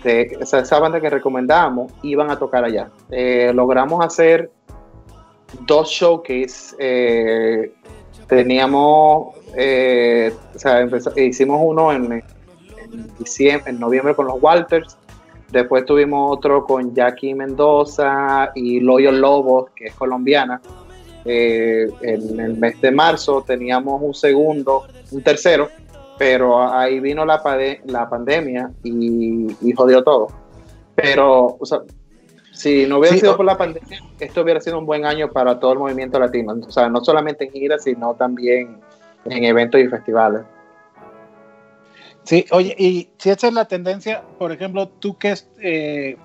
esa, 0.05 0.61
esa 0.61 0.79
banda 0.79 1.01
que 1.01 1.11
recomendábamos, 1.11 1.91
iban 2.03 2.31
a 2.31 2.39
tocar 2.39 2.65
allá. 2.65 2.91
Eh, 3.11 3.51
logramos 3.55 4.05
hacer 4.05 4.51
dos 5.67 5.89
showcase. 5.89 6.77
Eh, 6.79 7.73
teníamos, 8.27 9.35
eh, 9.57 10.33
o 10.55 10.59
sea, 10.59 10.81
empezó- 10.81 11.19
hicimos 11.19 11.61
uno 11.63 11.93
en, 11.93 12.13
en 12.13 12.23
diciembre, 13.19 13.71
en 13.71 13.81
noviembre 13.81 14.15
con 14.15 14.27
los 14.27 14.43
Walters. 14.43 14.97
Después 15.51 15.85
tuvimos 15.85 16.39
otro 16.39 16.65
con 16.65 16.95
Jackie 16.95 17.35
Mendoza 17.35 18.51
y 18.55 18.81
Loyal 18.81 19.21
Lobos, 19.21 19.71
que 19.77 19.87
es 19.87 19.95
colombiana. 19.95 20.61
Eh, 21.25 21.89
en 22.01 22.41
el 22.41 22.57
mes 22.57 22.81
de 22.81 22.91
marzo 22.91 23.45
teníamos 23.47 24.01
un 24.03 24.15
segundo, 24.15 24.85
un 25.11 25.23
tercero, 25.23 25.69
pero 26.19 26.69
ahí 26.69 27.01
vino 27.01 27.25
la, 27.25 27.43
pade- 27.43 27.81
la 27.87 28.09
pandemia 28.09 28.71
y, 28.83 29.47
y 29.61 29.73
jodió 29.73 30.03
todo. 30.03 30.29
Pero, 30.95 31.57
o 31.59 31.65
sea, 31.67 31.81
si 32.53 32.87
no 32.87 32.99
hubiera 32.99 33.15
Sí, 33.15 33.21
sido 33.21 33.37
por 33.37 33.47
la 33.47 33.57
pandemia, 33.57 33.99
esto 34.21 34.43
hubiera 34.43 34.61
sido 34.61 34.79
un 34.79 34.87
buen 34.87 35.05
año 35.07 35.31
para 35.31 35.59
todo 35.59 35.73
el 35.73 35.79
movimiento 35.79 36.19
latino. 36.19 36.55
O 36.67 36.71
sea, 36.71 36.89
no 36.89 37.03
solamente 37.05 37.45
en 37.45 37.51
giras, 37.53 37.85
sino 37.85 38.15
también 38.15 38.79
en 39.25 39.45
eventos 39.45 39.81
y 39.81 39.89
festivales. 39.89 40.43
Sí, 42.25 42.45
oye, 42.53 42.75
y 42.79 43.09
si 43.19 43.31
esa 43.31 43.49
es 43.49 43.53
la 43.53 43.67
tendencia, 43.67 44.23
por 44.39 44.53
ejemplo, 44.53 44.89
tú 44.89 45.17
qué 45.19 45.35
eh, 45.61 46.17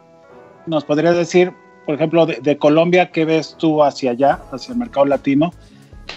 nos 0.68 0.86
podrías 0.86 1.16
decir, 1.16 1.54
por 1.88 1.96
ejemplo, 1.96 2.26
de, 2.26 2.36
de 2.42 2.58
Colombia, 2.58 3.12
¿qué 3.12 3.24
ves 3.24 3.56
tú 3.58 3.82
hacia 3.82 4.12
allá, 4.12 4.42
hacia 4.52 4.74
el 4.74 4.78
mercado 4.78 5.06
latino? 5.06 5.54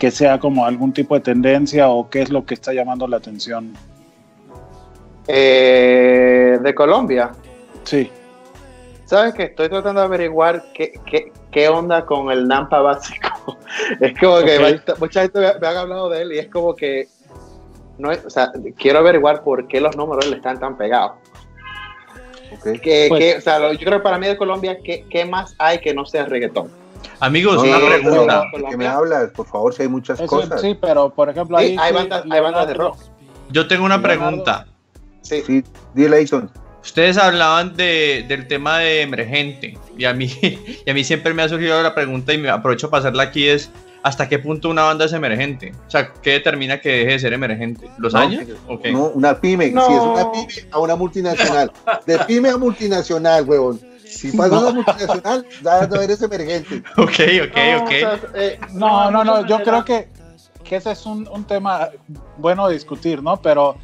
Que 0.00 0.10
sea 0.10 0.40
como 0.40 0.66
algún 0.66 0.92
tipo 0.92 1.14
de 1.14 1.20
tendencia 1.20 1.88
o 1.88 2.10
qué 2.10 2.22
es 2.22 2.30
lo 2.30 2.44
que 2.44 2.54
está 2.54 2.72
llamando 2.72 3.06
la 3.06 3.18
atención. 3.18 3.72
Eh, 5.28 6.58
de 6.60 6.74
Colombia, 6.74 7.30
Sí, 7.84 8.10
¿sabes 9.04 9.32
que 9.34 9.44
Estoy 9.44 9.68
tratando 9.68 10.00
de 10.00 10.06
averiguar 10.06 10.64
qué, 10.74 10.92
qué, 11.06 11.32
qué 11.52 11.68
onda 11.68 12.04
con 12.04 12.32
el 12.32 12.48
Nampa 12.48 12.80
básico. 12.80 13.56
es 14.00 14.18
como 14.18 14.40
que 14.40 14.80
mucha 14.98 15.22
gente 15.22 15.38
me, 15.38 15.58
me 15.60 15.66
han 15.68 15.76
hablado 15.76 16.08
de 16.10 16.22
él 16.22 16.32
y 16.32 16.38
es 16.40 16.48
como 16.48 16.74
que, 16.74 17.06
no 17.96 18.10
o 18.10 18.30
sea, 18.30 18.50
quiero 18.76 18.98
averiguar 18.98 19.44
por 19.44 19.68
qué 19.68 19.80
los 19.80 19.96
números 19.96 20.28
le 20.28 20.36
están 20.36 20.58
tan 20.58 20.76
pegados. 20.76 21.12
Ok. 22.52 22.80
Que, 22.80 23.06
Pues- 23.08 23.20
que, 23.20 23.36
o 23.36 23.40
sea, 23.40 23.72
yo 23.72 23.78
creo 23.78 23.98
que 23.98 24.02
para 24.02 24.18
mí 24.18 24.26
de 24.26 24.36
Colombia, 24.36 24.78
¿qué, 24.84 25.04
qué 25.08 25.24
más 25.24 25.54
hay 25.58 25.78
que 25.78 25.94
no 25.94 26.04
sea 26.06 26.24
reggaetón? 26.26 26.70
Amigos, 27.20 27.56
No, 27.56 27.62
una 27.62 27.78
no, 27.78 27.86
pregunta. 27.86 28.44
pero, 28.52 28.64
¿de 28.64 28.70
¿Qué 28.70 28.76
me 28.76 28.86
hablas? 28.86 29.30
Por 29.30 29.46
favor, 29.46 29.74
si 29.74 29.82
hay 29.82 29.88
muchas 29.88 30.18
Eso, 30.20 30.26
cosas. 30.26 30.60
sí, 30.60 30.76
pero 30.80 31.10
por 31.10 31.28
ejemplo, 31.28 31.58
Sí, 31.58 31.64
ahí 31.64 31.76
hay 31.78 31.88
sí, 31.90 31.94
bandas- 31.98 32.24
hay 32.30 32.40
bandas 32.40 32.66
de 32.66 32.74
rock. 32.74 32.96
Yo 33.50 33.66
tengo 33.68 33.84
una 33.84 34.00
pregunta. 34.00 34.66
Sí. 35.22 35.42
Sí, 35.46 35.62
di 35.94 36.08
Leighton. 36.08 36.50
Ustedes 36.82 37.18
hablaban 37.18 37.76
de, 37.76 38.24
del 38.26 38.46
tema 38.48 38.78
de 38.78 39.02
emergente 39.02 39.76
y 39.98 40.04
a, 40.06 40.14
mí, 40.14 40.30
y 40.86 40.90
a 40.90 40.94
mí 40.94 41.04
siempre 41.04 41.34
me 41.34 41.42
ha 41.42 41.48
surgido 41.48 41.82
la 41.82 41.94
pregunta 41.94 42.32
y 42.32 42.38
me 42.38 42.48
aprovecho 42.48 42.88
para 42.88 43.00
hacerla 43.00 43.24
aquí 43.24 43.46
es 43.48 43.70
¿hasta 44.02 44.28
qué 44.28 44.38
punto 44.38 44.68
una 44.68 44.82
banda 44.84 45.04
es 45.04 45.12
emergente? 45.12 45.72
O 45.86 45.90
sea, 45.90 46.12
¿qué 46.12 46.32
determina 46.32 46.80
que 46.80 46.88
deje 46.90 47.12
de 47.12 47.18
ser 47.18 47.32
emergente? 47.32 47.88
¿Los 47.98 48.12
No, 48.14 48.20
años? 48.20 48.44
Ok. 48.68 48.86
No, 48.86 49.04
una 49.14 49.40
pyme, 49.40 49.70
No. 49.70 49.86
si 49.86 49.92
es 49.92 50.00
una 50.00 50.30
pyme 50.32 50.68
a 50.70 50.78
una 50.78 50.96
multinacional. 50.96 51.72
De 52.06 52.18
pyme 52.20 52.48
a 52.50 52.56
multinacional, 52.56 53.44
huevón. 53.48 53.80
Si 54.04 54.32
pasa 54.32 54.58
una 54.58 54.72
multinacional, 54.72 55.46
ya 55.62 55.86
no 55.86 56.00
eres 56.00 56.20
emergente. 56.22 56.82
Ok, 56.96 57.20
ok, 57.48 57.56
No, 57.56 57.78
ok. 57.78 57.86
o 57.86 57.90
sea, 57.90 58.20
eh, 58.34 58.58
No, 58.72 59.10
no, 59.10 59.22
no, 59.24 59.46
yo 59.46 59.62
creo 59.62 59.84
que, 59.84 60.08
que 60.64 60.76
ese 60.76 60.90
es 60.92 61.06
un, 61.06 61.28
un 61.28 61.44
tema 61.44 61.90
bueno 62.38 62.66
de 62.68 62.74
discutir, 62.74 63.22
¿no? 63.22 63.40
Pero, 63.40 63.76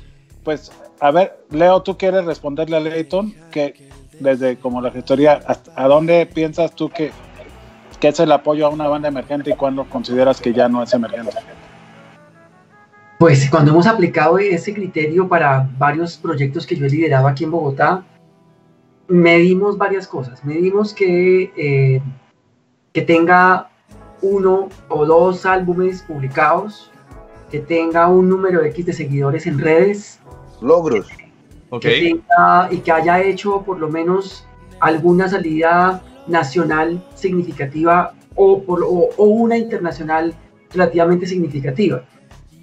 pues, 0.43 0.73
a 1.01 1.11
ver, 1.11 1.39
Leo, 1.51 1.83
tú 1.83 1.97
quieres 1.97 2.25
responderle 2.25 2.77
a 2.77 2.81
Leighton, 2.81 3.35
que 3.51 3.89
desde 4.19 4.57
como 4.57 4.81
la 4.81 4.91
gestoría, 4.91 5.41
¿a 5.77 5.87
dónde 5.89 6.27
piensas 6.27 6.75
tú 6.75 6.89
que, 6.89 7.13
que 7.99 8.09
es 8.09 8.21
el 8.21 8.33
apoyo 8.33 8.67
a 8.67 8.71
una 8.71 8.89
banda 8.89 9.09
emergente 9.09 9.51
y 9.51 9.55
cuándo 9.55 9.85
consideras 9.85 10.41
que 10.41 10.53
ya 10.53 10.69
no 10.69 10.83
es 10.83 10.93
emergente? 10.93 11.37
Pues 13.19 13.49
cuando 13.49 13.71
hemos 13.71 13.87
aplicado 13.87 14.39
ese 14.39 14.75
criterio 14.75 15.27
para 15.27 15.69
varios 15.79 16.17
proyectos 16.19 16.67
que 16.67 16.77
yo 16.77 16.85
he 16.85 16.91
liderado 16.91 17.27
aquí 17.27 17.45
en 17.45 17.51
Bogotá, 17.51 18.05
medimos 19.09 19.79
varias 19.79 20.07
cosas. 20.07 20.45
Medimos 20.45 20.93
que, 20.93 21.51
eh, 21.57 22.03
que 22.93 23.03
tenga 23.03 23.71
uno 24.21 24.69
o 24.89 25.07
dos 25.07 25.47
álbumes 25.47 26.03
publicados, 26.03 26.91
que 27.51 27.61
tenga 27.61 28.09
un 28.09 28.29
número 28.29 28.63
X 28.65 28.85
de 28.85 28.93
seguidores 28.93 29.47
en 29.47 29.59
redes, 29.59 30.21
Logros. 30.61 31.09
Ok. 31.71 31.83
que 31.83 32.01
tenga 32.01 32.69
y 32.71 32.79
que 32.79 32.93
haya 32.93 33.23
hecho 33.23 33.63
por 33.63 33.79
lo 33.79 33.89
menos 33.89 34.47
alguna 34.81 35.29
salida 35.29 36.03
nacional 36.29 37.03
significativa 37.15 38.13
o, 38.35 38.63
por- 38.63 38.83
o- 38.83 39.11
o 39.17 39.25
una 39.25 39.57
internacional 39.57 40.35
relativamente 40.73 41.27
significativa. 41.27 42.03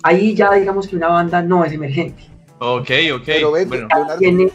Ahí 0.03 0.36
ya 0.36 0.51
digamos 0.53 0.88
que 0.88 0.95
una 0.95 1.07
banda 1.07 1.41
no 1.41 1.64
es 1.66 1.72
emergente. 1.74 2.24
Ok, 2.59 2.89
ok. 3.16 3.24
Pero 3.26 3.51
ven, 3.51 3.70
Bueno, 3.70 3.88
Ya 3.89 4.18
tiene, 4.18 4.51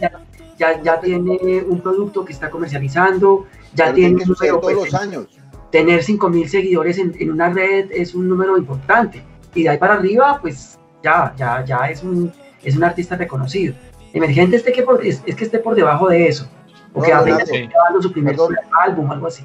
ya, 0.58 0.82
ya 0.82 1.00
tiene 1.00 1.62
un 1.66 1.80
producto 1.80 2.24
que 2.24 2.32
está 2.32 2.50
comercializando, 2.50 3.46
ya 3.74 3.86
pero 3.86 3.94
tiene 3.96 4.22
un 4.22 4.28
número, 4.28 4.60
todos 4.60 4.74
pues, 4.74 4.92
los 4.92 4.94
años. 5.00 5.26
tener 5.70 6.02
5.000 6.02 6.46
seguidores 6.48 6.98
en, 6.98 7.14
en 7.18 7.30
una 7.30 7.48
red 7.50 7.90
es 7.90 8.14
un 8.14 8.28
número 8.28 8.56
importante. 8.58 9.22
Y 9.54 9.62
de 9.64 9.70
ahí 9.70 9.78
para 9.78 9.94
arriba, 9.94 10.38
pues 10.40 10.78
ya, 11.02 11.34
ya, 11.36 11.64
ya 11.64 11.76
es 11.90 12.02
un, 12.02 12.32
es 12.62 12.76
un 12.76 12.84
artista 12.84 13.16
reconocido. 13.16 13.74
Emergente 14.12 14.56
este 14.56 14.72
que 14.72 14.82
por- 14.82 15.04
es, 15.04 15.22
es 15.26 15.34
que 15.36 15.44
esté 15.44 15.58
por 15.58 15.74
debajo 15.74 16.08
de 16.08 16.26
eso. 16.28 16.48
O 16.98 17.00
No, 17.00 17.06
que 17.06 17.12
no, 17.12 17.18
apenas 17.20 17.48
no, 17.48 17.68
grabando 17.70 18.02
su 18.02 18.12
primer 18.12 18.36
álbum, 18.86 19.10
algo 19.12 19.26
así. 19.26 19.44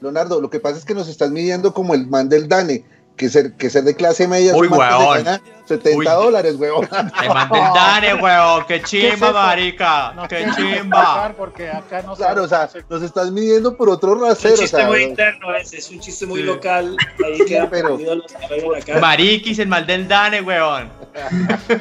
Leonardo, 0.00 0.40
lo 0.40 0.50
que 0.50 0.60
pasa 0.60 0.76
es 0.78 0.84
que 0.84 0.94
nos 0.94 1.08
estás 1.08 1.30
midiendo 1.30 1.72
como 1.72 1.94
el 1.94 2.06
man 2.06 2.28
del 2.28 2.48
Dane, 2.48 2.84
que 3.16 3.28
ser, 3.30 3.52
que 3.54 3.70
ser 3.70 3.84
de 3.84 3.94
clase 3.94 4.26
media 4.26 4.54
Uy, 4.56 4.66
huevón. 4.66 5.22
gana 5.24 5.40
70 5.66 5.96
Uy. 5.98 6.04
dólares, 6.04 6.56
huevón. 6.58 6.86
te 6.88 7.28
mandé 7.28 7.58
el 7.58 7.74
Dane, 7.74 8.14
weón. 8.22 8.64
Qué 8.66 8.80
¿Qué 8.82 9.08
es 9.08 9.14
chimba, 9.14 9.32
marica. 9.32 10.12
Nos 10.14 10.28
Qué 10.28 10.46
chimba. 10.56 11.32
Porque 11.38 11.70
acá 11.70 12.02
no 12.02 12.16
Claro, 12.16 12.42
o 12.42 12.48
sea, 12.48 12.68
nos 12.90 13.02
estás 13.02 13.30
midiendo 13.30 13.76
por 13.76 13.88
otro 13.88 14.14
Es 14.14 14.18
un 14.20 14.28
rasero. 14.28 14.54
o 14.54 14.58
chiste 14.58 14.76
sea, 14.76 14.86
muy 14.88 15.02
interno 15.04 15.54
ese, 15.54 15.78
es 15.78 15.90
un 15.90 16.00
chiste 16.00 16.26
muy 16.26 16.40
Sí. 16.40 16.46
local. 16.46 16.96
Ahí 17.24 17.38
queda 17.46 17.70
pero- 17.70 17.96
los 17.96 18.84
que. 18.84 18.94
Mariquis, 18.94 19.58
el 19.60 19.68
mal 19.68 19.86
del 19.86 20.06
Dane, 20.08 20.42
weón. 20.42 20.90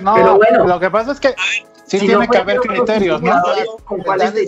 No, 0.02 0.14
Pero 0.16 0.36
bueno. 0.38 0.68
lo 0.68 0.80
que 0.80 0.90
pasa 0.92 1.12
es 1.14 1.20
que 1.20 1.30
sí 1.88 2.00
Si 2.00 2.06
tiene 2.06 2.26
no 2.26 2.32
que 2.32 2.38
haber 2.38 2.60
criterios, 2.60 3.22
¿no? 3.22 3.42
¿Con 3.84 4.02
cuáles 4.02 4.34
Dane 4.34 4.46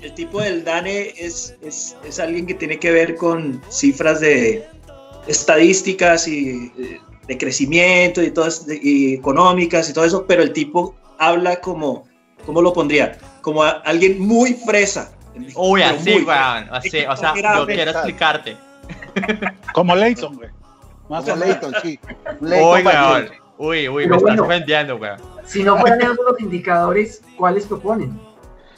El 0.00 0.14
tipo 0.14 0.40
del 0.40 0.64
DANE 0.64 1.12
es, 1.18 1.56
es, 1.62 1.96
es 2.04 2.18
alguien 2.20 2.46
que 2.46 2.54
tiene 2.54 2.78
que 2.78 2.90
ver 2.92 3.16
con 3.16 3.60
cifras 3.68 4.20
de 4.20 4.64
estadísticas 5.26 6.28
y 6.28 6.72
eh, 6.78 7.00
de 7.26 7.38
crecimiento 7.38 8.22
y 8.22 8.30
todas 8.30 8.66
y 8.68 9.14
económicas 9.14 9.90
y 9.90 9.92
todo 9.92 10.04
eso, 10.04 10.24
pero 10.26 10.42
el 10.42 10.52
tipo 10.52 10.94
habla 11.18 11.60
como, 11.60 12.06
¿cómo 12.46 12.62
lo 12.62 12.72
pondría? 12.72 13.18
Como 13.42 13.62
a- 13.62 13.82
alguien 13.84 14.20
muy 14.20 14.54
fresa. 14.54 15.12
Uy, 15.54 15.82
así, 15.82 16.10
muy 16.14 16.22
weón. 16.22 16.68
Así, 16.70 16.88
o 17.04 17.16
sea, 17.16 17.34
yo 17.34 17.66
quiero 17.66 17.90
explicarte. 17.90 18.56
Como 19.74 19.94
Leighton, 19.94 20.36
güey. 20.36 20.48
Más 21.08 21.24
o 21.28 21.30
Como. 21.32 21.44
Leighton, 21.44 21.74
sí. 21.82 21.98
Leighton 22.40 22.72
Uy, 22.72 22.82
weón. 22.84 23.28
Uy, 23.58 23.88
uy, 23.88 24.04
Pero 24.04 24.08
me 24.10 24.16
estás 24.16 24.22
bueno. 24.22 24.42
ofendiendo, 24.44 24.96
weón. 24.96 25.20
Si 25.44 25.62
no 25.62 25.76
fueran 25.78 26.00
esos 26.02 26.16
los 26.18 26.40
indicadores, 26.40 27.22
¿cuáles 27.36 27.66
proponen? 27.66 28.10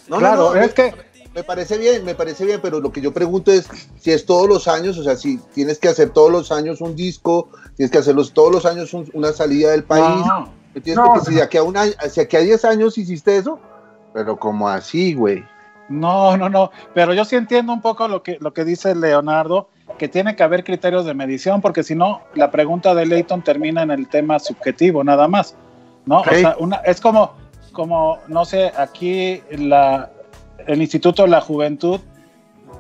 No, 0.09 0.17
no, 0.17 0.19
Claro, 0.19 0.55
no, 0.55 0.61
es 0.61 0.75
que 0.75 0.93
Me 1.35 1.45
parece 1.45 1.79
bien, 1.79 2.05
me 2.05 2.15
parece 2.15 2.45
bien, 2.45 2.61
pero 2.61 2.81
lo 2.81 2.91
que 2.91 3.01
yo 3.01 3.13
pregunto 3.13 3.53
es 3.53 3.69
si 4.01 4.11
es 4.11 4.27
todos 4.27 4.49
los 4.49 4.67
años, 4.67 4.99
o 4.99 5.05
sea, 5.05 5.17
si 5.17 5.39
tienes 5.55 5.79
que 5.79 5.89
hacer 5.89 6.11
todos 6.11 6.31
los 6.31 6.51
años 6.51 6.81
un 6.81 6.97
disco, 6.97 7.49
tienes 7.77 7.93
que 7.93 7.99
hacerlos 7.99 8.33
todos 8.33 8.51
los 8.51 8.67
años 8.67 8.93
un- 8.95 9.09
una 9.15 9.33
salida 9.33 9.71
del 9.71 9.85
país. 9.85 10.05
no, 10.27 10.49
¿entiendes? 10.75 10.97
No, 11.05 11.15
no. 11.15 11.25
si 11.25 11.35
de 11.35 11.43
aquí 11.43 11.57
a 11.57 11.63
un 11.63 11.77
año, 11.77 11.93
si 12.11 12.21
aquí 12.21 12.37
a 12.37 12.41
10 12.41 12.65
años 12.65 12.99
hiciste 12.99 13.37
eso, 13.37 13.61
pero 14.13 14.37
como 14.39 14.69
así, 14.69 15.15
güey. 15.15 15.45
No, 15.89 16.37
no, 16.37 16.49
no, 16.49 16.71
pero 16.95 17.15
yo 17.15 17.25
sí 17.25 17.35
entiendo 17.37 17.73
un 17.73 17.81
poco 17.81 18.07
lo 18.09 18.23
que, 18.23 18.37
lo 18.41 18.53
que 18.53 18.65
dice 18.65 18.95
Leonardo, 18.95 19.69
que 19.99 20.09
tiene 20.09 20.37
que 20.37 20.43
haber 20.45 20.63
criterios 20.65 21.05
de 21.05 21.15
medición, 21.15 21.61
porque 21.61 21.83
si 21.83 21.95
no, 21.97 22.23
la 22.35 22.51
pregunta 22.51 22.95
de 22.95 23.07
Leighton 23.07 23.43
termina 23.43 23.83
en 23.83 23.91
el 23.91 24.09
tema 24.09 24.39
subjetivo, 24.39 25.03
nada 25.03 25.27
más, 25.27 25.55
¿no? 26.07 26.21
O 26.21 26.25
sea, 26.25 26.57
una, 26.61 26.77
es 26.79 27.01
como, 27.01 27.33
como, 27.73 28.19
no 28.29 28.45
sé, 28.45 28.73
aquí 28.77 29.43
la, 29.51 30.11
el 30.67 30.81
Instituto 30.83 31.23
de 31.23 31.29
la 31.29 31.41
Juventud, 31.41 32.01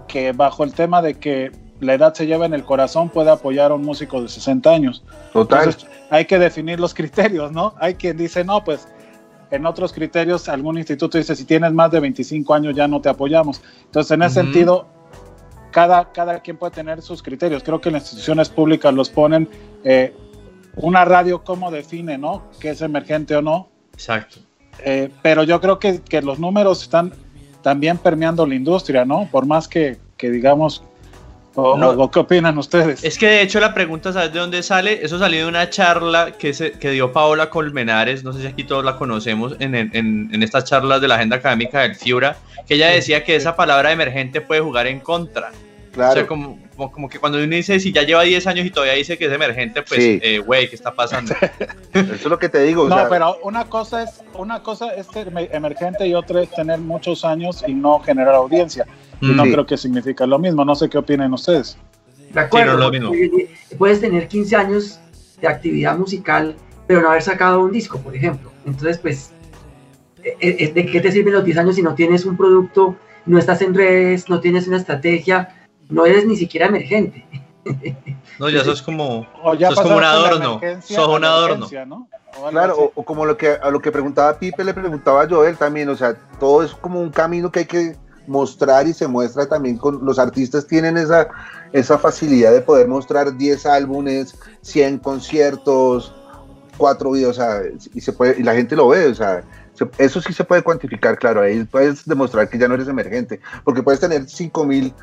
que 0.08 0.32
bajo 0.32 0.64
el 0.64 0.72
tema 0.74 1.02
de 1.02 1.14
que 1.14 1.52
la 1.80 1.94
edad 1.94 2.14
se 2.14 2.26
lleva 2.26 2.46
en 2.46 2.54
el 2.54 2.64
corazón, 2.64 3.08
puede 3.08 3.30
apoyar 3.30 3.70
a 3.70 3.74
un 3.74 3.82
músico 3.82 4.20
de 4.22 4.28
60 4.28 4.70
años. 4.70 5.04
Total. 5.32 5.60
Entonces, 5.60 5.88
hay 6.10 6.24
que 6.26 6.38
definir 6.38 6.78
los 6.78 6.94
criterios, 6.94 7.52
¿no? 7.52 7.74
Hay 7.78 7.94
quien 7.94 8.16
dice, 8.16 8.44
no, 8.44 8.62
pues 8.62 8.86
en 9.50 9.66
otros 9.66 9.92
criterios 9.92 10.48
algún 10.48 10.78
instituto 10.78 11.18
dice, 11.18 11.34
si 11.34 11.44
tienes 11.44 11.72
más 11.72 11.90
de 11.90 12.00
25 12.00 12.54
años 12.54 12.74
ya 12.74 12.86
no 12.86 13.00
te 13.00 13.08
apoyamos. 13.08 13.62
Entonces, 13.86 14.10
en 14.12 14.22
ese 14.22 14.34
sentido, 14.42 14.86
cada, 15.70 16.12
cada 16.12 16.40
quien 16.40 16.56
puede 16.56 16.72
tener 16.72 17.00
sus 17.02 17.22
criterios. 17.22 17.62
Creo 17.62 17.80
que 17.80 17.90
las 17.90 18.02
instituciones 18.02 18.48
públicas 18.48 18.92
los 18.92 19.08
ponen. 19.08 19.48
eh, 19.84 20.14
una 20.76 21.04
radio, 21.04 21.42
¿cómo 21.42 21.70
define, 21.70 22.16
no? 22.16 22.44
¿Qué 22.60 22.70
es 22.70 22.80
emergente 22.80 23.34
o 23.34 23.42
no? 23.42 23.68
Exacto. 23.92 24.38
Eh, 24.84 25.10
pero 25.20 25.42
yo 25.42 25.60
creo 25.60 25.78
que, 25.78 26.00
que 26.00 26.22
los 26.22 26.38
números 26.38 26.82
están 26.82 27.12
también 27.62 27.98
permeando 27.98 28.46
la 28.46 28.54
industria, 28.54 29.04
¿no? 29.04 29.28
Por 29.30 29.46
más 29.46 29.68
que, 29.68 29.98
que 30.16 30.30
digamos, 30.30 30.82
o, 31.54 31.76
No. 31.76 31.90
o- 31.90 32.10
¿qué 32.10 32.20
opinan 32.20 32.56
ustedes? 32.58 33.02
Es 33.02 33.18
que 33.18 33.26
de 33.26 33.42
hecho 33.42 33.58
la 33.60 33.74
pregunta, 33.74 34.12
¿sabes 34.12 34.32
de 34.32 34.38
dónde 34.38 34.62
sale? 34.62 35.04
Eso 35.04 35.18
salió 35.18 35.40
de 35.42 35.46
una 35.48 35.68
charla 35.68 36.32
que, 36.32 36.54
se, 36.54 36.72
que 36.72 36.90
dio 36.90 37.12
Paola 37.12 37.50
Colmenares, 37.50 38.22
no 38.22 38.32
sé 38.32 38.40
si 38.42 38.46
aquí 38.46 38.64
todos 38.64 38.84
la 38.84 38.96
conocemos, 38.96 39.56
en, 39.58 39.74
en, 39.74 39.90
en- 39.94 40.30
en 40.32 40.42
estas 40.42 40.64
charlas 40.64 41.00
de 41.00 41.08
la 41.08 41.16
agenda 41.16 41.36
académica 41.36 41.80
del 41.80 41.96
FIURA, 41.96 42.36
que 42.66 42.74
ella 42.74 42.88
decía 42.88 43.24
que 43.24 43.34
esa 43.36 43.56
palabra 43.56 43.90
emergente 43.92 44.40
puede 44.40 44.60
jugar 44.60 44.86
en 44.86 45.00
contra. 45.00 45.50
Claro. 45.92 46.10
O 46.12 46.14
sea, 46.14 46.26
como, 46.28 46.56
como, 46.80 46.92
como 46.92 47.08
que 47.10 47.18
cuando 47.18 47.36
uno 47.38 47.54
dice, 47.54 47.78
si 47.78 47.92
ya 47.92 48.02
lleva 48.04 48.22
10 48.22 48.46
años 48.46 48.64
y 48.64 48.70
todavía 48.70 48.94
dice 48.94 49.18
que 49.18 49.26
es 49.26 49.32
emergente, 49.32 49.82
pues, 49.82 50.02
Sí. 50.02 50.18
eh, 50.22 50.38
güey, 50.38 50.68
¿qué 50.70 50.76
está 50.76 50.94
pasando? 50.94 51.34
Eso 51.92 52.14
es 52.14 52.24
lo 52.24 52.38
que 52.38 52.48
te 52.48 52.62
digo. 52.62 52.84
o 52.84 52.88
no, 52.88 52.96
sea, 52.96 53.08
pero 53.08 53.36
una 53.42 53.66
cosa 53.66 54.02
es 54.02 54.22
una 54.34 54.62
cosa 54.62 54.94
es 54.94 55.06
ser 55.08 55.30
emer- 55.30 55.50
emergente 55.52 56.06
y 56.06 56.14
otra 56.14 56.42
es 56.42 56.50
tener 56.50 56.78
muchos 56.78 57.24
años 57.24 57.62
y 57.66 57.74
no 57.74 58.00
generar 58.00 58.34
audiencia. 58.34 58.86
Y 59.20 59.26
no 59.32 59.44
Sí. 59.44 59.52
creo 59.52 59.66
que 59.66 59.76
significa 59.76 60.26
lo 60.26 60.38
mismo. 60.38 60.64
No 60.64 60.74
sé 60.74 60.88
qué 60.88 60.96
opinen 60.96 61.32
ustedes. 61.34 61.76
De 62.32 62.40
acuerdo. 62.40 62.72
Sí, 62.72 62.78
no 62.78 62.90
es 62.94 63.00
lo 63.02 63.08
porque 63.10 63.50
Puedes 63.76 64.00
tener 64.00 64.26
15 64.28 64.56
años 64.56 64.98
de 65.40 65.48
actividad 65.48 65.98
musical, 65.98 66.54
pero 66.86 67.02
no 67.02 67.10
haber 67.10 67.22
sacado 67.22 67.60
un 67.60 67.72
disco, 67.72 67.98
por 67.98 68.16
ejemplo. 68.16 68.50
Entonces, 68.64 68.96
pues, 68.98 69.32
eh, 70.24 70.36
eh, 70.40 70.72
¿de 70.72 70.86
qué 70.86 71.00
te 71.00 71.12
sirven 71.12 71.34
los 71.34 71.44
10 71.44 71.58
años 71.58 71.76
si 71.76 71.82
no 71.82 71.94
tienes 71.94 72.24
un 72.24 72.36
producto, 72.38 72.96
no 73.26 73.38
estás 73.38 73.60
en 73.60 73.74
redes, 73.74 74.28
no 74.30 74.40
tienes 74.40 74.66
una 74.66 74.78
estrategia, 74.78 75.56
no 75.90 76.06
eres 76.06 76.26
ni 76.26 76.36
siquiera 76.36 76.66
emergente? 76.66 77.24
No, 78.38 78.48
ya 78.48 78.62
eso 78.62 78.72
es 78.72 78.80
como... 78.80 79.26
O 79.42 79.54
ya 79.54 79.68
Sos 79.68 79.80
como 79.82 79.96
un 79.96 80.02
adorno, 80.04 80.60
sos 80.80 81.08
un 81.08 81.24
adorno. 81.24 81.68
¿no? 81.86 82.08
O 82.38 82.48
Claro, 82.48 82.74
o, 82.78 82.92
o 82.94 83.04
como 83.04 83.26
lo 83.26 83.36
que 83.36 83.50
a 83.50 83.70
lo 83.70 83.82
que 83.82 83.92
preguntaba 83.92 84.38
Pipe 84.38 84.64
le 84.64 84.72
preguntaba 84.72 85.22
a 85.24 85.28
Joel 85.28 85.58
también, 85.58 85.90
o 85.90 85.94
sea, 85.96 86.14
todo 86.38 86.62
es 86.62 86.72
como 86.72 87.00
un 87.02 87.10
camino 87.10 87.52
que 87.52 87.58
hay 87.60 87.64
que 87.66 87.96
mostrar 88.26 88.86
y 88.86 88.94
se 88.94 89.06
muestra 89.06 89.46
también 89.46 89.76
con 89.76 90.02
los 90.06 90.18
artistas 90.18 90.66
tienen 90.66 90.96
esa 90.96 91.28
esa 91.72 91.98
facilidad 91.98 92.52
de 92.52 92.62
poder 92.62 92.88
mostrar 92.88 93.36
10 93.36 93.66
álbumes, 93.66 94.34
100 94.62 94.98
conciertos, 94.98 96.14
cuatro 96.78 97.10
videos, 97.12 97.36
o 97.38 97.40
sea, 97.42 97.60
y 97.92 98.00
se 98.00 98.12
puede 98.12 98.40
y 98.40 98.42
la 98.42 98.54
gente 98.54 98.74
lo 98.74 98.88
ve, 98.88 99.06
o 99.08 99.14
sea, 99.14 99.42
se- 99.74 99.88
eso 99.98 100.20
sí 100.22 100.32
se 100.32 100.44
puede 100.44 100.62
cuantificar, 100.62 101.18
claro, 101.18 101.42
ahí 101.42 101.64
puedes 101.64 102.06
demostrar 102.06 102.48
que 102.48 102.58
ya 102.58 102.68
no 102.68 102.74
eres 102.74 102.88
emergente, 102.88 103.40
porque 103.64 103.82
puedes 103.82 104.00
tener 104.00 104.28
5 104.28 104.64
mil, 104.64 104.94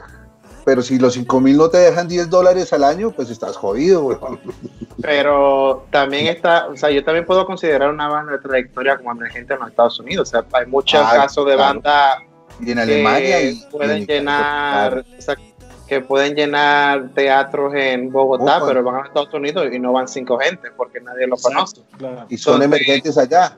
pero 0.68 0.82
si 0.82 1.00
los 1.00 1.14
5 1.14 1.40
mil 1.40 1.56
no 1.56 1.70
te 1.70 1.78
dejan 1.78 2.10
10 2.10 2.30
dólares 2.30 2.74
al 2.74 2.84
año, 2.84 3.12
pues 3.12 3.30
estás 3.30 3.56
jodido, 3.56 4.02
güey. 4.04 4.18
Pero 5.02 5.86
también 5.92 6.28
está, 6.28 6.68
o 6.68 6.76
sea, 6.76 6.90
yo 6.90 7.06
también 7.06 7.26
puedo 7.26 7.46
considerar 7.46 7.90
una 7.90 8.10
banda 8.10 8.34
de 8.34 8.40
trayectoria 8.40 8.98
como 8.98 9.12
emergente 9.14 9.54
en 9.54 9.60
los 9.62 9.70
Estados 9.70 9.98
Unidos. 10.02 10.28
O 10.28 10.32
sea, 10.32 10.46
hay 10.52 10.66
muchos 10.66 11.00
Ah, 11.02 11.14
casos 11.16 11.46
de 11.46 11.54
claro. 11.56 11.76
banda 11.76 12.18
Y 12.60 12.70
en 12.72 12.76
que 12.76 12.82
Alemania 12.82 13.42
y 13.50 13.64
pueden 13.72 14.04
y- 14.04 14.06
llenar, 14.08 15.06
o 15.18 15.22
sea, 15.22 15.36
que 15.88 16.02
pueden 16.02 16.36
llenar 16.36 17.12
teatros 17.16 17.74
en 17.74 18.12
Bogotá, 18.12 18.60
pero 18.68 18.84
van 18.84 18.96
a 19.04 19.08
Estados 19.08 19.34
Unidos 19.34 19.68
y 19.72 19.80
no 19.80 19.94
van 19.94 20.10
cinco 20.10 20.38
gente 20.38 20.70
porque 20.76 21.00
nadie 21.00 21.28
lo 21.28 21.38
conoce. 21.38 21.82
Claro. 21.98 22.26
y 22.28 22.38
son 22.38 22.62
Entonces- 22.62 22.82
emergentes 22.88 23.18
allá. 23.18 23.56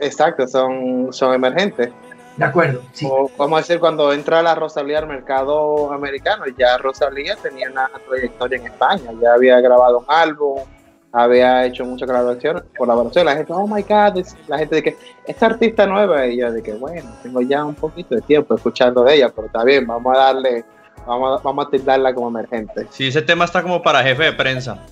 Exacto, 0.00 0.48
son, 0.48 1.12
son 1.12 1.32
emergentes. 1.32 1.90
De 2.36 2.44
acuerdo, 2.44 2.82
sí. 2.92 3.06
O 3.08 3.30
vamos 3.36 3.58
a 3.58 3.60
decir, 3.60 3.78
cuando 3.78 4.12
entra 4.12 4.42
la 4.42 4.54
Rosalía 4.54 4.98
al 4.98 5.06
mercado 5.06 5.92
americano, 5.92 6.44
ya 6.58 6.76
Rosalía 6.78 7.36
tenía 7.36 7.70
una 7.70 7.88
trayectoria 8.08 8.58
en 8.58 8.66
España, 8.66 9.10
ya 9.20 9.34
había 9.34 9.60
grabado 9.60 10.00
un 10.00 10.04
álbum, 10.08 10.60
había 11.12 11.64
hecho 11.64 11.84
muchas 11.84 12.08
colaboraciones, 12.08 12.64
colaboraciones. 12.76 13.24
La 13.24 13.36
gente, 13.36 13.52
oh 13.52 13.68
my 13.68 13.82
god, 13.82 14.24
la 14.48 14.58
gente 14.58 14.74
de 14.74 14.82
que 14.82 14.96
esta 15.26 15.46
artista 15.46 15.86
nueva, 15.86 16.26
y 16.26 16.38
yo 16.38 16.50
de 16.50 16.60
que 16.60 16.72
bueno, 16.72 17.08
tengo 17.22 17.40
ya 17.40 17.64
un 17.64 17.76
poquito 17.76 18.16
de 18.16 18.22
tiempo 18.22 18.56
escuchando 18.56 19.04
de 19.04 19.14
ella, 19.14 19.28
pero 19.28 19.46
está 19.46 19.62
bien, 19.62 19.86
vamos 19.86 20.16
a 20.16 20.18
darle, 20.18 20.64
vamos 21.06 21.38
a, 21.38 21.42
vamos 21.44 21.66
a 21.66 21.70
tildarla 21.70 22.12
como 22.12 22.28
emergente. 22.28 22.88
Sí, 22.90 23.06
ese 23.06 23.22
tema 23.22 23.44
está 23.44 23.62
como 23.62 23.80
para 23.80 24.02
jefe 24.02 24.24
de 24.24 24.32
prensa. 24.32 24.84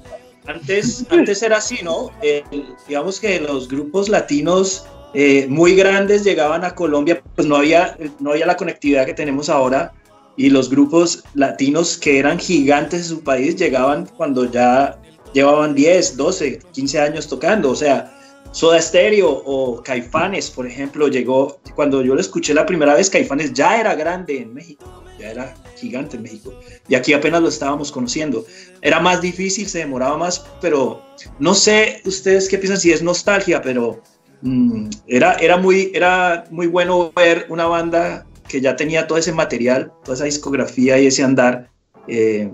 Antes, 0.47 1.05
antes 1.11 1.43
era 1.43 1.57
así, 1.57 1.80
¿no? 1.82 2.11
Eh, 2.22 2.45
digamos 2.86 3.18
que 3.18 3.40
los 3.40 3.68
grupos 3.68 4.09
latinos 4.09 4.86
eh, 5.14 5.46
muy 5.48 5.74
grandes 5.74 6.24
llegaban 6.24 6.64
a 6.64 6.74
Colombia, 6.74 7.22
pues 7.34 7.46
no 7.46 7.56
había, 7.56 7.96
no 8.18 8.30
había 8.30 8.46
la 8.46 8.56
conectividad 8.56 9.06
que 9.06 9.14
tenemos 9.14 9.48
ahora 9.48 9.92
y 10.36 10.48
los 10.50 10.70
grupos 10.70 11.24
latinos 11.34 11.98
que 11.98 12.18
eran 12.18 12.38
gigantes 12.38 13.00
en 13.00 13.16
su 13.16 13.20
país 13.22 13.56
llegaban 13.56 14.06
cuando 14.16 14.50
ya 14.50 14.98
llevaban 15.34 15.74
10, 15.74 16.16
12, 16.16 16.60
15 16.72 17.00
años 17.00 17.28
tocando, 17.28 17.70
o 17.70 17.76
sea, 17.76 18.12
Soda 18.52 18.80
Stereo 18.80 19.30
o 19.30 19.82
Caifanes, 19.82 20.50
por 20.50 20.66
ejemplo, 20.66 21.08
llegó, 21.08 21.58
cuando 21.74 22.02
yo 22.02 22.14
lo 22.14 22.20
escuché 22.20 22.52
la 22.52 22.66
primera 22.66 22.94
vez, 22.94 23.08
Caifanes 23.08 23.54
ya 23.54 23.80
era 23.80 23.94
grande 23.94 24.38
en 24.38 24.52
México, 24.52 25.02
ya 25.18 25.30
era 25.30 25.54
gigante 25.76 26.16
en 26.16 26.22
México, 26.22 26.52
y 26.86 26.94
aquí 26.94 27.14
apenas 27.14 27.40
lo 27.40 27.48
estábamos 27.48 27.90
conociendo. 27.90 28.44
Era 28.82 29.00
más 29.00 29.22
difícil, 29.22 29.68
se 29.68 29.78
demoraba 29.78 30.18
más, 30.18 30.44
pero 30.60 31.02
no 31.38 31.54
sé 31.54 32.02
ustedes 32.04 32.46
qué 32.48 32.58
piensan 32.58 32.78
si 32.78 32.92
es 32.92 33.02
nostalgia, 33.02 33.62
pero 33.62 34.02
mm, 34.43 34.90
era, 35.07 35.34
era, 35.34 35.57
muy, 35.57 35.90
era 35.95 36.45
muy 36.51 36.66
bueno 36.66 37.12
ver 37.14 37.47
una 37.49 37.66
banda 37.66 38.26
que 38.49 38.61
ya 38.61 38.76
tenía 38.76 39.07
todo 39.07 39.18
ese 39.18 39.32
material, 39.32 39.93
toda 40.05 40.16
esa 40.16 40.24
discografía 40.24 40.99
y 40.99 41.07
ese 41.07 41.22
andar, 41.22 41.70
eh, 42.09 42.51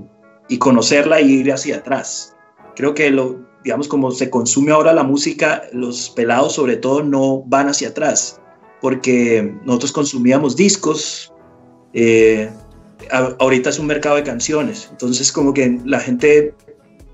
y 0.48 0.58
conocerla 0.58 1.18
e 1.18 1.22
ir 1.24 1.52
hacia 1.52 1.76
atrás. 1.76 2.36
Creo 2.76 2.94
que 2.94 3.10
lo, 3.10 3.40
digamos, 3.64 3.88
como 3.88 4.10
se 4.10 4.30
consume 4.30 4.72
ahora 4.72 4.92
la 4.92 5.02
música, 5.02 5.62
los 5.72 6.10
pelados 6.10 6.54
sobre 6.54 6.76
todo 6.76 7.02
no 7.02 7.42
van 7.46 7.68
hacia 7.68 7.88
atrás, 7.88 8.40
porque 8.80 9.54
nosotros 9.64 9.92
consumíamos 9.92 10.56
discos, 10.56 11.32
eh, 11.92 12.50
ahorita 13.38 13.70
es 13.70 13.78
un 13.78 13.86
mercado 13.86 14.16
de 14.16 14.22
canciones, 14.22 14.88
entonces 14.90 15.32
como 15.32 15.52
que 15.52 15.78
la 15.84 16.00
gente 16.00 16.54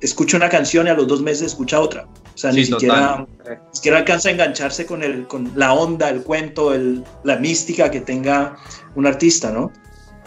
escucha 0.01 0.37
una 0.37 0.49
canción 0.49 0.87
y 0.87 0.91
a 0.91 0.95
los 0.95 1.07
dos 1.07 1.23
meses 1.23 1.49
escucha 1.49 1.81
otra. 1.81 2.07
O 2.35 2.37
sea, 2.37 2.51
ni, 2.51 2.65
siquiera, 2.65 3.27
ni 3.49 3.57
siquiera 3.73 3.99
alcanza 3.99 4.29
a 4.29 4.33
engancharse 4.33 4.87
con, 4.87 5.03
el, 5.05 5.27
con 5.29 5.53
la 5.55 5.73
onda, 5.73 6.11
el 6.11 6.23
cuento, 6.23 6.75
el, 6.75 7.05
la 7.23 7.37
mística 7.37 7.91
que 7.91 8.01
tenga 8.01 8.57
un 8.97 9.07
artista, 9.07 9.51
¿no? 9.53 9.71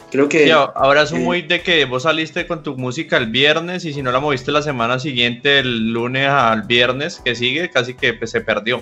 Creo 0.09 0.29
que... 0.29 0.45
Sí, 0.45 0.51
ahora 0.51 1.01
es 1.01 1.11
eh, 1.11 1.15
muy 1.19 1.41
de 1.41 1.61
que 1.61 1.83
vos 1.83 2.03
saliste 2.03 2.47
con 2.47 2.63
tu 2.63 2.77
música 2.77 3.17
el 3.17 3.27
viernes 3.27 3.83
y 3.83 3.91
si 3.93 4.01
no 4.01 4.13
la 4.13 4.21
moviste 4.21 4.53
la 4.53 4.61
semana 4.61 4.99
siguiente, 4.99 5.59
el 5.59 5.91
lunes 5.91 6.29
al 6.29 6.61
viernes 6.61 7.21
que 7.23 7.35
sigue, 7.35 7.69
casi 7.69 7.93
que 7.93 8.13
pues, 8.13 8.31
se 8.31 8.39
perdió. 8.39 8.81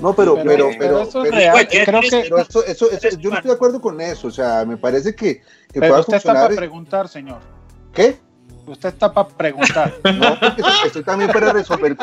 No, 0.00 0.14
pero, 0.14 0.34
pero, 0.34 0.44
Pero- 0.44 0.66
pero, 0.66 0.78
pero 0.78 1.02
eso 1.02 1.22
es 1.22 1.30
pero- 1.30 1.36
real. 1.36 1.54
Oye, 1.54 1.66
Creo 1.84 2.00
que 2.00 2.08
pero 2.10 2.38
eso, 2.38 2.64
eso, 2.64 2.90
eso- 2.90 3.18
yo 3.18 3.30
no 3.30 3.36
estoy 3.36 3.50
de 3.50 3.54
acuerdo 3.54 3.80
con 3.80 4.00
eso. 4.00 4.28
O 4.28 4.30
sea, 4.32 4.64
me 4.64 4.76
parece 4.76 5.14
que, 5.14 5.36
que 5.38 5.44
pero 5.80 5.88
pueda 5.88 6.00
usted 6.00 6.16
está 6.16 6.32
para 6.32 6.40
funcionar. 6.46 6.56
preguntar, 6.68 7.08
señor. 7.08 7.38
¿Qué? 7.92 8.16
Usted 8.68 8.90
está 8.90 9.12
para 9.12 9.28
preguntar. 9.28 9.94
No, 10.04 10.38
porque 10.40 10.62
estoy- 10.62 10.86
estoy 10.86 11.02
también 11.02 11.30
para 11.32 11.52
resolver, 11.52 11.96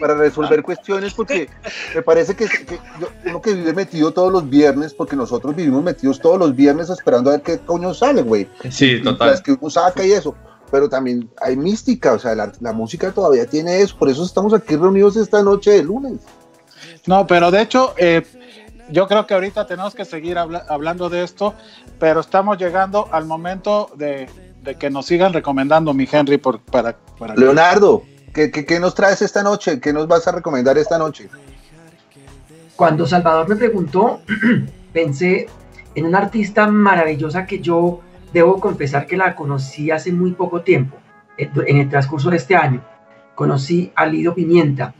para 0.00 0.14
resolver 0.14 0.62
cuestiones, 0.62 1.12
porque 1.14 1.48
me 1.94 2.02
parece 2.02 2.34
que, 2.34 2.46
que 2.46 2.78
yo- 3.00 3.08
uno 3.26 3.40
que 3.42 3.54
vive 3.54 3.72
metido 3.72 4.12
todos 4.12 4.32
los 4.32 4.48
viernes, 4.48 4.94
porque 4.94 5.16
nosotros 5.16 5.54
vivimos 5.54 5.82
metidos 5.82 6.20
todos 6.20 6.38
los 6.38 6.54
viernes 6.54 6.88
esperando 6.90 7.30
a 7.30 7.34
ver 7.34 7.42
qué 7.42 7.58
coño 7.58 7.92
sale, 7.94 8.22
güey. 8.22 8.48
Sí, 8.70 9.02
total. 9.02 9.30
Las 9.30 9.42
que 9.42 9.52
uno 9.52 9.70
saca 9.70 10.04
y 10.04 10.12
eso. 10.12 10.34
Pero 10.70 10.88
también 10.88 11.30
hay 11.40 11.56
mística, 11.56 12.12
o 12.14 12.18
sea, 12.18 12.34
la, 12.34 12.50
la 12.60 12.72
música 12.72 13.12
todavía 13.12 13.46
tiene 13.46 13.80
eso. 13.80 13.96
Por 13.96 14.08
eso 14.08 14.24
estamos 14.24 14.52
aquí 14.52 14.74
reunidos 14.76 15.16
esta 15.16 15.42
noche 15.42 15.70
de 15.70 15.82
lunes. 15.84 16.18
No, 17.06 17.24
pero 17.26 17.52
de 17.52 17.62
hecho, 17.62 17.94
eh, 17.96 18.26
yo 18.90 19.06
creo 19.06 19.26
que 19.26 19.34
ahorita 19.34 19.66
tenemos 19.66 19.94
que 19.94 20.04
seguir 20.04 20.38
habla- 20.38 20.64
hablando 20.68 21.08
de 21.08 21.22
esto, 21.22 21.54
pero 22.00 22.18
estamos 22.20 22.58
llegando 22.58 23.08
al 23.12 23.26
momento 23.26 23.90
de, 23.96 24.28
de 24.66 24.74
que 24.74 24.90
nos 24.90 25.06
sigan 25.06 25.32
recomendando, 25.32 25.94
mi 25.94 26.08
Henry, 26.10 26.38
por, 26.38 26.60
para, 26.60 26.96
para 27.18 27.34
Leonardo, 27.36 28.02
¿qué, 28.34 28.50
qué, 28.50 28.66
qué 28.66 28.80
nos 28.80 28.94
traes 28.94 29.22
esta 29.22 29.42
noche? 29.42 29.80
¿Qué 29.80 29.92
nos 29.92 30.06
vas 30.08 30.26
a 30.26 30.32
recomendar 30.32 30.76
esta 30.76 30.98
noche? 30.98 31.30
Cuando 32.74 33.06
Salvador 33.06 33.48
me 33.48 33.56
preguntó, 33.56 34.20
pensé 34.92 35.46
en 35.94 36.04
una 36.04 36.18
artista 36.18 36.66
maravillosa 36.66 37.46
que 37.46 37.60
yo 37.60 38.00
debo 38.32 38.60
confesar 38.60 39.06
que 39.06 39.16
la 39.16 39.34
conocí 39.34 39.90
hace 39.90 40.12
muy 40.12 40.32
poco 40.32 40.60
tiempo, 40.60 40.98
en 41.38 41.50
en 41.66 41.76
el 41.78 41.88
transcurso 41.88 42.28
de 42.30 42.36
este 42.36 42.56
año. 42.56 42.82
Conocí 43.34 43.92
a 43.94 44.04
Lido 44.06 44.34
Pimienta, 44.34 44.94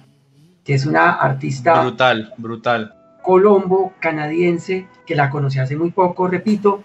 que 0.65 0.75
es 0.75 0.87
una 0.87 1.13
artista 1.15 1.83
Brutal, 1.83 2.33
brutal. 2.37 2.95
colombo 3.23 3.95
canadiense 3.99 4.87
que 5.05 5.15
la 5.17 5.29
conocí 5.29 5.59
hace 5.59 5.77
muy 5.77 5.91
poco, 5.91 6.29
repito, 6.29 6.85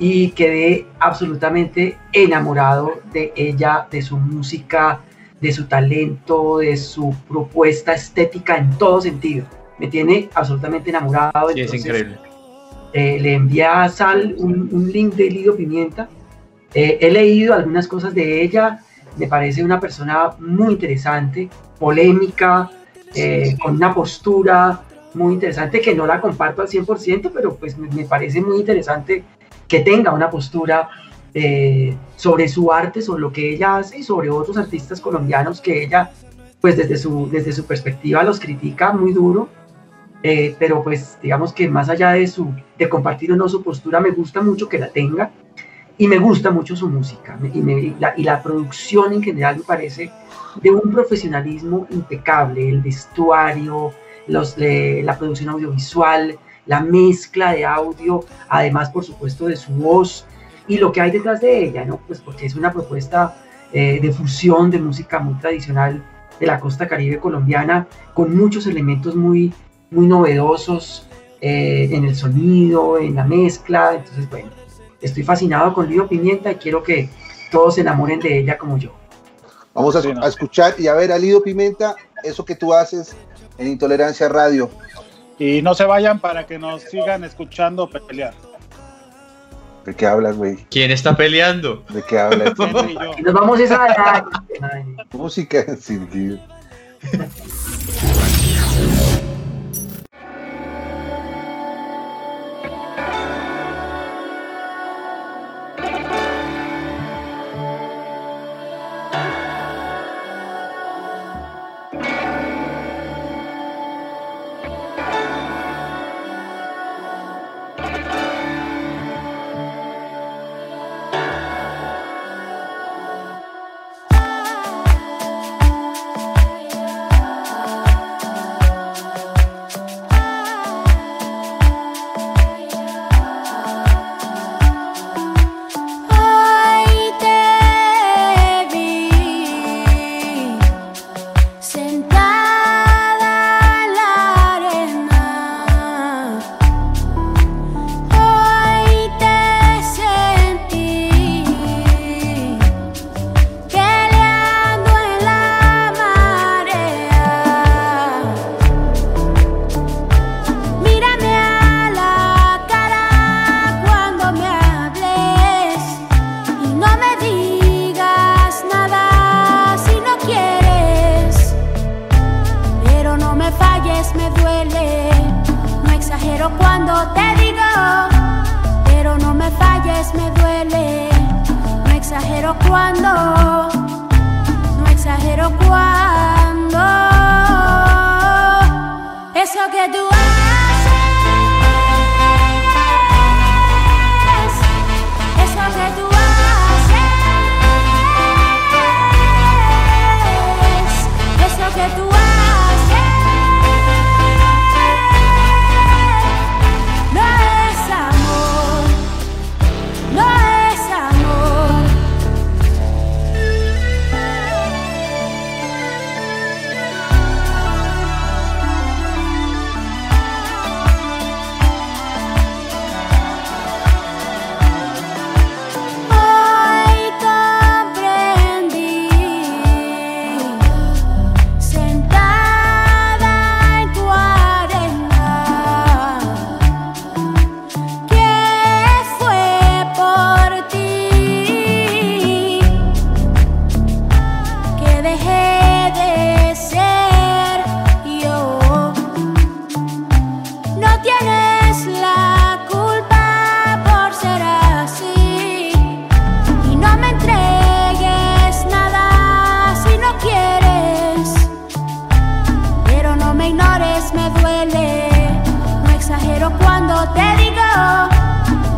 y 0.00 0.30
quedé 0.30 0.86
absolutamente 0.98 1.98
enamorado 2.14 3.02
de 3.12 3.32
ella, 3.36 3.86
de 3.90 4.00
su 4.00 4.16
música, 4.16 5.02
de 5.42 5.52
su 5.52 5.66
talento, 5.66 6.58
de 6.58 6.78
su 6.78 7.14
propuesta 7.28 7.92
estética 7.92 8.56
en 8.56 8.70
todo 8.78 9.02
sentido. 9.02 9.44
Me 9.78 9.88
tiene 9.88 10.30
absolutamente 10.34 10.88
enamorado. 10.88 11.50
Sí, 11.50 11.60
es 11.60 11.74
increíble. 11.74 12.18
Eh, 12.94 13.18
le 13.20 13.34
envié 13.34 13.66
a 13.66 13.88
Sal 13.90 14.34
un, 14.38 14.70
un 14.72 14.90
link 14.90 15.14
de 15.14 15.30
Lido 15.30 15.54
Pimienta. 15.54 16.08
Eh, 16.72 16.98
he 17.02 17.10
leído 17.10 17.52
algunas 17.52 17.86
cosas 17.86 18.14
de 18.14 18.42
ella. 18.42 18.80
Me 19.18 19.26
parece 19.26 19.62
una 19.62 19.78
persona 19.78 20.30
muy 20.38 20.72
interesante, 20.72 21.50
polémica, 21.78 22.70
eh, 23.14 23.54
con 23.62 23.74
una 23.74 23.94
postura 23.94 24.80
muy 25.12 25.34
interesante 25.34 25.80
que 25.82 25.94
no 25.94 26.06
la 26.06 26.22
comparto 26.22 26.62
al 26.62 26.68
100%, 26.68 27.30
pero 27.34 27.56
pues 27.56 27.76
me, 27.76 27.88
me 27.90 28.04
parece 28.04 28.40
muy 28.40 28.60
interesante 28.60 29.24
que 29.70 29.80
tenga 29.80 30.12
una 30.12 30.28
postura 30.28 30.88
eh, 31.32 31.96
sobre 32.16 32.48
su 32.48 32.72
arte, 32.72 33.00
sobre 33.00 33.20
lo 33.22 33.32
que 33.32 33.54
ella 33.54 33.76
hace 33.76 33.98
y 34.00 34.02
sobre 34.02 34.28
otros 34.28 34.58
artistas 34.58 35.00
colombianos 35.00 35.60
que 35.60 35.84
ella, 35.84 36.10
pues 36.60 36.76
desde 36.76 36.98
su, 36.98 37.30
desde 37.30 37.52
su 37.52 37.64
perspectiva 37.64 38.22
los 38.24 38.40
critica 38.40 38.92
muy 38.92 39.12
duro, 39.12 39.48
eh, 40.22 40.54
pero 40.58 40.82
pues 40.82 41.16
digamos 41.22 41.52
que 41.52 41.68
más 41.68 41.88
allá 41.88 42.10
de, 42.10 42.26
su, 42.26 42.52
de 42.76 42.88
compartir 42.88 43.32
o 43.32 43.36
no 43.36 43.48
su 43.48 43.62
postura, 43.62 44.00
me 44.00 44.10
gusta 44.10 44.42
mucho 44.42 44.68
que 44.68 44.78
la 44.78 44.88
tenga 44.88 45.30
y 45.96 46.08
me 46.08 46.18
gusta 46.18 46.50
mucho 46.50 46.74
su 46.74 46.88
música. 46.88 47.38
Y, 47.54 47.94
la, 48.00 48.12
y 48.16 48.24
la 48.24 48.42
producción 48.42 49.12
en 49.12 49.22
general 49.22 49.58
me 49.58 49.62
parece 49.62 50.10
de 50.60 50.70
un 50.70 50.90
profesionalismo 50.90 51.86
impecable, 51.90 52.68
el 52.68 52.80
vestuario, 52.80 53.92
los, 54.26 54.58
le- 54.58 55.02
la 55.04 55.16
producción 55.16 55.50
audiovisual, 55.50 56.36
la 56.70 56.80
mezcla 56.80 57.52
de 57.52 57.66
audio, 57.66 58.24
además 58.48 58.90
por 58.90 59.04
supuesto 59.04 59.46
de 59.46 59.56
su 59.56 59.72
voz 59.72 60.24
y 60.68 60.78
lo 60.78 60.92
que 60.92 61.00
hay 61.00 61.10
detrás 61.10 61.40
de 61.40 61.64
ella, 61.64 61.84
¿no? 61.84 61.96
Pues 62.06 62.20
porque 62.20 62.46
es 62.46 62.54
una 62.54 62.72
propuesta 62.72 63.36
eh, 63.72 63.98
de 64.00 64.12
fusión 64.12 64.70
de 64.70 64.78
música 64.78 65.18
muy 65.18 65.34
tradicional 65.40 66.00
de 66.38 66.46
la 66.46 66.60
costa 66.60 66.86
caribe 66.86 67.18
colombiana 67.18 67.88
con 68.14 68.36
muchos 68.36 68.68
elementos 68.68 69.16
muy, 69.16 69.52
muy 69.90 70.06
novedosos 70.06 71.08
eh, 71.40 71.88
en 71.90 72.04
el 72.04 72.14
sonido, 72.14 72.98
en 72.98 73.16
la 73.16 73.24
mezcla, 73.24 73.96
entonces 73.96 74.30
bueno, 74.30 74.50
estoy 75.00 75.24
fascinado 75.24 75.74
con 75.74 75.88
Lido 75.88 76.06
Pimienta 76.06 76.52
y 76.52 76.54
quiero 76.54 76.84
que 76.84 77.10
todos 77.50 77.74
se 77.74 77.80
enamoren 77.80 78.20
de 78.20 78.38
ella 78.38 78.56
como 78.56 78.78
yo. 78.78 78.92
Vamos 79.74 79.96
a, 79.96 80.24
a 80.24 80.28
escuchar 80.28 80.74
y 80.78 80.86
a 80.86 80.94
ver 80.94 81.10
a 81.10 81.18
Lido 81.18 81.42
Pimenta, 81.42 81.96
eso 82.22 82.44
que 82.44 82.54
tú 82.54 82.72
haces 82.72 83.16
en 83.58 83.66
Intolerancia 83.66 84.28
Radio. 84.28 84.70
Y 85.40 85.62
no 85.62 85.74
se 85.74 85.84
vayan 85.84 86.20
para 86.20 86.46
que 86.46 86.58
nos 86.58 86.82
sigan 86.82 87.24
escuchando 87.24 87.88
pelear. 87.88 88.34
¿De 89.86 89.94
qué 89.94 90.06
hablas, 90.06 90.36
güey? 90.36 90.56
¿Quién 90.70 90.90
está 90.90 91.16
peleando? 91.16 91.82
¿De 91.88 92.02
qué 92.02 92.18
hablas? 92.18 92.52
Nos 92.58 93.32
vamos 93.32 93.58
a 93.58 93.62
esa... 93.62 93.84
Ay, 94.60 94.84
Música 95.12 95.64
sin 95.80 96.06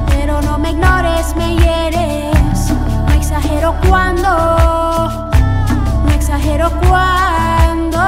pero 0.09 0.41
no 0.43 0.59
me 0.59 0.71
ignores, 0.71 1.35
me 1.37 1.57
hieres. 1.57 2.71
No 3.07 3.13
exagero 3.13 3.75
cuando, 3.89 4.29
no 6.05 6.11
exagero 6.13 6.71
cuando. 6.89 7.99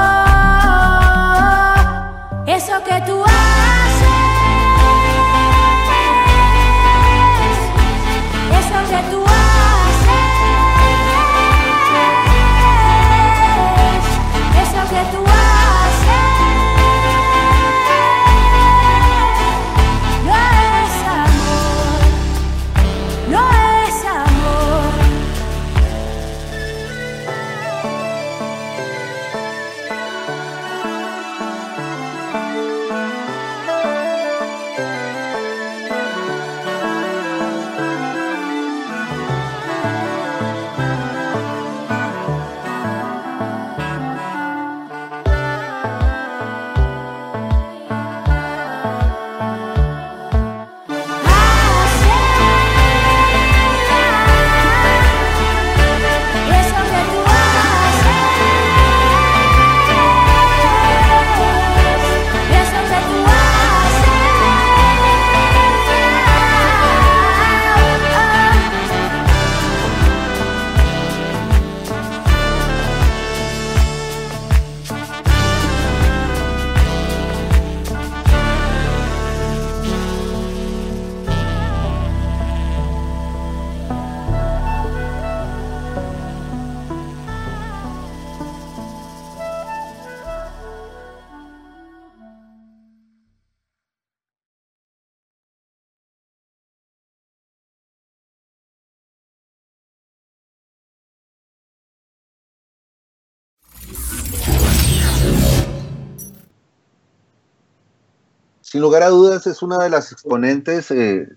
Eso 2.45 2.73
que 2.83 3.01
tú 3.01 3.23
haces, 3.23 4.11
eso 8.59 8.77
que 8.89 9.01
tú 9.11 9.24
sin 108.75 108.81
lugar 108.81 109.03
a 109.03 109.07
dudas 109.07 109.47
es 109.47 109.61
una 109.61 109.77
de 109.77 109.89
las 109.89 110.11
exponentes 110.11 110.91
eh, 110.91 111.29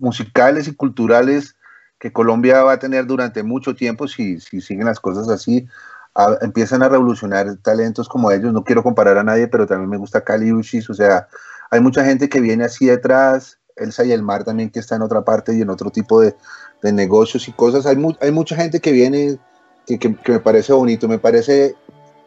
musicales 0.00 0.68
y 0.68 0.74
culturales 0.74 1.56
que 1.98 2.12
Colombia 2.12 2.62
va 2.62 2.72
a 2.74 2.78
tener 2.78 3.06
durante 3.06 3.42
mucho 3.42 3.74
tiempo 3.74 4.06
si, 4.06 4.38
si 4.38 4.60
siguen 4.60 4.84
las 4.84 5.00
cosas 5.00 5.30
así. 5.30 5.66
A- 6.14 6.36
empiezan 6.42 6.82
a 6.82 6.90
revolucionar 6.90 7.56
talentos 7.62 8.06
como 8.06 8.30
ellos. 8.30 8.52
No 8.52 8.64
quiero 8.64 8.82
comparar 8.82 9.16
a 9.16 9.24
nadie, 9.24 9.48
pero 9.48 9.66
también 9.66 9.88
me 9.88 9.96
gusta 9.96 10.24
Cali 10.24 10.52
Uchis. 10.52 10.90
O 10.90 10.92
sea, 10.94 11.26
hay 11.70 11.80
mucha 11.80 12.04
gente 12.04 12.28
que 12.28 12.42
viene 12.42 12.64
así 12.64 12.84
detrás. 12.84 13.58
Elsa 13.76 14.04
y 14.04 14.12
el 14.12 14.22
Mar 14.22 14.44
también 14.44 14.68
que 14.68 14.80
está 14.80 14.96
en 14.96 15.02
otra 15.02 15.24
parte 15.24 15.56
y 15.56 15.62
en 15.62 15.70
otro 15.70 15.88
tipo 15.90 16.20
de, 16.20 16.36
de 16.82 16.92
negocios 16.92 17.48
y 17.48 17.52
cosas. 17.52 17.86
Hay, 17.86 17.96
mu- 17.96 18.12
hay 18.20 18.30
mucha 18.30 18.56
gente 18.56 18.78
que 18.78 18.92
viene 18.92 19.38
que, 19.86 19.98
que- 19.98 20.14
que 20.16 20.32
me 20.32 20.40
parece 20.40 20.74
bonito. 20.74 21.08
Me 21.08 21.18
parece 21.18 21.76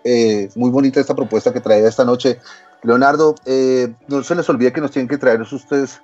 eh, 0.04 0.50
muy 0.56 0.70
bonita 0.70 1.00
esta 1.00 1.16
propuesta 1.16 1.52
que 1.54 1.60
traía 1.62 1.88
esta 1.88 2.06
noche. 2.06 2.40
Leonardo, 2.84 3.36
eh, 3.46 3.94
no 4.08 4.24
se 4.24 4.36
les 4.36 4.48
olvide 4.50 4.72
que 4.74 4.82
nos 4.82 4.92
tienen 4.92 5.08
que 5.08 5.18
traer 5.18 5.42
ustedes 5.42 6.02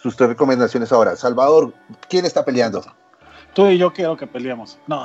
sus 0.00 0.16
tres 0.16 0.28
recomendaciones 0.30 0.92
ahora. 0.92 1.16
Salvador, 1.16 1.72
¿quién 2.08 2.24
está 2.24 2.44
peleando? 2.44 2.82
Tú 3.54 3.66
y 3.68 3.78
yo 3.78 3.92
quiero 3.92 4.16
que 4.16 4.26
peleemos. 4.26 4.78
No, 4.88 5.02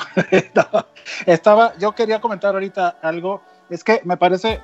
estaba, 1.26 1.74
yo 1.80 1.94
quería 1.94 2.20
comentar 2.22 2.54
ahorita 2.54 2.98
algo. 3.02 3.42
Es 3.70 3.84
que 3.84 4.02
me 4.06 4.18
parece 4.18 4.60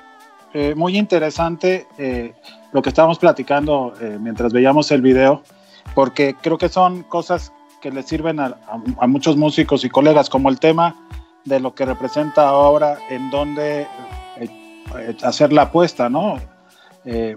eh, 0.54 0.74
muy 0.74 0.96
interesante 0.96 1.86
eh, 1.98 2.32
lo 2.72 2.82
que 2.82 2.88
estábamos 2.90 3.18
platicando 3.18 3.92
eh, 4.00 4.18
mientras 4.20 4.52
veíamos 4.52 4.90
el 4.90 5.02
video, 5.02 5.42
porque 5.94 6.34
creo 6.40 6.58
que 6.58 6.68
son 6.68 7.02
cosas 7.04 7.52
que 7.82 7.90
le 7.90 8.02
sirven 8.02 8.40
a, 8.40 8.46
a- 8.46 8.80
a 9.00 9.06
muchos 9.06 9.36
músicos 9.36 9.84
y 9.84 9.90
colegas, 9.90 10.30
como 10.30 10.48
el 10.48 10.58
tema 10.58 10.96
de 11.44 11.60
lo 11.60 11.74
que 11.74 11.84
representa 11.84 12.48
ahora 12.48 12.98
en 13.10 13.30
dónde 13.30 13.82
eh, 13.82 14.48
eh, 14.98 15.16
hacer 15.22 15.52
la 15.52 15.62
apuesta, 15.62 16.08
¿no? 16.08 16.38
Eh, 17.04 17.36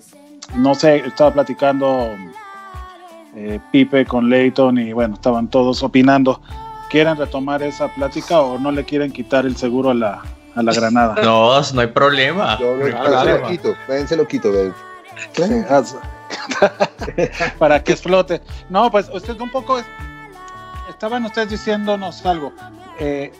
no 0.55 0.75
sé, 0.75 0.97
estaba 0.97 1.31
platicando 1.33 2.09
eh, 3.35 3.59
Pipe 3.71 4.05
con 4.05 4.29
Leighton 4.29 4.77
y 4.77 4.93
bueno, 4.93 5.15
estaban 5.15 5.47
todos 5.49 5.83
opinando. 5.83 6.41
¿Quieren 6.89 7.17
retomar 7.17 7.61
esa 7.63 7.89
plática 7.89 8.39
o 8.39 8.57
no 8.57 8.71
le 8.71 8.85
quieren 8.85 9.11
quitar 9.11 9.45
el 9.45 9.57
seguro 9.57 9.89
a 9.89 9.93
la, 9.93 10.21
a 10.55 10.63
la 10.63 10.73
granada? 10.73 11.15
No, 11.23 11.59
no 11.73 11.81
hay 11.81 11.87
problema. 11.87 12.57
Yo 12.59 12.77
no 12.77 12.85
se 13.23 13.39
lo 13.39 13.47
quito, 13.47 13.75
ven, 13.89 14.07
se 14.07 14.15
lo 14.15 14.27
quito. 14.27 14.51
ven. 14.51 14.73
para 17.59 17.83
que 17.83 17.91
explote. 17.91 18.41
No, 18.69 18.89
pues 18.89 19.09
usted 19.13 19.39
un 19.41 19.49
poco 19.51 19.79
es- 19.79 19.85
estaban 20.89 21.25
ustedes 21.25 21.49
diciéndonos 21.49 22.25
algo. 22.25 22.53
Eh, 22.99 23.31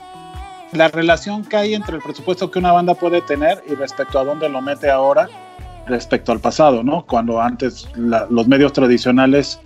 la 0.74 0.88
relación 0.90 1.44
que 1.44 1.58
hay 1.58 1.74
entre 1.74 1.96
el 1.96 2.02
presupuesto 2.02 2.52
que 2.52 2.60
una 2.60 2.72
banda 2.72 2.94
puede 2.94 3.22
tener 3.22 3.64
y 3.68 3.76
respecto 3.76 4.20
a 4.20 4.24
dónde 4.24 4.50
lo 4.50 4.62
mete 4.62 4.90
ahora, 4.90 5.30
respecto 5.86 6.32
al 6.32 6.40
pasado, 6.40 6.84
¿no? 6.84 7.06
Cuando 7.06 7.42
antes 7.42 7.88
los 7.96 8.48
medios 8.48 8.74
tradicionales 8.74 9.60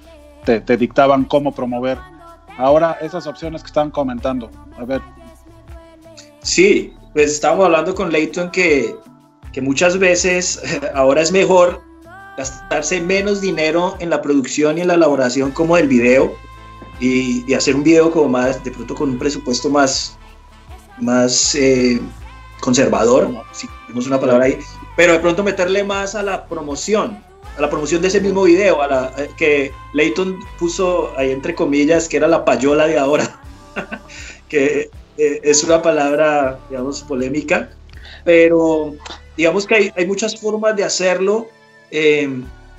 te, 0.45 0.61
te 0.61 0.77
dictaban 0.77 1.25
cómo 1.25 1.51
promover. 1.51 1.97
Ahora 2.57 2.97
esas 3.01 3.25
opciones 3.25 3.61
que 3.63 3.67
están 3.67 3.89
comentando. 3.89 4.49
A 4.77 4.85
ver, 4.85 5.01
Sí, 6.43 6.93
pues 7.13 7.31
estábamos 7.31 7.65
hablando 7.65 7.93
con 7.93 8.11
Leighton 8.11 8.49
que, 8.51 8.95
que 9.53 9.61
muchas 9.61 9.97
veces 9.97 10.61
ahora 10.95 11.21
es 11.21 11.31
mejor 11.31 11.81
gastarse 12.37 12.99
menos 13.01 13.41
dinero 13.41 13.95
en 13.99 14.09
la 14.09 14.21
producción 14.21 14.77
y 14.77 14.81
en 14.81 14.87
la 14.87 14.95
elaboración 14.95 15.51
como 15.51 15.75
del 15.75 15.87
video 15.87 16.33
y, 16.99 17.43
y 17.47 17.53
hacer 17.53 17.75
un 17.75 17.83
video 17.83 18.11
como 18.11 18.29
más, 18.29 18.63
de 18.63 18.71
pronto 18.71 18.95
con 18.95 19.11
un 19.11 19.19
presupuesto 19.19 19.69
más, 19.69 20.17
más 21.01 21.55
eh, 21.55 21.99
conservador, 22.61 23.29
si 23.51 23.67
tenemos 23.87 24.07
una 24.07 24.19
palabra 24.19 24.45
ahí, 24.45 24.59
pero 24.95 25.13
de 25.13 25.19
pronto 25.19 25.43
meterle 25.43 25.83
más 25.83 26.15
a 26.15 26.23
la 26.23 26.45
promoción, 26.47 27.21
a 27.57 27.61
la 27.61 27.69
promoción 27.69 28.01
de 28.01 28.07
ese 28.07 28.21
mismo 28.21 28.43
video, 28.43 28.81
a 28.81 28.87
la 28.87 29.13
eh, 29.17 29.29
que 29.37 29.71
Leighton 29.93 30.39
puso 30.57 31.11
ahí 31.17 31.31
entre 31.31 31.55
comillas 31.55 32.07
que 32.07 32.17
era 32.17 32.27
la 32.27 32.45
payola 32.45 32.87
de 32.87 32.97
ahora, 32.97 33.41
que 34.49 34.89
eh, 35.17 35.39
es 35.43 35.63
una 35.63 35.81
palabra, 35.81 36.59
digamos, 36.69 37.01
polémica, 37.01 37.69
pero 38.23 38.93
digamos 39.35 39.65
que 39.65 39.75
hay, 39.75 39.91
hay 39.95 40.05
muchas 40.05 40.39
formas 40.39 40.75
de 40.75 40.83
hacerlo. 40.83 41.47
eh, 41.91 42.29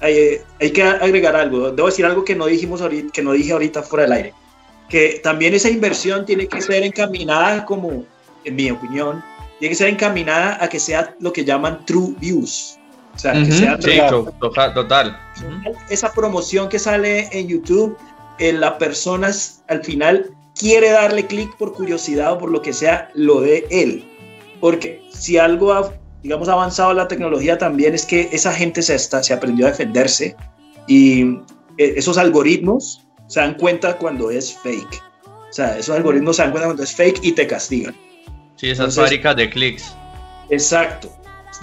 hay, 0.00 0.40
hay 0.60 0.70
que 0.72 0.82
agregar 0.82 1.36
algo. 1.36 1.70
Debo 1.70 1.86
decir 1.86 2.04
algo 2.04 2.24
que 2.24 2.34
no 2.34 2.46
dijimos 2.46 2.82
ahorita, 2.82 3.12
que 3.12 3.22
no 3.22 3.32
dije 3.32 3.52
ahorita 3.52 3.82
fuera 3.82 4.02
del 4.02 4.12
aire. 4.12 4.34
Que 4.88 5.20
también 5.22 5.54
esa 5.54 5.70
inversión 5.70 6.26
tiene 6.26 6.48
que 6.48 6.60
ser 6.60 6.82
encaminada, 6.82 7.64
como 7.64 8.04
en 8.44 8.56
mi 8.56 8.70
opinión, 8.70 9.22
tiene 9.58 9.70
que 9.72 9.76
ser 9.76 9.88
encaminada 9.88 10.58
a 10.62 10.68
que 10.68 10.80
sea 10.80 11.14
lo 11.20 11.32
que 11.32 11.44
llaman 11.44 11.84
true 11.86 12.14
views. 12.18 12.78
O 13.14 13.18
sea, 13.18 13.32
que 13.32 13.42
Ujú, 13.42 13.52
sea 13.52 13.78
sí, 13.80 14.00
total. 14.40 14.74
total. 14.74 15.20
Esa 15.88 16.12
promoción 16.12 16.68
que 16.68 16.78
sale 16.78 17.28
en 17.32 17.46
YouTube, 17.46 17.96
eh, 18.38 18.52
la 18.52 18.78
persona 18.78 19.30
al 19.68 19.84
final 19.84 20.30
quiere 20.58 20.90
darle 20.90 21.26
clic 21.26 21.54
por 21.56 21.74
curiosidad 21.74 22.32
o 22.32 22.38
por 22.38 22.50
lo 22.50 22.62
que 22.62 22.72
sea, 22.72 23.10
lo 23.14 23.40
de 23.40 23.66
él. 23.70 24.04
Porque 24.60 25.02
si 25.12 25.36
algo 25.36 25.72
ha, 25.72 25.92
digamos, 26.22 26.48
avanzado 26.48 26.94
la 26.94 27.08
tecnología 27.08 27.58
también 27.58 27.94
es 27.94 28.06
que 28.06 28.28
esa 28.32 28.52
gente 28.52 28.82
se, 28.82 28.94
está, 28.94 29.22
se 29.22 29.34
aprendió 29.34 29.66
a 29.66 29.70
defenderse 29.70 30.34
y 30.86 31.22
eh, 31.78 31.94
esos 31.96 32.18
algoritmos 32.18 33.06
se 33.26 33.40
dan 33.40 33.54
cuenta 33.54 33.96
cuando 33.98 34.30
es 34.30 34.56
fake. 34.58 35.02
O 35.26 35.52
sea, 35.52 35.78
esos 35.78 35.94
algoritmos 35.94 36.36
se 36.36 36.42
dan 36.42 36.50
cuenta 36.50 36.68
cuando 36.68 36.82
es 36.82 36.94
fake 36.94 37.20
y 37.22 37.32
te 37.32 37.46
castigan. 37.46 37.94
Sí, 38.62 38.70
esas 38.70 38.84
Entonces- 38.94 39.02
fábricas 39.02 39.34
de 39.34 39.50
clics. 39.50 39.96
Exacto. 40.48 41.08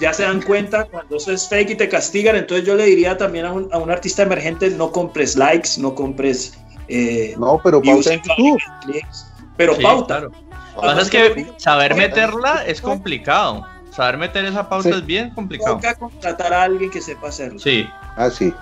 Ya 0.00 0.12
se 0.12 0.22
dan 0.22 0.42
cuenta 0.42 0.84
cuando 0.84 1.16
eso 1.16 1.32
es 1.32 1.48
fake 1.48 1.70
y 1.70 1.74
te 1.74 1.88
castigan. 1.88 2.36
Entonces 2.36 2.66
yo 2.66 2.74
le 2.74 2.84
diría 2.84 3.16
también 3.16 3.46
a 3.46 3.52
un, 3.52 3.70
a 3.72 3.78
un 3.78 3.90
artista 3.90 4.22
emergente, 4.22 4.68
no 4.68 4.92
compres 4.92 5.34
likes, 5.34 5.70
no 5.78 5.94
compres... 5.94 6.58
eh, 6.88 7.34
No, 7.38 7.58
pero 7.64 7.78
en 7.82 7.84
YouTube. 8.02 8.60
clics, 8.84 9.32
pero 9.56 9.74
Sí, 9.76 9.82
pauta. 9.82 10.18
claro. 10.18 10.30
Lo 10.76 10.80
que 10.82 10.86
pasa 10.88 11.00
es 11.00 11.10
que 11.10 11.46
saber 11.56 11.94
meterla 11.94 12.64
es 12.66 12.82
complicado. 12.82 13.66
Saber 13.92 14.18
meter 14.18 14.44
esa 14.44 14.68
pauta 14.68 14.90
Sí. 14.90 14.94
es 14.96 15.06
bien 15.06 15.30
complicado. 15.30 15.76
Toca 15.76 15.94
contratar 15.94 16.52
a 16.52 16.64
alguien 16.64 16.90
que 16.90 17.00
sepa 17.00 17.28
hacerlo. 17.28 17.58
Sí, 17.58 17.88
Ah, 18.16 18.28
sí. 18.28 18.52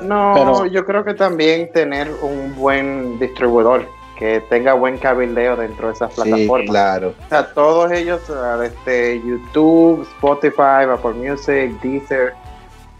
No, 0.00 0.32
Pero- 0.34 0.66
yo 0.66 0.86
creo 0.86 1.04
que 1.04 1.12
también 1.12 1.70
tener 1.74 2.10
un 2.22 2.54
buen 2.56 3.18
distribuidor 3.18 3.86
que 4.18 4.40
tenga 4.40 4.74
buen 4.74 4.98
cabildeo 4.98 5.56
dentro 5.56 5.88
de 5.88 5.94
esas 5.94 6.14
Sí, 6.14 6.20
plataformas. 6.22 6.70
claro. 6.70 7.14
O 7.24 7.28
sea, 7.28 7.52
todos 7.54 7.90
ellos, 7.92 8.20
ah, 8.30 8.58
este, 8.64 9.20
YouTube, 9.20 10.02
Spotify, 10.16 10.84
Apple 10.92 11.14
Music, 11.14 11.80
Deezer, 11.82 12.34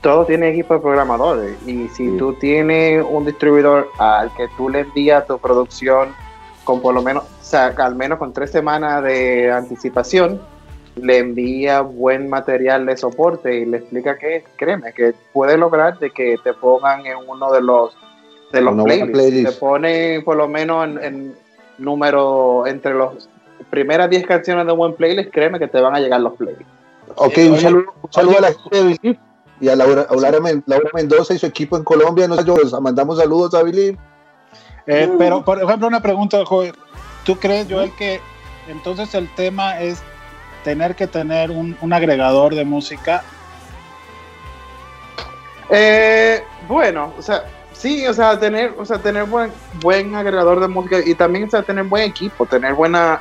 todos 0.01 0.27
tienen 0.27 0.53
equipo 0.53 0.75
de 0.75 0.81
programadores. 0.81 1.57
Y 1.67 1.89
si 1.89 2.11
Sí. 2.11 2.17
tú 2.17 2.33
tienes 2.35 3.05
un 3.09 3.25
distribuidor 3.25 3.89
al 3.99 4.33
que 4.35 4.49
tú 4.57 4.69
le 4.69 4.81
envías 4.81 5.27
tu 5.27 5.39
producción 5.39 6.09
con 6.65 6.81
por 6.81 6.95
lo 6.95 7.03
menos, 7.03 7.25
o 7.25 7.45
sea, 7.45 7.75
al 7.79 7.95
menos 7.97 8.19
con 8.19 8.33
tres 8.33 8.51
semanas 8.51 9.03
de 9.05 9.51
anticipación, 9.51 10.41
le 10.97 11.19
envía 11.19 11.81
buen 11.81 12.29
material 12.29 12.85
de 12.87 12.97
soporte 12.97 13.55
y 13.57 13.65
le 13.65 13.79
explica 13.79 14.19
que, 14.19 14.45
créeme, 14.57 14.93
que 14.93 15.15
puede 15.33 15.57
lograr 15.57 15.99
de 15.99 16.11
que 16.11 16.37
te 16.45 16.53
pongan 16.53 17.07
en 17.07 17.17
uno 17.27 17.51
de 17.53 17.63
los 17.63 17.97
de 18.53 18.61
los 18.61 18.74
playlists. 18.84 19.12
playlist. 19.12 19.53
Te 19.55 19.59
ponen 19.59 20.24
por 20.24 20.36
lo 20.36 20.48
menos 20.48 20.84
en, 20.86 20.98
en 21.05 21.34
número 21.78 22.66
entre 22.66 22.94
los 22.94 23.28
primeras 23.70 24.11
10 24.11 24.26
canciones 24.26 24.66
de 24.66 24.72
un 24.72 24.78
buen 24.78 24.94
playlist, 24.94 25.30
créeme 25.32 25.59
que 25.59 25.68
te 25.68 25.80
van 25.80 25.94
a 25.96 26.00
llegar 26.00 26.20
los 26.20 26.34
playlists. 26.34 26.66
Ok, 27.16 27.38
Eh, 27.38 27.50
un 27.50 27.59
saludo, 27.59 27.94
un 28.03 28.12
saludo 28.12 28.38
a 28.38 28.40
la 28.42 28.48
gente 28.48 28.76
de 28.76 28.82
Believe 28.84 29.18
y 29.61 29.68
a 29.68 29.76
Laura, 29.76 30.07
a 30.09 30.14
Laura 30.16 30.40
Men- 30.40 30.62
Laura 30.66 30.90
Mendoza 30.94 31.34
y 31.34 31.38
su 31.38 31.46
equipo 31.46 31.76
en 31.76 31.84
Colombia. 31.84 32.28
Nos 32.28 32.80
mandamos 32.80 33.18
saludos 33.18 33.55
a 33.55 33.62
Believe. 33.62 33.96
Eh, 34.86 35.11
pero, 35.18 35.44
por 35.44 35.62
ejemplo, 35.62 35.86
una 35.86 36.00
pregunta, 36.03 36.44
Joel. 36.44 36.74
¿Tú 37.24 37.36
crees, 37.38 37.68
Joel, 37.70 37.92
que 37.96 38.20
entonces 38.68 39.14
el 39.14 39.32
tema 39.34 39.80
es 39.80 40.03
tener 40.64 40.94
que 40.96 41.07
tener 41.07 41.50
un, 41.53 41.76
un 41.80 41.92
agregador 41.92 42.55
de 42.55 42.64
música? 42.64 43.22
Eh, 45.70 46.42
bueno, 46.68 47.12
o 47.18 47.22
sea, 47.22 47.44
sí, 47.83 48.07
o 48.07 48.14
sea, 48.14 48.39
tener, 48.39 48.72
o 48.78 48.85
sea, 48.85 48.99
tener 48.99 49.24
buen, 49.24 49.51
buen 49.83 50.14
agregador 50.14 50.61
de 50.61 50.68
música 50.68 50.99
y 51.05 51.14
también 51.16 51.45
o 51.45 51.51
sea, 51.51 51.62
tener 51.62 51.85
buen 51.85 52.05
equipo, 52.05 52.47
tener 52.47 52.74
buena, 52.74 53.20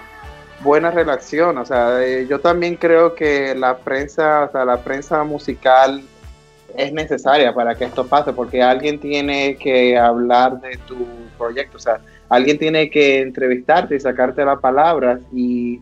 buena 0.62 0.92
relación. 0.92 1.58
O 1.58 1.66
sea, 1.66 2.02
eh, 2.06 2.28
yo 2.30 2.40
también 2.40 2.76
creo 2.76 3.16
que 3.16 3.56
la 3.56 3.80
prensa, 3.80 4.44
o 4.44 4.52
sea, 4.52 4.64
la 4.64 4.78
prensa 4.78 5.24
musical 5.24 6.04
es 6.78 6.94
necesaria 6.94 7.54
para 7.54 7.76
que 7.76 7.86
esto 7.86 8.06
pase, 8.06 8.32
porque 8.34 8.62
alguien 8.62 9.00
tiene 9.00 9.58
que 9.58 9.98
hablar 9.98 10.62
de 10.62 10.78
tu 10.88 11.08
proyecto, 11.38 11.78
o 11.78 11.80
sea, 11.80 12.00
alguien 12.30 12.58
tiene 12.58 12.90
que 12.90 13.20
entrevistarte 13.20 13.96
y 13.96 14.00
sacarte 14.00 14.46
las 14.46 14.60
palabras 14.60 15.20
y, 15.34 15.82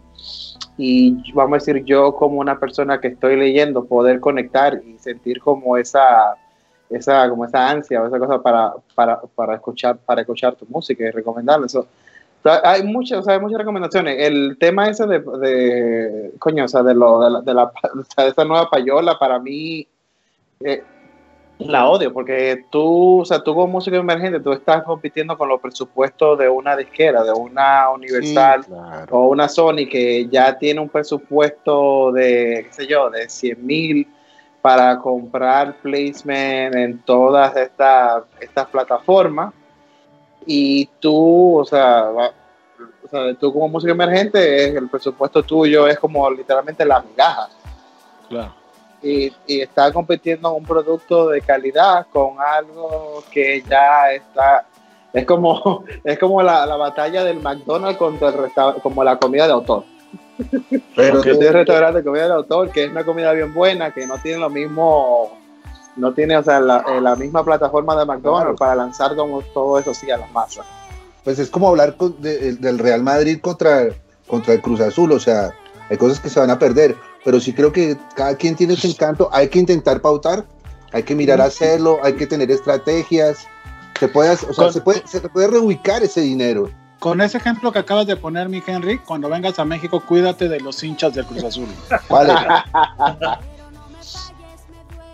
y 0.77 1.31
vamos 1.33 1.57
a 1.57 1.65
decir 1.65 1.83
yo 1.83 2.15
como 2.15 2.39
una 2.39 2.59
persona 2.59 2.99
que 2.99 3.09
estoy 3.09 3.35
leyendo 3.35 3.85
poder 3.85 4.19
conectar 4.19 4.81
y 4.83 4.97
sentir 4.97 5.41
como 5.41 5.77
esa 5.77 6.37
esa 6.89 7.29
como 7.29 7.45
esa 7.45 7.69
ansia 7.69 8.01
o 8.01 8.07
esa 8.07 8.17
cosa 8.19 8.41
para, 8.41 8.73
para, 8.95 9.21
para 9.35 9.55
escuchar 9.55 9.97
para 9.97 10.21
escuchar 10.21 10.55
tu 10.55 10.65
música 10.67 11.03
y 11.03 11.11
recomendarla 11.11 11.65
eso 11.67 11.87
hay 12.63 12.83
muchas 12.83 13.19
o 13.19 13.23
sea, 13.23 13.33
hay 13.35 13.39
muchas 13.41 13.59
recomendaciones 13.59 14.15
el 14.19 14.57
tema 14.59 14.87
ese 14.89 15.05
de, 15.05 15.19
de 15.19 16.31
coño 16.39 16.65
o 16.65 16.67
sea 16.67 16.81
de 16.83 16.95
lo 16.95 17.19
de 17.21 17.29
la, 17.29 17.41
de, 17.41 17.53
la- 17.53 17.63
o 17.83 18.03
sea, 18.15 18.23
de 18.23 18.29
esa 18.31 18.45
nueva 18.45 18.69
payola 18.69 19.19
para 19.19 19.37
mí 19.39 19.85
eh, 20.61 20.83
La 21.59 21.89
odio 21.89 22.13
porque 22.13 22.63
tú, 22.71 23.19
o 23.21 23.25
sea, 23.25 23.43
tú 23.43 23.53
como 23.53 23.67
músico 23.67 23.97
emergente, 23.97 24.39
tú 24.39 24.53
estás 24.53 24.83
compitiendo 24.83 25.37
con 25.37 25.49
los 25.49 25.59
presupuestos 25.59 26.39
de 26.39 26.47
una 26.47 26.75
disquera, 26.77 27.21
de 27.23 27.33
una 27.33 27.89
Universal 27.89 28.63
Sí, 28.63 28.69
claro. 28.71 29.05
o 29.17 29.27
una 29.27 29.49
Sony 29.49 29.85
que 29.91 30.25
ya 30.29 30.57
tiene 30.57 30.79
un 30.79 30.87
presupuesto 30.87 32.13
de, 32.13 32.63
qué 32.67 32.73
sé 32.73 32.87
yo, 32.87 33.09
de 33.09 33.27
100 33.29 33.65
mil 33.65 34.07
para 34.61 34.99
comprar 34.99 35.75
placement 35.77 36.75
en 36.75 36.99
todas 36.99 37.55
estas 37.55 38.23
estas 38.39 38.67
plataformas. 38.67 39.53
Y 40.45 40.85
tú, 40.99 41.59
o 41.59 41.65
sea, 41.65 42.03
va- 42.05 42.31
o 43.05 43.07
sea, 43.09 43.33
tú 43.35 43.51
como 43.53 43.67
músico 43.69 43.91
emergente, 43.91 44.69
el 44.69 44.89
presupuesto 44.89 45.43
tuyo 45.43 45.87
es 45.87 45.99
como 45.99 46.29
literalmente 46.29 46.85
la 46.85 47.01
migaja. 47.01 47.49
Claro. 48.29 48.53
y, 49.01 49.33
y 49.47 49.61
está 49.61 49.91
compitiendo 49.91 50.49
en 50.49 50.55
un 50.57 50.63
producto 50.63 51.29
de 51.29 51.41
calidad 51.41 52.05
con 52.11 52.35
algo 52.39 53.23
que 53.31 53.63
ya 53.67 54.11
está 54.11 54.65
es 55.13 55.25
como 55.25 55.83
es 56.03 56.19
como 56.19 56.43
la, 56.43 56.63
la 56.67 56.75
batalla 56.75 57.23
del 57.23 57.39
McDonald's 57.41 57.97
contra 57.97 58.29
el 58.29 58.35
como 58.83 59.03
la 59.03 59.17
comida 59.17 59.47
de 59.47 59.53
autor 59.53 59.83
Pero 60.95 61.15
porque 61.15 61.31
tú- 61.33 61.39
tiene 61.39 61.51
restaurante 61.51 61.97
de 61.99 62.03
comida 62.03 62.27
de 62.27 62.33
autor 62.33 62.69
que 62.71 62.85
es 62.85 62.91
una 62.91 63.03
comida 63.03 63.31
bien 63.33 63.53
buena 63.53 63.91
que 63.93 64.05
no 64.07 64.17
tiene 64.19 64.39
lo 64.39 64.49
mismo 64.49 65.37
no 65.95 66.13
tiene 66.13 66.37
o 66.37 66.43
sea 66.43 66.59
la, 66.59 66.85
eh, 66.87 67.01
la 67.01 67.15
misma 67.15 67.43
plataforma 67.43 67.95
de 67.97 68.05
McDonald's 68.05 68.43
Claro. 68.43 68.55
para 68.55 68.75
lanzar 68.75 69.15
como 69.15 69.41
todo 69.41 69.77
eso 69.79 69.93
sí 69.93 70.09
a 70.11 70.17
las 70.17 70.31
masas 70.31 70.65
pues 71.23 71.39
es 71.39 71.49
como 71.49 71.67
hablar 71.69 71.95
con- 71.97 72.21
de- 72.21 72.53
del 72.53 72.79
Real 72.79 73.03
Madrid 73.03 73.39
contra, 73.41 73.87
contra 74.27 74.53
el 74.53 74.61
Cruz 74.61 74.79
Azul, 74.79 75.11
o 75.11 75.19
sea, 75.19 75.51
hay 75.89 75.97
cosas 75.97 76.19
que 76.19 76.29
se 76.29 76.39
van 76.39 76.49
a 76.49 76.57
perder, 76.57 76.95
pero 77.25 77.39
sí 77.41 77.53
creo 77.53 77.73
que 77.73 77.97
cada 78.15 78.35
quien 78.35 78.55
tiene 78.55 78.75
su 78.77 78.87
encanto, 78.87 79.29
hay 79.33 79.49
que 79.49 79.59
intentar 79.59 79.99
pautar, 80.01 80.45
hay 80.93 81.03
que 81.03 81.13
mirar 81.15 81.41
a 81.41 81.45
hacerlo, 81.45 81.99
hay 82.03 82.13
que 82.13 82.25
tener 82.25 82.49
estrategias, 82.49 83.45
se 83.99 84.07
puede, 84.07 84.31
o 84.31 84.37
sea, 84.37 84.53
Con- 84.55 84.73
se 84.73 84.79
puede, 84.81 85.03
se 85.05 85.19
puede 85.19 85.47
reubicar 85.49 86.01
ese 86.01 86.21
dinero. 86.21 86.69
Con 86.99 87.21
ese 87.21 87.37
ejemplo 87.37 87.71
que 87.71 87.79
acabas 87.79 88.05
de 88.07 88.15
poner, 88.17 88.49
mi 88.49 88.61
Henry, 88.65 88.97
cuando 88.99 89.29
vengas 89.29 89.57
a 89.57 89.65
México, 89.65 90.01
cuídate 90.05 90.49
de 90.49 90.59
los 90.59 90.83
hinchas 90.83 91.13
del 91.13 91.25
Cruz 91.25 91.43
Azul. 91.45 91.67
Vale. 92.09 92.33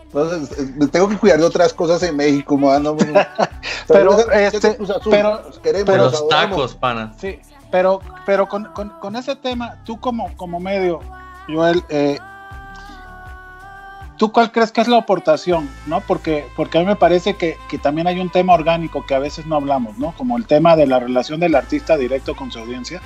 Entonces, 0.05 0.57
eh, 0.59 0.73
me 0.77 0.87
tengo 0.87 1.09
que 1.09 1.17
cuidar 1.17 1.37
de 1.39 1.45
otras 1.45 1.73
cosas 1.73 2.01
en 2.03 2.15
México, 2.15 2.57
mano. 2.57 2.95
Pero, 3.87 4.17
este, 4.31 4.77
pero- 5.03 5.41
los 5.45 5.59
queremos, 5.59 5.85
De 5.93 5.97
los 5.97 6.27
tacos, 6.27 6.73
pana. 6.75 7.13
Sí, 7.19 7.39
pero, 7.69 7.99
pero 8.25 8.47
con, 8.49 8.65
con- 8.73 8.89
con 8.99 9.15
ese 9.15 9.35
tema, 9.35 9.75
tú 9.85 9.99
como, 9.99 10.35
como 10.37 10.59
medio, 10.59 11.01
Joel, 11.47 11.83
eh, 11.89 12.17
¿tú 14.17 14.31
cuál 14.31 14.51
crees 14.51 14.71
que 14.71 14.81
es 14.81 14.87
la 14.87 14.97
aportación? 14.97 15.69
¿no? 15.87 16.01
Porque, 16.01 16.45
porque 16.55 16.77
a 16.77 16.81
mí 16.81 16.87
me 16.87 16.95
parece 16.95 17.35
que, 17.35 17.57
que 17.67 17.77
también 17.77 18.07
hay 18.07 18.19
un 18.19 18.29
tema 18.29 18.53
orgánico 18.53 19.05
que 19.05 19.15
a 19.15 19.19
veces 19.19 19.45
no 19.45 19.55
hablamos, 19.55 19.97
¿no? 19.97 20.13
Como 20.17 20.37
el 20.37 20.45
tema 20.45 20.75
de 20.75 20.87
la 20.87 20.99
relación 20.99 21.39
del 21.39 21.55
artista 21.55 21.97
directo 21.97 22.35
con 22.35 22.51
su 22.51 22.59
audiencia, 22.59 23.01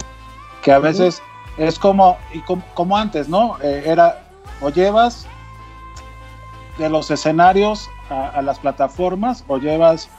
que 0.62 0.72
a 0.72 0.80
veces 0.80 1.22
es 1.58 1.80
como, 1.80 2.18
y 2.34 2.40
como, 2.42 2.64
como 2.74 2.98
antes, 2.98 3.28
¿no? 3.30 3.58
Eh, 3.62 3.84
era, 3.86 4.20
o 4.62 4.70
llevas 4.70 5.26
de 6.78 6.90
los 6.90 7.12
escenarios 7.12 7.90
a, 8.10 8.30
a 8.30 8.42
las 8.42 8.60
plataformas, 8.60 9.44
o 9.48 9.58
llevas 9.58 10.10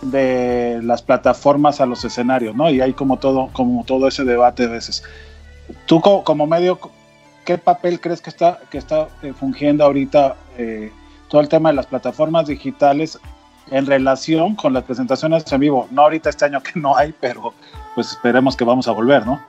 de 0.00 0.80
las 0.82 1.02
plataformas 1.02 1.80
a 1.80 1.86
los 1.86 2.04
escenarios, 2.04 2.54
¿no? 2.54 2.70
Y 2.70 2.80
hay 2.80 2.92
como 2.94 3.18
todo, 3.18 3.48
como 3.52 3.84
todo 3.84 4.08
ese 4.08 4.24
debate 4.24 4.64
a 4.64 4.68
veces. 4.68 5.02
Tú 5.86 6.00
co- 6.00 6.22
como, 6.24 6.46
medio, 6.46 6.78
¿qué 7.48 7.56
papel 7.56 7.98
crees 7.98 8.20
que 8.20 8.28
está, 8.28 8.58
que 8.70 8.76
está 8.76 9.08
eh, 9.22 9.32
fungiendo 9.32 9.82
ahorita 9.82 10.36
eh, 10.58 10.92
todo 11.28 11.40
el 11.40 11.48
tema 11.48 11.70
de 11.70 11.76
las 11.76 11.86
plataformas 11.86 12.46
digitales 12.46 13.18
en 13.70 13.86
relación 13.86 14.54
con 14.54 14.74
las 14.74 14.84
presentaciones 14.84 15.50
en 15.50 15.60
vivo? 15.60 15.88
No 15.90 16.02
ahorita 16.02 16.28
este 16.28 16.44
año 16.44 16.62
que 16.62 16.78
no 16.78 16.94
hay, 16.94 17.14
pero 17.18 17.54
pues 17.94 18.10
esperemos 18.12 18.54
que 18.54 18.64
vamos 18.64 18.86
a 18.86 18.92
volver, 18.92 19.24
¿no? 19.24 19.40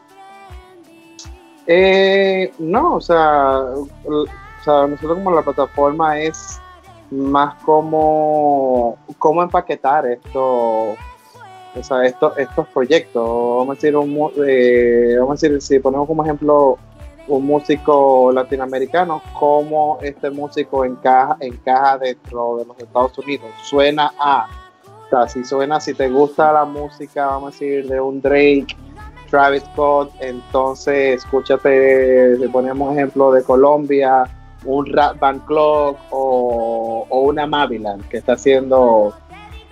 Eh, 1.67 2.53
no, 2.57 2.95
o 2.95 3.01
sea, 3.01 3.59
o 3.59 4.25
sea, 4.63 4.87
nosotros 4.87 5.15
como 5.17 5.31
la 5.31 5.41
plataforma 5.41 6.17
es 6.19 6.57
más 7.11 7.55
como 7.63 8.97
cómo 9.17 9.43
empaquetar 9.43 10.05
esto, 10.05 10.91
o 10.91 11.83
sea, 11.83 12.05
esto- 12.05 12.37
estos 12.37 12.65
proyectos. 12.69 13.21
Vamos 13.27 13.71
a 13.71 13.73
decir, 13.73 13.93
eh, 14.47 15.17
vamos 15.19 15.31
a 15.31 15.47
decir, 15.47 15.61
si 15.61 15.79
ponemos 15.79 16.07
como 16.07 16.23
ejemplo 16.23 16.77
un 17.29 17.45
músico 17.45 18.31
latinoamericano, 18.33 19.21
cómo 19.39 19.99
este 20.01 20.29
músico 20.29 20.83
encaja, 20.83 21.37
encaja 21.39 21.97
dentro 21.99 22.57
de 22.57 22.65
los 22.65 22.77
Estados 22.79 23.17
Unidos. 23.19 23.47
Suena 23.63 24.11
a, 24.19 24.47
o 25.05 25.09
sea, 25.09 25.27
si 25.27 25.43
suena, 25.43 25.79
si 25.79 25.93
te 25.93 26.09
gusta 26.09 26.51
la 26.51 26.65
música, 26.65 27.27
vamos 27.27 27.49
a 27.49 27.51
decir, 27.51 27.87
de 27.87 28.01
un 28.01 28.19
Drake, 28.19 28.75
Travis 29.29 29.63
Scott, 29.71 30.11
entonces 30.19 31.23
escúchate, 31.23 32.37
si 32.37 32.47
ponemos 32.47 32.93
ejemplo 32.93 33.31
de 33.31 33.43
Colombia, 33.43 34.23
un 34.65 34.87
Rap 34.87 35.19
Band 35.19 35.45
Clock 35.45 35.97
o, 36.09 37.05
o 37.07 37.21
una 37.21 37.45
Mavilan 37.45 38.01
que 38.09 38.17
está 38.17 38.33
haciendo, 38.33 39.13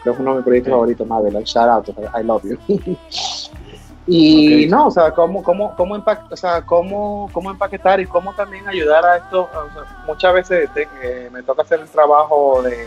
creo 0.04 0.16
que 0.16 0.22
uno 0.22 0.32
de 0.32 0.38
mis 0.38 0.46
proyectos 0.46 0.72
favoritos, 0.72 1.08
Mavilan, 1.08 1.44
shout 1.44 1.68
out, 1.68 1.90
I 2.16 2.24
love 2.24 2.44
you. 2.44 2.58
y 4.08 4.68
no, 4.68 4.88
o 4.88 4.92
sea, 4.92 5.12
cómo, 5.12 5.44
cómo, 5.44 5.76
cómo, 5.76 5.96
empac- 5.98 6.26
o 6.32 6.36
sea, 6.38 6.62
cómo, 6.62 7.30
cómo 7.34 7.52
empaquetar 7.52 8.00
y 8.00 8.06
cómo 8.06 8.34
también 8.34 8.68
ayudar 8.68 9.06
a 9.06 9.18
esto. 9.18 9.50
o 9.54 9.74
sea, 9.74 9.84
muchas 10.08 10.34
veces 10.34 10.70
te- 10.74 10.88
eh, 11.02 11.30
me 11.32 11.44
toca 11.44 11.62
hacer 11.64 11.80
el 11.82 11.90
trabajo 11.90 12.62
de, 12.64 12.78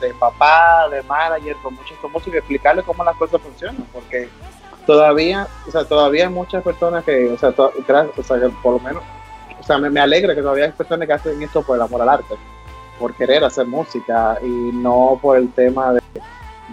de 0.00 0.14
papá, 0.18 0.88
de 0.88 1.02
manager, 1.02 1.56
con 1.62 1.74
muchos 1.74 1.98
músicos 2.04 2.34
y 2.34 2.38
explicarles 2.38 2.84
cómo 2.84 3.02
las 3.04 3.16
cosas 3.16 3.40
funcionan, 3.40 3.84
porque 3.92 4.28
todavía, 4.86 5.46
o 5.66 5.70
sea, 5.70 5.84
todavía 5.84 6.26
hay 6.28 6.32
muchas 6.32 6.62
personas 6.62 7.04
que, 7.04 7.28
o 7.30 7.36
sea, 7.38 7.52
to- 7.52 7.72
o 8.16 8.22
sea, 8.22 8.40
que 8.40 8.48
por 8.62 8.74
lo 8.74 8.80
menos, 8.80 9.02
o 9.58 9.62
sea, 9.62 9.76
me, 9.78 9.90
me 9.90 10.00
alegra 10.00 10.34
que 10.34 10.40
todavía 10.40 10.66
hay 10.66 10.72
personas 10.72 11.06
que 11.06 11.12
hacen 11.12 11.42
esto 11.42 11.62
por 11.62 11.76
el 11.76 11.82
amor 11.82 12.00
al 12.02 12.08
arte, 12.08 12.34
por 12.98 13.14
querer 13.14 13.42
hacer 13.44 13.66
música 13.66 14.38
y 14.42 14.46
no 14.46 15.18
por 15.20 15.36
el 15.36 15.50
tema 15.52 15.92
de, 15.94 16.00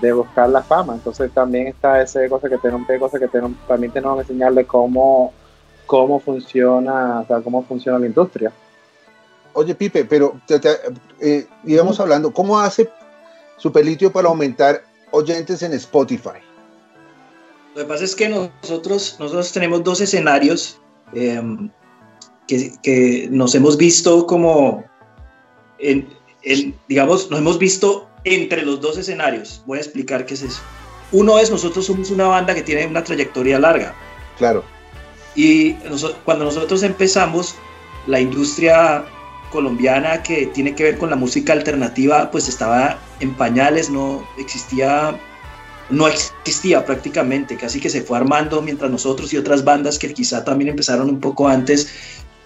de 0.02 0.14
buscar 0.14 0.50
la 0.50 0.62
fama. 0.64 0.94
Entonces 0.96 1.32
también 1.34 1.68
está 1.68 2.02
ese 2.02 2.30
cosa 2.30 2.50
que 2.50 2.58
tenemos, 2.58 2.88
que 2.88 3.00
cosa 3.00 3.20
que 3.20 3.28
tenemos, 3.28 3.58
también 3.68 3.92
tenemos 3.92 4.16
que 4.18 4.22
enseñarle 4.22 4.66
cómo, 4.66 5.34
cómo 5.86 6.20
funciona, 6.20 7.22
o 7.22 7.28
sea, 7.28 7.42
cómo 7.42 7.64
funciona 7.64 8.00
la 8.00 8.06
industria. 8.08 8.52
Oye, 9.54 9.74
Pipe, 9.74 10.06
pero 10.06 10.40
te- 10.46 10.60
te- 10.60 10.78
eh, 11.20 11.48
íbamos 11.66 12.00
hablando, 12.00 12.32
¿cómo 12.32 12.60
hace 12.60 12.90
Superlitio 13.58 14.12
para 14.12 14.28
aumentar 14.28 14.84
oyentes 15.12 15.64
en 15.64 15.74
Spotify? 15.74 16.40
Lo 17.74 17.82
que 17.84 17.88
pasa 17.88 18.04
es 18.04 18.16
que 18.16 18.30
nosotros, 18.30 19.18
nosotros 19.20 19.52
tenemos 19.52 19.84
dos 19.84 20.02
escenarios 20.02 20.80
eh, 21.14 21.42
que, 22.48 22.74
que 22.84 23.28
nos 23.32 23.56
hemos 23.56 23.78
visto 23.78 24.26
como, 24.28 24.84
en, 25.80 26.08
en, 26.44 26.76
digamos, 26.88 27.30
nos 27.32 27.40
hemos 27.40 27.58
visto 27.60 28.07
entre 28.36 28.64
los 28.64 28.82
dos 28.82 28.98
escenarios. 28.98 29.62
Voy 29.66 29.78
a 29.78 29.82
explicar 29.82 30.26
qué 30.26 30.34
es 30.34 30.42
eso. 30.42 30.62
Uno 31.12 31.40
es, 31.40 31.50
nosotros 31.50 31.86
somos 31.86 32.12
una 32.12 32.28
banda 32.28 32.54
que 32.54 32.62
tiene 32.62 32.86
una 32.86 33.04
trayectoria 33.04 33.60
larga. 33.60 33.94
Claro. 34.38 34.64
Y 35.36 35.74
cuando 36.26 36.46
nosotros 36.46 36.84
empezamos, 36.84 37.56
la 38.08 38.20
industria 38.20 39.06
colombiana 39.52 40.24
que 40.24 40.48
tiene 40.48 40.76
que 40.76 40.84
ver 40.84 40.98
con 40.98 41.10
la 41.10 41.16
música 41.16 41.54
alternativa, 41.54 42.32
pues 42.32 42.50
estaba 42.50 43.00
en 43.20 43.34
pañales, 43.36 43.90
no 43.90 44.28
existía, 44.38 45.18
no 45.90 46.08
existía 46.08 46.86
prácticamente, 46.86 47.56
casi 47.56 47.80
que 47.80 47.90
se 47.90 48.02
fue 48.02 48.18
armando 48.18 48.62
mientras 48.62 48.92
nosotros 48.92 49.32
y 49.34 49.38
otras 49.38 49.64
bandas 49.64 49.98
que 49.98 50.14
quizá 50.14 50.44
también 50.44 50.70
empezaron 50.70 51.10
un 51.10 51.20
poco 51.20 51.48
antes 51.48 51.90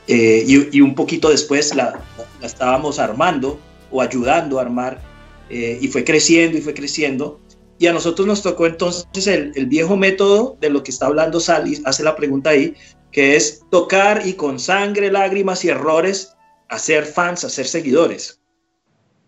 eh, 0.07 0.43
y, 0.45 0.77
y 0.77 0.81
un 0.81 0.93
poquito 0.93 1.29
después 1.29 1.73
la, 1.73 1.99
la 2.39 2.47
estábamos 2.47 2.99
armando 2.99 3.59
o 3.89 4.01
ayudando 4.01 4.59
a 4.59 4.63
armar 4.63 5.10
eh, 5.51 5.77
y 5.81 5.87
fue 5.89 6.03
creciendo 6.03 6.57
y 6.57 6.61
fue 6.61 6.73
creciendo. 6.73 7.41
Y 7.77 7.87
a 7.87 7.93
nosotros 7.93 8.27
nos 8.27 8.41
tocó 8.41 8.67
entonces 8.67 9.27
el, 9.27 9.65
viejo 9.65 9.97
método 9.97 10.57
de 10.61 10.69
lo 10.69 10.83
que 10.83 10.91
está 10.91 11.07
hablando 11.07 11.39
Sally, 11.39 11.81
hace 11.83 12.03
la 12.03 12.15
pregunta 12.15 12.51
ahí, 12.51 12.75
que 13.11 13.35
es 13.35 13.63
tocar 13.69 14.25
y 14.25 14.33
con 14.33 14.59
sangre, 14.59 15.11
lágrimas 15.11 15.65
y 15.65 15.69
errores 15.69 16.35
hacer 16.69 17.05
fans, 17.05 17.43
hacer 17.43 17.67
seguidores, 17.67 18.39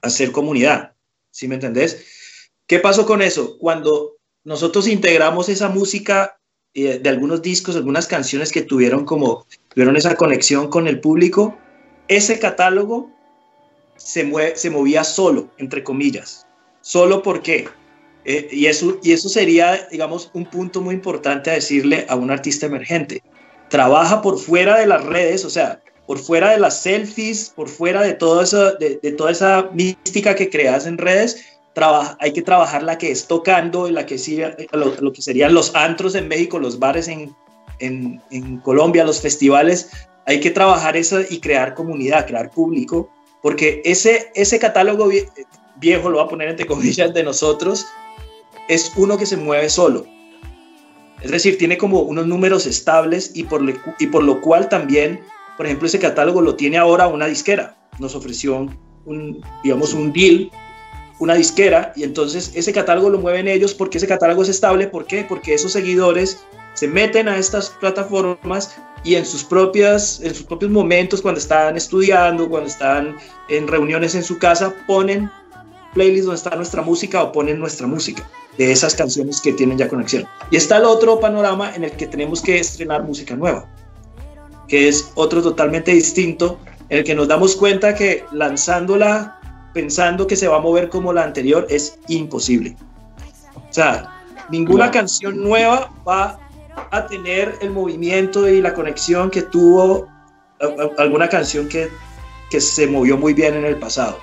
hacer 0.02 0.32
comunidad. 0.32 0.94
¿Sí 1.30 1.48
me 1.48 1.56
entendés? 1.56 2.06
¿Qué 2.68 2.80
pasó 2.80 3.06
con 3.06 3.22
eso? 3.22 3.58
Cuando 3.58 4.18
nosotros 4.46 4.88
integramos 4.88 5.50
esa 5.50 5.68
música 5.68 6.40
eh, 6.74 7.00
de 7.00 7.10
algunos 7.10 7.42
discos, 7.42 7.76
algunas 7.76 8.08
canciones 8.08 8.52
que 8.52 8.62
tuvieron 8.62 9.04
como, 9.04 9.46
tuvieron 9.68 9.98
esa 9.98 10.16
conexión 10.16 10.70
con 10.70 10.88
el 10.88 11.02
público, 11.02 11.58
ese 12.08 12.40
catálogo 12.40 13.12
se, 13.96 14.26
mue- 14.26 14.56
se 14.56 14.70
movía 14.70 15.04
solo, 15.04 15.50
entre 15.58 15.84
comillas. 15.84 16.46
Solo 16.82 17.24
porque, 17.24 17.68
eh, 18.26 18.48
y, 18.52 18.66
eso, 18.66 18.98
y 19.04 19.14
eso 19.14 19.30
sería, 19.30 19.88
digamos, 19.92 20.30
un 20.34 20.46
punto 20.46 20.82
muy 20.82 20.96
importante 20.96 21.50
a 21.50 21.54
decirle 21.54 22.06
a 22.10 22.16
un 22.16 22.32
artista 22.32 22.66
emergente. 22.66 23.22
Trabaja 23.70 24.22
por 24.22 24.38
fuera 24.38 24.80
de 24.80 24.88
las 24.88 25.04
redes, 25.04 25.46
o 25.46 25.50
sea, 25.50 25.82
por 26.06 26.20
fuera 26.20 26.52
de 26.52 26.60
las 26.60 26.82
selfies, 26.82 27.52
por 27.56 27.70
fuera 27.70 28.02
de, 28.02 28.14
todo 28.14 28.42
eso, 28.42 28.74
de, 28.76 28.98
toda 29.18 29.32
esa 29.32 29.70
mística 29.74 30.36
que 30.36 30.50
creas 30.50 30.86
en 30.86 30.98
redes, 30.98 31.46
traba- 31.74 32.18
hay 32.20 32.34
que 32.34 32.42
trabajar 32.42 32.84
la 32.84 32.98
que 32.98 33.12
es 33.12 33.26
tocando, 33.26 33.90
la 33.90 34.06
que 34.06 34.18
sigue- 34.18 34.68
lo, 34.74 35.14
que 35.14 35.22
serían 35.22 35.54
los 35.54 35.74
antros 35.76 36.16
en 36.16 36.28
México, 36.28 36.60
los 36.60 36.78
bares 36.78 37.08
en, 37.08 37.34
en 37.80 38.58
Colombia, 38.58 39.06
los 39.06 39.22
festivales. 39.22 39.90
Hay 40.26 40.40
que 40.40 40.52
trabajar 40.52 40.96
eso 40.98 41.22
y 41.22 41.40
crear 41.40 41.74
comunidad, 41.74 42.28
crear 42.28 42.50
público, 42.52 43.10
porque 43.44 43.82
ese, 43.86 44.32
ese 44.34 44.58
catálogo 44.58 45.08
vie- 45.10 45.30
viejo, 45.76 46.10
lo 46.10 46.18
voy 46.18 46.26
a 46.26 46.30
poner 46.30 46.50
entre 46.50 46.66
comillas, 46.66 47.14
de 47.14 47.24
nosotros, 47.24 47.86
es 48.70 48.92
uno 48.96 49.18
que 49.18 49.26
se 49.28 49.38
mueve 49.38 49.70
solo. 49.70 50.06
Es 51.22 51.30
decir, 51.30 51.58
tiene 51.58 51.78
como 51.78 52.00
unos 52.02 52.26
números 52.26 52.66
estables 52.66 53.32
y 53.36 53.44
por, 53.44 53.62
le- 53.62 53.76
y 54.00 54.08
por 54.08 54.24
lo 54.24 54.42
cual 54.42 54.70
también, 54.70 55.20
por 55.58 55.66
ejemplo, 55.68 55.88
ese 55.88 56.00
catálogo 56.00 56.42
lo 56.42 56.56
tiene 56.56 56.78
ahora 56.78 57.08
una 57.08 57.28
disquera. 57.28 57.78
Nos 58.00 58.16
ofreció 58.16 58.68
un, 59.06 59.42
digamos, 59.64 59.94
un 59.94 60.12
deal, 60.14 60.50
una 61.20 61.36
disquera, 61.36 61.94
y 61.96 62.04
entonces 62.04 62.52
ese 62.56 62.74
catálogo 62.74 63.10
lo 63.10 63.20
mueven 63.20 63.48
ellos 63.48 63.74
porque 63.74 63.98
ese 64.00 64.08
catálogo 64.08 64.44
es 64.44 64.50
estable. 64.50 64.88
¿Por 64.88 65.06
qué? 65.06 65.24
Porque 65.28 65.54
esos 65.54 65.72
seguidores 65.74 66.40
se 66.74 66.88
meten 66.88 67.28
a 67.28 67.38
estas 67.38 67.70
plataformas 67.70 68.76
y 69.04 69.16
en 69.16 69.26
sus, 69.26 69.44
propias, 69.44 70.22
en 70.22 70.34
sus 70.34 70.46
propios 70.46 70.72
momentos, 70.72 71.22
cuando 71.22 71.40
están 71.40 71.76
estudiando, 71.76 72.50
cuando 72.50 72.70
están 72.70 73.18
en 73.50 73.68
reuniones 73.68 74.16
en 74.16 74.24
su 74.24 74.38
casa, 74.38 74.74
ponen 74.88 75.30
playlists 75.94 76.26
donde 76.26 76.38
está 76.38 76.56
nuestra 76.56 76.82
música 76.82 77.22
o 77.22 77.32
ponen 77.32 77.60
nuestra 77.60 77.86
música 77.86 78.28
de 78.58 78.72
esas 78.72 78.96
canciones 78.96 79.42
que 79.42 79.54
tienen 79.54 79.78
ya 79.78 79.90
conexión. 79.90 80.26
Y 80.52 80.56
está 80.56 80.78
el 80.78 80.86
otro 80.86 81.20
panorama 81.20 81.74
en 81.76 81.84
el 81.84 81.92
que 81.92 82.08
tenemos 82.08 82.42
que 82.42 82.60
estrenar 82.60 83.04
música 83.04 83.36
nueva, 83.36 83.68
que 84.68 84.88
es 84.88 85.12
otro 85.16 85.42
totalmente 85.42 85.92
distinto, 85.92 86.60
en 86.90 87.00
el 87.00 87.04
que 87.04 87.16
nos 87.16 87.28
damos 87.28 87.56
cuenta 87.56 87.96
que 87.96 88.26
lanzándola 88.32 89.40
pensando 89.74 90.28
que 90.28 90.36
se 90.36 90.48
va 90.48 90.58
a 90.58 90.60
mover 90.60 90.90
como 90.90 91.12
la 91.12 91.24
anterior 91.24 91.66
es 91.70 92.00
imposible. 92.08 92.78
O 93.56 93.74
sea, 93.74 94.24
ninguna 94.50 94.92
canción 94.92 95.42
nueva 95.42 95.92
va 96.08 96.40
a 96.92 97.08
tener 97.08 97.58
el 97.62 97.72
movimiento 97.72 98.48
y 98.48 98.62
la 98.62 98.74
conexión 98.74 99.30
que 99.30 99.42
tuvo 99.42 100.08
alguna 100.98 101.28
canción 101.28 101.68
que, 101.68 101.90
que 102.50 102.62
se 102.62 102.88
movió 102.88 103.18
muy 103.18 103.34
bien 103.34 103.56
en 103.56 103.66
el 103.66 103.78
pasado. 103.78 104.18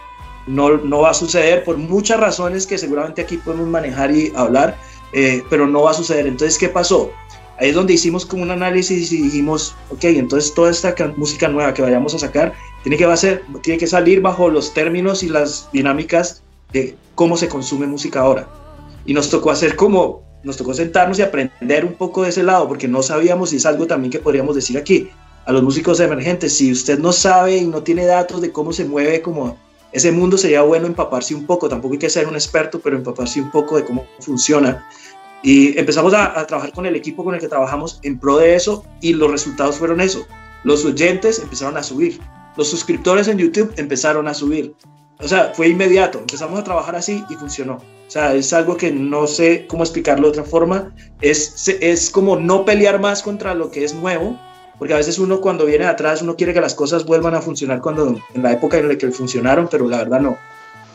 No, 0.46 0.78
no 0.78 1.00
va 1.00 1.10
a 1.10 1.14
suceder 1.14 1.64
por 1.64 1.76
muchas 1.76 2.18
razones 2.18 2.66
que 2.66 2.78
seguramente 2.78 3.22
aquí 3.22 3.36
podemos 3.36 3.68
manejar 3.68 4.10
y 4.10 4.32
hablar, 4.34 4.76
eh, 5.12 5.42
pero 5.50 5.66
no 5.66 5.82
va 5.82 5.90
a 5.90 5.94
suceder. 5.94 6.26
Entonces, 6.26 6.58
¿qué 6.58 6.68
pasó? 6.68 7.10
Ahí 7.58 7.68
es 7.68 7.74
donde 7.74 7.92
hicimos 7.92 8.24
como 8.24 8.42
un 8.42 8.50
análisis 8.50 9.12
y 9.12 9.20
dijimos, 9.20 9.76
ok, 9.90 10.04
entonces 10.04 10.54
toda 10.54 10.70
esta 10.70 10.94
música 11.16 11.46
nueva 11.46 11.74
que 11.74 11.82
vayamos 11.82 12.14
a 12.14 12.18
sacar 12.18 12.54
tiene 12.82 12.96
que, 12.96 13.16
ser, 13.18 13.44
tiene 13.62 13.78
que 13.78 13.86
salir 13.86 14.22
bajo 14.22 14.48
los 14.48 14.72
términos 14.72 15.22
y 15.22 15.28
las 15.28 15.68
dinámicas 15.70 16.42
de 16.72 16.96
cómo 17.14 17.36
se 17.36 17.48
consume 17.48 17.86
música 17.86 18.20
ahora. 18.20 18.48
Y 19.04 19.12
nos 19.12 19.28
tocó 19.28 19.50
hacer 19.50 19.76
como, 19.76 20.22
nos 20.42 20.56
tocó 20.56 20.74
sentarnos 20.74 21.18
y 21.18 21.22
aprender 21.22 21.84
un 21.84 21.94
poco 21.94 22.22
de 22.22 22.30
ese 22.30 22.42
lado, 22.42 22.66
porque 22.68 22.88
no 22.88 23.02
sabíamos, 23.02 23.52
y 23.52 23.56
es 23.56 23.66
algo 23.66 23.86
también 23.86 24.10
que 24.10 24.18
podríamos 24.18 24.54
decir 24.54 24.78
aquí, 24.78 25.10
a 25.46 25.52
los 25.52 25.62
músicos 25.62 26.00
emergentes, 26.00 26.56
si 26.56 26.72
usted 26.72 26.98
no 26.98 27.12
sabe 27.12 27.56
y 27.56 27.66
no 27.66 27.82
tiene 27.82 28.06
datos 28.06 28.40
de 28.40 28.52
cómo 28.52 28.72
se 28.72 28.84
mueve 28.84 29.22
como 29.22 29.58
ese 29.92 30.12
mundo, 30.12 30.38
sería 30.38 30.62
bueno 30.62 30.86
empaparse 30.86 31.34
un 31.34 31.46
poco, 31.46 31.68
tampoco 31.68 31.94
hay 31.94 31.98
que 31.98 32.10
ser 32.10 32.28
un 32.28 32.34
experto, 32.34 32.80
pero 32.80 32.96
empaparse 32.96 33.40
un 33.40 33.50
poco 33.50 33.76
de 33.76 33.84
cómo 33.84 34.06
funciona. 34.20 34.86
Y 35.42 35.78
empezamos 35.78 36.12
a, 36.14 36.38
a 36.38 36.46
trabajar 36.46 36.72
con 36.72 36.86
el 36.86 36.94
equipo 36.94 37.24
con 37.24 37.34
el 37.34 37.40
que 37.40 37.48
trabajamos 37.48 37.98
en 38.02 38.18
pro 38.18 38.36
de 38.36 38.54
eso 38.54 38.84
y 39.00 39.14
los 39.14 39.30
resultados 39.30 39.76
fueron 39.76 40.00
eso. 40.00 40.26
Los 40.64 40.84
oyentes 40.84 41.38
empezaron 41.38 41.76
a 41.78 41.82
subir, 41.82 42.20
los 42.56 42.68
suscriptores 42.68 43.26
en 43.26 43.38
YouTube 43.38 43.72
empezaron 43.76 44.28
a 44.28 44.34
subir. 44.34 44.74
O 45.18 45.28
sea, 45.28 45.52
fue 45.54 45.68
inmediato, 45.68 46.18
empezamos 46.18 46.60
a 46.60 46.64
trabajar 46.64 46.94
así 46.96 47.24
y 47.28 47.34
funcionó. 47.34 47.78
O 48.10 48.12
sea, 48.12 48.34
es 48.34 48.52
algo 48.52 48.76
que 48.76 48.90
no 48.90 49.28
sé 49.28 49.68
cómo 49.68 49.84
explicarlo 49.84 50.24
de 50.24 50.30
otra 50.30 50.42
forma. 50.42 50.92
Es, 51.20 51.68
es 51.68 52.10
como 52.10 52.34
no 52.34 52.64
pelear 52.64 52.98
más 52.98 53.22
contra 53.22 53.54
lo 53.54 53.70
que 53.70 53.84
es 53.84 53.94
nuevo, 53.94 54.36
porque 54.80 54.94
a 54.94 54.96
veces 54.96 55.20
uno 55.20 55.40
cuando 55.40 55.64
viene 55.64 55.84
de 55.84 55.92
atrás, 55.92 56.20
uno 56.20 56.34
quiere 56.34 56.52
que 56.52 56.60
las 56.60 56.74
cosas 56.74 57.06
vuelvan 57.06 57.36
a 57.36 57.40
funcionar 57.40 57.80
cuando 57.80 58.20
en 58.34 58.42
la 58.42 58.50
época 58.50 58.78
en 58.78 58.88
la 58.88 58.98
que 58.98 59.12
funcionaron, 59.12 59.68
pero 59.70 59.88
la 59.88 59.98
verdad 59.98 60.20
no. 60.20 60.36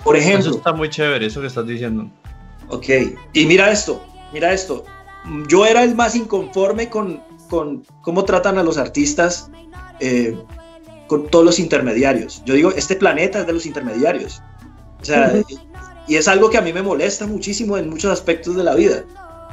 Por 0.04 0.18
ejemplo, 0.18 0.50
Eso 0.50 0.58
está 0.58 0.74
muy 0.74 0.90
chévere, 0.90 1.26
eso 1.26 1.40
que 1.40 1.48
estás 1.48 1.66
diciendo. 1.66 2.10
Ok, 2.68 2.90
y 3.32 3.46
mira 3.46 3.72
esto, 3.72 4.06
mira 4.34 4.52
esto. 4.52 4.84
Yo 5.48 5.66
era 5.66 5.86
el 5.86 5.96
más 5.96 6.18
inconforme 6.18 6.90
con, 6.90 7.24
con 7.50 7.86
cómo 8.02 8.26
tratan 8.26 8.58
a 8.58 8.64
los 8.64 8.78
artistas, 8.78 9.50
eh, 10.02 10.38
con 11.08 11.30
todos 11.30 11.46
los 11.46 11.60
intermediarios. 11.60 12.44
Yo 12.46 12.56
digo, 12.56 12.72
este 12.72 12.98
planeta 12.98 13.40
es 13.40 13.48
de 13.48 13.54
los 13.54 13.66
intermediarios. 13.66 14.42
O 15.00 15.06
sea, 15.06 15.32
y 16.08 16.16
es 16.16 16.28
algo 16.28 16.50
que 16.50 16.58
a 16.58 16.62
mí 16.62 16.72
me 16.72 16.82
molesta 16.82 17.26
muchísimo 17.26 17.78
en 17.78 17.90
muchos 17.90 18.12
aspectos 18.12 18.56
de 18.56 18.64
la 18.64 18.76
vida. 18.76 19.04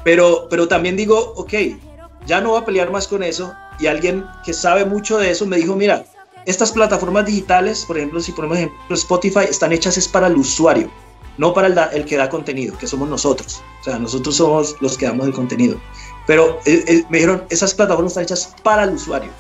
Pero, 0.04 0.48
pero 0.50 0.68
también 0.68 0.96
digo, 0.96 1.32
ok, 1.36 1.52
ya 2.26 2.40
no 2.40 2.50
voy 2.50 2.62
a 2.62 2.64
pelear 2.64 2.90
más 2.90 3.08
con 3.08 3.22
eso. 3.22 3.52
Y 3.78 3.86
alguien 3.86 4.24
que 4.44 4.52
sabe 4.52 4.84
mucho 4.84 5.18
de 5.18 5.30
eso 5.30 5.46
me 5.46 5.56
dijo, 5.56 5.74
mira, 5.74 6.04
estas 6.44 6.72
plataformas 6.72 7.26
digitales, 7.26 7.84
por 7.86 7.96
ejemplo, 7.96 8.20
si 8.20 8.32
ponemos 8.32 8.58
ejemplo 8.58 8.96
Spotify, 8.96 9.44
están 9.48 9.72
hechas 9.72 9.96
es 9.96 10.08
para 10.08 10.26
el 10.26 10.36
usuario, 10.36 10.90
no 11.38 11.54
para 11.54 11.68
el, 11.68 11.78
el 11.92 12.04
que 12.04 12.16
da 12.16 12.28
contenido, 12.28 12.76
que 12.76 12.86
somos 12.86 13.08
nosotros. 13.08 13.62
O 13.80 13.84
sea, 13.84 13.98
nosotros 13.98 14.36
somos 14.36 14.76
los 14.80 14.98
que 14.98 15.06
damos 15.06 15.26
el 15.26 15.32
contenido. 15.32 15.76
Pero 16.26 16.58
eh, 16.66 16.84
eh, 16.86 17.04
me 17.08 17.18
dijeron, 17.18 17.44
esas 17.48 17.74
plataformas 17.74 18.12
están 18.12 18.24
hechas 18.24 18.54
para 18.62 18.84
el 18.84 18.90
usuario. 18.90 19.30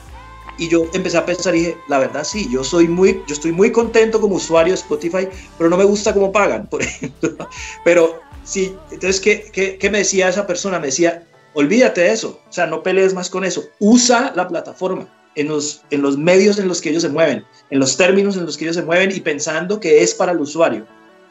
Y 0.58 0.68
yo 0.68 0.86
empecé 0.92 1.16
a 1.18 1.26
pensar 1.26 1.54
y 1.54 1.60
dije, 1.60 1.76
la 1.88 1.98
verdad 1.98 2.24
sí, 2.24 2.48
yo 2.50 2.62
soy 2.62 2.88
muy, 2.88 3.22
yo 3.26 3.34
estoy 3.34 3.52
muy 3.52 3.72
contento 3.72 4.20
como 4.20 4.36
usuario 4.36 4.72
de 4.72 4.80
Spotify, 4.80 5.28
pero 5.58 5.70
no 5.70 5.76
me 5.76 5.84
gusta 5.84 6.12
cómo 6.12 6.30
pagan, 6.30 6.66
por 6.70 6.82
ejemplo. 6.82 7.48
Pero 7.84 8.20
sí, 8.44 8.76
entonces, 8.90 9.20
¿qué, 9.20 9.50
qué, 9.52 9.78
qué 9.78 9.90
me 9.90 9.98
decía 9.98 10.28
esa 10.28 10.46
persona? 10.46 10.78
Me 10.78 10.86
decía, 10.86 11.26
olvídate 11.54 12.02
de 12.02 12.12
eso, 12.12 12.40
o 12.48 12.52
sea, 12.52 12.66
no 12.66 12.82
pelees 12.82 13.14
más 13.14 13.30
con 13.30 13.44
eso, 13.44 13.64
usa 13.78 14.32
la 14.36 14.48
plataforma 14.48 15.08
en 15.34 15.48
los, 15.48 15.82
en 15.90 16.02
los 16.02 16.16
medios 16.16 16.58
en 16.58 16.68
los 16.68 16.80
que 16.80 16.90
ellos 16.90 17.02
se 17.02 17.08
mueven, 17.08 17.44
en 17.70 17.78
los 17.78 17.96
términos 17.96 18.36
en 18.36 18.44
los 18.44 18.56
que 18.56 18.64
ellos 18.64 18.76
se 18.76 18.82
mueven 18.82 19.10
y 19.14 19.20
pensando 19.20 19.80
que 19.80 20.02
es 20.02 20.14
para 20.14 20.32
el 20.32 20.40
usuario. 20.40 20.86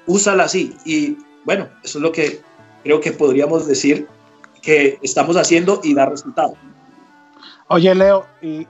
Úsala 0.08 0.44
así. 0.44 0.76
Y 0.86 1.18
bueno, 1.46 1.70
eso 1.84 2.00
es 2.00 2.02
lo 2.02 2.12
que 2.12 2.42
creo 2.84 3.00
que 3.00 3.12
podríamos 3.12 3.68
decir 3.68 4.08
que 4.62 4.98
estamos 5.02 5.38
haciendo 5.38 5.82
y 5.84 5.94
da 5.94 6.08
resultado. 6.08 6.56
Oye, 7.68 7.94
Leo, 7.96 8.26
¿y 8.42 8.68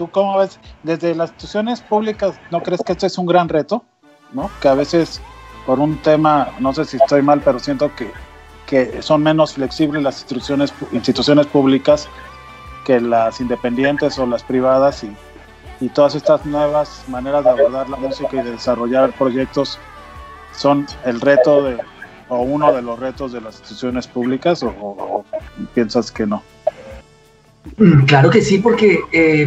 tú, 0.00 0.10
cómo 0.10 0.38
ves? 0.38 0.58
Desde 0.82 1.14
las 1.14 1.28
instituciones 1.30 1.82
públicas, 1.82 2.40
¿no 2.50 2.62
crees 2.62 2.80
que 2.82 2.92
esto 2.92 3.06
es 3.06 3.18
un 3.18 3.26
gran 3.26 3.50
reto? 3.50 3.84
¿No? 4.32 4.50
Que 4.62 4.68
a 4.68 4.74
veces, 4.74 5.20
por 5.66 5.78
un 5.78 5.98
tema, 5.98 6.48
no 6.58 6.72
sé 6.72 6.86
si 6.86 6.96
estoy 6.96 7.20
mal, 7.20 7.42
pero 7.44 7.58
siento 7.58 7.94
que, 7.94 8.10
que 8.66 9.02
son 9.02 9.22
menos 9.22 9.52
flexibles 9.52 10.02
las 10.02 10.20
instituciones, 10.20 10.72
instituciones 10.92 11.46
públicas 11.48 12.08
que 12.86 12.98
las 12.98 13.42
independientes 13.42 14.18
o 14.18 14.26
las 14.26 14.42
privadas 14.42 15.04
y, 15.04 15.14
y 15.84 15.90
todas 15.90 16.14
estas 16.14 16.46
nuevas 16.46 17.04
maneras 17.08 17.44
de 17.44 17.50
abordar 17.50 17.90
la 17.90 17.98
música 17.98 18.36
y 18.36 18.42
de 18.42 18.52
desarrollar 18.52 19.12
proyectos 19.12 19.78
son 20.56 20.86
el 21.04 21.20
reto 21.20 21.62
de, 21.64 21.76
o 22.30 22.38
uno 22.38 22.72
de 22.72 22.80
los 22.80 22.98
retos 22.98 23.32
de 23.32 23.42
las 23.42 23.56
instituciones 23.58 24.06
públicas 24.06 24.62
o, 24.62 24.68
o- 24.68 24.96
o 25.18 25.24
piensas 25.74 26.10
que 26.10 26.26
no? 26.26 26.42
Mm, 27.76 28.04
Claro 28.06 28.30
que 28.30 28.40
sí, 28.40 28.58
porque 28.58 28.98
eh, 29.12 29.46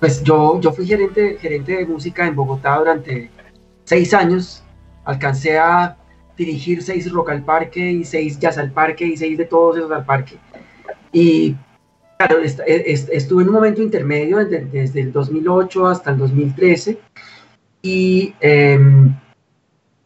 pues 0.00 0.22
yo, 0.24 0.60
yo 0.60 0.72
fui 0.72 0.86
gerente, 0.86 1.36
gerente 1.40 1.76
de 1.76 1.86
música 1.86 2.26
en 2.26 2.34
Bogotá 2.34 2.78
durante 2.78 3.30
seis 3.84 4.12
años. 4.14 4.64
Alcancé 5.04 5.58
a 5.58 5.96
dirigir 6.36 6.82
seis 6.82 7.10
Rock 7.12 7.30
al 7.30 7.44
Parque 7.44 7.90
y 7.92 8.04
seis 8.04 8.38
Jazz 8.38 8.56
al 8.58 8.70
Parque 8.72 9.04
y 9.04 9.16
seis 9.16 9.36
de 9.38 9.44
todos 9.44 9.76
esos 9.76 9.90
al 9.92 10.04
Parque. 10.06 10.36
Y 11.12 11.54
claro, 12.18 12.38
est- 12.40 12.60
est- 12.66 13.10
estuve 13.12 13.42
en 13.42 13.48
un 13.48 13.54
momento 13.54 13.82
intermedio 13.82 14.38
desde, 14.38 14.64
desde 14.66 15.00
el 15.02 15.12
2008 15.12 15.86
hasta 15.86 16.10
el 16.12 16.18
2013 16.18 16.98
y 17.82 18.34
em, 18.40 19.14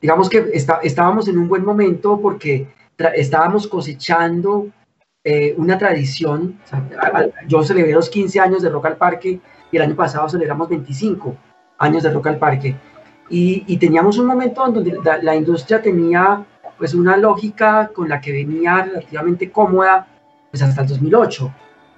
digamos 0.00 0.28
que 0.28 0.50
está- 0.52 0.80
estábamos 0.82 1.28
en 1.28 1.38
un 1.38 1.48
buen 1.48 1.64
momento 1.64 2.20
porque 2.20 2.66
estábamos 3.16 3.66
cosechando 3.68 4.68
eh, 5.24 5.54
una 5.56 5.78
tradición. 5.78 6.58
o 6.64 6.68
sea, 6.68 6.84
yo 7.48 7.62
celebré 7.62 7.92
los 7.92 8.10
15 8.10 8.38
años 8.40 8.62
de 8.62 8.68
Rock 8.70 8.86
al 8.86 8.96
Parque 8.96 9.40
y 9.74 9.76
el 9.76 9.82
año 9.82 9.96
pasado 9.96 10.28
celebramos 10.28 10.68
25 10.68 11.34
años 11.78 12.04
de 12.04 12.10
Rock 12.10 12.28
al 12.28 12.38
Parque. 12.38 12.76
Y, 13.28 13.64
y 13.66 13.76
teníamos 13.78 14.18
un 14.18 14.26
momento 14.26 14.64
en 14.66 14.74
donde 14.74 14.98
la, 15.04 15.18
la 15.20 15.34
industria 15.34 15.82
tenía 15.82 16.44
pues 16.78 16.94
una 16.94 17.16
lógica 17.16 17.90
con 17.92 18.08
la 18.08 18.20
que 18.20 18.30
venía 18.30 18.84
relativamente 18.84 19.50
cómoda 19.50 20.06
pues 20.50 20.62
hasta 20.62 20.82
el 20.82 20.86
2008. 20.88 21.52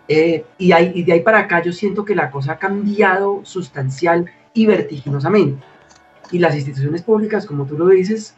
Eh, 0.08 0.44
y, 0.56 0.72
ahí- 0.72 0.92
y 0.94 1.02
de 1.02 1.12
ahí 1.12 1.20
para 1.20 1.40
acá 1.40 1.62
yo 1.62 1.72
siento 1.72 2.02
que 2.04 2.14
la 2.14 2.30
cosa 2.30 2.52
ha 2.52 2.58
cambiado 2.58 3.40
sustancial 3.42 4.24
y 4.54 4.64
vertiginosamente. 4.64 5.62
Y 6.32 6.38
las 6.38 6.54
instituciones 6.54 7.02
públicas, 7.02 7.44
como 7.44 7.66
tú 7.66 7.76
lo 7.76 7.88
dices, 7.88 8.36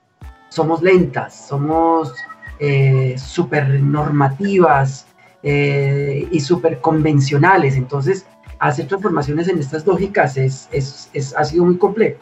somos 0.49 0.83
lentas, 0.83 1.47
somos 1.47 2.13
eh, 2.59 3.15
súper 3.19 3.69
normativas 3.81 5.07
eh, 5.43 6.27
y 6.31 6.41
súper 6.41 6.81
convencionales. 6.81 7.77
Entonces, 7.77 8.27
hacer 8.59 8.87
transformaciones 8.89 9.49
en 9.49 9.59
estas 9.59 9.87
lógicas 9.87 10.37
es, 10.37 10.69
es, 10.73 11.11
es- 11.13 11.35
ha 11.37 11.45
sido 11.45 11.65
muy 11.65 11.77
complejo. 11.79 12.19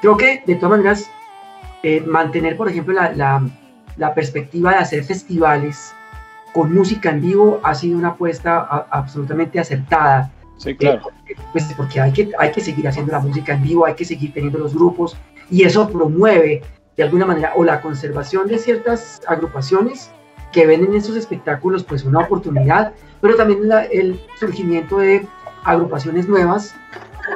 Creo 0.00 0.16
que, 0.16 0.42
de 0.46 0.54
todas 0.56 0.78
maneras, 0.78 1.10
eh, 1.82 2.00
mantener, 2.06 2.56
por 2.56 2.68
ejemplo, 2.68 2.94
la, 2.94 3.12
la, 3.12 3.42
la 3.96 4.14
perspectiva 4.14 4.70
de 4.70 4.76
hacer 4.76 5.04
festivales 5.04 5.92
con 6.52 6.72
música 6.72 7.10
en 7.10 7.20
vivo 7.20 7.60
ha 7.64 7.74
sido 7.74 7.98
una 7.98 8.08
apuesta 8.10 8.58
a- 8.58 8.86
absolutamente 8.90 9.58
acertada. 9.58 10.30
Sí, 10.58 10.74
claro. 10.76 11.08
Eh, 11.28 11.34
pues 11.52 11.64
porque 11.76 12.00
hay 12.00 12.12
que, 12.12 12.30
hay 12.38 12.52
que 12.52 12.60
seguir 12.60 12.86
haciendo 12.86 13.12
la 13.12 13.18
música 13.18 13.54
en 13.54 13.62
vivo, 13.62 13.86
hay 13.86 13.94
que 13.94 14.04
seguir 14.04 14.32
teniendo 14.32 14.58
los 14.58 14.74
grupos 14.74 15.16
y 15.50 15.64
eso 15.64 15.88
promueve 15.90 16.62
de 16.96 17.02
alguna 17.02 17.26
manera 17.26 17.52
o 17.56 17.64
la 17.64 17.80
conservación 17.80 18.46
de 18.46 18.58
ciertas 18.58 19.20
agrupaciones 19.26 20.10
que 20.52 20.64
ven 20.66 20.84
en 20.84 20.94
estos 20.94 21.16
espectáculos 21.16 21.82
pues 21.82 22.04
una 22.04 22.20
oportunidad, 22.20 22.92
pero 23.20 23.34
también 23.34 23.68
la- 23.68 23.84
el 23.86 24.20
surgimiento 24.38 24.98
de 24.98 25.26
agrupaciones 25.64 26.28
nuevas 26.28 26.74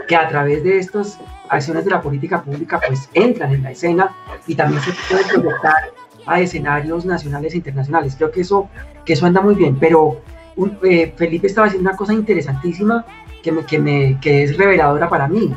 que 0.07 0.17
a 0.17 0.29
través 0.29 0.63
de 0.63 0.79
estas 0.79 1.19
acciones 1.49 1.85
de 1.85 1.91
la 1.91 2.01
política 2.03 2.43
pública 2.43 2.81
pues 2.87 3.09
entran 3.15 3.53
en 3.55 3.63
la 3.63 3.71
escena 3.71 4.15
y 4.47 4.55
también 4.55 4.83
se 4.83 4.93
pueden 5.09 5.27
proyectar 5.29 5.91
a 6.27 6.41
escenarios 6.41 7.07
nacionales 7.07 7.55
e 7.55 7.57
internacionales. 7.57 8.15
Creo 8.17 8.31
que 8.31 8.43
eso, 8.43 8.69
que 9.05 9.15
eso 9.15 9.25
anda 9.27 9.41
muy 9.41 9.55
bien, 9.55 9.77
pero 9.81 10.21
un- 10.57 10.79
eh, 10.83 11.13
Felipe 11.17 11.47
estaba 11.47 11.67
haciendo 11.69 11.89
una 11.89 11.97
cosa 11.97 12.13
interesantísima 12.13 13.05
que, 13.43 13.51
me, 13.53 13.65
que, 13.65 13.79
me, 13.79 14.19
que 14.21 14.43
es 14.45 14.57
reveladora 14.59 15.09
para 15.09 15.27
mí, 15.29 15.55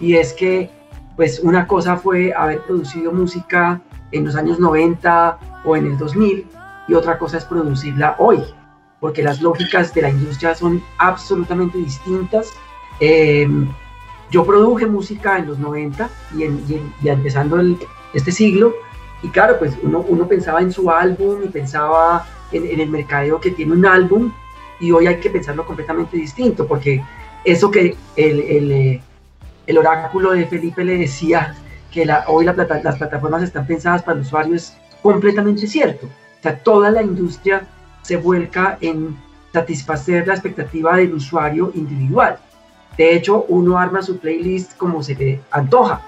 y 0.00 0.16
es 0.16 0.32
que 0.32 0.70
pues 1.14 1.40
una 1.40 1.66
cosa 1.66 1.96
fue 1.96 2.32
haber 2.32 2.60
producido 2.62 3.12
música 3.12 3.80
en 4.12 4.24
los 4.24 4.34
años 4.36 4.58
90 4.58 5.38
o 5.64 5.76
en 5.76 5.86
el 5.86 5.98
2000, 5.98 6.46
y 6.88 6.94
otra 6.94 7.18
cosa 7.18 7.36
es 7.38 7.44
producirla 7.44 8.16
hoy, 8.18 8.42
porque 9.00 9.22
las 9.22 9.40
lógicas 9.40 9.94
de 9.94 10.02
la 10.02 10.10
industria 10.10 10.54
son 10.54 10.82
absolutamente 10.98 11.78
distintas. 11.78 12.52
Eh, 13.00 13.48
yo 14.30 14.44
produje 14.44 14.86
música 14.86 15.38
en 15.38 15.46
los 15.46 15.58
90 15.58 16.10
y, 16.36 16.42
en, 16.42 16.64
y 16.68 16.74
en- 16.74 16.92
y 17.02 17.08
empezando 17.08 17.58
el- 17.60 17.78
este 18.12 18.32
siglo, 18.32 18.74
y 19.22 19.28
claro, 19.28 19.58
pues 19.58 19.76
uno, 19.82 20.04
uno 20.08 20.26
pensaba 20.26 20.60
en 20.60 20.72
su 20.72 20.90
álbum 20.90 21.42
y 21.44 21.48
pensaba 21.48 22.26
en, 22.52 22.66
en 22.66 22.80
el 22.80 22.88
mercadeo 22.90 23.40
que 23.40 23.50
tiene 23.50 23.72
un 23.72 23.86
álbum, 23.86 24.32
y 24.80 24.92
hoy 24.92 25.06
hay 25.06 25.18
que 25.20 25.30
pensarlo 25.30 25.64
completamente 25.66 26.16
distinto, 26.16 26.66
porque 26.66 27.02
eso 27.44 27.70
que 27.70 27.96
el, 28.16 28.40
el, 28.40 29.00
el 29.66 29.78
oráculo 29.78 30.32
de 30.32 30.46
Felipe 30.46 30.84
le 30.84 30.98
decía, 30.98 31.56
que 31.90 32.04
la, 32.04 32.24
hoy 32.28 32.44
la 32.44 32.54
plata- 32.54 32.82
las 32.82 32.96
plataformas 32.98 33.42
están 33.42 33.66
pensadas 33.66 34.02
para 34.02 34.16
el 34.18 34.22
usuario, 34.26 34.54
es 34.54 34.76
completamente 35.02 35.66
cierto. 35.66 36.06
O 36.06 36.42
sea, 36.42 36.58
toda 36.58 36.90
la 36.90 37.02
industria 37.02 37.66
se 38.08 38.16
vuelca 38.16 38.78
en 38.80 39.14
satisfacer 39.52 40.26
la 40.26 40.32
expectativa 40.32 40.96
del 40.96 41.12
usuario 41.12 41.70
individual. 41.74 42.38
De 42.96 43.14
hecho, 43.14 43.44
uno 43.48 43.78
arma 43.78 44.00
su 44.00 44.18
playlist 44.18 44.78
como 44.78 45.02
se 45.02 45.14
le 45.14 45.40
antoja. 45.50 46.00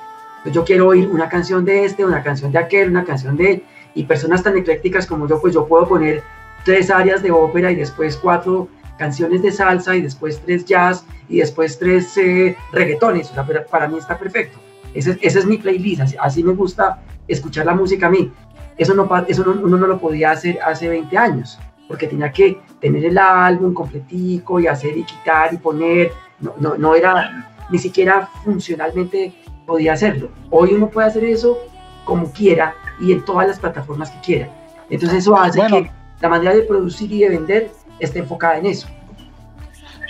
Pues 0.42 0.54
yo 0.54 0.64
quiero 0.64 0.88
oír 0.88 1.06
una 1.08 1.28
canción 1.28 1.62
de 1.66 1.84
este, 1.84 2.02
una 2.06 2.22
canción 2.22 2.50
de 2.52 2.58
aquel, 2.58 2.88
una 2.88 3.04
canción 3.04 3.36
de 3.36 3.50
él. 3.52 3.62
Y 3.94 4.04
personas 4.04 4.42
tan 4.42 4.56
eclécticas 4.56 5.06
como 5.06 5.28
yo, 5.28 5.42
pues 5.42 5.52
yo 5.52 5.66
puedo 5.66 5.86
poner 5.86 6.22
tres 6.64 6.90
áreas 6.90 7.22
de 7.22 7.30
ópera 7.32 7.70
y 7.70 7.74
después 7.74 8.16
cuatro 8.16 8.66
canciones 8.98 9.42
de 9.42 9.52
salsa 9.52 9.94
y 9.94 10.00
después 10.00 10.40
tres 10.46 10.64
jazz 10.64 11.04
y 11.28 11.40
después 11.40 11.78
tres 11.78 12.16
eh, 12.16 12.56
reggaetones. 12.72 13.30
O 13.30 13.34
sea, 13.34 13.46
para 13.70 13.88
mí 13.88 13.98
está 13.98 14.16
perfecto. 14.18 14.58
Ese, 14.94 15.18
ese 15.20 15.38
es 15.38 15.44
mi 15.44 15.58
playlist. 15.58 16.00
Así, 16.00 16.16
así 16.18 16.42
me 16.42 16.54
gusta 16.54 16.98
escuchar 17.28 17.66
la 17.66 17.74
música 17.74 18.06
a 18.06 18.10
mí. 18.10 18.32
Eso, 18.78 18.94
no, 18.94 19.06
eso 19.28 19.44
no- 19.44 19.60
uno 19.62 19.76
no 19.76 19.86
lo 19.86 19.98
podía 19.98 20.30
hacer 20.30 20.58
hace 20.64 20.88
20 20.88 21.18
años, 21.18 21.58
porque 21.90 22.06
tenía 22.06 22.30
que 22.30 22.56
tener 22.80 23.04
el 23.04 23.18
álbum 23.18 23.74
completico 23.74 24.60
y 24.60 24.68
hacer 24.68 24.96
y 24.96 25.02
quitar 25.02 25.52
y 25.52 25.56
poner. 25.56 26.12
No, 26.38 26.54
no, 26.60 26.76
no 26.78 26.94
era, 26.94 27.52
ni 27.68 27.78
siquiera 27.78 28.28
funcionalmente 28.44 29.32
podía 29.66 29.94
hacerlo. 29.94 30.28
Hoy 30.50 30.72
uno 30.74 30.88
puede 30.88 31.08
hacer 31.08 31.24
eso 31.24 31.58
como 32.04 32.30
quiera 32.30 32.74
y 33.00 33.10
en 33.10 33.24
todas 33.24 33.48
las 33.48 33.58
plataformas 33.58 34.08
que 34.12 34.20
quiera. 34.20 34.48
Entonces 34.88 35.18
eso 35.18 35.36
hace 35.36 35.58
Bueno. 35.58 35.82
que 35.82 35.90
la 36.20 36.28
manera 36.28 36.54
de 36.54 36.62
producir 36.62 37.10
y 37.10 37.22
de 37.22 37.30
vender 37.30 37.72
esté 37.98 38.20
enfocada 38.20 38.58
en 38.58 38.66
eso. 38.66 38.86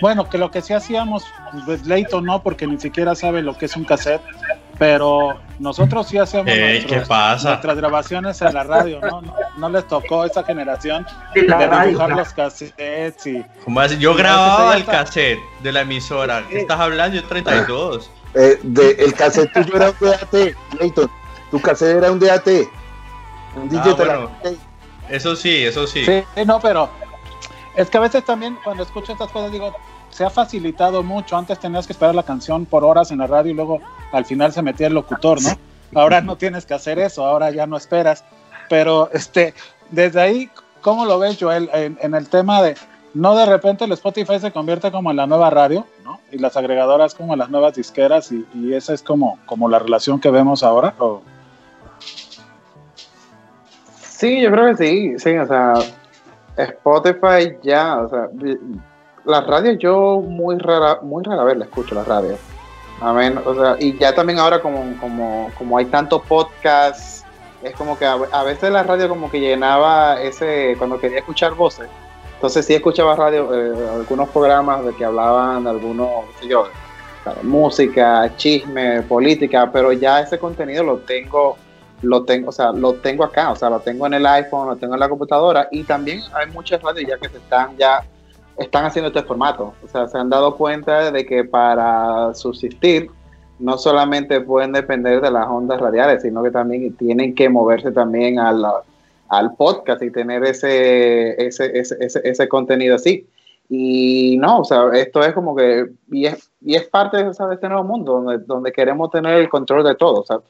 Bueno, 0.00 0.28
que 0.28 0.38
lo 0.38 0.50
que 0.50 0.62
sí 0.62 0.72
hacíamos, 0.72 1.24
pues 1.66 1.84
Leito 1.86 2.20
no, 2.20 2.42
porque 2.42 2.66
ni 2.66 2.78
siquiera 2.80 3.14
sabe 3.14 3.42
lo 3.42 3.56
que 3.56 3.66
es 3.66 3.76
un 3.76 3.84
cassette, 3.84 4.22
pero 4.78 5.38
nosotros 5.58 6.08
sí 6.08 6.16
hacíamos 6.18 6.50
Ey, 6.50 6.78
nuestros- 6.80 7.02
¿qué 7.02 7.06
pasa? 7.06 7.48
nuestras 7.50 7.76
grabaciones 7.76 8.40
en 8.40 8.54
la 8.54 8.62
radio, 8.64 9.00
¿no? 9.00 9.20
No, 9.20 9.34
no 9.58 9.68
les 9.68 9.86
tocó 9.86 10.22
a 10.22 10.26
esa 10.26 10.42
generación 10.42 11.06
De 11.34 11.42
la 11.42 11.58
de 11.58 11.66
radio, 11.66 11.88
dibujar 11.88 12.10
los 12.10 12.32
cassettes 12.32 13.26
y 13.26 13.44
¿Cómo 13.64 13.80
así? 13.80 13.98
Yo 13.98 14.14
grababa 14.14 14.74
el 14.74 14.84
cassette 14.86 15.38
de 15.62 15.72
la 15.72 15.82
emisora. 15.82 16.44
¿Qué 16.48 16.60
estás 16.60 16.80
hablando? 16.80 17.16
Yo 17.20 17.24
32. 17.28 18.10
Eh, 18.34 18.58
de, 18.62 18.90
el 18.92 19.12
cassette 19.14 19.52
tuyo 19.52 19.76
era 19.76 19.90
un 19.90 19.96
DAT, 20.00 20.54
Leighton. 20.80 21.10
Tu 21.50 21.60
cassette 21.60 21.96
era 21.98 22.10
un 22.12 22.18
DAT. 22.18 22.46
Un 23.56 23.62
Ah, 23.62 23.68
digital. 23.68 23.94
bueno. 23.96 24.30
Eso 25.10 25.34
sí, 25.36 25.64
eso 25.64 25.86
sí. 25.88 26.04
Sí, 26.06 26.22
no, 26.46 26.60
pero 26.60 26.88
es 27.74 27.90
que 27.90 27.98
a 27.98 28.00
veces 28.00 28.24
también 28.24 28.56
cuando 28.62 28.84
escucho 28.84 29.12
estas 29.12 29.28
cosas 29.32 29.50
digo, 29.50 29.74
se 30.10 30.24
ha 30.24 30.30
facilitado 30.30 31.02
mucho. 31.02 31.36
Antes 31.36 31.58
tenías 31.58 31.86
que 31.86 31.92
esperar 31.92 32.14
la 32.14 32.22
canción 32.22 32.66
por 32.66 32.84
horas 32.84 33.10
en 33.10 33.18
la 33.18 33.26
radio 33.26 33.52
y 33.52 33.54
luego 33.54 33.80
al 34.12 34.24
final 34.24 34.52
se 34.52 34.62
metía 34.62 34.88
el 34.88 34.94
locutor, 34.94 35.40
¿no? 35.42 35.50
Ahora 35.94 36.20
no 36.20 36.36
tienes 36.36 36.66
que 36.66 36.74
hacer 36.74 36.98
eso, 36.98 37.24
ahora 37.24 37.50
ya 37.50 37.66
no 37.66 37.76
esperas. 37.76 38.24
Pero 38.68 39.10
este, 39.12 39.54
desde 39.90 40.20
ahí, 40.20 40.50
¿cómo 40.80 41.04
lo 41.04 41.18
ves, 41.18 41.36
Joel? 41.40 41.68
En, 41.72 41.98
en 42.00 42.14
el 42.14 42.28
tema 42.28 42.62
de, 42.62 42.76
no 43.14 43.34
de 43.34 43.46
repente 43.46 43.84
el 43.84 43.92
Spotify 43.92 44.38
se 44.38 44.52
convierte 44.52 44.92
como 44.92 45.10
en 45.10 45.16
la 45.16 45.26
nueva 45.26 45.50
radio, 45.50 45.86
¿no? 46.04 46.20
Y 46.30 46.38
las 46.38 46.56
agregadoras 46.56 47.14
como 47.14 47.34
las 47.34 47.50
nuevas 47.50 47.74
disqueras 47.74 48.30
y, 48.32 48.72
esa 48.72 48.94
es 48.94 49.02
como, 49.02 49.38
como 49.46 49.68
la 49.68 49.78
relación 49.78 50.20
que 50.20 50.30
vemos 50.30 50.62
ahora. 50.62 50.94
Sí, 54.02 54.40
yo 54.40 54.50
creo 54.50 54.68
que 54.68 54.76
sí, 54.76 55.18
sí, 55.18 55.36
o 55.36 55.46
sea, 55.46 55.74
Spotify 56.56 57.56
ya, 57.62 57.98
o 57.98 58.08
sea, 58.08 58.28
las 59.30 59.46
radios 59.46 59.78
yo 59.78 60.20
muy 60.20 60.58
rara, 60.58 60.98
muy 61.02 61.22
rara 61.24 61.44
vez 61.44 61.56
la 61.56 61.64
escucho 61.64 61.94
las 61.94 62.06
radios. 62.06 62.38
Amén, 63.00 63.40
o 63.44 63.54
sea, 63.54 63.76
y 63.78 63.96
ya 63.96 64.14
también 64.14 64.38
ahora 64.38 64.60
como, 64.60 64.94
como, 65.00 65.50
como 65.56 65.78
hay 65.78 65.86
tantos 65.86 66.22
podcasts, 66.22 67.24
es 67.62 67.74
como 67.74 67.98
que 67.98 68.04
a, 68.04 68.12
a 68.32 68.44
veces 68.44 68.70
la 68.70 68.82
radio 68.82 69.08
como 69.08 69.30
que 69.30 69.40
llenaba 69.40 70.20
ese, 70.20 70.74
cuando 70.76 71.00
quería 71.00 71.20
escuchar 71.20 71.54
voces, 71.54 71.88
entonces 72.34 72.66
sí 72.66 72.74
escuchaba 72.74 73.16
radio, 73.16 73.48
eh, 73.54 73.88
algunos 73.94 74.28
programas 74.30 74.84
de 74.84 74.94
que 74.94 75.04
hablaban 75.04 75.66
algunos, 75.66 76.26
qué 76.26 76.42
sé 76.42 76.48
yo, 76.48 76.66
música, 77.42 78.30
chisme, 78.36 79.02
política, 79.02 79.70
pero 79.72 79.92
ya 79.92 80.20
ese 80.20 80.38
contenido 80.38 80.84
lo 80.84 80.98
tengo 80.98 81.56
lo 82.02 82.24
tengo, 82.24 82.48
o 82.48 82.52
sea, 82.52 82.72
lo 82.72 82.94
tengo 82.94 83.24
acá, 83.24 83.50
o 83.50 83.56
sea, 83.56 83.68
lo 83.68 83.80
tengo 83.80 84.06
en 84.06 84.14
el 84.14 84.26
iPhone, 84.26 84.68
lo 84.68 84.76
tengo 84.76 84.94
en 84.94 85.00
la 85.00 85.08
computadora 85.08 85.68
y 85.70 85.84
también 85.84 86.22
hay 86.32 86.46
muchas 86.50 86.80
radios 86.82 87.08
ya 87.08 87.18
que 87.18 87.28
se 87.28 87.36
están 87.36 87.76
ya 87.76 88.02
están 88.60 88.84
haciendo 88.84 89.08
este 89.08 89.22
formato, 89.22 89.72
o 89.82 89.88
sea, 89.88 90.06
se 90.06 90.18
han 90.18 90.28
dado 90.28 90.54
cuenta 90.56 91.10
de 91.10 91.24
que 91.24 91.44
para 91.44 92.34
subsistir 92.34 93.10
no 93.58 93.78
solamente 93.78 94.40
pueden 94.42 94.72
depender 94.72 95.22
de 95.22 95.30
las 95.30 95.46
ondas 95.48 95.80
radiales, 95.80 96.22
sino 96.22 96.42
que 96.42 96.50
también 96.50 96.94
tienen 96.96 97.34
que 97.34 97.48
moverse 97.48 97.90
también 97.90 98.38
al, 98.38 98.62
al 99.28 99.54
podcast 99.54 100.02
y 100.02 100.10
tener 100.10 100.44
ese, 100.44 101.42
ese, 101.42 101.78
ese, 101.78 102.20
ese, 102.22 102.48
contenido 102.48 102.96
así. 102.96 103.26
Y 103.70 104.36
no, 104.38 104.60
o 104.60 104.64
sea, 104.64 104.90
esto 104.92 105.22
es 105.22 105.32
como 105.32 105.56
que, 105.56 105.86
y 106.10 106.26
es, 106.26 106.50
y 106.60 106.74
es 106.74 106.86
parte 106.88 107.22
de 107.22 107.30
este 107.30 107.68
nuevo 107.68 107.84
mundo 107.84 108.20
donde, 108.20 108.44
donde 108.44 108.72
queremos 108.72 109.10
tener 109.10 109.36
el 109.36 109.48
control 109.48 109.84
de 109.84 109.94
todo, 109.94 110.20
o 110.20 110.24
sea, 110.26 110.40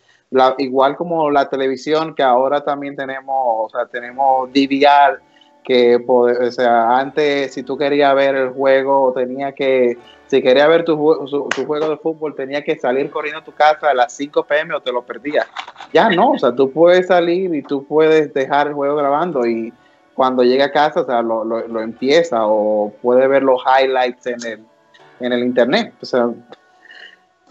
igual 0.59 0.97
como 0.97 1.31
la 1.31 1.49
televisión, 1.49 2.15
que 2.15 2.23
ahora 2.23 2.63
también 2.65 2.97
tenemos, 2.97 3.35
o 3.37 3.69
sea, 3.71 3.87
tenemos 3.87 4.49
DVR, 4.51 5.21
que, 5.65 6.03
o 6.07 6.51
sea, 6.51 6.99
antes 6.99 7.55
si 7.55 7.63
tú 7.63 7.77
querías 7.77 8.15
ver 8.15 8.35
el 8.35 8.51
juego, 8.51 9.13
tenía 9.15 9.53
que, 9.53 9.99
si 10.27 10.43
querías 10.43 10.69
ver 10.69 10.85
tu, 10.85 10.97
tu, 11.27 11.49
tu, 11.49 11.67
juego 11.67 11.89
de 11.89 11.97
fútbol, 11.97 12.35
tenía 12.35 12.63
que 12.63 12.79
salir 12.79 13.11
corriendo 13.11 13.41
a 13.41 13.45
tu 13.45 13.53
casa 13.53 13.91
a 13.91 13.95
las 13.95 14.13
5 14.15 14.45
pm 14.45 14.75
o 14.75 14.81
te 14.81 14.93
lo 14.93 15.03
perdías. 15.03 15.47
Ya 15.93 16.09
no, 16.09 16.33
o 16.33 16.39
sea, 16.39 16.55
tú 16.55 16.71
puedes 16.71 17.07
salir 17.07 17.55
y 17.55 17.63
tú 17.63 17.85
puedes 17.85 18.33
dejar 18.33 18.69
el 18.69 18.75
juego 18.75 18.97
grabando 18.97 19.47
y 19.47 19.73
cuando 20.15 20.43
llega 20.43 20.67
a 20.67 20.73
casa, 20.73 21.01
o 21.01 21.07
sea, 21.07 21.23
lo, 21.23 21.45
lo, 21.45 21.67
lo 21.67 21.81
empieza 21.81 22.47
o 22.47 22.93
puede 23.03 23.27
ver 23.27 23.43
los 23.43 23.63
highlights 23.65 24.27
en 24.27 24.47
el, 24.47 24.65
en 25.21 25.33
el 25.33 25.41
internet. 25.41 25.95
O 26.03 26.07
sea, 26.07 26.31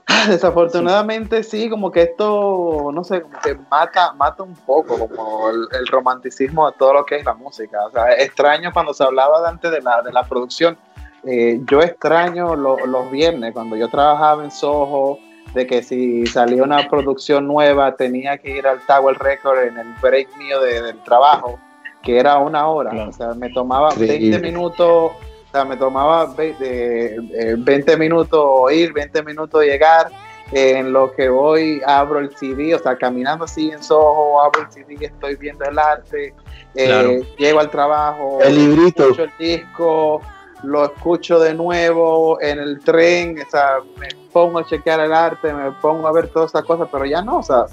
Desafortunadamente 0.28 1.44
sí. 1.44 1.64
sí. 1.64 1.70
como 1.70 1.92
que 1.92 2.04
esto, 2.04 2.90
no 2.94 3.04
sé, 3.04 3.22
como 3.22 3.40
que 3.40 3.56
mata, 3.70 4.14
mata 4.14 4.44
un 4.44 4.56
poco 4.56 5.08
como 5.08 5.50
el, 5.50 5.68
el, 5.80 5.88
romanticismo 5.88 6.70
de 6.70 6.78
todo 6.78 6.94
lo 6.94 7.06
que 7.06 7.18
es 7.18 7.26
la 7.26 7.34
música. 7.34 7.86
O 7.86 7.92
sea, 7.92 8.14
extraño 8.14 8.72
cuando 8.74 8.94
se 8.94 9.04
hablaba 9.04 9.48
antes 9.48 9.72
de 9.72 9.82
la, 9.82 10.02
de 10.02 10.12
la 10.12 10.24
producción. 10.24 10.78
Eh, 11.26 11.60
yo 11.70 11.82
extraño 11.82 12.56
lo, 12.56 12.78
los 12.86 13.12
viernes, 13.12 13.54
cuando 13.54 13.76
yo 13.76 13.90
trabajaba 13.90 14.44
en 14.44 14.52
Soho, 14.52 15.20
de 15.54 15.68
que 15.68 15.84
si 15.84 16.26
salía 16.28 16.64
una 16.64 16.88
producción 16.88 17.48
nueva 17.48 17.96
tenía 17.96 18.38
que 18.38 18.58
ir 18.58 18.68
al 18.68 18.80
Tower 18.86 19.18
Record 19.18 19.60
en 19.64 19.78
el 19.78 19.94
break 20.02 20.38
mío 20.38 20.62
de, 20.62 20.82
del 20.82 21.04
trabajo, 21.04 21.60
que 22.04 22.20
era 22.20 22.38
una 22.38 22.68
hora. 22.68 22.92
Claro. 22.92 23.10
O 23.10 23.14
sea, 23.14 23.34
me 23.34 23.50
tomaba 23.50 23.92
sí. 23.92 24.06
20 24.08 24.40
minutos 24.40 25.12
o 25.50 25.52
sea, 25.52 25.66
me 25.66 25.76
tomaba 25.78 26.28
20, 26.28 27.56
20 27.58 27.98
minutos 27.98 28.72
ir, 28.72 28.94
20 28.94 29.24
minutos 29.24 29.64
llegar. 29.64 30.10
En 30.52 30.94
lo 30.94 31.12
que 31.12 31.30
voy 31.30 31.80
abro 31.86 32.18
el 32.18 32.36
CD, 32.36 32.74
o 32.74 32.80
sea, 32.80 32.98
caminando 32.98 33.46
así 33.46 33.70
en 33.70 33.84
Soho, 33.84 34.42
abro 34.42 34.62
el 34.62 34.72
CD, 34.72 35.06
estoy 35.06 35.36
viendo 35.36 35.64
el 35.66 35.78
arte, 35.78 36.34
eh, 36.74 37.22
llego 37.38 37.60
al 37.60 37.70
trabajo, 37.70 38.40
El 38.42 38.56
librito. 38.56 39.04
escucho 39.04 39.24
el 39.26 39.32
disco, 39.38 40.22
lo 40.64 40.86
escucho 40.86 41.40
de 41.40 41.54
nuevo 41.54 42.42
en 42.42 42.58
el 42.58 42.80
tren, 42.80 43.38
o 43.40 43.50
sea, 43.50 43.78
me 44.00 44.08
pongo 44.34 44.58
a 44.58 44.66
chequear 44.66 45.00
el 45.02 45.14
arte, 45.14 45.54
me 45.54 45.72
pongo 45.74 46.08
a 46.08 46.12
ver 46.12 46.30
todas 46.30 46.50
esas 46.50 46.64
cosas, 46.64 46.90
pero 46.92 47.06
ya 47.06 47.22
no, 47.22 47.38
o 47.38 47.44
sea, 47.44 47.66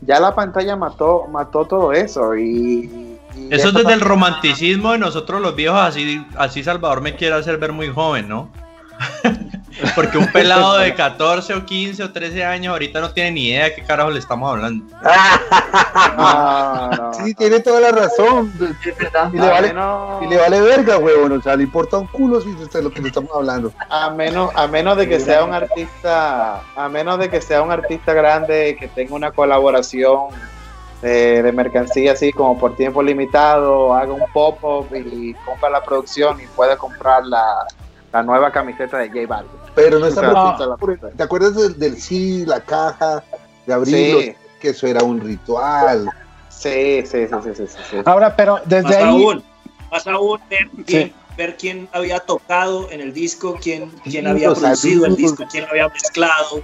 ya 0.00 0.18
la 0.18 0.34
pantalla 0.34 0.74
mató, 0.74 1.26
mató 1.30 1.66
todo 1.66 1.92
eso 1.92 2.34
y... 2.34 3.11
Eso 3.50 3.68
es 3.68 3.74
desde 3.74 3.92
el 3.92 4.00
romanticismo 4.00 4.92
de 4.92 4.98
nosotros 4.98 5.40
los 5.40 5.54
viejos, 5.54 5.80
así, 5.80 6.24
así 6.36 6.62
Salvador 6.62 7.00
me 7.00 7.16
quiere 7.16 7.34
hacer 7.36 7.58
ver 7.58 7.72
muy 7.72 7.88
joven, 7.88 8.28
¿no? 8.28 8.50
Porque 9.94 10.18
un 10.18 10.26
pelado 10.30 10.78
de 10.78 10.94
14 10.94 11.54
o 11.54 11.64
15 11.64 12.02
o 12.02 12.12
13 12.12 12.44
años 12.44 12.72
ahorita 12.72 13.00
no 13.00 13.10
tiene 13.12 13.32
ni 13.32 13.48
idea 13.48 13.64
de 13.64 13.74
qué 13.74 13.82
carajo 13.82 14.10
le 14.10 14.18
estamos 14.18 14.50
hablando. 14.50 14.84
No, 16.16 16.90
no, 16.90 17.14
Sí, 17.24 17.34
tiene 17.34 17.60
toda 17.60 17.80
la 17.80 17.90
razón. 17.90 18.52
Y 19.32 19.36
le 19.36 19.48
vale, 19.48 19.74
y 20.22 20.28
le 20.28 20.36
vale 20.36 20.60
verga, 20.60 20.98
huevón. 20.98 21.32
O 21.32 21.42
sea, 21.42 21.56
le 21.56 21.64
importa 21.64 21.98
un 21.98 22.06
culo 22.06 22.40
si 22.40 22.50
es 22.50 22.70
de 22.70 22.82
lo 22.82 22.90
que 22.90 23.00
le 23.00 23.08
estamos 23.08 23.30
hablando. 23.34 23.72
a 23.88 24.10
menos, 24.10 24.50
a 24.54 24.66
menos 24.66 24.96
de 24.96 25.08
que 25.08 25.20
sea 25.20 25.44
un 25.44 25.54
artista, 25.54 26.62
a 26.76 26.88
menos 26.88 27.18
de 27.18 27.30
que 27.30 27.40
sea 27.40 27.62
un 27.62 27.70
artista 27.70 28.12
grande 28.12 28.76
que 28.78 28.88
tenga 28.88 29.14
una 29.14 29.32
colaboración 29.32 30.28
eh, 31.02 31.40
de 31.42 31.52
mercancía 31.52 32.12
así 32.12 32.32
como 32.32 32.58
por 32.58 32.76
tiempo 32.76 33.02
limitado, 33.02 33.92
haga 33.94 34.12
un 34.12 34.24
pop-up 34.32 34.86
y 34.94 35.34
compra 35.44 35.68
la 35.70 35.82
producción 35.82 36.40
y 36.40 36.46
puede 36.46 36.76
comprar 36.76 37.24
la, 37.26 37.66
la 38.12 38.22
nueva 38.22 38.50
camiseta 38.52 38.98
de 38.98 39.08
J 39.08 39.26
Balvin. 39.26 39.50
Pero 39.74 39.98
no 39.98 40.06
O 40.06 40.10
sea, 40.10 40.22
estamos. 40.28 40.58
no. 40.60 41.08
¿Te 41.16 41.22
acuerdas 41.22 41.56
del, 41.56 41.78
del 41.78 41.96
sí, 42.00 42.44
la 42.46 42.60
caja, 42.60 43.22
de 43.66 43.72
abrirlo? 43.74 44.20
Sí, 44.20 44.34
Que 44.60 44.68
eso 44.70 44.86
era 44.86 45.02
un 45.02 45.20
ritual. 45.20 46.08
sí, 46.48 47.02
sí, 47.04 47.26
sí, 47.26 47.34
sí, 47.42 47.50
sí, 47.54 47.66
sí, 47.66 47.78
sí. 47.90 47.96
Ahora, 48.04 48.36
pero 48.36 48.60
desde 48.66 48.82
Más 48.84 48.96
ahí. 48.96 49.04
aún, 49.04 49.42
más 49.90 50.06
aún 50.06 50.40
ver 50.48 50.68
quién, 50.86 51.08
Sí. 51.08 51.14
ver 51.36 51.56
quién 51.56 51.88
había 51.92 52.20
tocado 52.20 52.88
en 52.90 53.00
el 53.00 53.12
disco, 53.12 53.58
quién, 53.60 53.90
quién 54.04 54.26
había 54.28 54.52
producido 54.54 55.06
el 55.06 55.16
disco, 55.16 55.44
quién 55.50 55.64
lo 55.64 55.70
había 55.70 55.88
mezclado. 55.88 56.62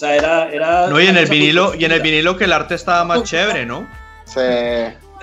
O 0.00 0.02
sea, 0.02 0.16
era. 0.16 0.48
era 0.50 0.86
No, 0.86 0.98
y 0.98 1.08
en 1.08 1.18
el 1.18 1.28
vinilo, 1.28 1.74
y 1.74 1.84
en 1.84 1.92
el 1.92 2.00
vinilo 2.00 2.34
que 2.34 2.44
el 2.44 2.54
arte 2.54 2.74
estaba 2.74 3.04
más 3.04 3.22
chévere, 3.22 3.66
¿no? 3.66 3.86
Sí. 4.24 4.40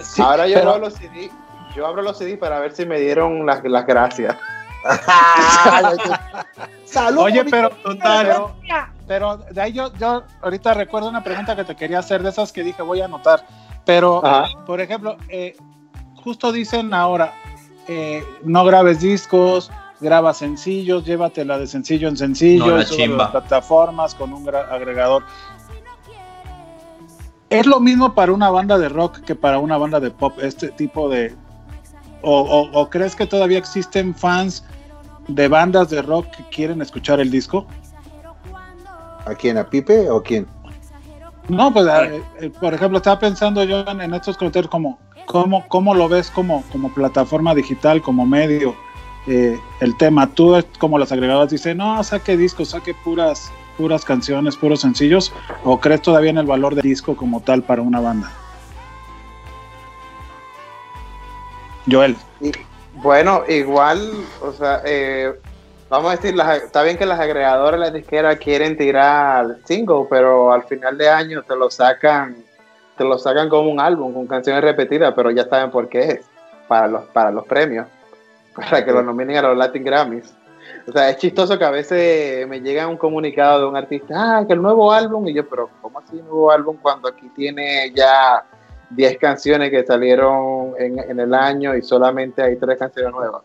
Sí, 0.03 0.21
Ahora 0.21 0.45
yo 0.47 0.53
pero- 0.59 0.69
abro 0.69 0.85
los 0.85 0.93
CD, 0.93 1.31
yo 1.75 1.87
abro 1.87 2.03
los 2.03 2.15
CD 2.19 2.37
para 2.37 2.59
ver 2.59 2.75
si 2.75 2.85
me 2.85 2.99
dieron 2.99 3.43
las, 3.43 3.63
las 3.63 3.87
gracias. 3.87 4.35
Salud. 6.85 7.23
Oye, 7.23 7.43
pero, 7.45 7.71
Total. 7.71 8.27
pero, 8.27 8.55
pero 9.07 9.37
de 9.49 9.59
ahí 9.59 9.73
yo, 9.73 9.91
yo 9.95 10.21
ahorita 10.43 10.75
recuerdo 10.75 11.09
una 11.09 11.23
pregunta 11.23 11.55
que 11.55 11.63
te 11.63 11.75
quería 11.75 11.97
hacer 11.97 12.21
de 12.21 12.29
esas 12.29 12.53
que 12.53 12.61
dije 12.61 12.83
voy 12.83 13.01
a 13.01 13.05
anotar. 13.05 13.43
Pero, 13.83 14.23
Ajá. 14.23 14.49
por 14.67 14.79
ejemplo, 14.79 15.17
eh, 15.29 15.55
justo 16.23 16.51
dicen 16.51 16.93
ahora, 16.93 17.33
eh, 17.87 18.23
no 18.43 18.63
grabes 18.63 18.99
discos, 19.01 19.71
graba 19.99 20.33
sencillos, 20.33 21.03
llévatela 21.05 21.57
de 21.57 21.67
sencillo 21.67 22.07
en 22.07 22.17
sencillo, 22.17 22.67
No, 22.67 22.75
a 22.75 22.77
las 22.77 23.31
plataformas 23.31 24.15
con 24.15 24.33
un 24.33 24.47
agregador. 24.49 25.23
¿Es 27.49 27.65
lo 27.65 27.79
mismo 27.79 28.13
para 28.13 28.33
una 28.33 28.49
banda 28.49 28.77
de 28.77 28.89
rock 28.89 29.19
que 29.21 29.33
para 29.35 29.59
una 29.59 29.77
banda 29.77 29.99
de 29.99 30.11
pop, 30.11 30.37
este 30.41 30.69
tipo 30.69 31.07
de... 31.09 31.33
O, 32.21 32.41
o- 32.41 32.69
o 32.81 32.89
crees 32.89 33.15
que 33.15 33.25
todavía 33.25 33.57
existen 33.57 34.13
fans 34.13 34.65
de 35.27 35.47
bandas 35.47 35.89
de 35.89 36.01
rock 36.01 36.25
que 36.35 36.43
quieren 36.49 36.81
escuchar 36.81 37.19
el 37.19 37.31
disco? 37.31 37.65
¿A 39.25 39.33
quién? 39.35 39.57
¿A 39.57 39.69
Pipe 39.69 40.09
o 40.09 40.17
a 40.17 40.23
quién? 40.23 40.45
No, 41.47 41.71
pues 41.71 41.85
eh, 41.87 42.21
eh, 42.41 42.49
por 42.59 42.73
ejemplo, 42.73 42.97
estaba 42.97 43.19
pensando 43.19 43.63
yo 43.63 43.79
en, 43.87 44.01
en 44.01 44.13
estos 44.13 44.35
comentarios 44.37 44.69
como 44.69 44.99
cómo, 45.25 45.65
cómo 45.69 45.93
lo 45.93 46.09
ves 46.09 46.29
como, 46.31 46.63
como 46.71 46.93
plataforma 46.93 47.55
digital, 47.55 48.01
como 48.01 48.25
medio, 48.25 48.75
eh, 49.27 49.59
el 49.81 49.97
tema. 49.97 50.27
Tú 50.33 50.55
como 50.79 50.97
las 50.97 51.11
agregadoras 51.11 51.51
dicen, 51.51 51.77
no, 51.77 52.03
saque 52.03 52.37
discos, 52.37 52.69
saque 52.69 52.93
puras, 52.93 53.51
puras 53.77 54.03
canciones, 54.03 54.55
puros 54.55 54.81
sencillos, 54.81 55.31
o 55.63 55.79
crees 55.79 56.01
todavía 56.01 56.31
en 56.31 56.37
el 56.37 56.45
valor 56.45 56.75
del 56.75 56.83
disco 56.83 57.15
como 57.15 57.41
tal 57.41 57.61
para 57.61 57.81
una 57.81 57.99
banda? 57.99 58.31
Joel. 61.89 62.15
Bueno, 62.95 63.43
igual, 63.47 64.09
o 64.41 64.51
sea, 64.51 64.81
eh, 64.83 65.31
vamos 65.89 66.11
a 66.11 66.15
decir, 66.15 66.35
las- 66.35 66.63
está 66.63 66.81
bien 66.83 66.97
que 66.97 67.05
las 67.05 67.19
agregadoras, 67.19 67.79
las 67.79 67.93
disqueras 67.93 68.37
quieren 68.37 68.75
tirar 68.75 69.57
single, 69.65 70.05
pero 70.09 70.51
al 70.51 70.63
final 70.63 70.97
de 70.97 71.07
año 71.09 71.43
te 71.43 71.55
lo 71.55 71.69
sacan, 71.69 72.35
te 72.97 73.03
lo 73.03 73.17
sacan 73.19 73.49
como 73.49 73.69
un 73.69 73.79
álbum 73.79 74.13
con 74.13 74.25
canciones 74.27 74.63
repetidas, 74.63 75.13
pero 75.15 75.29
ya 75.31 75.47
saben 75.47 75.69
por 75.69 75.87
qué 75.87 75.99
es, 75.99 76.25
para 76.67 76.87
los, 76.87 77.03
para 77.05 77.31
los 77.31 77.45
premios, 77.45 77.87
para 78.57 78.83
que 78.83 78.91
lo 78.91 79.03
nominen 79.03 79.37
a 79.37 79.41
los 79.43 79.57
Latin 79.57 79.83
Grammys. 79.83 80.33
O 80.87 80.91
sea, 80.91 81.09
es 81.09 81.17
chistoso 81.17 81.57
que 81.57 81.65
a 81.65 81.69
veces 81.69 82.47
me 82.47 82.59
llega 82.59 82.87
un 82.87 82.97
comunicado 82.97 83.61
de 83.61 83.65
un 83.67 83.77
artista, 83.77 84.39
ah, 84.39 84.45
que 84.45 84.53
el 84.53 84.61
nuevo 84.61 84.91
álbum, 84.91 85.27
y 85.27 85.33
yo, 85.33 85.47
pero 85.47 85.69
¿cómo 85.81 85.99
así 85.99 86.15
nuevo 86.15 86.51
álbum 86.51 86.77
cuando 86.81 87.07
aquí 87.07 87.29
tiene 87.35 87.91
ya 87.93 88.43
10 88.89 89.17
canciones 89.17 89.69
que 89.69 89.85
salieron 89.85 90.73
en, 90.79 90.97
en 90.99 91.19
el 91.19 91.33
año 91.33 91.75
y 91.75 91.81
solamente 91.81 92.41
hay 92.41 92.55
3 92.55 92.79
canciones 92.79 93.11
nuevas? 93.11 93.43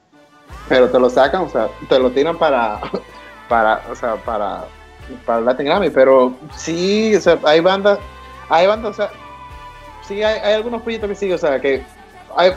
Pero 0.68 0.88
te 0.88 0.98
lo 0.98 1.10
sacan, 1.10 1.42
o 1.42 1.48
sea, 1.48 1.68
te 1.88 1.98
lo 1.98 2.10
tiran 2.10 2.38
para, 2.38 2.80
para, 3.48 3.82
o 3.90 3.94
sea, 3.94 4.16
para, 4.16 4.64
para 5.26 5.40
Latin 5.40 5.66
Grammy, 5.66 5.90
pero 5.90 6.34
sí, 6.54 7.14
o 7.14 7.20
sea, 7.20 7.38
hay 7.44 7.60
bandas, 7.60 7.98
hay 8.48 8.66
bandas, 8.66 8.92
o 8.92 8.94
sea, 8.94 9.10
sí 10.02 10.22
hay, 10.22 10.38
hay 10.40 10.54
algunos 10.54 10.82
proyectos 10.82 11.10
que 11.10 11.16
sí, 11.16 11.32
o 11.32 11.38
sea, 11.38 11.60
que 11.60 11.84
hay, 12.36 12.52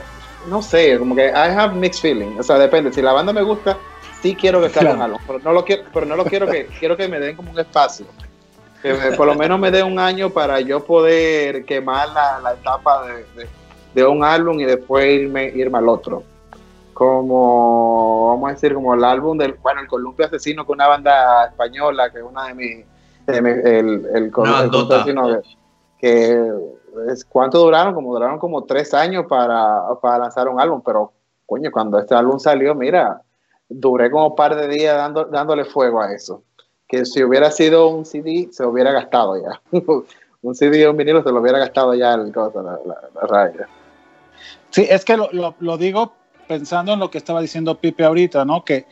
no 0.46 0.62
sé, 0.62 0.98
como 0.98 1.14
que 1.14 1.26
I 1.28 1.32
have 1.56 1.74
mixed 1.74 2.00
feeling, 2.02 2.38
o 2.38 2.42
sea, 2.42 2.58
depende, 2.58 2.92
si 2.92 3.02
la 3.02 3.12
banda 3.12 3.32
me 3.32 3.42
gusta, 3.42 3.76
sí 4.22 4.34
quiero 4.34 4.60
que 4.60 4.68
salga 4.70 4.90
un 4.92 4.96
Claro. 4.98 5.14
álbum, 5.14 5.20
pero 5.26 5.38
no 5.44 5.52
lo 5.52 5.64
quiero, 5.64 5.82
pero 5.92 6.06
no 6.06 6.16
lo 6.16 6.24
quiero 6.24 6.46
que, 6.46 6.66
quiero 6.78 6.96
que 6.96 7.08
me 7.08 7.18
den 7.20 7.36
como 7.36 7.50
un 7.50 7.58
espacio, 7.58 8.06
que 8.82 8.94
me- 8.94 9.12
por 9.12 9.26
lo 9.26 9.34
menos 9.34 9.58
me 9.58 9.70
dé 9.70 9.82
un 9.82 9.98
año 9.98 10.30
para 10.30 10.60
yo 10.60 10.84
poder 10.84 11.64
quemar 11.64 12.08
la, 12.10 12.40
la 12.40 12.52
etapa 12.54 13.06
de, 13.06 13.14
de- 13.34 13.48
de 13.94 14.04
un 14.04 14.22
álbum 14.24 14.60
y 14.60 14.64
después 14.64 15.06
irme, 15.22 15.46
irme 15.54 15.78
al 15.78 15.88
otro. 15.88 16.22
Como, 16.92 18.28
vamos 18.30 18.50
a 18.50 18.52
decir, 18.54 18.74
como 18.74 18.94
el 18.94 19.04
álbum 19.04 19.36
del, 19.38 19.54
bueno, 19.62 19.80
el 19.80 19.86
Columpio 19.86 20.26
Asesino, 20.26 20.64
que 20.64 20.72
es 20.72 20.74
una 20.74 20.88
banda 20.88 21.46
española, 21.46 22.10
que 22.10 22.18
es 22.18 22.24
una 22.24 22.46
de 22.48 22.54
mis, 22.54 22.84
de 23.26 23.42
mi- 23.42 23.50
el, 23.50 24.06
el, 24.14 24.30
Col- 24.30 24.48
Una 24.48 24.62
el 24.62 24.70
Columpio. 24.70 24.96
Asesino, 24.96 25.42
que, 25.98 26.42
¿cuánto 27.28 27.58
duraron? 27.58 27.94
Como 27.94 28.12
duraron 28.14 28.38
como 28.38 28.64
tres 28.64 28.92
años 28.94 29.26
para, 29.28 29.82
para 30.00 30.18
lanzar 30.18 30.48
un 30.48 30.60
álbum, 30.60 30.80
pero 30.84 31.12
coño, 31.46 31.70
cuando 31.70 31.98
este 31.98 32.14
álbum 32.14 32.38
salió, 32.38 32.74
mira, 32.74 33.22
duré 33.68 34.10
como 34.10 34.28
un 34.28 34.34
par 34.36 34.54
de 34.56 34.68
días 34.68 34.96
dando, 34.96 35.24
dándole 35.24 35.64
fuego 35.64 36.00
a 36.00 36.12
eso. 36.12 36.42
Que 36.88 37.04
si 37.04 37.22
hubiera 37.24 37.50
sido 37.50 37.88
un 37.88 38.04
CD, 38.04 38.48
se 38.52 38.64
hubiera 38.64 38.92
gastado 38.92 39.36
ya. 39.40 39.60
un 40.42 40.54
CD 40.54 40.86
o 40.86 40.90
un 40.92 40.96
vinilo 40.96 41.22
se 41.22 41.30
lo 41.30 41.40
hubiera 41.40 41.58
gastado 41.58 41.94
ya 41.94 42.14
el, 42.14 42.32
cosa, 42.32 42.62
la, 42.62 42.78
la, 42.84 42.96
la 43.14 43.20
radio. 43.26 43.66
Sí, 44.70 44.86
es 44.88 45.04
que 45.04 45.16
lo, 45.16 45.28
lo- 45.32 45.54
lo 45.60 45.76
digo 45.76 46.12
pensando 46.46 46.92
en 46.92 47.00
lo 47.00 47.10
que 47.10 47.18
estaba 47.18 47.40
diciendo 47.40 47.74
Pipe 47.76 48.04
ahorita, 48.04 48.44
¿no? 48.44 48.64
Que 48.64 48.86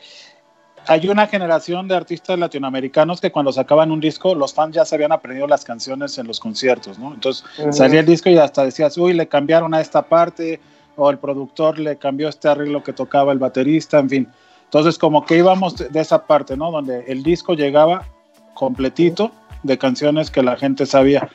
hay 0.86 1.08
una 1.08 1.26
generación 1.26 1.88
de 1.88 1.96
artistas 1.96 2.38
latinoamericanos 2.38 3.20
que 3.20 3.32
cuando 3.32 3.52
sacaban 3.52 3.90
un 3.90 4.00
disco, 4.00 4.34
los 4.34 4.54
fans 4.54 4.74
ya 4.74 4.84
se 4.84 4.94
habían 4.94 5.12
aprendido 5.12 5.46
las 5.46 5.64
canciones 5.64 6.18
en 6.18 6.26
los 6.26 6.40
conciertos, 6.40 6.98
¿no? 6.98 7.14
Entonces 7.14 7.44
salía 7.70 8.00
el 8.00 8.06
disco 8.06 8.28
y 8.28 8.38
hasta 8.38 8.64
decías, 8.64 8.96
uy, 8.98 9.14
le 9.14 9.28
cambiaron 9.28 9.74
a 9.74 9.80
esta 9.80 10.02
parte, 10.02 10.60
o 10.96 11.10
el 11.10 11.18
productor 11.18 11.78
le 11.78 11.96
cambió 11.96 12.28
este 12.28 12.48
arreglo 12.48 12.82
que 12.82 12.92
tocaba 12.92 13.32
el 13.32 13.38
baterista, 13.38 13.98
en 13.98 14.08
fin. 14.08 14.28
Entonces, 14.64 14.98
como 14.98 15.24
que 15.24 15.38
íbamos 15.38 15.76
de 15.76 15.88
de 15.88 16.00
esa 16.00 16.26
parte, 16.26 16.56
¿no? 16.56 16.70
Donde 16.70 17.04
el 17.06 17.22
disco 17.22 17.54
llegaba 17.54 18.06
completito 18.54 19.32
de 19.62 19.78
canciones 19.78 20.30
que 20.30 20.42
la 20.42 20.56
gente 20.56 20.86
sabía 20.86 21.28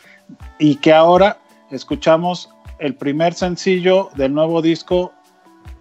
y 0.60 0.76
que 0.76 0.94
ahora 0.94 1.38
escuchamos 1.72 2.50
el 2.80 2.96
primer 2.96 3.34
sencillo 3.34 4.10
del 4.16 4.34
nuevo 4.34 4.62
disco 4.62 5.14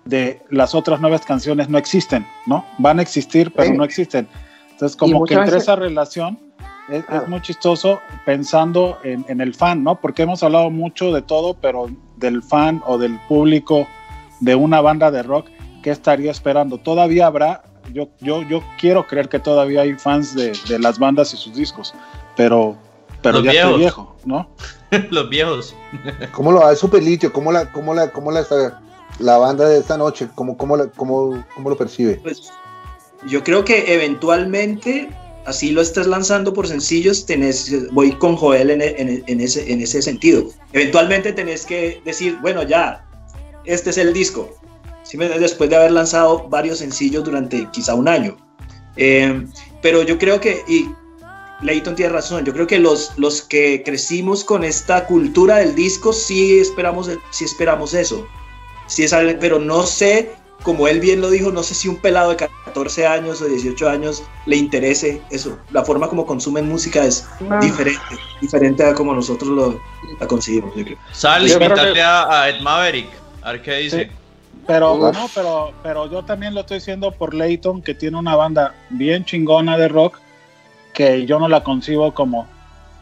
de 0.08 0.40
las 0.50 0.74
otras 0.74 1.00
nuevas 1.00 1.24
canciones 1.24 1.68
no 1.68 1.76
existen, 1.78 2.26
¿no? 2.46 2.64
Van 2.78 2.98
a 2.98 3.02
existir, 3.02 3.52
pero 3.54 3.68
Sí. 3.68 3.76
no 3.76 3.84
existen. 3.84 4.26
Entonces, 4.70 4.96
como 4.96 5.24
que 5.24 5.34
entre 5.34 5.50
veces- 5.52 5.62
esa 5.64 5.76
relación 5.76 6.38
es, 6.88 7.04
Ah. 7.08 7.20
es 7.22 7.28
muy 7.28 7.42
chistoso 7.42 8.00
pensando 8.24 8.98
en, 9.04 9.24
en 9.28 9.40
el 9.40 9.54
fan, 9.54 9.84
¿no? 9.84 10.00
Porque 10.00 10.22
hemos 10.22 10.42
hablado 10.42 10.70
mucho 10.70 11.12
de 11.12 11.20
todo, 11.22 11.54
pero 11.54 11.90
del 12.16 12.42
fan 12.42 12.82
o 12.86 12.96
del 12.96 13.18
público 13.28 13.86
de 14.40 14.54
una 14.54 14.80
banda 14.80 15.10
de 15.10 15.22
rock, 15.22 15.48
¿qué 15.82 15.90
estaría 15.90 16.30
esperando? 16.30 16.78
Todavía 16.78 17.26
habrá, 17.26 17.62
yo, 17.92 18.08
yo, 18.20 18.42
yo 18.42 18.62
quiero 18.80 19.06
creer 19.06 19.28
que 19.28 19.38
todavía 19.40 19.82
hay 19.82 19.94
fans 19.94 20.34
de, 20.34 20.52
de 20.68 20.78
las 20.78 20.98
bandas 20.98 21.34
y 21.34 21.36
sus 21.36 21.54
discos, 21.54 21.92
pero, 22.36 22.76
pero 23.20 23.38
Los 23.38 23.44
ya 23.44 23.50
viejos. 23.50 23.68
estoy 23.70 23.80
viejo, 23.80 24.16
¿no? 24.24 24.48
Los 25.10 25.28
viejos. 25.28 25.74
¿Cómo 26.32 26.52
lo 26.52 26.60
va 26.60 26.70
el 26.70 26.76
Superlitio? 26.78 27.30
¿Cómo 27.32 27.52
la, 27.52 27.70
cómo 27.72 27.92
la, 27.92 28.10
cómo 28.10 28.30
la, 28.30 28.42
la 29.18 29.38
banda 29.38 29.68
de 29.68 29.78
esta 29.78 29.96
noche? 29.96 30.28
¿Cómo, 30.34 30.56
cómo, 30.56 30.76
cómo, 30.96 31.44
cómo 31.54 31.70
lo 31.70 31.76
percibe? 31.76 32.20
Pues 32.22 32.50
yo 33.26 33.42
creo 33.42 33.64
que 33.64 33.92
eventualmente 33.94 35.08
así 35.44 35.70
lo 35.70 35.80
estés 35.80 36.06
lanzando 36.06 36.52
por 36.52 36.68
sencillos, 36.68 37.24
tenés, 37.26 37.90
voy 37.92 38.12
con 38.12 38.36
Joel 38.36 38.70
en, 38.70 38.82
en- 38.82 39.24
en 39.26 39.40
ese, 39.40 39.72
en 39.72 39.80
ese 39.80 40.02
sentido. 40.02 40.44
Eventualmente 40.72 41.32
tenés 41.32 41.64
que 41.64 42.00
decir, 42.04 42.38
bueno, 42.42 42.62
ya, 42.62 43.04
este 43.64 43.90
es 43.90 43.98
el 43.98 44.12
disco. 44.12 44.50
Después 45.40 45.70
de 45.70 45.76
haber 45.76 45.92
lanzado 45.92 46.46
varios 46.50 46.78
sencillos 46.80 47.24
durante 47.24 47.66
quizá 47.72 47.94
un 47.94 48.08
año. 48.08 48.36
Eh, 48.96 49.46
pero 49.80 50.02
yo 50.02 50.18
creo 50.18 50.38
que, 50.38 50.62
y 50.68 50.90
Leighton 51.62 51.94
tiene 51.96 52.12
razón, 52.12 52.44
yo 52.44 52.52
creo 52.52 52.66
que 52.66 52.78
los, 52.78 53.12
los 53.16 53.40
que 53.40 53.82
crecimos 53.84 54.44
con 54.44 54.64
esta 54.64 55.06
cultura 55.06 55.56
del 55.58 55.74
disco 55.74 56.12
sí 56.12 56.58
esperamos, 56.58 57.10
sí 57.30 57.44
esperamos 57.44 57.94
eso. 57.94 58.26
Sí 58.88 59.04
es 59.04 59.12
algo- 59.12 59.38
pero 59.40 59.58
no 59.60 59.84
sé, 59.84 60.32
como 60.64 60.88
él 60.88 60.98
bien 60.98 61.20
lo 61.20 61.30
dijo, 61.30 61.52
no 61.52 61.62
sé 61.62 61.74
si 61.74 61.86
un 61.88 61.96
pelado 61.98 62.30
de 62.30 62.36
14 62.36 63.06
años 63.06 63.40
o 63.40 63.46
18 63.46 63.88
años 63.88 64.24
le 64.46 64.56
interese 64.56 65.22
eso. 65.30 65.56
La 65.70 65.84
forma 65.84 66.08
como 66.08 66.26
consumen 66.26 66.68
música 66.68 67.04
es 67.04 67.28
diferente, 67.60 68.00
diferente 68.40 68.84
a 68.84 68.92
como 68.94 69.14
nosotros 69.14 69.48
lo, 69.50 69.80
la 70.18 70.26
concibimos, 70.26 70.74
yo 70.74 70.84
creo. 70.84 70.96
Sal, 71.12 71.46
Yo 71.46 71.56
creo 71.58 71.68
invítale 71.68 71.92
que- 71.94 72.02
a, 72.02 72.42
a 72.42 72.48
Ed 72.48 72.60
Maverick. 72.60 73.08
A 73.42 73.52
ver 73.52 73.62
qué 73.62 73.74
dice. 73.76 74.04
Sí. 74.06 74.10
Pero 74.66 74.94
Uf. 74.96 75.14
no, 75.14 75.30
pero, 75.34 75.72
pero 75.82 76.10
yo 76.10 76.24
también 76.24 76.52
lo 76.54 76.60
estoy 76.60 76.78
diciendo 76.78 77.12
por 77.12 77.32
Leighton, 77.32 77.80
que 77.80 77.94
tiene 77.94 78.18
una 78.18 78.34
banda 78.36 78.74
bien 78.90 79.24
chingona 79.24 79.78
de 79.78 79.88
rock, 79.88 80.18
que 80.92 81.24
yo 81.24 81.38
no 81.38 81.48
la 81.48 81.62
concibo 81.62 82.12
como 82.12 82.46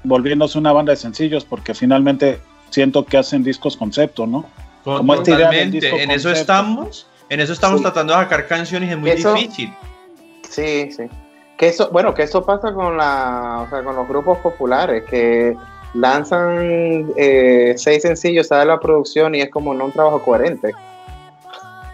volviéndose 0.04 0.58
una 0.58 0.72
banda 0.72 0.90
de 0.92 0.96
sencillos, 0.96 1.44
porque 1.44 1.74
finalmente 1.74 2.40
siento 2.70 3.04
que 3.04 3.16
hacen 3.16 3.42
discos 3.42 3.76
concepto, 3.76 4.26
¿no? 4.26 4.44
Del 4.86 5.06
Totalmente. 5.06 6.02
En 6.02 6.10
eso 6.10 6.30
estamos. 6.30 7.06
En 7.28 7.40
eso 7.40 7.52
estamos 7.52 7.78
Sí. 7.78 7.82
tratando 7.82 8.14
de 8.14 8.20
sacar 8.20 8.46
canciones 8.46 8.90
es 8.90 8.96
muy 8.96 9.10
Eso- 9.10 9.34
difícil. 9.34 9.74
Sí, 10.48 10.90
sí. 10.92 11.04
Que 11.58 11.68
eso, 11.68 11.90
bueno, 11.90 12.14
que 12.14 12.22
eso 12.22 12.44
pasa 12.44 12.72
con 12.72 12.96
la, 12.96 13.64
o 13.66 13.70
sea, 13.70 13.82
con 13.82 13.96
los 13.96 14.06
grupos 14.06 14.38
populares 14.38 15.02
que 15.10 15.56
lanzan 15.94 17.10
eh, 17.16 17.74
seis 17.76 18.02
sencillos, 18.02 18.46
sale 18.48 18.66
la 18.66 18.78
producción 18.78 19.34
y 19.34 19.40
es 19.40 19.50
como 19.50 19.74
no 19.74 19.86
un 19.86 19.92
trabajo 19.92 20.22
coherente. 20.22 20.72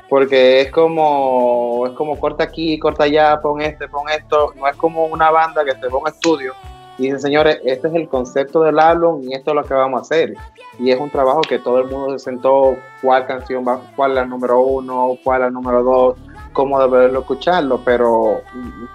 Porque 0.08 0.60
es 0.60 0.70
como, 0.70 1.86
es 1.86 1.92
como 1.94 2.18
corta 2.20 2.44
aquí, 2.44 2.78
corta 2.78 3.04
allá, 3.04 3.40
pon 3.40 3.62
este, 3.62 3.88
pon 3.88 4.08
esto. 4.10 4.52
No 4.56 4.68
es 4.68 4.76
como 4.76 5.06
una 5.06 5.30
banda 5.30 5.64
que 5.64 5.72
se 5.72 5.86
va 5.88 5.94
a 5.94 5.96
un 6.02 6.08
estudio 6.08 6.52
y 6.98 7.04
dice, 7.04 7.18
señores, 7.20 7.58
este 7.64 7.88
es 7.88 7.94
el 7.94 8.08
concepto 8.08 8.62
del 8.62 8.78
álbum 8.78 9.22
y 9.22 9.34
esto 9.34 9.50
es 9.50 9.56
lo 9.56 9.64
que 9.64 9.74
vamos 9.74 9.98
a 9.98 10.02
hacer. 10.02 10.34
Y 10.78 10.90
es 10.90 11.00
un 11.00 11.10
trabajo 11.10 11.40
que 11.40 11.58
todo 11.58 11.78
el 11.78 11.88
mundo 11.88 12.18
se 12.18 12.24
sentó, 12.24 12.76
cuál 13.00 13.26
canción 13.26 13.66
va, 13.66 13.80
cuál 13.96 14.14
la 14.14 14.24
número 14.24 14.60
uno, 14.60 15.16
cuál 15.24 15.42
la 15.42 15.50
número 15.50 15.82
dos, 15.82 16.16
cómo 16.52 16.80
deberlo 16.80 17.20
escucharlo, 17.20 17.80
pero 17.84 18.42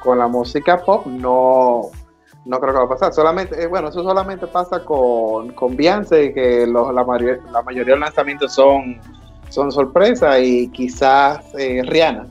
con 0.04 0.20
la 0.20 0.28
música 0.28 0.78
pop 0.78 1.08
no, 1.08 1.90
no 2.46 2.60
creo 2.60 2.74
que 2.74 2.80
va 2.80 2.86
a 2.86 2.90
pasar. 2.90 3.14
Solamente, 3.14 3.62
eh, 3.62 3.68
bueno, 3.68 3.90
eso 3.90 4.04
solamente 4.04 4.46
pasa 4.48 4.84
con, 4.84 5.54
con 5.54 5.76
Beyoncé, 5.76 6.34
que 6.34 6.68
los, 6.68 6.94
la, 6.94 7.04
mayoría, 7.04 7.40
la 7.52 7.64
mayoría 7.64 7.94
de 7.94 8.00
los 8.00 8.08
lanzamientos 8.08 8.54
son, 8.54 9.02
son 9.50 9.72
sorpresa 9.72 10.40
y 10.40 10.70
quizás 10.70 11.54
eh, 11.58 11.82
Rihanna, 11.84 12.28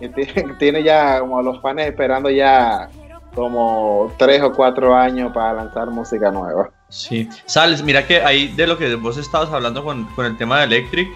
tiene 0.58 0.82
ya 0.82 1.20
como 1.20 1.38
a 1.38 1.42
los 1.42 1.60
fans 1.60 1.82
esperando 1.82 2.30
ya 2.30 2.88
como 3.34 4.12
tres 4.18 4.42
o 4.42 4.52
cuatro 4.52 4.94
años 4.94 5.32
para 5.32 5.54
lanzar 5.54 5.88
música 5.88 6.30
nueva. 6.30 6.70
Sí. 6.88 7.28
Sales, 7.46 7.82
mira 7.82 8.06
que 8.06 8.22
ahí 8.22 8.48
de 8.48 8.66
lo 8.66 8.76
que 8.76 8.94
vos 8.96 9.16
estabas 9.16 9.50
hablando 9.50 9.82
con, 9.82 10.04
con 10.14 10.26
el 10.26 10.36
tema 10.36 10.58
de 10.58 10.64
Electric, 10.64 11.08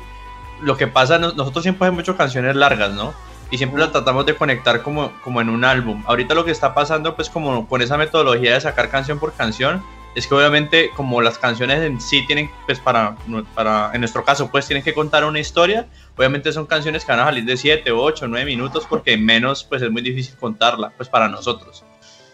lo 0.62 0.76
que 0.76 0.86
pasa, 0.86 1.18
nos- 1.18 1.36
nosotros 1.36 1.62
siempre 1.62 1.86
hacemos 1.86 2.00
mucho 2.00 2.16
canciones 2.16 2.56
largas, 2.56 2.92
¿no? 2.92 3.12
Y 3.50 3.58
siempre 3.58 3.78
las 3.80 3.92
tratamos 3.92 4.26
de 4.26 4.34
conectar 4.34 4.82
como, 4.82 5.12
como 5.22 5.40
en 5.40 5.50
un 5.50 5.64
álbum. 5.64 6.02
Ahorita 6.06 6.34
lo 6.34 6.44
que 6.44 6.50
está 6.50 6.74
pasando, 6.74 7.14
pues 7.14 7.30
como 7.30 7.68
con 7.68 7.80
esa 7.82 7.96
metodología 7.96 8.54
de 8.54 8.60
sacar 8.60 8.88
canción 8.88 9.18
por 9.20 9.34
canción, 9.34 9.82
es 10.16 10.26
que 10.26 10.34
obviamente 10.34 10.90
como 10.96 11.20
las 11.20 11.38
canciones 11.38 11.80
en 11.82 12.00
sí 12.00 12.26
tienen, 12.26 12.50
pues 12.64 12.80
para, 12.80 13.14
para 13.54 13.90
en 13.92 14.00
nuestro 14.00 14.24
caso, 14.24 14.50
pues 14.50 14.66
tienen 14.66 14.82
que 14.82 14.94
contar 14.94 15.24
una 15.26 15.38
historia, 15.38 15.86
obviamente 16.16 16.50
son 16.52 16.64
canciones 16.64 17.04
que 17.04 17.12
van 17.12 17.20
a 17.20 17.24
salir 17.26 17.44
de 17.44 17.56
7, 17.58 17.92
8, 17.92 18.26
9 18.26 18.46
minutos, 18.46 18.86
porque 18.88 19.16
menos, 19.18 19.62
pues 19.62 19.82
es 19.82 19.90
muy 19.90 20.00
difícil 20.00 20.34
contarla, 20.40 20.90
pues 20.96 21.08
para 21.10 21.28
nosotros. 21.28 21.84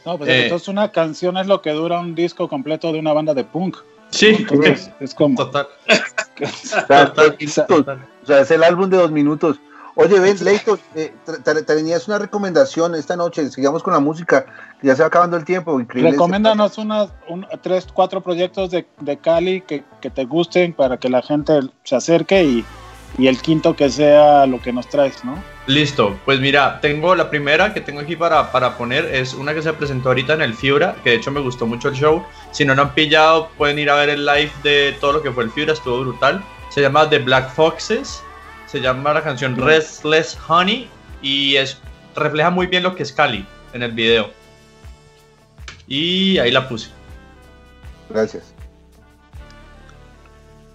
No, 0.04 0.18
pues 0.18 0.30
Eh. 0.30 0.44
entonces 0.44 0.68
una 0.68 0.90
canción 0.90 1.36
es 1.36 1.46
lo 1.46 1.62
que 1.62 1.70
dura 1.70 2.00
un 2.00 2.14
disco 2.14 2.48
completo 2.48 2.92
de 2.92 2.98
una 2.98 3.12
banda 3.12 3.34
de 3.34 3.44
punk. 3.44 3.76
Sí, 4.10 4.36
Entonces 4.38 4.90
es 5.00 5.14
como... 5.14 5.36
total. 5.36 5.68
O 6.42 6.46
sea, 6.46 7.06
dos 7.06 7.34
minutos. 7.38 7.98
O 8.22 8.26
sea, 8.26 8.40
es 8.40 8.50
el 8.50 8.62
álbum 8.62 8.90
de 8.90 8.96
dos 8.98 9.10
minutos. 9.10 9.58
Oye, 9.94 10.18
ven, 10.20 10.36
Leito, 10.42 10.78
eh, 10.94 11.12
tenías 11.66 12.08
una 12.08 12.18
recomendación 12.18 12.94
esta 12.94 13.14
noche. 13.14 13.50
Sigamos 13.50 13.82
con 13.82 13.92
la 13.92 14.00
música, 14.00 14.46
que 14.80 14.86
ya 14.86 14.96
se 14.96 15.02
va 15.02 15.08
acabando 15.08 15.36
el 15.36 15.44
tiempo. 15.44 15.78
Increíble. 15.78 16.12
Recomiéndanos 16.12 16.78
unas, 16.78 17.10
un, 17.28 17.46
tres, 17.60 17.86
cuatro 17.92 18.22
proyectos 18.22 18.70
de, 18.70 18.86
de 19.00 19.18
Cali 19.18 19.60
que, 19.60 19.84
que 20.00 20.08
te 20.08 20.24
gusten 20.24 20.72
para 20.72 20.96
que 20.96 21.10
la 21.10 21.20
gente 21.20 21.60
se 21.84 21.96
acerque 21.96 22.42
y, 22.42 22.64
y 23.18 23.26
el 23.26 23.40
quinto 23.40 23.76
que 23.76 23.90
sea 23.90 24.46
lo 24.46 24.60
que 24.60 24.72
nos 24.72 24.88
traes, 24.88 25.24
¿no? 25.24 25.42
Listo, 25.66 26.18
pues 26.24 26.40
mira, 26.40 26.80
tengo 26.80 27.14
la 27.14 27.30
primera 27.30 27.72
que 27.72 27.80
tengo 27.80 28.00
aquí 28.00 28.16
para, 28.16 28.50
para 28.50 28.76
poner, 28.76 29.04
es 29.06 29.34
una 29.34 29.54
que 29.54 29.62
se 29.62 29.72
presentó 29.72 30.08
ahorita 30.08 30.34
en 30.34 30.42
el 30.42 30.54
Fibra, 30.54 30.96
que 31.04 31.10
de 31.10 31.16
hecho 31.16 31.30
me 31.30 31.40
gustó 31.40 31.66
mucho 31.66 31.88
el 31.88 31.94
show. 31.94 32.24
Si 32.50 32.64
no 32.64 32.74
lo 32.74 32.82
han 32.82 32.94
pillado, 32.94 33.50
pueden 33.56 33.78
ir 33.78 33.90
a 33.90 33.94
ver 33.94 34.08
el 34.08 34.26
live 34.26 34.50
de 34.64 34.96
todo 35.00 35.12
lo 35.12 35.22
que 35.22 35.30
fue 35.30 35.44
el 35.44 35.50
Fibra, 35.50 35.72
estuvo 35.72 36.00
brutal. 36.00 36.42
Se 36.70 36.80
llama 36.80 37.08
The 37.08 37.18
Black 37.20 37.52
Foxes, 37.54 38.22
se 38.66 38.80
llama 38.80 39.12
la 39.12 39.22
canción 39.22 39.56
Restless 39.56 40.36
Honey 40.48 40.88
y 41.20 41.56
es, 41.56 41.80
refleja 42.16 42.50
muy 42.50 42.66
bien 42.66 42.82
lo 42.82 42.96
que 42.96 43.04
es 43.04 43.12
Cali 43.12 43.46
en 43.72 43.82
el 43.82 43.92
video. 43.92 44.30
Y 45.86 46.38
ahí 46.38 46.50
la 46.50 46.68
puse. 46.68 46.90
Gracias. 48.08 48.52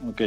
Ok. 0.08 0.22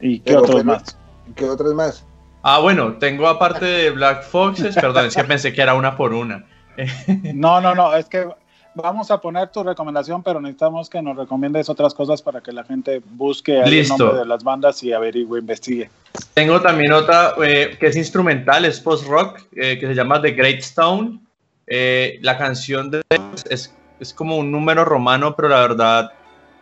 ¿Y 0.00 0.20
qué 0.20 0.36
otros 0.36 0.56
pero- 0.56 0.64
más? 0.64 0.97
¿Qué 1.34 1.44
otras 1.44 1.72
más? 1.74 2.04
Ah, 2.42 2.58
bueno, 2.60 2.94
tengo 2.94 3.28
aparte 3.28 3.64
de 3.66 3.90
Black 3.90 4.24
Foxes, 4.24 4.74
perdón, 4.74 5.06
es 5.06 5.16
que 5.16 5.24
pensé 5.24 5.52
que 5.52 5.62
era 5.62 5.74
una 5.74 5.96
por 5.96 6.12
una. 6.14 6.44
No, 7.34 7.60
no, 7.60 7.74
no, 7.74 7.94
es 7.96 8.06
que 8.06 8.28
vamos 8.74 9.10
a 9.10 9.20
poner 9.20 9.48
tu 9.48 9.64
recomendación, 9.64 10.22
pero 10.22 10.40
necesitamos 10.40 10.88
que 10.88 11.02
nos 11.02 11.16
recomiendes 11.16 11.68
otras 11.68 11.92
cosas 11.92 12.22
para 12.22 12.40
que 12.40 12.52
la 12.52 12.62
gente 12.62 13.02
busque 13.04 13.60
el 13.60 13.88
nombre 13.88 14.18
de 14.18 14.24
las 14.24 14.44
bandas 14.44 14.82
y 14.84 14.92
averigüe, 14.92 15.40
investigue. 15.40 15.90
Tengo 16.34 16.60
también 16.60 16.92
otra 16.92 17.34
eh, 17.42 17.76
que 17.80 17.88
es 17.88 17.96
instrumental, 17.96 18.64
es 18.64 18.78
post-rock, 18.78 19.40
eh, 19.56 19.78
que 19.80 19.86
se 19.88 19.94
llama 19.94 20.22
The 20.22 20.30
Great 20.30 20.60
Stone. 20.60 21.18
Eh, 21.66 22.20
la 22.22 22.38
canción 22.38 22.90
de, 22.92 23.02
es, 23.50 23.74
es 24.00 24.14
como 24.14 24.36
un 24.36 24.50
número 24.50 24.84
romano, 24.84 25.34
pero 25.34 25.48
la 25.48 25.60
verdad, 25.60 26.12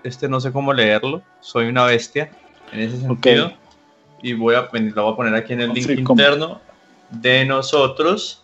este 0.02 0.28
no 0.28 0.40
sé 0.40 0.52
cómo 0.52 0.72
leerlo. 0.72 1.22
Soy 1.40 1.66
una 1.66 1.84
bestia 1.84 2.30
en 2.72 2.80
ese 2.80 3.00
sentido. 3.00 3.52
Y 4.22 4.32
voy 4.34 4.54
a, 4.54 4.68
lo 4.72 5.02
voy 5.04 5.12
a 5.12 5.16
poner 5.16 5.34
aquí 5.34 5.52
en 5.52 5.60
el 5.60 5.72
link 5.72 5.86
Sí, 5.86 6.02
como- 6.02 6.20
interno 6.20 6.60
de 7.10 7.44
nosotros. 7.44 8.42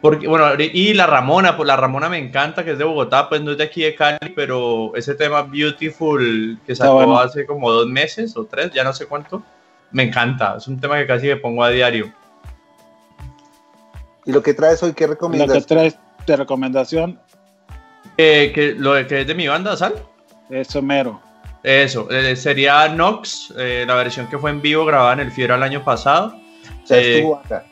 Porque, 0.00 0.28
bueno, 0.28 0.46
y 0.58 0.92
la 0.92 1.06
Ramona, 1.06 1.56
pues 1.56 1.66
la 1.66 1.76
Ramona 1.76 2.10
me 2.10 2.18
encanta, 2.18 2.62
que 2.62 2.72
es 2.72 2.78
de 2.78 2.84
Bogotá, 2.84 3.26
pues 3.28 3.40
no 3.40 3.52
es 3.52 3.58
de 3.58 3.64
aquí 3.64 3.82
de 3.82 3.94
Cali, 3.94 4.18
pero 4.36 4.92
ese 4.94 5.14
tema 5.14 5.42
Beautiful 5.42 6.58
que 6.66 6.76
sacó 6.76 6.94
bueno. 6.94 7.18
hace 7.18 7.46
como 7.46 7.72
dos 7.72 7.86
meses 7.86 8.36
o 8.36 8.44
tres, 8.44 8.70
ya 8.72 8.84
no 8.84 8.92
sé 8.92 9.06
cuánto, 9.06 9.42
me 9.92 10.02
encanta. 10.02 10.56
Es 10.58 10.68
un 10.68 10.78
tema 10.78 10.98
que 10.98 11.06
casi 11.06 11.26
me 11.28 11.36
pongo 11.36 11.64
a 11.64 11.70
diario. 11.70 12.12
¿Y 14.26 14.32
lo 14.32 14.42
que 14.42 14.52
traes 14.52 14.82
hoy, 14.82 14.92
qué 14.92 15.04
Lo 15.04 15.08
que 15.08 15.14
recomiendas? 15.14 15.66
traes 15.66 15.98
de 16.26 16.36
recomendación 16.36 17.18
Eh, 18.18 18.52
que 18.54 18.74
lo 18.74 18.92
que 19.06 19.22
es 19.22 19.26
de 19.26 19.34
mi 19.34 19.48
banda, 19.48 19.74
¿sal? 19.76 19.94
es 20.50 20.74
Homero. 20.76 21.20
Eso, 21.64 22.08
eh, 22.10 22.36
sería 22.36 22.86
Nox, 22.88 23.52
eh, 23.58 23.84
la 23.86 23.94
versión 23.94 24.26
que 24.28 24.38
fue 24.38 24.50
en 24.50 24.60
vivo 24.60 24.84
grabada 24.84 25.14
en 25.14 25.20
el 25.20 25.32
Fiera 25.32 25.56
el 25.56 25.62
año 25.62 25.82
pasado. 25.82 26.36
O 26.84 26.86
sea, 26.86 26.98
es 26.98 27.06
eh, 27.06 27.22
tu 27.22 27.30
banda. 27.32 27.64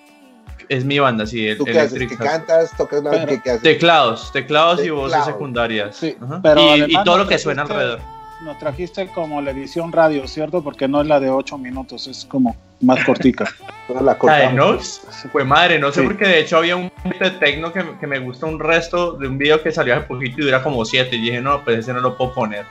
Es 0.69 0.85
mi 0.87 0.99
banda, 0.99 1.27
sí. 1.27 1.47
El, 1.47 1.59
¿Tú 1.59 1.65
qué 1.67 1.79
haces? 1.79 1.93
Electric 1.95 2.19
¿Que 2.19 2.25
cantas? 2.27 2.75
¿Tocas 2.77 3.03
la 3.03 3.11
Pero- 3.11 3.27
¿Qué, 3.27 3.41
qué 3.43 3.51
haces? 3.51 3.63
Teclados, 3.63 4.33
teclados 4.33 4.81
y 4.81 4.85
Teclados. 4.85 5.03
voces 5.11 5.25
secundarias. 5.27 5.97
Sí, 5.97 6.17
pero 6.43 6.61
y, 6.63 6.69
además 6.71 6.89
y 6.89 7.05
todo 7.05 7.19
lo 7.19 7.29
que 7.29 7.39
suena 7.39 7.65
trajiste- 7.65 7.73
alrededor. 7.75 8.01
Nos 8.43 8.59
trajiste 8.59 9.07
como 9.09 9.41
la 9.43 9.53
edición 9.53 9.93
radio, 9.93 10.27
¿cierto? 10.27 10.65
Porque 10.65 10.89
no 10.89 11.01
es 11.03 11.07
la 11.07 11.21
de 11.21 11.31
8 11.31 11.59
minutos, 11.59 12.09
es 12.09 12.25
como 12.25 12.57
más 12.81 13.05
cortica. 13.05 13.45
La 13.89 14.17
La 14.23 14.37
de. 14.39 14.53
Nox, 14.55 15.03
fue 15.31 15.45
madre, 15.45 15.79
no 15.79 15.93
sé 15.93 16.01
Sí. 16.01 16.07
porque 16.07 16.27
de 16.27 16.41
hecho 16.41 16.57
había 16.57 16.77
un 16.77 16.91
de 17.21 17.31
tecno 17.33 17.73
que, 17.73 17.85
que 18.01 18.07
me 18.07 18.19
gusta 18.21 18.47
un 18.47 18.59
resto 18.59 19.13
de 19.13 19.29
un 19.29 19.37
video 19.37 19.63
que 19.63 19.71
salió 19.71 19.95
hace 19.95 20.07
poquito 20.07 20.41
y 20.41 20.45
dura 20.45 20.63
como 20.63 20.85
7 20.85 21.15
y 21.15 21.21
dije, 21.21 21.41
no, 21.43 21.63
pues 21.63 21.81
ese 21.81 21.93
no 21.93 22.01
lo 22.01 22.17
puedo 22.17 22.33
poner. 22.33 22.65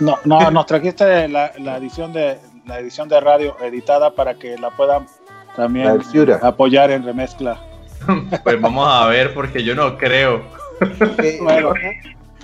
No, 0.00 0.18
no, 0.24 0.50
nos 0.50 0.66
trajiste 0.66 1.28
la, 1.28 1.52
la 1.58 1.76
edición 1.76 2.12
de 2.12 2.38
la 2.66 2.78
edición 2.78 3.08
de 3.08 3.20
radio 3.20 3.56
editada 3.60 4.14
para 4.14 4.34
que 4.34 4.56
la 4.56 4.70
puedan 4.70 5.06
también 5.56 6.00
apoyar 6.42 6.90
en 6.90 7.04
remezcla. 7.04 7.60
Pues 8.42 8.60
vamos 8.60 8.88
a 8.90 9.06
ver 9.06 9.32
porque 9.32 9.62
yo 9.62 9.74
no 9.74 9.96
creo. 9.96 10.42
Bueno, 11.40 11.74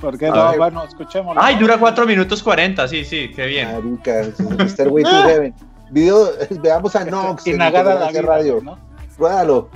¿por 0.01 0.17
qué 0.17 0.29
no? 0.29 0.57
Bueno, 0.57 0.85
escuchémoslo. 0.85 1.43
Ay, 1.43 1.57
dura 1.57 1.77
4 1.77 2.07
minutos 2.07 2.41
40, 2.41 2.87
sí, 2.87 3.05
sí, 3.05 3.33
qué 3.35 3.47
bien. 3.47 3.73
Marica, 3.73 4.23
Stairway 4.69 5.03
to 5.03 5.23
Heaven. 5.25 5.55
Video, 5.91 6.31
veamos 6.63 6.95
a 6.95 7.05
Nox. 7.05 7.45
en 7.49 7.57
Inagada 7.57 7.97
la 7.97 8.11
vida, 8.11 8.23
Radio. 8.23 8.61
¿no? 8.63 8.79
Ruédalo. 9.17 9.69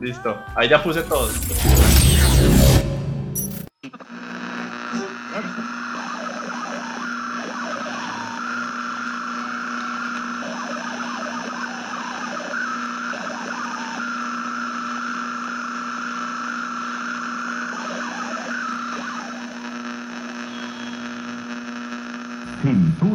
Listo, 0.00 0.36
ahí 0.56 0.68
ya 0.68 0.82
puse 0.82 1.02
todo. 1.02 1.28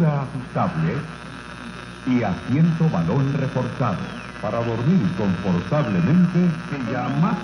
Ajustable 0.08 1.02
y 2.06 2.24
asiento 2.24 2.90
balón 2.90 3.34
reforzado 3.34 4.00
para 4.42 4.62
dormir 4.64 5.08
confortablemente 5.18 6.52
que 6.70 6.86
ya 6.86 7.10
más 7.10 7.38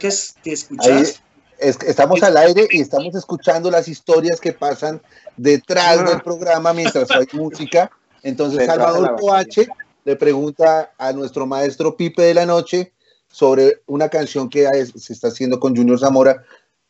que, 0.00 0.08
es, 0.08 0.34
que 0.42 0.50
Ahí 0.50 0.54
escuchas. 0.54 1.22
es- 1.58 1.78
estamos 1.86 2.20
al 2.24 2.36
aire 2.38 2.66
y 2.70 2.80
estamos 2.80 3.14
escuchando 3.14 3.70
las 3.70 3.86
historias 3.86 4.40
que 4.40 4.52
pasan 4.52 5.00
detrás 5.36 5.98
Ah. 5.98 6.02
del 6.10 6.20
programa 6.22 6.72
mientras 6.72 7.08
hay 7.12 7.26
música. 7.32 7.90
Entonces 8.22 8.66
Salvador 8.66 9.14
Coache 9.20 9.68
le 10.04 10.16
pregunta 10.16 10.92
a 10.98 11.12
nuestro 11.12 11.46
maestro 11.46 11.96
Pipe 11.96 12.22
de 12.22 12.34
la 12.34 12.46
Noche 12.46 12.92
sobre 13.28 13.82
una 13.86 14.08
canción 14.08 14.48
que 14.50 14.66
se 14.96 15.12
está 15.12 15.28
haciendo 15.28 15.60
con 15.60 15.76
Junior 15.76 15.98
Zamora, 16.00 16.42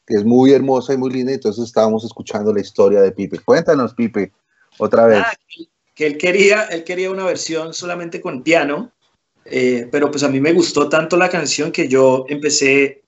que 0.06 0.14
es 0.16 0.24
muy 0.24 0.52
hermosa 0.52 0.94
y 0.94 0.96
muy 0.96 1.10
linda. 1.10 1.32
Entonces 1.32 1.64
estábamos 1.64 2.04
escuchando 2.04 2.52
la 2.54 2.60
historia 2.60 3.00
de 3.02 3.12
Pipe. 3.12 3.38
Cuéntanos, 3.40 3.92
Pipe, 3.94 4.32
otra 4.78 5.06
vez. 5.06 5.22
Ah, 5.24 5.32
que- 5.48 5.68
que 5.94 6.06
él 6.06 6.16
quería, 6.16 6.62
él 6.64 6.82
quería 6.84 7.10
una 7.10 7.24
versión 7.26 7.74
solamente 7.74 8.22
con 8.22 8.42
piano, 8.42 8.90
eh, 9.44 9.86
pero 9.92 10.10
pues 10.10 10.22
a 10.22 10.28
mí 10.28 10.40
me 10.40 10.52
gustó 10.54 10.88
tanto 10.88 11.16
la 11.18 11.28
canción 11.28 11.72
que 11.72 11.88
yo 11.88 12.24
empecé 12.28 12.99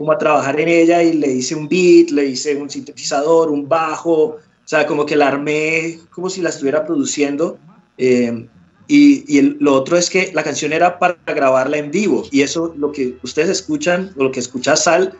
como 0.00 0.12
a 0.12 0.16
trabajar 0.18 0.58
en 0.58 0.66
ella 0.68 1.02
y 1.02 1.12
le 1.12 1.26
hice 1.30 1.54
un 1.54 1.68
beat, 1.68 2.08
le 2.08 2.24
hice 2.24 2.56
un 2.56 2.70
sintetizador, 2.70 3.50
un 3.50 3.68
bajo, 3.68 4.12
o 4.28 4.38
sea, 4.64 4.86
como 4.86 5.04
que 5.04 5.14
la 5.14 5.28
armé 5.28 5.98
como 6.10 6.30
si 6.30 6.40
la 6.40 6.48
estuviera 6.48 6.86
produciendo. 6.86 7.58
eh, 7.98 8.48
y 8.88 9.24
y 9.28 9.38
el- 9.38 9.58
lo 9.60 9.74
otro 9.74 9.98
es 9.98 10.08
que 10.08 10.30
la 10.32 10.42
canción 10.42 10.72
era 10.72 10.98
para 10.98 11.18
grabarla 11.26 11.76
en 11.76 11.90
vivo 11.90 12.24
y 12.32 12.40
eso 12.40 12.72
lo 12.78 12.90
que 12.92 13.14
ustedes 13.22 13.50
escuchan 13.50 14.10
o 14.16 14.22
lo 14.24 14.32
que 14.32 14.40
escucha 14.40 14.74
Sal 14.74 15.12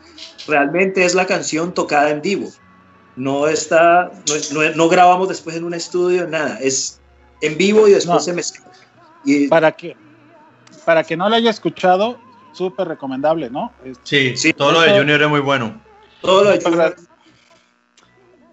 realmente 0.47 1.05
es 1.05 1.13
la 1.13 1.27
canción 1.27 1.75
tocada 1.75 2.09
en 2.09 2.23
vivo. 2.23 2.49
No 3.15 3.47
está, 3.47 4.09
no, 4.27 4.61
no- 4.63 4.75
no 4.75 4.89
grabamos 4.89 5.29
después 5.29 5.55
en 5.57 5.63
un 5.63 5.75
estudio, 5.75 6.27
nada, 6.27 6.57
es 6.59 6.99
en 7.41 7.55
vivo 7.55 7.87
y 7.87 7.91
después 7.91 8.15
No. 8.15 8.19
se 8.21 8.33
mezcla. 8.33 8.65
Y 9.25 9.47
Para 9.47 9.71
que, 9.73 9.95
para 10.85 11.03
que 11.03 11.15
no 11.15 11.29
lo 11.29 11.35
haya 11.35 11.51
escuchado, 11.51 12.17
súper 12.53 12.87
recomendable, 12.87 13.49
¿no? 13.49 13.71
Sí, 14.03 14.35
Sí, 14.35 14.53
todo 14.53 14.71
lo 14.71 14.81
de 14.81 14.97
Junior 14.97 15.21
es 15.21 15.29
muy 15.29 15.39
bueno. 15.39 15.79
todo 16.21 16.43
lo 16.43 16.49
de 16.51 16.59
Para- 16.59 16.93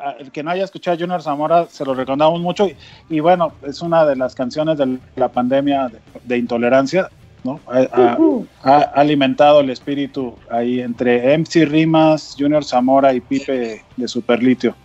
a- 0.01 0.13
El 0.13 0.31
que 0.31 0.43
no 0.43 0.51
haya 0.51 0.65
escuchado 0.65 0.97
a 0.97 1.01
Junior 1.01 1.23
Zamora, 1.23 1.67
se 1.67 1.85
lo 1.85 1.93
recomendamos 1.95 2.41
mucho. 2.41 2.67
Y, 2.67 2.77
y 3.11 3.21
bueno, 3.21 3.53
es 3.63 3.83
una 3.83 4.05
de 4.07 4.15
las 4.17 4.35
canciones 4.35 4.79
de 4.79 4.99
la 5.17 5.29
pandemia 5.29 5.89
de, 5.89 5.99
de 6.23 6.39
intolerancia, 6.39 7.09
¿no? 7.43 7.61
Ha, 7.67 8.17
ha- 8.63 8.71
ha 8.71 8.79
alimentado 8.95 9.61
el 9.61 9.71
espíritu 9.71 10.37
ahí 10.51 10.81
entre 10.81 11.35
MC 11.37 11.65
Rimas, 11.67 12.37
Junior 12.39 12.65
Zamora 12.65 13.13
y 13.13 13.21
Pipe 13.21 13.83
de 13.97 14.09
Superlitio. 14.09 14.77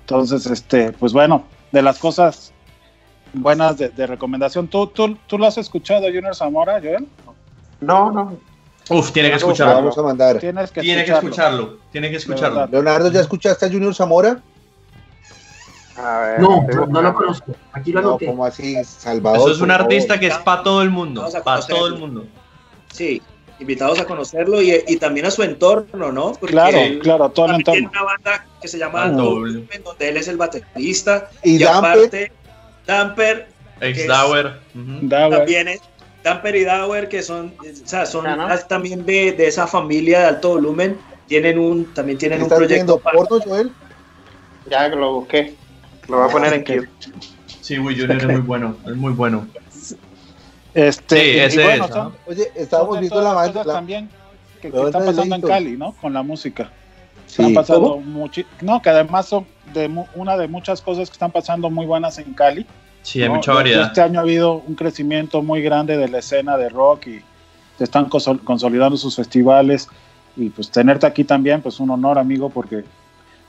Entonces, 0.00 0.44
este, 0.46 0.90
pues 0.92 1.12
bueno, 1.12 1.44
de 1.70 1.82
las 1.82 2.00
cosas 2.00 2.52
buenas 3.32 3.78
de, 3.78 3.90
de 3.90 4.06
recomendación. 4.08 4.66
¿Tú, 4.66 4.88
tú, 4.88 5.16
¿Tú 5.28 5.38
lo 5.38 5.46
has 5.46 5.56
escuchado, 5.58 6.06
Junior 6.06 6.34
Zamora, 6.34 6.80
Joel? 6.80 7.06
No, 7.80 8.10
no. 8.10 8.36
Uf, 8.90 9.12
tiene 9.12 9.28
que 9.28 9.34
Lo 9.34 9.38
escucharlo. 9.38 9.74
vamos 9.76 9.96
a 9.98 10.02
mandar. 10.02 10.38
Tienes 10.38 10.70
que 10.70 10.80
Tiene 10.80 11.04
que 11.04 11.12
escucharlo. 11.12 11.78
Tiene 11.92 12.10
que 12.10 12.16
escucharlo. 12.16 12.66
Leonardo, 12.66 13.10
¿ya 13.10 13.20
escuchaste 13.20 13.66
a 13.66 13.68
Junior 13.70 13.94
Zamora? 13.94 14.40
A 15.96 16.18
ver, 16.20 16.40
No, 16.40 16.62
no, 16.62 16.86
no 16.86 17.02
lo 17.02 17.14
conozco. 17.14 17.54
Aquí 17.72 17.92
lo 17.92 18.00
No, 18.00 18.08
anoté. 18.10 18.26
como 18.26 18.44
así, 18.44 18.76
Salvador. 18.84 19.38
Eso 19.40 19.50
es 19.52 19.60
un 19.60 19.68
favor. 19.68 19.82
artista 19.82 20.18
que 20.18 20.28
es 20.28 20.38
para 20.38 20.62
todo 20.62 20.82
el 20.82 20.90
mundo. 20.90 21.28
Para 21.44 21.60
todo 21.66 21.86
el 21.88 21.94
mundo. 21.98 22.26
Sí, 22.92 23.20
invitados 23.60 24.00
a 24.00 24.06
conocerlo 24.06 24.62
y, 24.62 24.82
y 24.88 24.96
también 24.96 25.26
a 25.26 25.30
su 25.30 25.42
entorno, 25.42 26.10
¿no? 26.10 26.32
Porque 26.32 26.52
Claro, 26.54 26.78
él 26.78 26.98
claro, 27.00 27.28
todo 27.28 27.46
el 27.46 27.56
entorno. 27.56 27.90
una 27.90 28.02
banda 28.02 28.46
que 28.60 28.66
se 28.68 28.78
llama 28.78 29.04
Ah. 29.04 29.10
Volumen, 29.10 29.68
donde 29.84 30.08
él 30.08 30.16
es 30.16 30.26
el 30.28 30.36
baterista. 30.38 31.28
Y 31.44 31.58
Damper. 31.58 31.90
aparte, 31.92 32.32
Damper 32.86 33.48
Ex 33.82 34.06
Dauer. 34.06 34.58
también 35.10 35.68
es 35.68 35.80
Damper 36.22 36.54
y 36.56 36.64
Dauer, 36.64 37.08
que 37.08 37.22
son, 37.22 37.54
o 37.60 37.86
sea, 37.86 38.04
son 38.06 38.24
¿no? 38.24 38.48
también 38.68 39.06
de, 39.06 39.32
de 39.32 39.46
esa 39.46 39.66
familia 39.66 40.20
de 40.20 40.26
alto 40.26 40.50
volumen. 40.50 40.98
Tienen 41.26 41.58
un, 41.58 41.86
también 41.94 42.18
tienen 42.18 42.38
un 42.38 42.44
¿Estás 42.44 42.58
proyecto 42.58 42.74
viendo 42.74 42.98
para- 42.98 43.18
porno, 43.18 43.40
Joel? 43.44 43.72
Ya 44.68 44.88
lo 44.88 45.14
busqué. 45.14 45.54
Lo 46.08 46.18
voy 46.18 46.28
a 46.28 46.32
poner 46.32 46.52
en 46.54 46.64
queue. 46.64 46.88
Sí, 47.60 47.78
Will 47.78 47.98
Junior 47.98 48.18
es 48.18 48.26
muy 48.26 48.40
bueno. 48.40 48.76
Es 48.86 48.96
muy 48.96 49.12
bueno. 49.12 49.46
Este, 50.74 51.16
Sí, 51.16 51.38
ese 51.38 51.62
bueno, 51.64 51.84
es, 51.86 51.90
son- 51.90 52.04
¿no? 52.04 52.16
Oye, 52.26 52.52
estábamos 52.54 53.00
viendo 53.00 53.20
la 53.22 53.34
la- 53.64 53.72
también 53.74 54.08
que, 54.60 54.70
de 54.70 54.82
pasando 55.06 55.34
en. 55.36 55.42
Cali, 55.42 55.76
¿no? 55.76 55.92
Con 56.00 56.12
la 56.12 56.22
música. 56.22 56.70
Sí. 57.26 57.42
Están 57.42 57.54
pasando 57.54 57.96
muchi- 57.98 58.46
no, 58.60 58.82
que 58.82 58.90
además 58.90 59.26
son 59.26 59.46
de 59.72 59.88
mu- 59.88 60.06
una 60.14 60.36
de 60.36 60.48
muchas 60.48 60.80
cosas 60.80 61.08
que 61.08 61.14
están 61.14 61.30
pasando 61.30 61.70
muy 61.70 61.86
buenas 61.86 62.18
en 62.18 62.32
Cali. 62.34 62.66
Sí, 63.02 63.22
hay 63.22 63.28
¿no? 63.28 63.36
mucha 63.36 63.52
variedad. 63.54 63.86
Este 63.86 64.00
año 64.00 64.18
ha 64.20 64.22
habido 64.22 64.54
un 64.66 64.74
crecimiento 64.74 65.42
muy 65.42 65.62
grande 65.62 65.96
de 65.96 66.08
la 66.08 66.18
escena 66.18 66.56
de 66.56 66.68
rock 66.68 67.06
y 67.08 67.20
se 67.78 67.84
están 67.84 68.08
consol- 68.08 68.42
consolidando 68.44 68.96
sus 68.96 69.16
festivales 69.16 69.88
y 70.36 70.50
pues 70.50 70.70
tenerte 70.70 71.06
aquí 71.06 71.24
también, 71.24 71.60
pues 71.62 71.80
un 71.80 71.90
honor, 71.90 72.18
amigo, 72.18 72.50
porque 72.50 72.84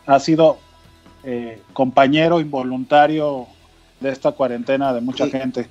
has 0.06 0.24
sido 0.24 0.58
eh, 1.24 1.62
compañero 1.74 2.40
involuntario 2.42 3.46
de 4.00 4.10
esta 4.10 4.32
cuarentena 4.32 4.94
de 4.94 5.02
mucha 5.02 5.28
gente. 5.28 5.68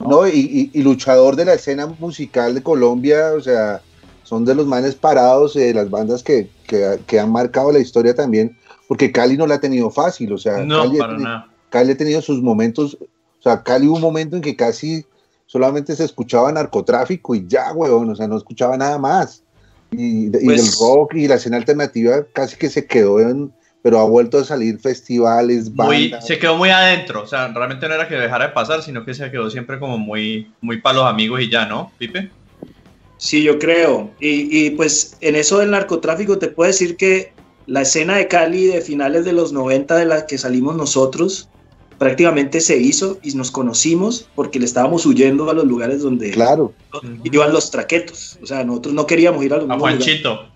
No, 0.00 0.26
y, 0.26 0.70
y- 0.72 0.78
y 0.78 0.82
luchador 0.82 1.36
de 1.36 1.44
la 1.44 1.54
escena 1.54 1.86
musical 1.86 2.54
de 2.54 2.62
Colombia, 2.62 3.32
o 3.36 3.40
sea, 3.40 3.82
son 4.22 4.44
de 4.44 4.54
los 4.54 4.66
manes 4.66 4.94
parados, 4.94 5.56
eh, 5.56 5.60
de 5.66 5.74
las 5.74 5.90
bandas 5.90 6.22
que, 6.22 6.48
que, 6.66 7.00
que 7.06 7.20
han 7.20 7.30
marcado 7.30 7.70
la 7.72 7.80
historia 7.80 8.14
también, 8.14 8.56
porque 8.88 9.12
Cali 9.12 9.36
no 9.36 9.46
la 9.46 9.56
ha 9.56 9.60
tenido 9.60 9.90
fácil, 9.90 10.32
o 10.32 10.38
sea, 10.38 10.58
No, 10.58 10.84
Cali, 10.84 10.96
ha 10.96 11.00
para 11.00 11.18
nada. 11.18 11.48
Cali 11.68 11.92
ha 11.92 11.96
tenido 11.96 12.22
sus 12.22 12.40
momentos, 12.40 12.96
sea, 13.44 13.62
Cali 13.62 13.86
hubo 13.86 13.96
un 13.96 14.02
momento 14.02 14.36
en 14.36 14.42
que 14.42 14.56
casi 14.56 15.04
solamente 15.46 15.94
se 15.94 16.04
escuchaba 16.04 16.50
narcotráfico 16.50 17.34
y 17.34 17.46
ya, 17.46 17.72
weón, 17.72 18.10
o 18.10 18.16
sea, 18.16 18.26
no 18.26 18.36
escuchaba 18.36 18.76
nada 18.76 18.98
más. 18.98 19.42
Y, 19.92 20.26
y 20.26 20.30
Pues- 20.30 20.60
el 20.60 20.72
rock 20.86 21.14
y 21.14 21.28
la 21.28 21.36
escena 21.36 21.56
alternativa 21.56 22.24
casi 22.32 22.56
que 22.56 22.68
se 22.70 22.86
quedó 22.86 23.20
en, 23.20 23.52
pero 23.82 24.00
ha 24.00 24.04
vuelto 24.04 24.38
a 24.38 24.44
salir 24.44 24.78
festivales, 24.80 25.70
Muy, 25.70 26.08
bandas. 26.08 26.26
se 26.26 26.38
quedó 26.38 26.56
muy 26.56 26.70
adentro. 26.70 27.22
O 27.22 27.26
sea, 27.26 27.48
realmente 27.48 27.86
no 27.86 27.94
era 27.94 28.08
que 28.08 28.14
dejara 28.16 28.46
de 28.48 28.52
pasar, 28.54 28.82
sino 28.82 29.04
que 29.04 29.12
se 29.14 29.30
quedó 29.30 29.50
siempre 29.50 29.78
como 29.78 29.98
muy, 29.98 30.50
muy 30.62 30.80
para 30.80 30.96
los 31.00 31.06
amigos 31.06 31.40
y 31.42 31.50
ya, 31.50 31.66
¿no, 31.66 31.92
Pipe? 31.98 32.30
Sí, 33.18 33.42
yo 33.42 33.58
creo. 33.58 34.10
Y, 34.20 34.66
y, 34.66 34.70
pues 34.70 35.16
en 35.20 35.36
eso 35.36 35.58
del 35.58 35.70
narcotráfico 35.70 36.38
te 36.38 36.48
puedo 36.48 36.66
decir 36.68 36.96
que 36.96 37.32
la 37.66 37.82
escena 37.82 38.16
de 38.16 38.26
Cali 38.28 38.66
de 38.66 38.80
finales 38.80 39.24
de 39.24 39.32
los 39.32 39.52
90 39.52 39.96
de 39.96 40.04
la 40.06 40.26
que 40.26 40.36
salimos 40.38 40.76
nosotros 40.76 41.48
prácticamente 41.98 42.60
se 42.60 42.76
hizo 42.76 43.18
y 43.22 43.34
nos 43.34 43.50
conocimos 43.50 44.28
porque 44.34 44.58
le 44.58 44.64
estábamos 44.64 45.06
huyendo 45.06 45.48
a 45.50 45.54
los 45.54 45.64
lugares 45.64 46.02
donde 46.02 46.30
Claro, 46.30 46.72
iban 47.24 47.52
los 47.52 47.70
traquetos. 47.70 48.38
O 48.42 48.46
sea, 48.46 48.64
nosotros 48.64 48.94
no 48.94 49.06
queríamos 49.06 49.44
ir 49.44 49.52
a 49.52 49.58
los 49.58 49.70
A 49.70 49.76
lugares. 49.76 50.04
Juanchito. 50.04 50.54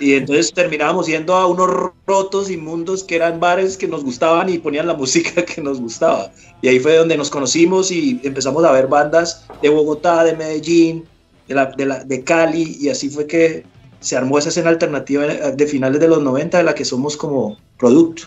Y 0.00 0.14
entonces 0.14 0.52
terminábamos 0.52 1.06
yendo 1.06 1.34
a 1.34 1.46
unos 1.46 1.70
rotos 2.06 2.50
inmundos 2.50 3.04
que 3.04 3.16
eran 3.16 3.38
bares 3.38 3.76
que 3.76 3.86
nos 3.86 4.02
gustaban 4.02 4.48
y 4.48 4.58
ponían 4.58 4.86
la 4.86 4.94
música 5.02 5.44
que 5.44 5.60
nos 5.60 5.80
gustaba. 5.80 6.32
Y 6.60 6.68
ahí 6.68 6.80
fue 6.80 6.96
donde 6.96 7.16
nos 7.16 7.30
conocimos 7.30 7.90
y 7.90 8.20
empezamos 8.24 8.64
a 8.64 8.72
ver 8.72 8.88
bandas 8.88 9.46
de 9.62 9.68
Bogotá, 9.68 10.24
de 10.24 10.34
Medellín, 10.34 11.04
de, 11.46 11.54
la, 11.54 11.66
de, 11.66 11.86
la, 11.86 12.04
de 12.04 12.24
Cali, 12.24 12.78
y 12.80 12.88
así 12.88 13.10
fue 13.10 13.26
que 13.26 13.64
se 14.00 14.16
armó 14.16 14.38
esa 14.38 14.48
escena 14.48 14.70
alternativa 14.70 15.24
de 15.24 15.66
finales 15.66 16.00
de 16.00 16.08
los 16.08 16.20
90 16.22 16.58
de 16.58 16.64
la 16.64 16.74
que 16.74 16.84
somos 16.84 17.16
como 17.16 17.56
producto. 17.78 18.24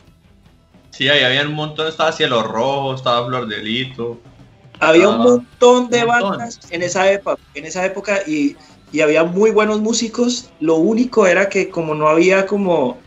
Sí, 0.98 1.10
ahí 1.10 1.24
había 1.24 1.42
un 1.44 1.54
montón. 1.54 1.88
Estaba 1.88 2.12
Cielo 2.12 2.42
Rojo, 2.44 2.96
estaba 2.96 3.26
Flor 3.28 3.48
Delito. 3.48 4.22
Había 4.80 5.10
un 5.10 5.16
Ah, 5.16 5.24
montón 5.24 5.90
de 5.90 6.02
un 6.02 6.08
montón. 6.08 6.32
bandas 6.32 6.60
en 6.70 6.82
esa 6.84 7.12
época, 7.12 7.42
en 7.54 7.66
esa 7.66 7.86
época 7.86 8.22
y, 8.28 8.58
y 8.92 9.02
había 9.02 9.24
muy 9.24 9.52
buenos 9.52 9.82
músicos. 9.82 10.54
Lo 10.60 10.76
único 10.76 11.28
era 11.28 11.50
que 11.50 11.70
como 11.70 11.96
no 11.96 12.08
había 12.08 12.46
como, 12.46 13.02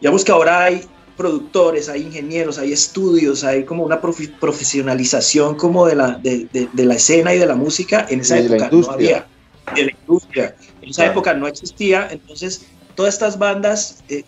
digamos 0.00 0.24
que 0.24 0.32
ahora 0.32 0.64
hay 0.64 0.90
productores, 1.16 1.88
hay 1.88 2.02
ingenieros, 2.02 2.58
hay 2.58 2.72
estudios, 2.72 3.44
hay 3.44 3.64
como 3.64 3.84
una 3.84 4.00
profi- 4.00 4.38
profesionalización 4.38 5.56
como 5.56 5.86
de 5.86 5.96
la, 5.96 6.18
de, 6.18 6.48
de- 6.52 6.70
de 6.72 6.84
la 6.84 6.94
escena 6.94 7.34
y 7.34 7.38
de 7.38 7.46
la 7.46 7.56
música. 7.56 8.06
En 8.08 8.20
esa 8.20 8.38
Y 8.38 8.42
de 8.42 8.48
la 8.50 8.56
época 8.56 8.76
no 8.76 8.90
había. 8.92 9.30
De 9.74 9.82
la 9.84 9.92
industria. 10.00 10.54
En 10.80 10.90
esa 10.90 11.02
Claro. 11.02 11.12
época 11.12 11.34
no 11.34 11.46
existía. 11.48 12.08
Entonces, 12.10 12.66
todas 12.94 13.14
estas 13.14 13.38
bandas 13.38 14.04
eh, 14.08 14.24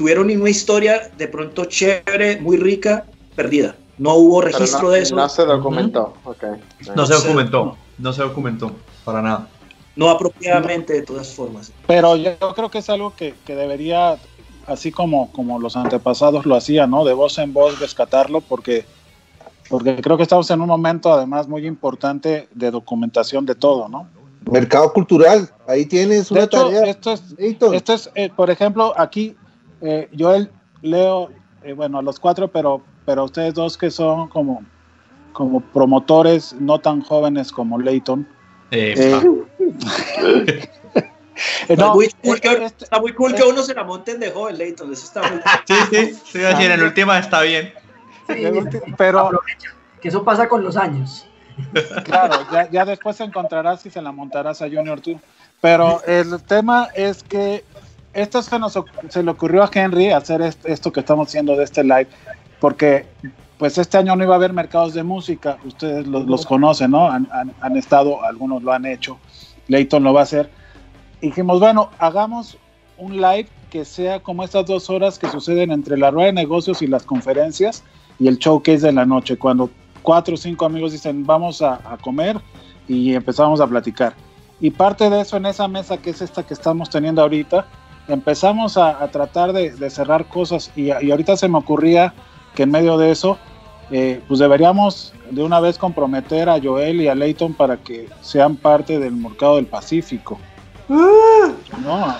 tuvieron 0.00 0.30
una 0.30 0.48
historia 0.48 1.10
de 1.18 1.28
pronto 1.28 1.66
chévere, 1.66 2.40
muy 2.40 2.56
rica, 2.56 3.04
perdida. 3.36 3.76
No 3.98 4.14
hubo 4.14 4.40
registro 4.40 4.84
no, 4.84 4.90
de 4.92 5.02
eso. 5.02 5.14
no 5.14 5.28
se 5.28 5.44
documentó. 5.44 6.14
ok. 6.24 6.42
No 6.96 7.04
se 7.04 7.12
documentó. 7.12 7.76
No 7.98 8.10
se 8.14 8.22
documentó. 8.22 8.72
Para 9.04 9.20
nada. 9.20 9.48
no 9.96 10.08
apropiadamente 10.08 10.94
de 10.94 11.02
todas 11.02 11.34
formas. 11.34 11.70
Pero 11.86 12.16
yo, 12.16 12.32
creo 12.54 12.70
que 12.70 12.78
es 12.78 12.88
algo 12.88 13.14
que, 13.14 13.34
que 13.44 13.54
debería, 13.54 14.16
así 14.66 14.90
como, 14.90 15.30
como 15.32 15.60
los 15.60 15.76
antepasados 15.76 16.46
lo 16.46 16.56
hacían, 16.56 16.90
¿no? 16.90 17.04
De 17.04 17.12
voz 17.12 17.36
en 17.36 17.52
voz 17.52 17.78
rescatarlo, 17.78 18.40
porque, 18.40 18.86
porque 19.68 20.00
creo 20.00 20.16
que 20.16 20.22
estamos 20.22 20.50
en 20.50 20.62
un 20.62 20.68
momento 20.68 21.12
además 21.12 21.46
muy 21.46 21.66
importante 21.66 22.48
de 22.54 22.70
documentación 22.70 23.44
de 23.44 23.54
todo, 23.54 23.86
¿no? 23.90 24.08
mercado 24.50 24.90
cultural, 24.94 25.50
ahí 25.68 25.84
tienes 25.84 26.30
una 26.30 26.40
De 26.40 26.46
hecho, 26.46 26.64
tarea. 26.64 26.84
esto 26.84 27.12
es, 27.12 27.22
esto 27.38 27.92
es 27.92 28.10
eh, 28.14 28.30
por 28.34 28.50
ejemplo, 28.50 28.94
aquí 28.96 29.36
eh, 29.80 30.08
yo 30.12 30.34
el- 30.34 30.50
leo, 30.82 31.30
eh, 31.62 31.72
bueno, 31.72 31.98
a 31.98 32.02
los 32.02 32.18
cuatro, 32.20 32.48
pero, 32.48 32.82
pero 33.04 33.24
ustedes 33.24 33.54
dos 33.54 33.76
que 33.76 33.90
son 33.90 34.28
como, 34.28 34.62
como 35.32 35.60
promotores 35.60 36.52
no 36.54 36.78
tan 36.80 37.02
jóvenes 37.02 37.52
como 37.52 37.78
Leighton. 37.78 38.26
Eh, 38.70 38.94
eh, 38.96 39.20
eh, 40.16 40.68
Está, 41.68 41.94
muy 41.94 42.08
cool 42.22 42.40
que, 42.40 42.48
este- 42.64 42.84
está 42.84 43.00
muy 43.00 43.14
cool 43.14 43.34
que 43.34 43.42
uno 43.42 43.62
se 43.62 43.74
la 43.74 43.84
monten 43.84 44.20
de 44.20 44.30
joven, 44.30 44.58
Leighton. 44.58 44.92
Eso 44.92 45.04
está 45.06 45.22
muy 45.22 45.40
Sí, 45.66 45.74
sí. 45.90 46.14
sí, 46.24 46.38
iba 46.38 46.48
a 46.48 46.52
decir, 46.52 46.70
en 46.70 46.82
última 46.82 47.18
está 47.18 47.40
bien. 47.42 47.72
Sí, 48.28 48.44
pero 48.98 49.30
que 50.00 50.08
eso 50.08 50.24
pasa 50.24 50.48
con 50.48 50.62
los 50.62 50.76
años. 50.76 51.26
Claro, 52.04 52.34
ya, 52.52 52.70
ya 52.70 52.84
después 52.84 53.20
encontrarás 53.20 53.84
y 53.84 53.90
se 53.90 54.00
la 54.00 54.12
montarás 54.12 54.62
a 54.62 54.66
Junior 54.66 55.00
tú. 55.00 55.20
Pero 55.60 56.02
el 56.06 56.42
tema 56.44 56.88
es 56.94 57.22
que 57.22 57.64
esto 58.12 58.42
se, 58.42 58.58
nos, 58.58 58.78
se 59.08 59.22
le 59.22 59.30
ocurrió 59.30 59.62
a 59.62 59.70
Henry 59.72 60.10
hacer 60.10 60.42
est- 60.42 60.64
esto 60.66 60.92
que 60.92 61.00
estamos 61.00 61.28
haciendo 61.28 61.56
de 61.56 61.64
este 61.64 61.82
live, 61.84 62.08
porque 62.60 63.06
pues 63.58 63.76
este 63.78 63.98
año 63.98 64.16
no 64.16 64.24
iba 64.24 64.34
a 64.34 64.36
haber 64.36 64.52
mercados 64.52 64.94
de 64.94 65.02
música, 65.02 65.58
ustedes 65.64 66.06
los, 66.06 66.26
los 66.26 66.46
conocen, 66.46 66.90
¿no? 66.92 67.10
Han, 67.10 67.28
han- 67.32 67.52
han 67.60 67.76
estado, 67.76 68.24
algunos 68.24 68.62
lo 68.62 68.72
han 68.72 68.86
hecho, 68.86 69.18
Leighton 69.68 70.02
lo 70.02 70.12
va 70.14 70.20
a 70.20 70.22
hacer. 70.24 70.50
Dijimos, 71.20 71.60
bueno, 71.60 71.90
hagamos 71.98 72.56
un 72.96 73.16
live 73.16 73.48
que 73.70 73.84
sea 73.84 74.20
como 74.20 74.42
estas 74.44 74.66
dos 74.66 74.88
horas 74.90 75.18
que 75.18 75.28
suceden 75.28 75.70
entre 75.70 75.96
la 75.98 76.10
rueda 76.10 76.26
de 76.26 76.32
negocios 76.32 76.82
y 76.82 76.86
las 76.86 77.04
conferencias 77.04 77.84
y 78.18 78.26
el 78.28 78.38
showcase 78.38 78.86
de 78.86 78.92
la 78.92 79.04
noche, 79.06 79.36
cuando 79.36 79.70
cuatro 80.02 80.34
o 80.34 80.36
cinco 80.38 80.64
amigos 80.64 80.92
dicen 80.92 81.24
vamos 81.24 81.62
a, 81.62 81.74
a 81.84 81.96
comer 81.98 82.38
y 82.88 83.14
empezamos 83.14 83.60
a 83.60 83.66
platicar. 83.66 84.14
Y 84.60 84.70
parte 84.70 85.08
de 85.08 85.20
eso 85.20 85.36
en 85.36 85.46
esa 85.46 85.68
mesa 85.68 85.98
que 85.98 86.10
es 86.10 86.20
esta 86.20 86.42
que 86.42 86.52
estamos 86.54 86.90
teniendo 86.90 87.22
ahorita, 87.22 87.66
empezamos 88.12 88.76
a, 88.76 89.02
a 89.02 89.08
tratar 89.08 89.52
de, 89.52 89.70
de 89.70 89.90
cerrar 89.90 90.26
cosas 90.26 90.70
y, 90.76 90.86
y 90.86 91.10
ahorita 91.10 91.36
se 91.36 91.48
me 91.48 91.58
ocurría 91.58 92.12
que 92.54 92.64
en 92.64 92.70
medio 92.70 92.98
de 92.98 93.10
eso, 93.10 93.38
eh, 93.90 94.20
pues 94.28 94.40
deberíamos 94.40 95.12
de 95.30 95.42
una 95.42 95.60
vez 95.60 95.78
comprometer 95.78 96.48
a 96.48 96.60
Joel 96.60 97.00
y 97.00 97.08
a 97.08 97.14
Leighton 97.14 97.54
para 97.54 97.76
que 97.76 98.08
sean 98.20 98.56
parte 98.56 98.98
del 98.98 99.12
mercado 99.12 99.56
del 99.56 99.66
Pacífico. 99.66 100.38
No, 101.84 102.16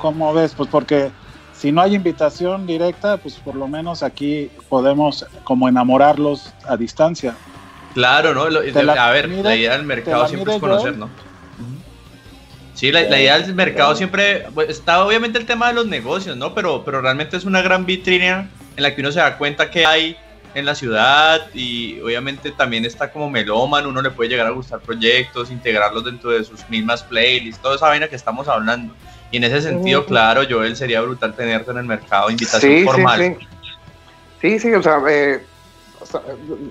¿cómo 0.00 0.32
ves? 0.32 0.54
Pues 0.56 0.68
porque 0.70 1.10
si 1.52 1.70
no 1.72 1.82
hay 1.82 1.94
invitación 1.94 2.66
directa, 2.66 3.18
pues 3.18 3.34
por 3.34 3.54
lo 3.54 3.68
menos 3.68 4.02
aquí 4.02 4.50
podemos 4.68 5.26
como 5.44 5.68
enamorarlos 5.68 6.52
a 6.66 6.76
distancia. 6.76 7.34
Claro, 7.94 8.32
¿no? 8.34 8.48
Lo- 8.48 8.62
Te 8.62 8.82
la 8.82 9.08
a 9.08 9.10
ver, 9.10 9.28
mide- 9.28 9.42
la 9.42 9.56
idea 9.56 9.72
del 9.76 9.84
mercado 9.84 10.26
siempre 10.28 10.54
es 10.54 10.60
conocer, 10.60 10.90
Joel. 10.96 11.00
¿no? 11.00 11.10
Sí, 12.80 12.90
la, 12.90 13.02
la 13.02 13.20
idea 13.20 13.38
del 13.38 13.54
mercado 13.54 13.94
siempre 13.94 14.46
pues, 14.54 14.70
está 14.70 15.04
obviamente 15.04 15.38
el 15.38 15.44
tema 15.44 15.68
de 15.68 15.74
los 15.74 15.86
negocios, 15.86 16.34
¿no? 16.38 16.54
Pero, 16.54 16.82
pero 16.82 17.02
realmente 17.02 17.36
es 17.36 17.44
una 17.44 17.60
gran 17.60 17.84
vitrina 17.84 18.50
en 18.74 18.82
la 18.82 18.94
que 18.94 19.02
uno 19.02 19.12
se 19.12 19.18
da 19.20 19.36
cuenta 19.36 19.70
que 19.70 19.84
hay 19.84 20.16
en 20.54 20.64
la 20.64 20.74
ciudad 20.74 21.42
y 21.52 22.00
obviamente 22.00 22.52
también 22.52 22.86
está 22.86 23.12
como 23.12 23.28
melómano, 23.28 23.90
uno 23.90 24.00
le 24.00 24.12
puede 24.12 24.30
llegar 24.30 24.46
a 24.46 24.50
gustar 24.50 24.80
proyectos, 24.80 25.50
integrarlos 25.50 26.06
dentro 26.06 26.30
de 26.30 26.42
sus 26.42 26.66
mismas 26.70 27.02
playlists, 27.02 27.60
toda 27.60 27.76
esa 27.76 27.86
vaina 27.88 28.08
que 28.08 28.16
estamos 28.16 28.48
hablando. 28.48 28.94
Y 29.30 29.36
en 29.36 29.44
ese 29.44 29.60
sentido, 29.60 30.06
claro, 30.06 30.40
Joel, 30.48 30.74
sería 30.74 31.02
brutal 31.02 31.36
tenerte 31.36 31.72
en 31.72 31.76
el 31.76 31.84
mercado, 31.84 32.30
invitación 32.30 32.72
Sí, 32.72 32.78
sí, 32.78 32.84
formal. 32.86 33.20
sí. 33.20 33.46
Sí, 34.40 34.58
sí, 34.58 34.72
o 34.72 34.82
sea, 34.82 35.02
eh, 35.06 35.46
o 36.00 36.06
sea, 36.06 36.22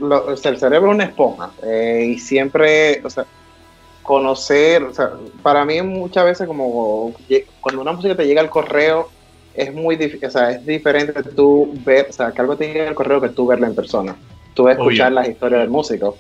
lo- 0.02 0.31
el 0.31 0.38
cerebro 0.40 0.90
es 0.90 0.95
una 0.95 1.03
esponja 1.03 1.53
eh, 1.72 2.14
y 2.15 2.18
siempre, 2.18 2.99
o 3.06 3.11
sea, 3.11 3.27
conocer, 4.10 4.81
o 4.81 4.91
sea, 4.91 5.11
para 5.44 5.64
mí 5.65 5.80
muchas 5.84 6.26
veces 6.26 6.48
como 6.48 7.14
cuando 7.61 7.80
una 7.84 7.91
música 7.91 8.15
te 8.15 8.26
llega 8.26 8.41
al 8.41 8.49
correo 8.49 9.07
es 9.53 9.72
muy 9.72 9.98
difícil, 9.98 10.27
o 10.27 10.31
sea, 10.31 10.49
es 10.49 10.65
diferente 10.65 11.22
tú 11.22 11.72
ver, 11.86 12.07
o 12.10 12.14
sea, 12.14 12.31
que 12.31 12.41
algo 12.41 12.57
te 12.57 12.65
llegue 12.65 12.88
al 12.88 12.95
correo 12.95 13.22
que 13.22 13.30
tú 13.30 13.45
verlo 13.45 13.68
en 13.68 13.76
persona. 13.76 14.15
Tú 14.56 14.68
escuchar 14.68 15.11
las 15.11 15.30
historias 15.30 15.61
del 15.61 15.69
músico. 15.69 16.18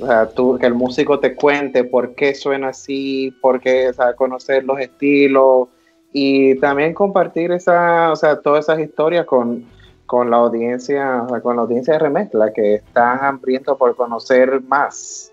O 0.00 0.06
sea, 0.06 0.28
tú, 0.28 0.56
que 0.60 0.66
el 0.66 0.74
músico 0.74 1.18
te 1.18 1.34
cuente 1.34 1.82
por 1.82 2.14
qué 2.14 2.36
suena 2.36 2.68
así, 2.68 3.34
por 3.42 3.60
qué, 3.60 3.88
o 3.88 3.92
sea, 3.92 4.14
conocer 4.14 4.62
los 4.62 4.78
estilos 4.78 5.66
y 6.12 6.54
también 6.60 6.94
compartir 6.94 7.50
esa, 7.50 8.12
o 8.12 8.16
sea, 8.16 8.40
todas 8.42 8.66
esas 8.66 8.78
historias 8.78 9.26
con, 9.26 9.64
con 10.06 10.30
la 10.30 10.36
audiencia, 10.36 11.24
o 11.24 11.30
sea, 11.30 11.40
con 11.40 11.56
la 11.56 11.62
audiencia 11.62 11.94
de 11.94 11.98
remezcla 11.98 12.52
que 12.52 12.76
están 12.76 13.24
hambrientos 13.24 13.76
por 13.76 13.96
conocer 13.96 14.62
más. 14.62 15.32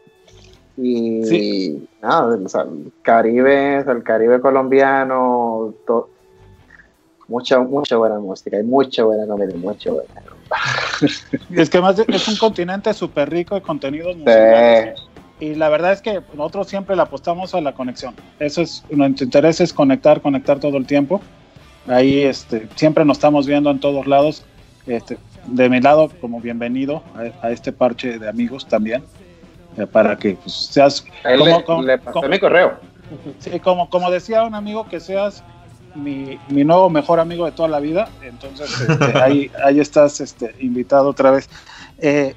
Y 0.82 1.24
Sí. 1.26 1.88
nada, 2.02 2.36
o 2.44 2.50
sea, 2.50 2.62
el 2.62 2.92
Caribe, 3.04 3.80
o 3.80 3.84
sea, 3.84 3.94
el 3.94 4.04
Caribe 4.04 4.42
colombiano, 4.42 5.74
to- 5.86 6.10
mucha, 7.28 7.60
mucha 7.60 7.98
buena 7.98 8.20
música, 8.20 8.58
hay 8.58 8.64
mucha 8.64 9.04
buena 9.04 9.28
comedia, 9.28 9.56
mucha 9.58 9.92
buena. 9.92 10.10
Es 11.56 11.70
que 11.70 11.80
más 11.80 11.98
es 12.00 12.28
un 12.28 12.36
continente 12.38 12.94
súper 12.94 13.30
rico 13.30 13.56
de 13.56 13.62
contenidos 13.62 14.16
musicales. 14.16 15.00
Sí. 15.00 15.46
Y 15.46 15.56
la 15.56 15.70
verdad 15.70 15.92
es 15.94 16.02
que 16.02 16.22
nosotros 16.36 16.68
siempre 16.68 16.96
le 16.96 17.02
apostamos 17.02 17.56
a 17.56 17.62
la 17.62 17.74
conexión. 17.74 18.14
Eso 18.40 18.62
es, 18.62 18.84
nuestro 18.92 19.26
interés 19.26 19.60
es 19.62 19.74
conectar, 19.74 20.22
conectar 20.22 20.60
todo 20.60 20.78
el 20.78 20.86
tiempo. 20.86 21.20
Ahí 21.88 22.22
este, 22.22 22.68
siempre 22.76 23.06
nos 23.06 23.18
estamos 23.18 23.48
viendo 23.48 23.72
en 23.72 23.80
todos 23.80 24.06
lados. 24.06 24.46
Este, 24.86 25.18
de 25.48 25.68
mi 25.70 25.80
lado, 25.82 26.12
como 26.22 26.40
bienvenido 26.42 27.02
a, 27.16 27.48
a 27.48 27.52
este 27.52 27.72
parche 27.72 28.20
de 28.20 28.30
amigos 28.30 28.68
también. 28.68 29.04
Eh, 29.78 29.88
para 29.88 30.18
que 30.18 30.36
pues, 30.36 30.54
seas. 30.54 31.04
A 31.24 31.32
él 31.34 31.40
como- 31.40 31.58
le, 31.58 31.64
como- 31.64 31.84
le 31.84 31.98
pasé 31.98 32.12
como- 32.14 32.28
mi 32.28 32.40
correo. 32.40 32.74
Sí, 33.40 33.60
como, 33.60 33.90
como 33.90 34.10
decía 34.10 34.44
un 34.44 34.56
amigo, 34.56 34.88
que 34.88 35.00
seas 35.02 35.44
mi, 35.96 36.40
mi 36.48 36.64
nuevo 36.64 36.90
mejor 36.90 37.20
amigo 37.20 37.46
de 37.46 37.52
toda 37.52 37.68
la 37.68 37.80
vida. 37.80 38.08
Entonces, 38.22 38.72
este, 38.80 39.18
ahí, 39.22 39.52
ahí 39.64 39.80
estás 39.80 40.22
este, 40.22 40.56
invitado 40.60 41.10
otra 41.10 41.32
vez. 41.32 41.50
Eh, 41.98 42.34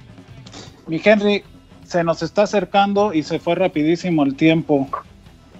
mi 0.86 1.00
Henry, 1.02 1.44
se 1.86 2.02
nos 2.02 2.22
está 2.22 2.42
acercando 2.42 3.12
y 3.14 3.22
se 3.22 3.38
fue 3.38 3.54
rapidísimo 3.54 4.24
el 4.24 4.34
tiempo. 4.34 4.88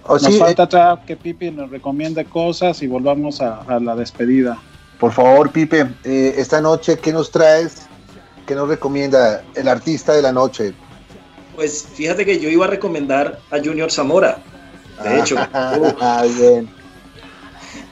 Oh, 0.07 0.13
Nos 0.13 0.23
sí, 0.25 0.37
falta 0.37 0.67
todavía 0.67 1.03
que 1.05 1.15
Pipi 1.15 1.49
nos 1.49 1.69
recomiende 1.71 2.25
cosas 2.25 2.81
y 2.83 2.87
volvamos 2.87 3.41
a, 3.41 3.61
a 3.61 3.79
la 3.79 3.95
despedida. 3.95 4.57
Por 4.99 5.11
favor, 5.11 5.51
Pipe, 5.51 5.87
eh, 6.03 6.35
esta 6.37 6.61
noche, 6.61 6.99
¿qué 6.99 7.11
nos 7.11 7.31
traes? 7.31 7.87
¿Qué 8.45 8.53
nos 8.53 8.67
recomienda 8.69 9.41
el 9.55 9.67
artista 9.67 10.13
de 10.13 10.21
la 10.21 10.31
noche? 10.31 10.73
Pues 11.55 11.87
fíjate 11.93 12.25
que 12.25 12.39
yo 12.39 12.49
iba 12.49 12.65
a 12.65 12.69
recomendar 12.69 13.39
a 13.51 13.57
Junior 13.59 13.91
Zamora, 13.91 14.39
de 15.03 15.19
hecho. 15.19 15.35
Ah, 15.53 16.25
bien. 16.37 16.67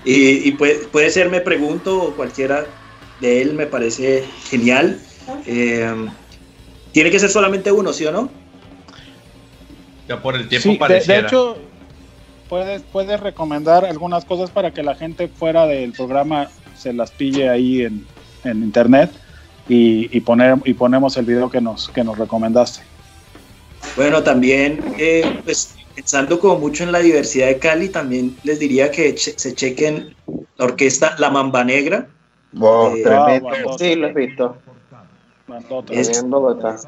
Y, 0.06 0.48
y 0.49 0.52
puede, 0.53 0.76
puede 0.88 1.10
ser, 1.10 1.30
me 1.30 1.40
pregunto, 1.41 1.98
o 2.03 2.11
cualquiera 2.15 2.65
de 3.22 3.41
él 3.41 3.53
me 3.53 3.65
parece 3.68 4.26
genial. 4.49 4.99
Eh, 5.45 6.07
tiene 6.91 7.10
que 7.10 7.19
ser 7.19 7.30
solamente 7.30 7.72
uno, 7.72 7.94
¿sí 7.94 8.06
o 8.06 8.11
no? 8.11 8.30
Ya 10.10 10.22
por 10.22 10.35
el 10.35 10.48
tiempo 10.49 10.64
Sí, 10.64 10.69
de, 10.69 10.73
de 10.73 10.80
pareciera. 10.80 11.27
hecho, 11.27 11.57
puedes, 12.49 12.81
puedes 12.91 13.19
recomendar 13.22 13.85
algunas 13.85 14.26
cosas 14.26 14.49
para 14.52 14.72
que 14.72 14.84
la 14.84 14.95
gente 14.95 15.30
fuera 15.30 15.65
del 15.65 15.94
programa 15.94 16.49
se 16.77 16.91
las 16.91 17.11
pille 17.11 17.49
ahí 17.49 17.84
en, 17.84 18.06
en 18.44 18.61
internet 18.64 19.11
y, 19.69 20.10
y, 20.15 20.19
poner, 20.19 20.57
y 20.65 20.73
ponemos 20.73 21.15
el 21.15 21.26
video 21.26 21.49
que 21.49 21.61
nos, 21.61 21.88
que 21.90 22.03
nos 22.03 22.18
recomendaste. 22.18 22.81
Bueno, 23.95 24.23
también, 24.23 24.81
eh, 24.97 25.23
pues 25.43 25.76
pensando 25.93 26.39
como 26.39 26.60
mucho 26.60 26.84
en 26.84 26.91
la 26.91 26.99
diversidad 26.99 27.47
de 27.47 27.60
Cali, 27.60 27.89
también 27.89 28.39
les 28.43 28.60
diría 28.60 28.89
que 28.89 29.14
che- 29.15 29.35
se 29.38 29.53
chequen 29.53 30.15
la 30.55 30.65
orquesta 30.65 31.15
La 31.19 31.30
Mamba 31.30 31.64
Negra. 31.64 32.10
Wow, 32.53 32.95
Eh, 32.95 33.03
tremendo. 33.03 33.55
wow, 33.65 33.77
Sí, 33.77 33.95
lo 33.95 34.07
he 34.07 34.14
visto. 34.14 34.61
Es- 35.89 36.18
en 36.18 36.30
Bogotá. 36.30 36.80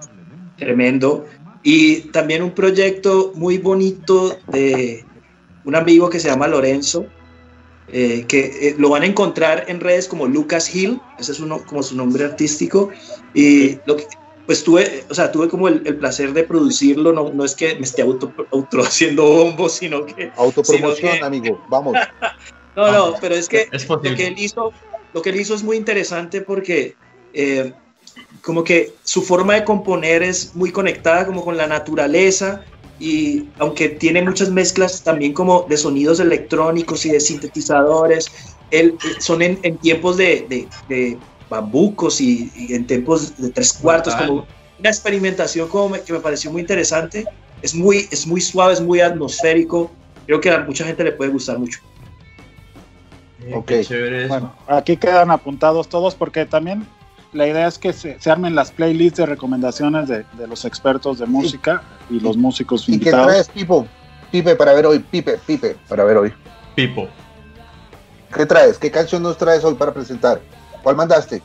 Tremendo. 0.56 1.26
Y 1.62 2.12
también 2.12 2.44
un 2.44 2.52
proyecto 2.52 3.34
muy 3.36 3.58
bonito 3.58 4.38
de 4.48 5.06
un 5.64 5.76
amigo 5.76 6.10
que 6.10 6.20
se 6.20 6.30
llama 6.30 6.48
Lorenzo, 6.48 7.08
eh, 7.88 8.26
que 8.28 8.70
eh, 8.70 8.76
lo 8.78 8.90
van 8.90 9.04
a 9.04 9.08
encontrar 9.08 9.66
en 9.68 9.80
redes 9.80 10.08
como 10.08 10.28
Lucas 10.28 10.74
Hill, 10.74 11.02
ese 11.18 11.32
es 11.34 11.40
uno, 11.40 11.66
como 11.66 11.84
su 11.84 11.96
nombre 11.96 12.24
artístico. 12.26 12.92
Y 13.34 13.82
lo 13.86 13.96
que, 13.98 14.08
pues 14.46 14.64
tuve, 14.64 15.04
o 15.10 15.14
sea, 15.14 15.32
tuve 15.32 15.48
como 15.50 15.68
el, 15.68 15.82
el 15.86 15.98
placer 15.98 16.34
de 16.34 16.44
producirlo, 16.44 17.14
no, 17.14 17.32
no 17.34 17.44
es 17.46 17.56
que 17.56 17.76
me 17.76 17.82
esté 17.82 18.02
auto, 18.04 18.32
auto 18.52 18.80
haciendo 18.82 19.24
bombos, 19.26 19.74
sino 19.74 20.06
que 20.06 20.32
Autopromoción, 20.36 20.96
sino 20.96 21.12
que- 21.20 21.24
amigo. 21.26 21.60
Vamos. 21.70 21.96
no, 22.76 22.92
no, 22.92 23.16
pero 23.20 23.36
es 23.36 23.48
que 23.48 23.68
Es 23.72 23.88
lo 23.90 24.00
que 24.02 24.28
él 24.28 24.36
hizo, 24.38 24.72
lo 25.14 25.22
que 25.22 25.30
él 25.32 25.40
hizo 25.40 25.56
es 25.56 25.64
muy 25.64 25.78
interesante 25.78 26.42
porque 26.42 26.96
eh, 27.34 27.74
como 28.42 28.64
que 28.64 28.94
su 29.04 29.22
forma 29.24 29.56
de 29.56 29.64
componer 29.64 30.22
es 30.24 30.56
muy 30.56 30.72
conectada 30.72 31.26
como 31.26 31.44
con 31.44 31.58
la 31.58 31.68
naturaleza 31.68 32.64
y 33.00 33.46
aunque 33.58 33.90
tiene 33.90 34.22
muchas 34.22 34.52
mezclas 34.52 35.04
también 35.04 35.34
como 35.34 35.66
de 35.68 35.76
sonidos 35.78 36.20
electrónicos 36.20 37.06
y 37.06 37.10
de 37.10 37.20
sintetizadores, 37.20 38.28
él, 38.72 38.96
eh, 39.04 39.16
son 39.20 39.42
en, 39.42 39.60
en 39.64 39.78
tiempos 39.78 40.18
de, 40.18 40.46
de- 40.48 40.68
de 40.88 41.18
bambucos 41.50 42.20
y, 42.22 42.52
y 42.56 42.74
en 42.74 42.86
tiempos 42.88 43.38
de 43.38 43.50
tres 43.50 43.74
cuartos, 43.74 44.14
Total. 44.14 44.28
como 44.30 44.48
una 44.80 44.90
experimentación 44.90 45.68
como 45.70 45.90
me- 45.90 46.02
que 46.02 46.14
me 46.14 46.20
pareció 46.20 46.52
muy 46.52 46.62
interesante. 46.62 47.26
Es 47.62 47.74
muy, 47.74 48.08
es 48.12 48.28
muy 48.28 48.42
suave, 48.42 48.74
es 48.74 48.82
muy 48.82 49.00
atmosférico. 49.02 49.92
Creo 50.26 50.42
que 50.42 50.52
a 50.52 50.60
mucha 50.60 50.86
gente 50.86 51.04
le 51.04 51.12
puede 51.14 51.32
gustar 51.32 51.58
mucho. 51.60 51.80
Eh, 53.46 53.54
Ok. 53.56 53.66
qué. 53.68 54.26
Bueno, 54.28 54.54
aquí 54.68 54.98
quedan 54.98 55.32
apuntados 55.32 55.88
todos 55.88 56.16
porque 56.16 56.46
también 56.46 56.86
la 57.34 57.48
idea 57.48 57.68
es 57.68 57.78
que 57.78 57.94
se, 57.94 58.20
se 58.20 58.32
armen 58.32 58.56
las 58.56 58.72
playlists 58.72 59.18
de 59.18 59.26
recomendaciones 59.26 60.08
de, 60.08 60.26
de 60.34 60.48
los 60.48 60.66
expertos 60.66 61.20
de 61.20 61.26
música 61.26 61.84
y 62.10 62.20
los 62.20 62.38
músicos 62.38 62.84
¿Y 62.84 62.86
qué 62.86 62.94
invitados. 62.94 63.28
traes, 63.28 63.50
Pipo? 63.50 63.88
Pipe, 64.32 64.56
para 64.56 64.74
ver 64.74 64.86
hoy. 64.86 65.00
Pipe, 65.00 65.40
Pipe, 65.46 65.76
para 65.88 66.04
ver 66.04 66.18
hoy. 66.18 66.34
Pipo. 66.76 67.08
¿Qué 68.34 68.46
traes? 68.46 68.78
¿Qué 68.78 68.92
canción 68.92 69.24
nos 69.24 69.38
traes 69.38 69.64
hoy 69.64 69.76
para 69.76 69.94
presentar? 69.94 70.42
¿Cuál 70.86 70.98
mandaste? 70.98 71.41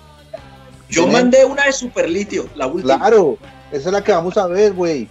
Yo 0.90 1.06
mandé 1.06 1.46
una 1.46 1.64
de 1.64 1.72
Superlitio, 1.72 2.46
la 2.56 2.66
última. 2.66 2.98
Claro, 2.98 3.38
esa 3.72 3.88
es 3.88 3.92
la 3.94 4.04
que 4.04 4.12
vamos 4.12 4.36
a 4.36 4.46
ver, 4.46 4.74
güey. 4.74 5.08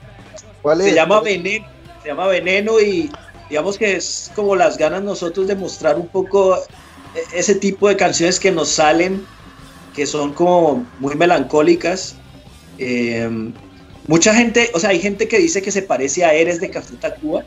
¿Cuál 0.61 0.81
es? 0.81 0.89
Se 0.89 0.93
llama 0.93 1.19
Veneno. 1.19 1.65
Se 2.03 2.10
llama 2.10 2.27
Veneno 2.27 2.80
y 2.80 3.10
digamos 3.49 3.80
que 3.80 3.95
es 3.95 4.31
como 4.35 4.56
las 4.56 4.77
ganas 4.77 5.01
nosotros 5.01 5.47
de 5.47 5.56
mostrar 5.56 5.95
un 5.97 6.07
poco 6.07 6.56
e- 6.57 7.39
ese 7.39 7.56
tipo 7.56 7.88
de 7.89 7.97
canciones 7.97 8.39
que 8.39 8.51
nos 8.51 8.69
salen, 8.69 9.26
que 9.95 10.06
son 10.06 10.31
como 10.34 10.85
muy 10.99 11.15
melancólicas. 11.15 12.14
Eh, 12.77 13.27
mucha 14.06 14.35
gente, 14.35 14.69
o 14.76 14.80
sea, 14.80 14.91
hay 14.91 14.99
gente 14.99 15.27
que 15.27 15.39
dice 15.39 15.64
que 15.64 15.72
se 15.72 15.81
parece 15.81 16.23
a 16.23 16.35
Eres 16.35 16.61
de 16.61 16.69
Café 16.69 16.97
Tacuba. 16.97 17.45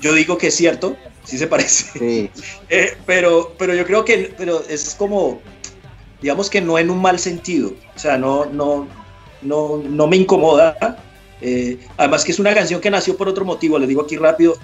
Yo 0.00 0.14
digo 0.14 0.38
que 0.38 0.46
es 0.46 0.54
cierto, 0.54 0.96
sí 1.24 1.36
se 1.36 1.46
parece. 1.46 1.98
Sí. 1.98 2.30
Eh, 2.70 2.96
pero, 3.04 3.54
pero 3.58 3.74
yo 3.74 3.84
creo 3.84 4.04
que 4.04 4.34
pero 4.36 4.62
es 4.68 4.94
como, 4.96 5.40
digamos 6.20 6.50
que 6.50 6.60
no 6.60 6.78
en 6.78 6.90
un 6.90 7.00
mal 7.00 7.18
sentido. 7.18 7.72
O 7.94 7.98
sea, 7.98 8.18
no, 8.18 8.46
no, 8.46 8.86
no, 9.42 9.78
no 9.78 10.06
me 10.06 10.16
incomoda. 10.16 10.76
Eh, 11.40 11.78
además 11.96 12.24
que 12.24 12.32
es 12.32 12.38
una 12.38 12.54
canción 12.54 12.80
que 12.80 12.90
nació 12.90 13.16
por 13.16 13.28
otro 13.28 13.44
motivo, 13.44 13.78
les 13.78 13.88
digo 13.88 14.02
aquí 14.02 14.16
rápido. 14.16 14.54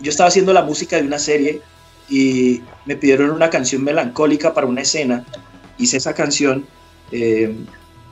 Yo 0.00 0.10
estaba 0.10 0.28
haciendo 0.28 0.52
la 0.52 0.62
música 0.62 0.96
de 0.96 1.02
una 1.02 1.18
serie 1.18 1.62
y 2.08 2.60
me 2.84 2.96
pidieron 2.96 3.30
una 3.30 3.48
canción 3.48 3.82
melancólica 3.82 4.52
para 4.52 4.66
una 4.66 4.82
escena. 4.82 5.24
Hice 5.78 5.96
esa 5.96 6.14
canción. 6.14 6.66
eh, 7.12 7.54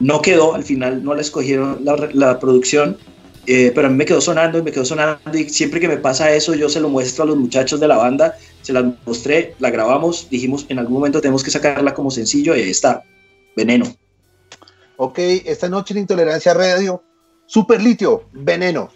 no 0.01 0.23
quedó, 0.23 0.55
al 0.55 0.63
final 0.63 1.03
no 1.03 1.15
la 1.15 1.23
escogieron 1.23 1.81
la, 1.85 2.09
la 2.13 2.39
producción, 2.39 2.97
eh, 3.51 3.73
pero 3.75 3.87
a 3.87 3.91
mí 3.91 3.97
me 3.97 4.05
quedó 4.05 4.21
sonando 4.21 4.59
y 4.59 4.63
me 4.63 4.71
quedó 4.71 4.85
sonando 4.85 5.19
y 5.33 5.49
siempre 5.49 5.81
que 5.81 5.89
me 5.89 5.97
pasa 5.97 6.31
eso 6.33 6.55
yo 6.55 6.69
se 6.69 6.81
lo 6.81 6.91
muestro 6.91 7.25
a 7.25 7.27
los 7.27 7.37
muchachos 7.39 7.81
de 7.81 7.89
la 7.89 7.97
banda, 7.97 8.37
se 8.61 8.75
la 8.75 8.95
mostré, 9.07 9.55
la 9.59 9.71
grabamos, 9.71 10.29
dijimos 10.29 10.67
en 10.69 10.79
algún 10.79 10.95
momento 10.95 11.23
tenemos 11.23 11.43
que 11.43 11.51
sacarla 11.51 11.95
como 11.95 12.11
sencillo 12.11 12.55
y 12.55 12.61
ahí 12.61 12.71
está, 12.71 13.03
Veneno. 13.57 13.87
Ok, 14.99 15.19
esta 15.19 15.69
noche 15.69 15.95
en 15.95 16.01
Intolerancia 16.01 16.53
Radio, 16.53 17.03
Super 17.47 17.81
Litio, 17.81 18.25
Veneno. 18.33 18.91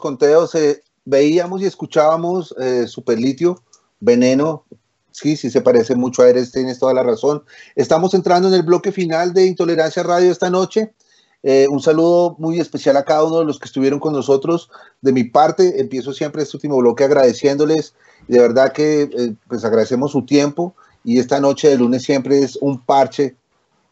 Conteos, 0.00 0.54
eh, 0.54 0.82
veíamos 1.04 1.62
y 1.62 1.66
escuchábamos 1.66 2.54
eh, 2.58 2.86
Superlitio, 2.86 3.62
Veneno. 4.00 4.64
Sí, 5.12 5.36
sí, 5.36 5.50
se 5.50 5.60
parece 5.60 5.96
mucho 5.96 6.22
a 6.22 6.28
Eres, 6.28 6.52
tienes 6.52 6.78
toda 6.78 6.94
la 6.94 7.02
razón. 7.02 7.42
Estamos 7.74 8.14
entrando 8.14 8.48
en 8.48 8.54
el 8.54 8.62
bloque 8.62 8.92
final 8.92 9.34
de 9.34 9.46
Intolerancia 9.46 10.02
Radio 10.02 10.30
esta 10.30 10.50
noche. 10.50 10.94
Eh, 11.42 11.66
un 11.70 11.80
saludo 11.80 12.36
muy 12.38 12.60
especial 12.60 12.96
a 12.96 13.04
cada 13.04 13.24
uno 13.24 13.38
de 13.40 13.44
los 13.44 13.58
que 13.58 13.66
estuvieron 13.66 13.98
con 13.98 14.12
nosotros. 14.12 14.70
De 15.00 15.12
mi 15.12 15.24
parte, 15.24 15.80
empiezo 15.80 16.12
siempre 16.12 16.42
este 16.42 16.56
último 16.56 16.76
bloque 16.78 17.04
agradeciéndoles. 17.04 17.94
De 18.28 18.38
verdad 18.38 18.72
que 18.72 19.02
eh, 19.02 19.34
pues 19.48 19.64
agradecemos 19.64 20.12
su 20.12 20.24
tiempo 20.24 20.74
y 21.02 21.18
esta 21.18 21.40
noche 21.40 21.68
de 21.68 21.78
lunes 21.78 22.02
siempre 22.02 22.40
es 22.40 22.56
un 22.60 22.84
parche 22.84 23.36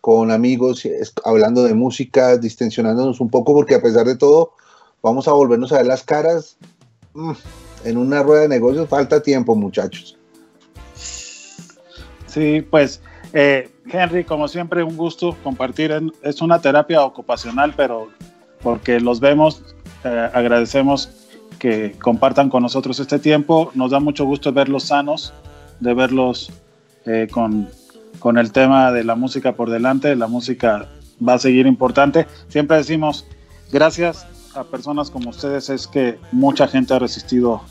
con 0.01 0.31
amigos, 0.31 0.87
hablando 1.25 1.65
de 1.65 1.75
música, 1.75 2.37
distensionándonos 2.37 3.21
un 3.21 3.31
poco, 3.31 3.53
porque 3.53 3.75
a 3.75 3.83
pesar 3.83 4.07
de 4.07 4.17
todo, 4.17 4.53
vamos 5.03 5.29
a 5.29 5.33
volvernos 5.33 5.73
a 5.73 5.79
ver 5.79 5.87
las 5.87 6.03
caras. 6.03 6.57
Mm, 7.15 7.33
en 7.85 7.97
una 7.97 8.23
rueda 8.23 8.43
de 8.43 8.49
negocios 8.49 8.89
falta 8.89 9.23
tiempo, 9.23 9.55
muchachos. 9.55 10.16
Sí, 12.27 12.61
pues 12.62 13.01
eh, 13.33 13.70
Henry, 13.91 14.25
como 14.25 14.49
siempre, 14.49 14.83
un 14.83 14.97
gusto 14.97 15.37
compartir. 15.43 16.12
es 16.23 16.43
una 16.43 16.61
terapia 16.61 17.03
ocupacional, 17.03 17.75
pero 17.77 18.09
porque 18.62 19.01
los 19.01 19.20
vemos, 19.20 19.62
eh, 20.05 20.31
agradecemos 20.33 21.11
que 21.59 21.93
compartan 22.01 22.51
con 22.51 22.62
nosotros 22.62 23.01
este 23.01 23.19
tiempo. 23.19 23.70
Nos 23.75 23.91
da 23.91 24.01
mucho 24.01 24.25
gusto 24.25 24.53
verlos 24.53 24.85
sanos, 24.85 25.33
de 25.81 25.95
verlos 25.95 26.53
eh, 27.07 27.29
con, 27.31 27.69
con 28.19 28.39
el 28.39 28.53
tema 28.53 28.93
de 28.93 29.05
la 29.05 29.15
música 29.15 29.53
por 29.53 29.70
delante. 29.70 30.15
La 30.16 30.27
música 30.27 30.89
va 31.27 31.35
a 31.35 31.39
seguir 31.39 31.66
importante. 31.66 32.27
Siempre 32.49 32.77
decimos, 32.77 33.27
gracias 33.73 34.27
a 34.59 34.65
personas 34.65 35.11
como 35.11 35.31
ustedes 35.31 35.71
es 35.71 35.87
que 35.87 36.19
mucha 36.33 36.69
gente 36.69 36.93
ha 36.95 36.99
resistido 36.99 37.63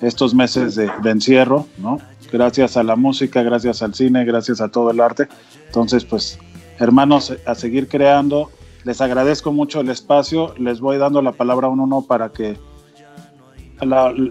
estos 0.00 0.34
meses 0.34 0.74
de, 0.74 0.90
encierro, 1.04 1.66
¿no? 1.78 1.98
Gracias 2.32 2.76
a 2.76 2.82
la 2.82 2.96
música, 2.96 3.42
gracias 3.42 3.82
al 3.82 3.94
cine, 3.94 4.24
gracias 4.24 4.60
a 4.60 4.68
todo 4.68 4.90
el 4.90 5.00
arte. 5.00 5.28
Entonces, 5.66 6.04
pues, 6.04 6.38
hermanos, 6.78 7.32
a 7.46 7.54
seguir 7.54 7.88
creando. 7.88 8.50
Les 8.84 9.00
agradezco 9.00 9.52
mucho 9.52 9.80
el 9.80 9.88
espacio. 9.88 10.54
Les 10.58 10.80
voy 10.80 10.98
dando 10.98 11.22
la 11.22 11.32
palabra 11.32 11.68
uno 11.68 11.84
a 11.84 11.86
uno 11.86 12.02
para 12.02 12.30
que 12.30 12.58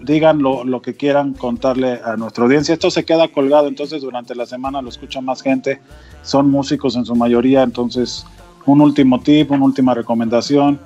digan 0.02 0.42
lo, 0.42 0.64
lo 0.64 0.82
que 0.82 0.94
quieran 0.94 1.34
contarle 1.34 2.00
a 2.04 2.16
nuestra 2.16 2.44
audiencia. 2.44 2.74
Esto 2.74 2.90
se 2.90 3.04
queda 3.04 3.28
colgado, 3.28 3.68
entonces 3.68 4.02
durante 4.02 4.34
la 4.34 4.46
semana 4.46 4.82
lo 4.82 4.88
escucha 4.88 5.20
más 5.20 5.42
gente. 5.42 5.80
Son 6.22 6.50
músicos 6.50 6.96
en 6.96 7.04
su 7.04 7.14
mayoría, 7.14 7.62
entonces 7.62 8.26
un 8.66 8.80
último 8.80 9.20
tip, 9.20 9.50
una 9.50 9.64
última 9.64 9.94
recomendación. 9.94 10.78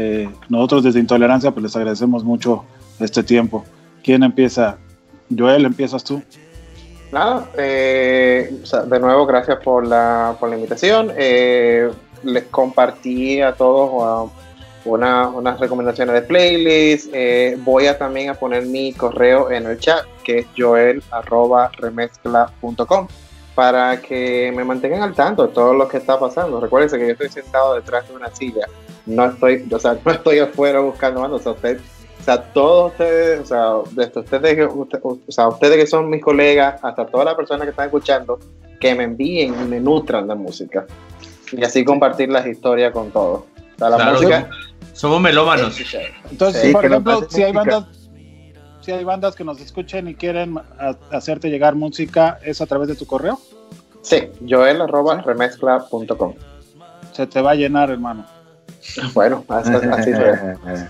Eh, 0.00 0.28
nosotros 0.48 0.84
desde 0.84 1.00
Intolerancia 1.00 1.50
pues 1.50 1.64
les 1.64 1.74
agradecemos 1.74 2.22
mucho 2.22 2.64
este 3.00 3.24
tiempo. 3.24 3.64
¿Quién 4.04 4.22
empieza? 4.22 4.76
Joel, 5.36 5.64
¿empiezas 5.64 6.04
tú? 6.04 6.22
Nada, 7.10 7.48
eh, 7.56 8.54
de 8.86 9.00
nuevo, 9.00 9.26
gracias 9.26 9.58
por 9.64 9.84
la, 9.86 10.36
por 10.38 10.50
la 10.50 10.54
invitación. 10.56 11.10
Eh, 11.16 11.90
les 12.22 12.44
compartí 12.44 13.40
a 13.40 13.54
todos 13.54 14.30
una- 14.84 15.28
unas 15.28 15.58
recomendaciones 15.58 16.14
de 16.14 16.22
playlist. 16.22 17.08
Eh, 17.12 17.56
voy 17.64 17.86
a 17.86 17.98
también 17.98 18.30
a 18.30 18.34
poner 18.34 18.66
mi 18.66 18.92
correo 18.92 19.50
en 19.50 19.66
el 19.66 19.78
chat, 19.78 20.04
que 20.22 20.38
es 20.40 20.46
joel.remezcla.com, 20.56 23.08
para 23.54 24.00
que 24.00 24.52
me 24.54 24.64
mantengan 24.64 25.02
al 25.02 25.14
tanto 25.14 25.46
de 25.46 25.52
todo 25.52 25.72
lo 25.74 25.88
que 25.88 25.96
está 25.98 26.18
pasando. 26.20 26.60
Recuerden 26.60 26.88
que 27.00 27.06
yo 27.06 27.12
estoy 27.12 27.28
sentado 27.30 27.74
detrás 27.74 28.06
de 28.08 28.14
una 28.14 28.30
silla. 28.34 28.66
No 29.08 29.24
estoy, 29.26 29.66
o 29.72 29.78
sea, 29.78 29.96
no 30.04 30.10
estoy 30.12 30.38
afuera 30.38 30.80
buscando 30.80 31.20
bandas. 31.22 31.40
O 31.40 31.42
sea, 31.44 31.52
usted- 31.52 31.80
o 32.20 32.22
sea, 32.24 32.42
todos 32.52 32.92
ustedes, 32.92 33.40
o 33.40 33.46
sea, 33.46 33.72
desde 33.92 34.20
ustedes, 34.20 34.54
que- 34.56 34.64
usted- 34.66 35.00
o 35.02 35.18
sea, 35.28 35.48
ustedes 35.48 35.76
que 35.76 35.86
son 35.86 36.10
mis 36.10 36.22
colegas, 36.22 36.78
hasta 36.84 37.06
todas 37.06 37.24
las 37.24 37.34
personas 37.34 37.64
que 37.64 37.70
están 37.70 37.86
escuchando, 37.86 38.38
que 38.80 38.94
me 38.94 39.04
envíen 39.04 39.54
y 39.60 39.64
me 39.64 39.80
nutran 39.80 40.28
de 40.28 40.34
música. 40.34 40.86
Y 41.52 41.64
así 41.64 41.84
compartir 41.84 42.28
las 42.28 42.46
historias 42.46 42.92
con 42.92 43.10
todos. 43.10 43.40
O 43.40 43.78
sea, 43.78 43.88
la 43.90 43.96
Claro, 43.96 44.12
música. 44.12 44.50
Somos 44.92 45.20
melómanos. 45.20 45.78
Entonces, 46.30 46.62
Sí, 46.62 46.72
por 46.72 46.84
ejemplo, 46.84 47.26
si 47.30 47.42
hay 47.42 47.52
bandas, 47.52 47.84
si 48.82 48.90
hay 48.92 49.04
bandas 49.04 49.34
que 49.36 49.44
nos 49.44 49.60
escuchen 49.60 50.08
y 50.08 50.14
quieren 50.14 50.58
a- 50.58 50.96
hacerte 51.10 51.48
llegar 51.48 51.74
música, 51.76 52.38
¿es 52.44 52.60
a 52.60 52.66
través 52.66 52.88
de 52.88 52.96
tu 52.96 53.06
correo? 53.06 53.38
Sí, 54.02 54.28
joel.remezcla.com. 54.48 56.34
Se 57.12 57.26
te 57.26 57.40
va 57.40 57.52
a 57.52 57.54
llenar, 57.54 57.90
hermano. 57.90 58.26
Bueno, 59.14 59.44
así, 59.48 59.72
así 59.72 60.12
fue. 60.12 60.56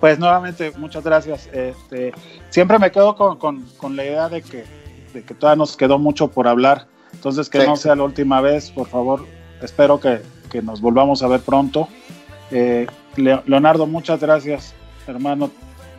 Pues 0.00 0.18
nuevamente, 0.18 0.72
muchas 0.78 1.04
gracias. 1.04 1.46
Este, 1.52 2.12
siempre 2.48 2.78
me 2.78 2.90
quedo 2.90 3.14
con, 3.16 3.36
con- 3.38 3.66
con 3.76 3.96
la 3.96 4.04
idea 4.04 4.28
de 4.30 4.40
que, 4.40 4.64
de 5.12 5.22
que 5.22 5.34
todavía 5.34 5.58
nos 5.58 5.76
quedó 5.76 5.98
mucho 5.98 6.28
por 6.28 6.48
hablar. 6.48 6.86
Entonces, 7.12 7.50
que 7.50 7.60
Sí. 7.60 7.66
no 7.66 7.76
sea 7.76 7.94
la 7.96 8.04
última 8.04 8.40
vez, 8.40 8.70
por 8.70 8.88
favor. 8.88 9.26
Espero 9.60 10.00
que, 10.00 10.22
que 10.50 10.62
nos 10.62 10.80
volvamos 10.80 11.22
a 11.22 11.28
ver 11.28 11.40
pronto. 11.40 11.86
Eh, 12.50 12.86
Leo- 13.16 13.42
Leonardo, 13.44 13.86
muchas 13.86 14.20
gracias, 14.20 14.72
hermano. 15.06 15.50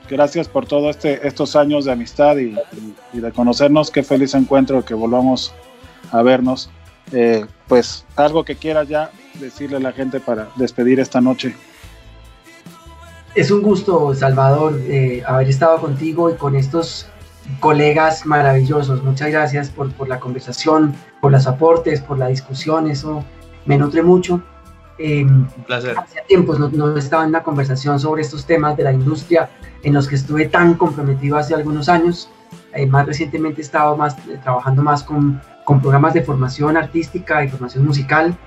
Gracias 0.10 0.48
por 0.48 0.66
todos 0.66 0.96
este, 0.96 1.28
estos 1.28 1.56
años 1.56 1.86
de 1.86 1.92
amistad 1.92 2.38
y, 2.38 2.56
y- 2.56 2.96
y 3.14 3.20
de 3.20 3.32
conocernos. 3.32 3.92
Qué 3.92 4.02
feliz 4.02 4.34
encuentro 4.34 4.84
que 4.84 4.96
volvamos 4.96 5.54
a 6.12 6.24
vernos. 6.24 6.72
Eh, 7.12 7.46
pues 7.68 8.04
algo 8.16 8.44
que 8.44 8.56
quiera 8.56 8.84
ya 8.84 9.12
decirle 9.40 9.78
a 9.78 9.80
la 9.80 9.92
gente 9.92 10.20
para 10.20 10.50
despedir 10.56 11.00
esta 11.00 11.22
noche. 11.22 11.56
Es 13.34 13.50
un 13.50 13.62
gusto, 13.62 14.14
Salvador, 14.14 14.78
eh, 14.82 15.24
haber 15.26 15.48
estado 15.48 15.80
contigo 15.80 16.30
y 16.30 16.34
con 16.34 16.56
estos 16.56 17.08
colegas 17.60 18.26
maravillosos. 18.26 19.04
Muchas 19.04 19.30
gracias 19.32 19.70
por, 19.70 19.92
por 19.94 20.10
la 20.10 20.20
conversación, 20.20 20.94
por 21.22 21.32
los 21.32 21.48
aportes, 21.48 22.02
por 22.02 22.18
la 22.18 22.28
discusión. 22.28 22.90
Eso 22.90 23.24
me 23.66 23.78
nutre 23.78 24.04
mucho. 24.04 24.42
Eh, 24.98 25.24
Un 25.24 25.48
placer. 25.66 25.98
Hacía 25.98 26.24
tiempos 26.26 26.60
no, 26.60 26.70
no 26.70 26.96
estaba 26.98 27.24
en 27.24 27.30
una 27.30 27.42
conversación 27.42 28.00
sobre 28.00 28.22
estos 28.22 28.46
temas 28.46 28.76
de 28.78 28.84
la 28.84 28.94
industria 28.94 29.50
en 29.84 29.94
los 29.94 30.08
que 30.08 30.16
estuve 30.16 30.48
tan 30.48 30.76
comprometido 30.76 31.38
hace 31.38 31.56
algunos 31.56 31.90
años. 31.90 32.30
Eh, 32.74 32.86
más 32.86 33.06
recientemente 33.06 33.62
he 33.62 33.64
estado 33.64 33.96
más, 33.96 34.16
eh, 34.28 34.40
trabajando 34.44 34.84
más 34.84 35.04
con, 35.04 35.42
con 35.64 35.82
programas 35.82 36.14
de 36.14 36.22
formación 36.22 36.78
artística 36.78 37.44
y 37.44 37.50
formación 37.50 37.86
musical 37.86 38.38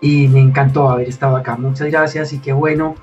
y 0.00 0.28
me 0.28 0.40
encantó 0.40 0.90
haber 0.90 1.08
estado 1.08 1.36
acá. 1.36 1.56
Muchas 1.56 1.88
gracias 1.90 2.32
y 2.32 2.38
qué 2.38 2.52
bueno 2.52 2.94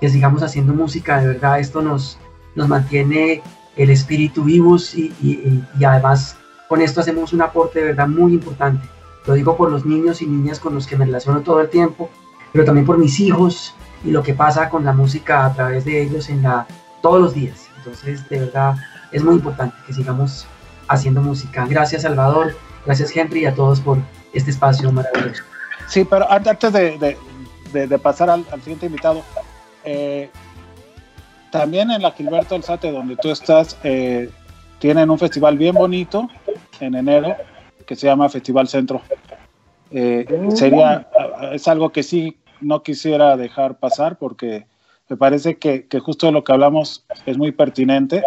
que 0.00 0.08
sigamos 0.08 0.42
haciendo 0.42 0.72
música. 0.74 1.20
De 1.20 1.28
verdad, 1.28 1.58
esto 1.60 1.82
nos, 1.82 2.18
nos 2.54 2.68
mantiene 2.68 3.42
el 3.76 3.90
espíritu 3.90 4.44
vivos 4.44 4.94
y, 4.94 5.12
y- 5.22 5.84
además 5.84 6.36
con 6.68 6.80
esto 6.82 7.00
hacemos 7.00 7.32
un 7.32 7.42
aporte 7.42 7.80
de 7.80 7.86
verdad 7.86 8.08
muy 8.08 8.32
importante. 8.34 8.86
Lo 9.26 9.34
digo 9.34 9.56
por 9.56 9.70
los 9.70 9.84
niños 9.84 10.22
y 10.22 10.26
niñas 10.26 10.58
con 10.60 10.74
los 10.74 10.86
que 10.86 10.96
me 10.96 11.04
relaciono 11.04 11.40
todo 11.40 11.60
el 11.60 11.68
tiempo, 11.68 12.08
pero 12.52 12.64
también 12.64 12.86
por 12.86 12.98
mis 12.98 13.18
hijos 13.20 13.74
y 14.04 14.10
lo 14.10 14.22
que 14.22 14.34
pasa 14.34 14.68
con 14.70 14.84
la 14.84 14.92
música 14.92 15.44
a 15.46 15.52
través 15.54 15.84
de 15.84 16.02
ellos 16.02 16.28
en 16.28 16.42
la, 16.42 16.66
todos 17.02 17.20
los 17.20 17.34
días. 17.34 17.66
Entonces, 17.78 18.28
de 18.28 18.40
verdad, 18.40 18.76
es 19.12 19.22
muy 19.22 19.34
importante 19.34 19.74
que 19.86 19.92
sigamos 19.92 20.46
haciendo 20.88 21.20
música. 21.22 21.66
Gracias, 21.68 22.02
Salvador. 22.02 22.54
Gracias, 22.86 23.14
Henry, 23.16 23.40
y 23.42 23.46
a 23.46 23.54
todos 23.54 23.80
por 23.80 23.98
este 24.32 24.50
espacio 24.50 24.90
maravilloso. 24.92 25.42
Sí, 25.90 26.04
pero 26.04 26.30
an- 26.30 26.48
antes 26.48 26.72
de, 26.72 27.98
pasar 27.98 28.30
al, 28.30 28.44
siguiente 28.60 28.86
invitado, 28.86 29.22
eh, 29.84 30.30
también 31.50 31.90
en 31.90 32.00
la 32.00 32.12
Gilberto 32.12 32.54
Alzate, 32.54 32.92
donde 32.92 33.16
tú 33.16 33.28
estás, 33.30 33.76
eh, 33.82 34.30
tienen 34.78 35.10
un 35.10 35.18
festival 35.18 35.58
bien 35.58 35.74
bonito 35.74 36.28
en 36.78 36.94
enero 36.94 37.34
que 37.86 37.96
se 37.96 38.06
llama 38.06 38.28
Festival 38.28 38.68
Centro. 38.68 39.02
Eh, 39.90 40.26
sería, 40.54 41.08
es 41.52 41.66
algo 41.66 41.90
que 41.90 42.04
sí 42.04 42.38
no 42.60 42.84
quisiera 42.84 43.36
dejar 43.36 43.78
pasar 43.80 44.16
porque 44.16 44.66
me 45.08 45.16
parece 45.16 45.56
que, 45.56 45.88
que 45.88 45.98
justo 45.98 46.30
lo 46.30 46.44
que 46.44 46.52
hablamos 46.52 47.04
es 47.26 47.36
muy 47.36 47.50
pertinente. 47.50 48.22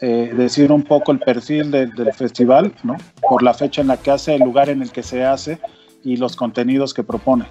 decir 0.00 0.72
un 0.72 0.84
poco 0.84 1.12
el 1.12 1.18
perfil 1.18 1.70
del 1.70 2.14
festival, 2.14 2.72
¿no? 2.82 2.96
Por 3.28 3.42
la 3.42 3.52
fecha 3.52 3.82
en 3.82 3.88
la 3.88 3.98
que 3.98 4.10
hace, 4.10 4.36
el 4.36 4.42
lugar 4.42 4.70
en 4.70 4.80
el 4.80 4.90
que 4.90 5.02
se 5.02 5.22
hace 5.22 5.58
y 6.04 6.16
los 6.16 6.36
contenidos 6.36 6.94
que 6.94 7.02
propone. 7.02 7.46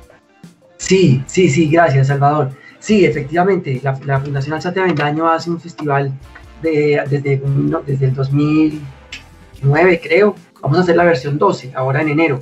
Sí, 0.78 1.24
sí, 1.28 1.50
sí, 1.50 1.68
gracias, 1.70 2.08
Salvador. 2.08 2.52
Sí, 2.80 3.06
efectivamente, 3.06 3.80
la, 3.84 4.00
la 4.06 4.22
Fundación 4.22 4.54
Alzate 4.54 4.80
Avendaño 4.80 5.28
hace 5.28 5.50
un 5.50 5.60
festival 5.60 6.14
de, 6.62 7.04
desde, 7.10 7.38
no, 7.38 7.82
desde 7.82 8.06
el 8.06 8.14
2009, 8.14 10.02
creo. 10.02 10.36
Vamos 10.62 10.78
a 10.78 10.82
hacer 10.82 10.96
la 10.96 11.04
versión 11.04 11.38
12, 11.38 11.74
ahora 11.76 12.02
en 12.02 12.10
enero. 12.10 12.40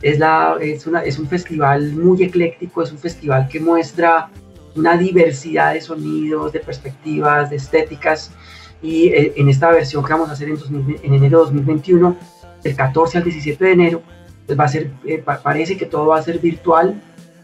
Es, 0.00 0.18
la, 0.18 0.56
es, 0.60 0.86
una, 0.86 1.02
es 1.02 1.18
un 1.18 1.28
festival 1.28 1.92
muy 1.92 2.22
ecléctico, 2.22 2.82
es 2.82 2.92
un 2.92 2.98
festival 2.98 3.48
que 3.48 3.60
muestra 3.60 4.30
una 4.74 4.96
diversidad 4.96 5.74
de 5.74 5.80
sonidos, 5.80 6.52
de 6.52 6.60
perspectivas, 6.60 7.50
de 7.50 7.56
estéticas. 7.56 8.32
Y 8.82 9.08
eh, 9.08 9.34
en 9.36 9.48
esta 9.48 9.70
versión 9.70 10.04
que 10.04 10.12
vamos 10.12 10.28
a 10.28 10.32
hacer 10.32 10.48
en, 10.48 10.56
2000 10.56 11.00
en 11.02 11.14
enero 11.14 11.38
de 11.38 11.44
2021, 11.44 12.16
del 12.62 12.76
14 12.76 13.18
al 13.18 13.24
17 13.24 13.64
de 13.64 13.72
enero, 13.72 14.02
pues 14.46 14.58
va 14.58 14.64
a 14.64 14.68
ser, 14.68 14.90
eh, 15.04 15.18
pa- 15.18 15.40
parece 15.42 15.76
que 15.76 15.86
todo 15.86 16.06
va 16.08 16.18
a 16.18 16.22
ser 16.22 16.38
virtual, 16.38 17.00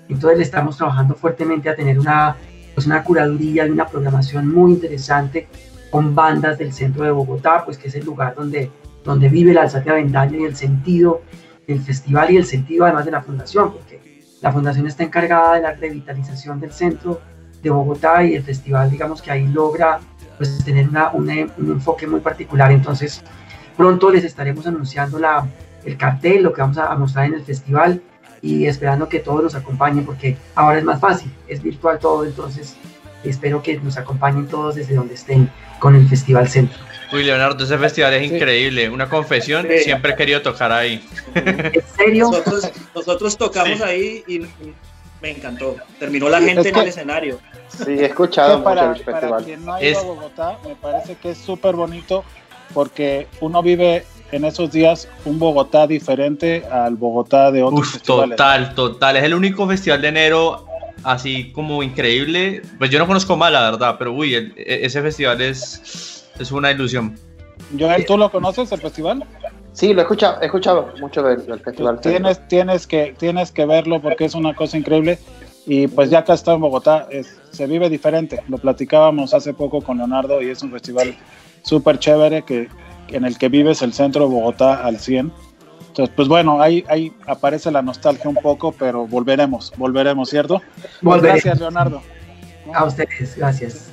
entonces 0.09 0.39
le 0.39 0.45
estamos 0.45 0.77
trabajando 0.77 1.15
fuertemente 1.15 1.69
a 1.69 1.77
tener 1.77 1.99
una, 1.99 2.37
pues 2.75 2.87
una 2.87 3.03
curaduría 3.05 3.66
y 3.66 3.70
una 3.70 3.87
programación 3.87 4.49
muy 4.53 4.73
interesante 4.73 5.49
con 5.91 6.15
bandas 6.15 6.59
del 6.59 6.73
centro 6.73 7.05
de 7.05 7.11
Bogotá, 7.11 7.65
pues 7.65 7.79
que 7.79 7.89
es 7.89 7.95
el 7.95 8.05
lugar 8.05 8.35
donde, 8.35 8.70
donde 9.05 9.29
vive 9.29 9.53
el 9.53 9.59
Alzate 9.59 9.91
Avendaño 9.91 10.39
y 10.41 10.45
el 10.45 10.57
sentido 10.57 11.23
del 11.66 11.81
festival 11.81 12.31
y 12.31 12.37
el 12.37 12.45
sentido 12.47 12.85
además 12.85 13.05
de 13.05 13.11
la 13.11 13.23
fundación, 13.23 13.73
porque 13.73 14.01
la 14.41 14.53
fundación 14.53 14.87
está 14.87 15.03
encargada 15.05 15.55
de 15.55 15.62
la 15.62 15.73
revitalización 15.75 16.61
del 16.61 16.73
centro 16.73 17.20
de 17.62 17.70
Bogotá 17.70 18.23
y 18.25 18.35
el 18.35 18.43
festival 18.43 18.91
digamos 18.91 19.20
que 19.20 19.31
ahí 19.31 19.47
logra 19.49 19.99
pues 20.37 20.62
tener 20.65 20.89
una, 20.89 21.11
una- 21.11 21.47
un 21.59 21.70
enfoque 21.73 22.07
muy 22.07 22.20
particular, 22.20 22.70
entonces 22.70 23.23
pronto 23.77 24.11
les 24.11 24.25
estaremos 24.25 24.66
anunciando 24.66 25.19
la, 25.19 25.45
el 25.84 25.96
cartel, 25.96 26.42
lo 26.42 26.52
que 26.52 26.60
vamos 26.60 26.78
a, 26.78 26.92
a 26.92 26.96
mostrar 26.96 27.26
en 27.26 27.34
el 27.34 27.44
festival 27.44 28.00
y 28.42 28.66
esperando 28.66 29.09
que 29.09 29.18
todos 29.18 29.42
nos 29.42 29.55
acompañen 29.55 30.05
porque 30.05 30.36
ahora 30.55 30.78
es 30.78 30.84
más 30.84 31.00
fácil, 31.00 31.32
es 31.48 31.62
virtual 31.62 31.98
todo, 31.98 32.24
entonces 32.24 32.76
espero 33.24 33.62
que 33.62 33.78
nos 33.80 33.96
acompañen 33.96 34.46
todos 34.46 34.76
desde 34.76 34.94
donde 34.94 35.14
estén 35.14 35.50
con 35.80 35.94
el 35.96 36.09
Festival 36.09 36.48
Centro. 36.48 36.78
Uy, 37.12 37.24
Leonardo, 37.24 37.64
ese 37.64 37.78
festival 37.78 38.12
es 38.14 38.30
increíble. 38.30 38.90
Una 38.90 39.09
confesión, 39.09 39.66
Sí. 39.68 39.78
siempre 39.84 40.12
he 40.12 40.16
querido 40.16 40.42
tocar 40.42 40.70
ahí. 40.70 41.02
¿En 41.34 41.72
serio? 41.96 42.26
Nosotros, 42.30 42.70
nosotros 42.94 43.36
tocamos 43.38 43.78
Sí. 43.78 43.82
ahí 43.84 44.24
y 44.28 44.40
me 45.22 45.30
encantó. 45.30 45.76
Terminó 45.98 46.28
la 46.28 46.38
gente 46.40 46.60
Es 46.60 46.66
en 46.66 46.74
que- 46.74 46.80
el 46.80 46.88
escenario. 46.88 47.38
Sí, 47.68 47.92
he 47.92 48.05
escuchado 48.06 48.59
que 48.59 48.64
para, 48.64 48.88
mucho 48.88 48.98
el 49.00 49.05
para 49.06 49.18
festival. 49.20 49.44
quien 49.44 49.64
no 49.64 49.72
ha 49.72 49.82
ido 49.82 49.90
Es- 49.90 49.98
a 49.98 50.02
Bogotá, 50.02 50.59
me 50.66 50.76
parece 50.76 51.14
que 51.16 51.30
es 51.30 51.38
súper 51.38 51.74
bonito 51.74 52.24
porque 52.74 53.26
uno 53.40 53.62
vive 53.62 54.05
en 54.32 54.44
esos 54.44 54.70
días 54.70 55.09
un 55.24 55.38
Bogotá 55.38 55.86
diferente 55.86 56.64
al 56.70 56.96
Bogotá 56.96 57.50
de 57.50 57.62
otros 57.62 57.80
Uf, 57.80 57.92
festivales. 57.94 58.36
total, 58.36 58.74
total. 58.74 59.16
Es 59.16 59.24
el 59.24 59.34
único 59.34 59.66
festival 59.66 60.02
de 60.02 60.09
enero 60.09 60.64
así 61.05 61.50
como 61.52 61.82
increíble. 61.82 62.62
Pues 62.78 62.90
yo 62.90 62.98
no 62.98 63.06
conozco 63.06 63.36
más, 63.36 63.52
la 63.52 63.70
verdad, 63.70 63.96
pero 63.98 64.12
uy, 64.12 64.34
el- 64.34 64.52
e- 64.56 64.84
ese 64.84 65.00
festival 65.02 65.40
es, 65.40 66.28
es 66.38 66.52
una 66.52 66.70
ilusión. 66.70 67.18
Joel, 67.78 68.05
¿tú 68.06 68.16
lo 68.16 68.30
conoces 68.30 68.70
el 68.72 68.80
festival? 68.80 69.24
Sí, 69.72 69.92
lo 69.92 70.00
he 70.00 70.02
escuchado, 70.02 70.40
he 70.42 70.46
escuchado 70.46 70.92
mucho 71.00 71.22
del, 71.22 71.46
del 71.46 71.60
festival. 71.60 72.00
Tienes, 72.00 72.46
tienes, 72.48 72.86
que, 72.86 73.14
tienes 73.18 73.52
que 73.52 73.64
verlo 73.64 74.00
porque 74.02 74.24
es 74.24 74.34
una 74.34 74.55
cosa 74.55 74.76
increíble. 74.76 75.18
Y 75.66 75.86
pues 75.86 76.09
ya 76.10 76.20
acá 76.20 76.32
está 76.32 76.55
en 76.55 76.60
Bogotá, 76.60 77.06
es- 77.10 77.38
se 77.52 77.66
vive 77.66 77.88
diferente. 77.90 78.40
Lo 78.48 78.59
platicábamos 78.59 79.34
hace 79.34 79.52
poco 79.55 79.80
con 79.82 79.98
Leonardo 79.98 80.40
y 80.42 80.48
es 80.50 80.62
un 80.62 80.70
festival 80.72 81.14
súper 81.62 81.98
chévere 81.98 82.42
que, 82.42 82.68
en 83.09 83.24
el 83.24 83.39
que 83.39 83.48
vives 83.48 83.82
el 83.82 83.93
centro 83.93 84.28
de 84.28 84.35
Bogotá 84.35 84.85
al 84.85 84.98
100. 84.98 85.32
Entonces, 85.89 86.14
pues 86.14 86.28
bueno, 86.28 86.60
ahí, 86.62 86.85
ahí 86.89 87.12
aparece 87.26 87.70
la 87.70 87.82
nostalgia 87.82 88.28
un 88.30 88.36
poco, 88.36 88.72
pero 88.72 89.06
volveremos, 89.06 89.72
volveremos, 89.76 90.30
¿cierto? 90.30 90.62
Pues 91.02 91.22
gracias, 91.22 91.59
Leonardo. 91.59 92.01
A 92.72 92.85
ustedes, 92.85 93.36
gracias. 93.36 93.90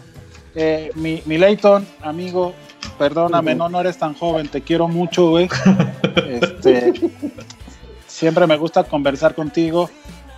Eh, 0.53 0.91
mi, 0.95 1.21
mi 1.25 1.37
Leighton, 1.37 1.85
amigo, 2.01 2.53
perdóname, 2.99 3.55
no, 3.55 3.69
no 3.69 3.79
eres 3.81 3.97
tan 3.97 4.13
joven, 4.13 4.47
te 4.47 4.61
quiero 4.61 4.87
mucho, 4.87 5.29
güey. 5.29 5.49
Este, 6.27 6.93
siempre 8.07 8.45
me 8.47 8.57
gusta 8.57 8.83
conversar 8.83 9.35
contigo. 9.35 9.89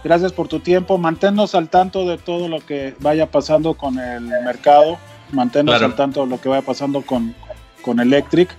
Gracias 0.03 0.31
por 0.31 0.47
tu 0.47 0.59
tiempo. 0.59 0.97
Manténnos 0.97 1.53
al 1.55 1.69
tanto 1.69 2.05
de 2.07 2.17
todo 2.17 2.47
lo 2.47 2.59
que 2.65 2.95
vaya 2.99 3.29
pasando 3.29 3.73
con 3.73 3.99
el 3.99 4.21
mercado. 4.21 4.97
Manténnos 5.31 5.73
Claro. 5.73 5.85
al 5.87 5.95
tanto 5.95 6.21
de 6.21 6.27
lo 6.27 6.39
que 6.39 6.49
vaya 6.49 6.61
pasando 6.61 7.01
con, 7.01 7.35
con 7.87 7.99
Electric. 7.99 8.49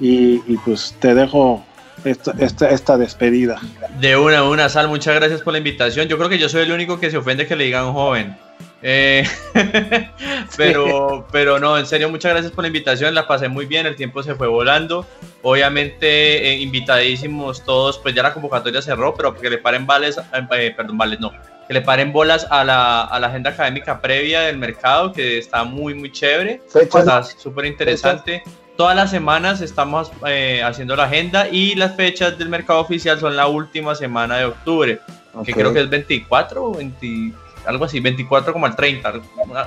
Y, 0.00 0.42
y 0.46 0.56
pues 0.64 0.94
te 1.00 1.14
dejo 1.14 1.64
esta, 2.04 2.34
esta, 2.38 2.70
esta 2.70 2.96
despedida. 2.96 3.60
De 4.00 4.16
una, 4.16 4.44
una, 4.44 4.68
Sal, 4.68 4.88
muchas 4.88 5.14
gracias 5.14 5.42
por 5.42 5.52
la 5.52 5.58
invitación. 5.58 6.08
Yo 6.08 6.16
creo 6.16 6.28
que 6.28 6.38
yo 6.38 6.48
soy 6.48 6.62
el 6.62 6.72
único 6.72 7.00
que 7.00 7.10
se 7.10 7.16
ofende 7.16 7.46
que 7.46 7.56
le 7.56 7.64
digan 7.64 7.92
joven. 7.92 8.36
Eh, 8.82 9.24
pero, 10.56 11.26
pero 11.32 11.58
no, 11.58 11.76
en 11.76 11.86
serio, 11.86 12.08
muchas 12.08 12.32
gracias 12.32 12.52
por 12.52 12.62
la 12.62 12.68
invitación. 12.68 13.14
La 13.14 13.26
pasé 13.26 13.48
muy 13.48 13.66
bien, 13.66 13.86
el 13.86 13.96
tiempo 13.96 14.22
se 14.22 14.34
fue 14.34 14.46
volando. 14.46 15.06
Obviamente, 15.42 16.48
eh, 16.48 16.60
invitadísimos 16.60 17.64
todos, 17.64 17.98
pues 17.98 18.14
ya 18.14 18.22
la 18.22 18.32
convocatoria 18.32 18.80
cerró, 18.82 19.14
pero 19.14 19.34
que 19.34 19.50
le 19.50 19.58
paren 19.58 19.86
vales, 19.86 20.18
eh, 20.18 20.74
perdón, 20.76 20.98
vales 20.98 21.18
no, 21.18 21.32
que 21.66 21.74
le 21.74 21.80
paren 21.82 22.12
bolas 22.12 22.46
a 22.50 22.64
la, 22.64 23.02
a 23.02 23.18
la 23.18 23.26
agenda 23.28 23.50
académica 23.50 24.00
previa 24.00 24.42
del 24.42 24.58
mercado, 24.58 25.12
que 25.12 25.38
está 25.38 25.64
muy, 25.64 25.94
muy 25.94 26.12
chévere. 26.12 26.62
Fechas. 26.68 27.00
Está 27.00 27.22
súper 27.24 27.64
interesante. 27.66 28.42
Todas 28.76 28.94
las 28.94 29.10
semanas 29.10 29.60
estamos 29.62 30.12
eh, 30.26 30.62
haciendo 30.62 30.94
la 30.96 31.04
agenda 31.04 31.48
y 31.48 31.74
las 31.74 31.96
fechas 31.96 32.38
del 32.38 32.48
mercado 32.50 32.80
oficial 32.80 33.18
son 33.18 33.34
la 33.34 33.46
última 33.46 33.94
semana 33.94 34.36
de 34.36 34.44
octubre, 34.44 35.00
que 35.44 35.52
Ok. 35.52 35.58
creo 35.58 35.72
que 35.72 35.80
es 35.80 35.88
24 35.88 36.62
o 36.62 36.74
20, 36.74 37.32
algo 37.66 37.84
así, 37.86 38.00
24 38.00 38.52
como 38.52 38.66
al 38.66 38.76
30, 38.76 39.12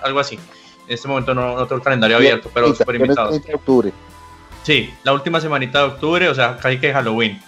algo 0.03 0.19
así. 0.19 0.35
En 0.87 0.93
este 0.93 1.07
momento 1.07 1.33
no, 1.33 1.55
no 1.55 1.63
tengo 1.65 1.77
el 1.77 1.83
calendario 1.83 2.17
abierto, 2.17 2.49
pero 2.53 2.73
súper 2.75 2.95
invitados. 2.95 3.31
30 3.31 3.47
de 3.47 3.55
octubre. 3.55 3.91
Sí, 4.63 4.93
la 5.03 5.13
última 5.13 5.41
semanita 5.41 5.79
de 5.79 5.85
octubre, 5.85 6.29
o 6.29 6.35
sea, 6.35 6.57
casi 6.57 6.77
que 6.79 6.93
Halloween. 6.93 7.41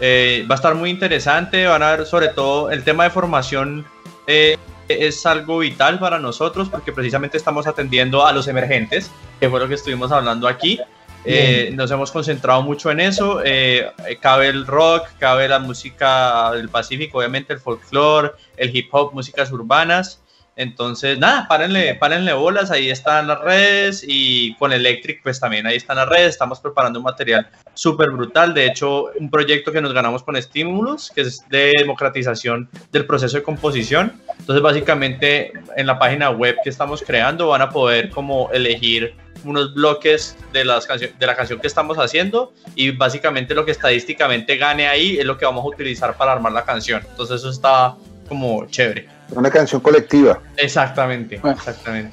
Eh, 0.00 0.46
va 0.48 0.54
a 0.54 0.56
estar 0.56 0.76
muy 0.76 0.90
interesante, 0.90 1.66
van 1.66 1.82
a 1.82 1.90
ver 1.96 2.06
sobre 2.06 2.28
todo 2.28 2.70
el 2.70 2.84
tema 2.84 3.02
de 3.04 3.10
formación 3.10 3.84
eh, 4.28 4.58
es 4.88 5.26
algo 5.26 5.58
vital 5.58 5.98
para 5.98 6.18
nosotros 6.18 6.68
porque 6.68 6.92
precisamente 6.92 7.36
estamos 7.38 7.66
atendiendo 7.66 8.26
a 8.26 8.32
los 8.32 8.46
emergentes, 8.46 9.10
que 9.40 9.48
fue 9.48 9.58
lo 9.58 9.66
que 9.66 9.74
estuvimos 9.74 10.12
hablando 10.12 10.46
aquí. 10.46 10.78
Eh, 11.24 11.70
nos 11.74 11.90
hemos 11.90 12.12
concentrado 12.12 12.62
mucho 12.62 12.90
en 12.90 13.00
eso. 13.00 13.40
eh, 13.44 13.90
cabe 14.20 14.48
el 14.48 14.66
rock, 14.66 15.08
cabe 15.18 15.48
la 15.48 15.58
música 15.58 16.52
del 16.52 16.68
Pacífico, 16.68 17.18
obviamente 17.18 17.52
el 17.54 17.58
folclore, 17.58 18.32
el 18.56 18.74
hip 18.74 18.88
hop, 18.92 19.12
músicas 19.14 19.50
urbanas. 19.50 20.20
Entonces, 20.58 21.20
nada, 21.20 21.46
párenle, 21.46 21.94
párenle 21.94 22.32
bolas, 22.32 22.72
ahí 22.72 22.90
están 22.90 23.28
las 23.28 23.40
redes 23.40 24.04
y 24.04 24.56
con 24.56 24.72
Electric, 24.72 25.22
pues 25.22 25.38
también 25.38 25.68
ahí 25.68 25.76
están 25.76 25.98
las 25.98 26.08
redes. 26.08 26.30
Estamos 26.30 26.58
preparando 26.58 26.98
un 26.98 27.04
material 27.04 27.48
súper 27.74 28.10
brutal. 28.10 28.54
De 28.54 28.66
hecho, 28.66 29.04
un 29.20 29.30
proyecto 29.30 29.70
que 29.70 29.80
nos 29.80 29.92
ganamos 29.92 30.24
con 30.24 30.34
Estímulos, 30.34 31.12
que 31.14 31.20
es 31.20 31.48
de 31.48 31.74
democratización 31.78 32.68
del 32.90 33.06
proceso 33.06 33.36
de 33.36 33.44
composición. 33.44 34.20
Entonces, 34.36 34.60
básicamente, 34.60 35.52
en 35.76 35.86
la 35.86 35.96
página 35.96 36.30
web 36.30 36.56
que 36.64 36.70
estamos 36.70 37.04
creando 37.06 37.46
van 37.46 37.62
a 37.62 37.70
poder 37.70 38.10
como 38.10 38.50
elegir 38.50 39.14
unos 39.44 39.72
bloques 39.72 40.36
de, 40.52 40.64
las 40.64 40.88
de 40.88 41.26
la 41.26 41.36
canción 41.36 41.60
que 41.60 41.68
estamos 41.68 41.98
haciendo 41.98 42.52
y 42.74 42.90
básicamente 42.90 43.54
lo 43.54 43.64
que 43.64 43.70
estadísticamente 43.70 44.56
gane 44.56 44.88
ahí 44.88 45.18
es 45.20 45.24
lo 45.24 45.38
que 45.38 45.44
vamos 45.44 45.64
a 45.64 45.68
utilizar 45.68 46.16
para 46.16 46.32
armar 46.32 46.50
la 46.50 46.64
canción. 46.64 47.00
Entonces, 47.08 47.36
eso 47.36 47.50
está 47.50 47.94
como 48.28 48.66
chévere. 48.66 49.17
Una 49.30 49.50
canción 49.50 49.80
colectiva. 49.80 50.40
Exactamente, 50.56 51.38
Bueno. 51.38 51.56
exactamente. 51.56 52.10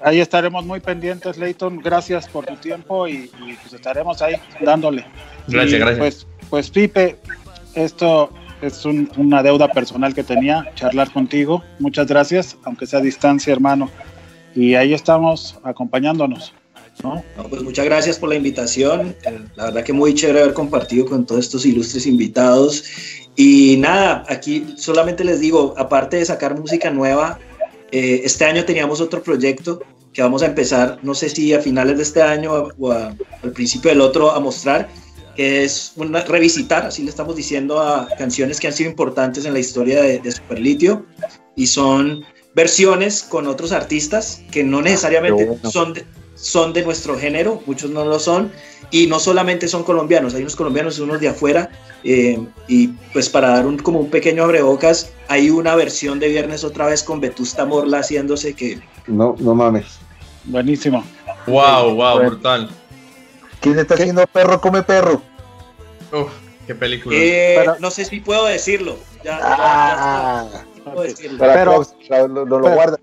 Ahí 0.00 0.20
estaremos 0.20 0.64
muy 0.64 0.80
pendientes, 0.80 1.36
Leighton. 1.38 1.78
Gracias 1.80 2.28
por 2.28 2.46
tu 2.46 2.54
tiempo 2.56 3.06
y, 3.08 3.30
y, 3.46 3.52
pues 3.60 3.72
estaremos 3.74 4.22
ahí 4.22 4.34
dándole. 4.60 5.04
Gracias, 5.48 5.72
Y, 5.74 5.78
gracias. 5.78 5.98
Pues, 5.98 6.26
pues 6.48 6.70
Pipe, 6.70 7.18
esto 7.74 8.30
es 8.62 8.84
un- 8.84 9.10
una 9.16 9.42
deuda 9.42 9.68
personal 9.68 10.14
que 10.14 10.22
tenía, 10.22 10.64
charlar 10.74 11.12
contigo. 11.12 11.62
Muchas 11.80 12.06
gracias, 12.06 12.56
aunque 12.64 12.86
sea 12.86 13.00
a 13.00 13.02
distancia, 13.02 13.52
hermano. 13.52 13.90
Y 14.54 14.74
ahí 14.76 14.94
estamos 14.94 15.58
acompañándonos. 15.64 16.54
¿No? 17.02 17.22
No, 17.36 17.44
pues 17.48 17.62
muchas 17.62 17.84
gracias 17.84 18.18
por 18.18 18.28
la 18.28 18.34
invitación. 18.36 19.14
Eh, 19.24 19.38
La 19.56 19.66
verdad 19.66 19.84
que 19.84 19.92
muy 19.92 20.14
chévere 20.14 20.40
haber 20.42 20.54
compartido 20.54 21.06
con 21.06 21.24
todos 21.26 21.44
estos 21.44 21.64
ilustres 21.66 22.06
invitados. 22.06 22.84
Y 23.36 23.76
nada, 23.78 24.24
aquí 24.28 24.74
solamente 24.76 25.22
les 25.24 25.40
digo, 25.40 25.74
aparte 25.76 26.16
de 26.16 26.24
sacar 26.24 26.58
música 26.58 26.90
nueva, 26.90 27.38
eh, 27.92 28.22
este 28.24 28.44
año 28.44 28.64
teníamos 28.64 29.00
otro 29.00 29.22
proyecto 29.22 29.80
que 30.12 30.22
vamos 30.22 30.42
a 30.42 30.46
empezar, 30.46 30.98
no 31.02 31.14
sé 31.14 31.28
si 31.28 31.54
a 31.54 31.60
finales 31.60 31.96
de 31.98 32.02
este 32.02 32.22
año 32.22 32.68
o 32.78 32.90
a- 32.90 33.14
al 33.42 33.52
principio 33.52 33.90
del 33.90 34.00
otro, 34.00 34.32
a 34.32 34.40
mostrar, 34.40 34.88
que 35.36 35.62
es 35.62 35.92
una, 35.94 36.22
revisitar, 36.24 36.86
así 36.86 37.04
le 37.04 37.10
estamos 37.10 37.36
diciendo, 37.36 37.78
a 37.80 38.08
canciones 38.18 38.58
que 38.58 38.66
han 38.66 38.72
sido 38.72 38.90
importantes 38.90 39.44
en 39.44 39.52
la 39.52 39.60
historia 39.60 40.02
de, 40.02 40.18
de 40.18 40.32
Superlitio. 40.32 41.06
Y 41.54 41.68
son 41.68 42.24
versiones 42.54 43.22
con 43.22 43.46
otros 43.46 43.70
artistas 43.70 44.42
que 44.50 44.64
no 44.64 44.82
necesariamente 44.82 45.44
Qué 45.44 45.50
bueno. 45.50 45.70
son 45.70 45.94
de, 45.94 46.04
son 46.40 46.72
de 46.72 46.84
nuestro 46.84 47.18
género, 47.18 47.60
muchos 47.66 47.90
no 47.90 48.04
lo 48.04 48.18
son, 48.18 48.52
y 48.90 49.06
no 49.08 49.18
solamente 49.18 49.66
son 49.68 49.82
colombianos, 49.84 50.34
hay 50.34 50.42
unos 50.42 50.56
colombianos 50.56 50.98
y 50.98 51.02
unos 51.02 51.20
de 51.20 51.28
afuera, 51.28 51.68
eh, 52.04 52.38
y 52.68 52.88
pues 53.12 53.28
para 53.28 53.48
dar 53.50 53.66
un, 53.66 53.76
como 53.78 53.98
un 54.00 54.08
pequeño 54.10 54.44
abrebocas, 54.44 55.10
hay 55.28 55.50
una 55.50 55.74
versión 55.74 56.20
de 56.20 56.28
Viernes 56.28 56.62
otra 56.64 56.86
vez 56.86 57.02
con 57.02 57.20
Vetusta 57.20 57.64
Morla 57.66 57.98
haciéndose 57.98 58.54
que 58.54 58.80
No, 59.08 59.34
no 59.40 59.54
mames. 59.54 59.98
Buenísimo. 60.44 61.04
Wow, 61.46 61.94
wow, 61.94 62.14
Bueno. 62.14 62.30
brutal. 62.30 62.70
¿Quién 63.60 63.78
está 63.78 63.94
haciendo 63.94 64.24
perro 64.28 64.60
come 64.60 64.82
perro? 64.84 65.20
Uf, 66.12 66.30
qué 66.66 66.74
película. 66.74 67.16
eh, 67.18 67.54
Pero- 67.58 67.76
no 67.80 67.90
sé 67.90 68.04
si 68.04 68.20
puedo 68.20 68.46
decirlo. 68.46 68.96
Ya, 69.24 69.38
ya- 69.38 69.38
ya 69.40 69.46
Ah, 69.50 70.48
puedo 70.84 71.02
decirlo. 71.02 71.38
Pero- 71.38 71.64
Klaus, 71.72 71.94
lo, 72.08 72.28
lo- 72.28 72.44
lo 72.46 72.62
pero- 72.62 72.74
guarda. 72.74 72.98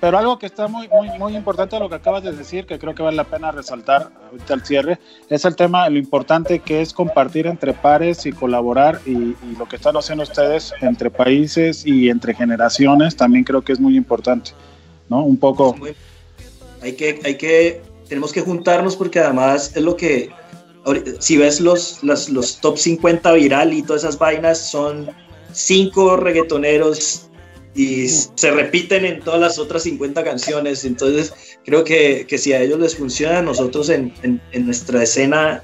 Pero 0.00 0.18
algo 0.18 0.38
que 0.38 0.46
está 0.46 0.68
muy, 0.68 0.88
muy, 0.88 1.08
muy 1.18 1.34
importante 1.36 1.78
lo 1.78 1.88
que 1.88 1.94
acabas 1.94 2.22
de 2.22 2.32
decir, 2.32 2.66
que 2.66 2.78
creo 2.78 2.94
que 2.94 3.02
vale 3.02 3.16
la 3.16 3.24
pena 3.24 3.50
resaltar 3.50 4.10
ahorita 4.30 4.54
al 4.54 4.64
cierre, 4.64 4.98
es 5.30 5.44
el 5.46 5.56
tema, 5.56 5.88
lo 5.88 5.98
importante 5.98 6.58
que 6.58 6.82
es 6.82 6.92
compartir 6.92 7.46
entre 7.46 7.72
pares 7.72 8.26
y 8.26 8.32
colaborar 8.32 9.00
y, 9.06 9.10
y 9.12 9.56
lo 9.58 9.66
que 9.66 9.76
están 9.76 9.96
haciendo 9.96 10.24
ustedes 10.24 10.72
entre 10.82 11.10
países 11.10 11.86
y 11.86 12.10
entre 12.10 12.34
generaciones 12.34 13.16
también 13.16 13.42
creo 13.44 13.62
que 13.62 13.72
es 13.72 13.80
muy 13.80 13.96
importante, 13.96 14.50
¿no? 15.08 15.24
Un 15.24 15.38
poco, 15.38 15.74
Muy- 15.74 15.94
Hay 16.82 16.92
que, 16.94 17.18
hay 17.24 17.36
que, 17.36 17.80
tenemos 18.06 18.32
que 18.34 18.42
juntarnos 18.42 18.96
porque 18.96 19.20
además 19.20 19.72
es 19.74 19.82
lo 19.82 19.96
que, 19.96 20.30
si 21.20 21.38
ves 21.38 21.58
los, 21.60 22.04
las- 22.04 22.28
los 22.28 22.60
top 22.60 22.76
50 22.76 23.32
viral 23.32 23.72
y 23.72 23.82
todas 23.82 24.02
esas 24.04 24.18
vainas, 24.18 24.58
son 24.70 25.08
cinco 25.52 26.16
reggaetoneros 26.18 27.22
y 27.76 28.08
se 28.08 28.50
repiten 28.50 29.04
en 29.04 29.20
todas 29.20 29.38
las 29.40 29.58
otras 29.58 29.82
50 29.82 30.24
canciones. 30.24 30.84
Entonces, 30.84 31.34
creo 31.64 31.84
que, 31.84 32.26
que 32.26 32.38
si 32.38 32.52
a 32.52 32.60
ellos 32.62 32.78
les 32.80 32.96
funciona, 32.96 33.42
nosotros 33.42 33.90
en, 33.90 34.12
en- 34.22 34.40
en 34.52 34.64
nuestra 34.66 35.02
escena 35.02 35.62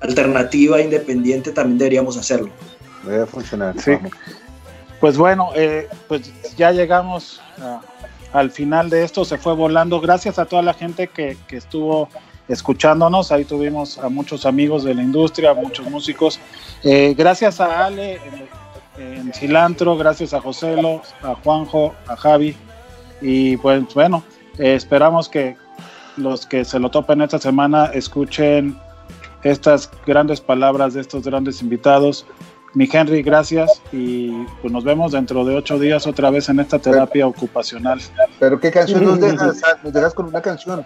alternativa, 0.00 0.80
independiente, 0.80 1.50
también 1.52 1.78
deberíamos 1.78 2.16
hacerlo. 2.16 2.50
Debe 3.04 3.26
funcionar. 3.26 3.74
Sí. 3.80 3.92
vamos. 3.92 4.12
Pues 5.00 5.16
bueno, 5.16 5.50
eh, 5.56 5.88
pues 6.08 6.30
ya 6.56 6.70
llegamos 6.72 7.40
a- 7.58 7.80
al 8.32 8.50
final 8.50 8.90
de 8.90 9.04
esto, 9.04 9.24
se 9.24 9.38
fue 9.38 9.54
volando. 9.54 10.00
Gracias 10.00 10.38
a 10.38 10.44
toda 10.44 10.62
la 10.62 10.74
gente 10.74 11.06
que, 11.08 11.36
que 11.48 11.56
estuvo 11.56 12.08
escuchándonos. 12.48 13.30
Ahí 13.32 13.44
tuvimos 13.44 13.96
a 13.98 14.08
muchos 14.08 14.44
amigos 14.44 14.84
de 14.84 14.94
la 14.94 15.02
industria, 15.02 15.50
a 15.50 15.54
muchos 15.54 15.88
músicos. 15.88 16.38
Eh, 16.82 17.14
gracias 17.16 17.60
a 17.60 17.86
Ale 17.86 18.18
en, 18.98 19.14
en 19.28 19.32
Cilantro, 19.32 19.96
gracias 19.96 20.34
a 20.34 20.40
Joselo, 20.40 21.02
a 21.22 21.34
Juanjo, 21.36 21.94
a 22.06 22.16
Javi. 22.16 22.56
Y 23.20 23.56
pues 23.58 23.82
bueno, 23.94 24.22
eh, 24.58 24.74
esperamos 24.74 25.28
que 25.28 25.56
los 26.16 26.46
que 26.46 26.64
se 26.64 26.78
lo 26.78 26.90
topen 26.90 27.22
esta 27.22 27.38
semana 27.38 27.86
escuchen 27.86 28.76
estas 29.42 29.90
grandes 30.06 30.40
palabras 30.40 30.94
de 30.94 31.00
estos 31.00 31.24
grandes 31.24 31.60
invitados. 31.62 32.26
Mi 32.74 32.88
Henry, 32.92 33.22
gracias 33.22 33.80
y 33.92 34.30
pues 34.60 34.72
nos 34.72 34.82
vemos 34.82 35.12
dentro 35.12 35.44
de 35.44 35.54
ocho 35.54 35.78
días 35.78 36.06
otra 36.08 36.30
vez 36.30 36.48
en 36.48 36.58
esta 36.58 36.78
terapia 36.78 37.26
ocupacional. 37.26 38.00
Pero 38.40 38.58
qué 38.58 38.70
canción 38.72 39.04
nos 39.04 39.20
dejas, 39.20 39.62
Ah, 39.64 39.78
nos 39.82 39.92
dejas 39.92 40.12
con 40.12 40.26
una 40.26 40.42
canción. 40.42 40.84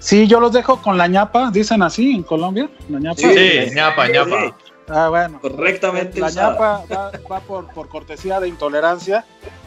Sí, 0.00 0.26
yo 0.26 0.40
los 0.40 0.52
dejo 0.52 0.82
con 0.82 0.98
la 0.98 1.06
ñapa, 1.06 1.50
dicen 1.52 1.82
así 1.82 2.14
en 2.16 2.24
Colombia, 2.24 2.68
la 2.88 2.98
ñapa. 2.98 3.16
Sí, 3.16 3.70
ñapa, 3.74 4.08
ñapa. 4.08 4.56
Ah, 4.88 5.08
bueno. 5.08 5.40
Correctamente 5.40 6.20
La 6.20 6.26
usada. 6.26 6.52
ñapa 6.52 6.84
va, 6.92 7.10
va 7.30 7.40
por, 7.40 7.66
por 7.72 7.88
cortesía 7.88 8.38
de 8.40 8.48
intolerancia. 8.48 9.24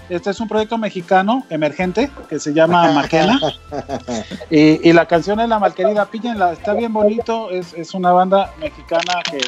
Este 0.10 0.30
es 0.30 0.40
un 0.40 0.48
proyecto 0.48 0.78
mexicano 0.78 1.44
emergente 1.50 2.10
que 2.30 2.40
se 2.40 2.54
llama 2.54 2.92
Maquena. 2.94 3.40
Y, 4.50 4.88
y 4.90 4.94
la 4.94 5.06
canción 5.06 5.40
es 5.42 5.50
La 5.50 5.60
Malquerida. 5.60 6.06
Píllenla, 6.06 6.54
está 6.54 6.74
bien 6.74 6.94
bonito. 6.94 7.50
Es, 7.50 7.74
es 7.74 7.94
una 7.94 8.12
banda 8.14 8.54
mexicana 8.60 9.22
que, 9.30 9.40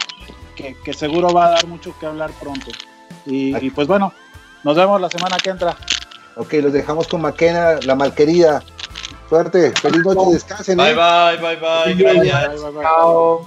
que- 0.55 0.75
que 0.83 0.93
seguro 0.93 1.29
va 1.33 1.45
a 1.45 1.49
dar 1.51 1.67
mucho 1.67 1.93
que 1.99 2.05
hablar 2.05 2.31
pronto. 2.41 2.71
Y, 3.25 3.55
y 3.65 3.69
pues 3.69 3.87
bueno, 3.87 4.11
nos 4.65 4.75
vemos 4.75 4.99
la 4.99 5.09
semana 5.09 5.37
que 5.37 5.49
entra. 5.51 5.77
Ok, 6.35 6.53
los 6.61 6.73
dejamos 6.73 7.07
con 7.07 7.21
Maquena, 7.21 7.75
la 7.85 7.95
malquerida. 7.95 8.61
Suerte, 9.29 9.71
feliz 9.79 10.03
noche, 10.03 10.33
descansen. 10.33 10.77
Bye, 10.77 10.91
¿eh? 10.91 10.95
bye, 10.95 11.37
bye, 11.37 11.55
bye. 11.55 11.93
Gracias. 11.95 12.49
Bye, 12.49 12.59
bye, 12.63 12.71
bye. 12.71 12.83
Chao. 12.83 13.45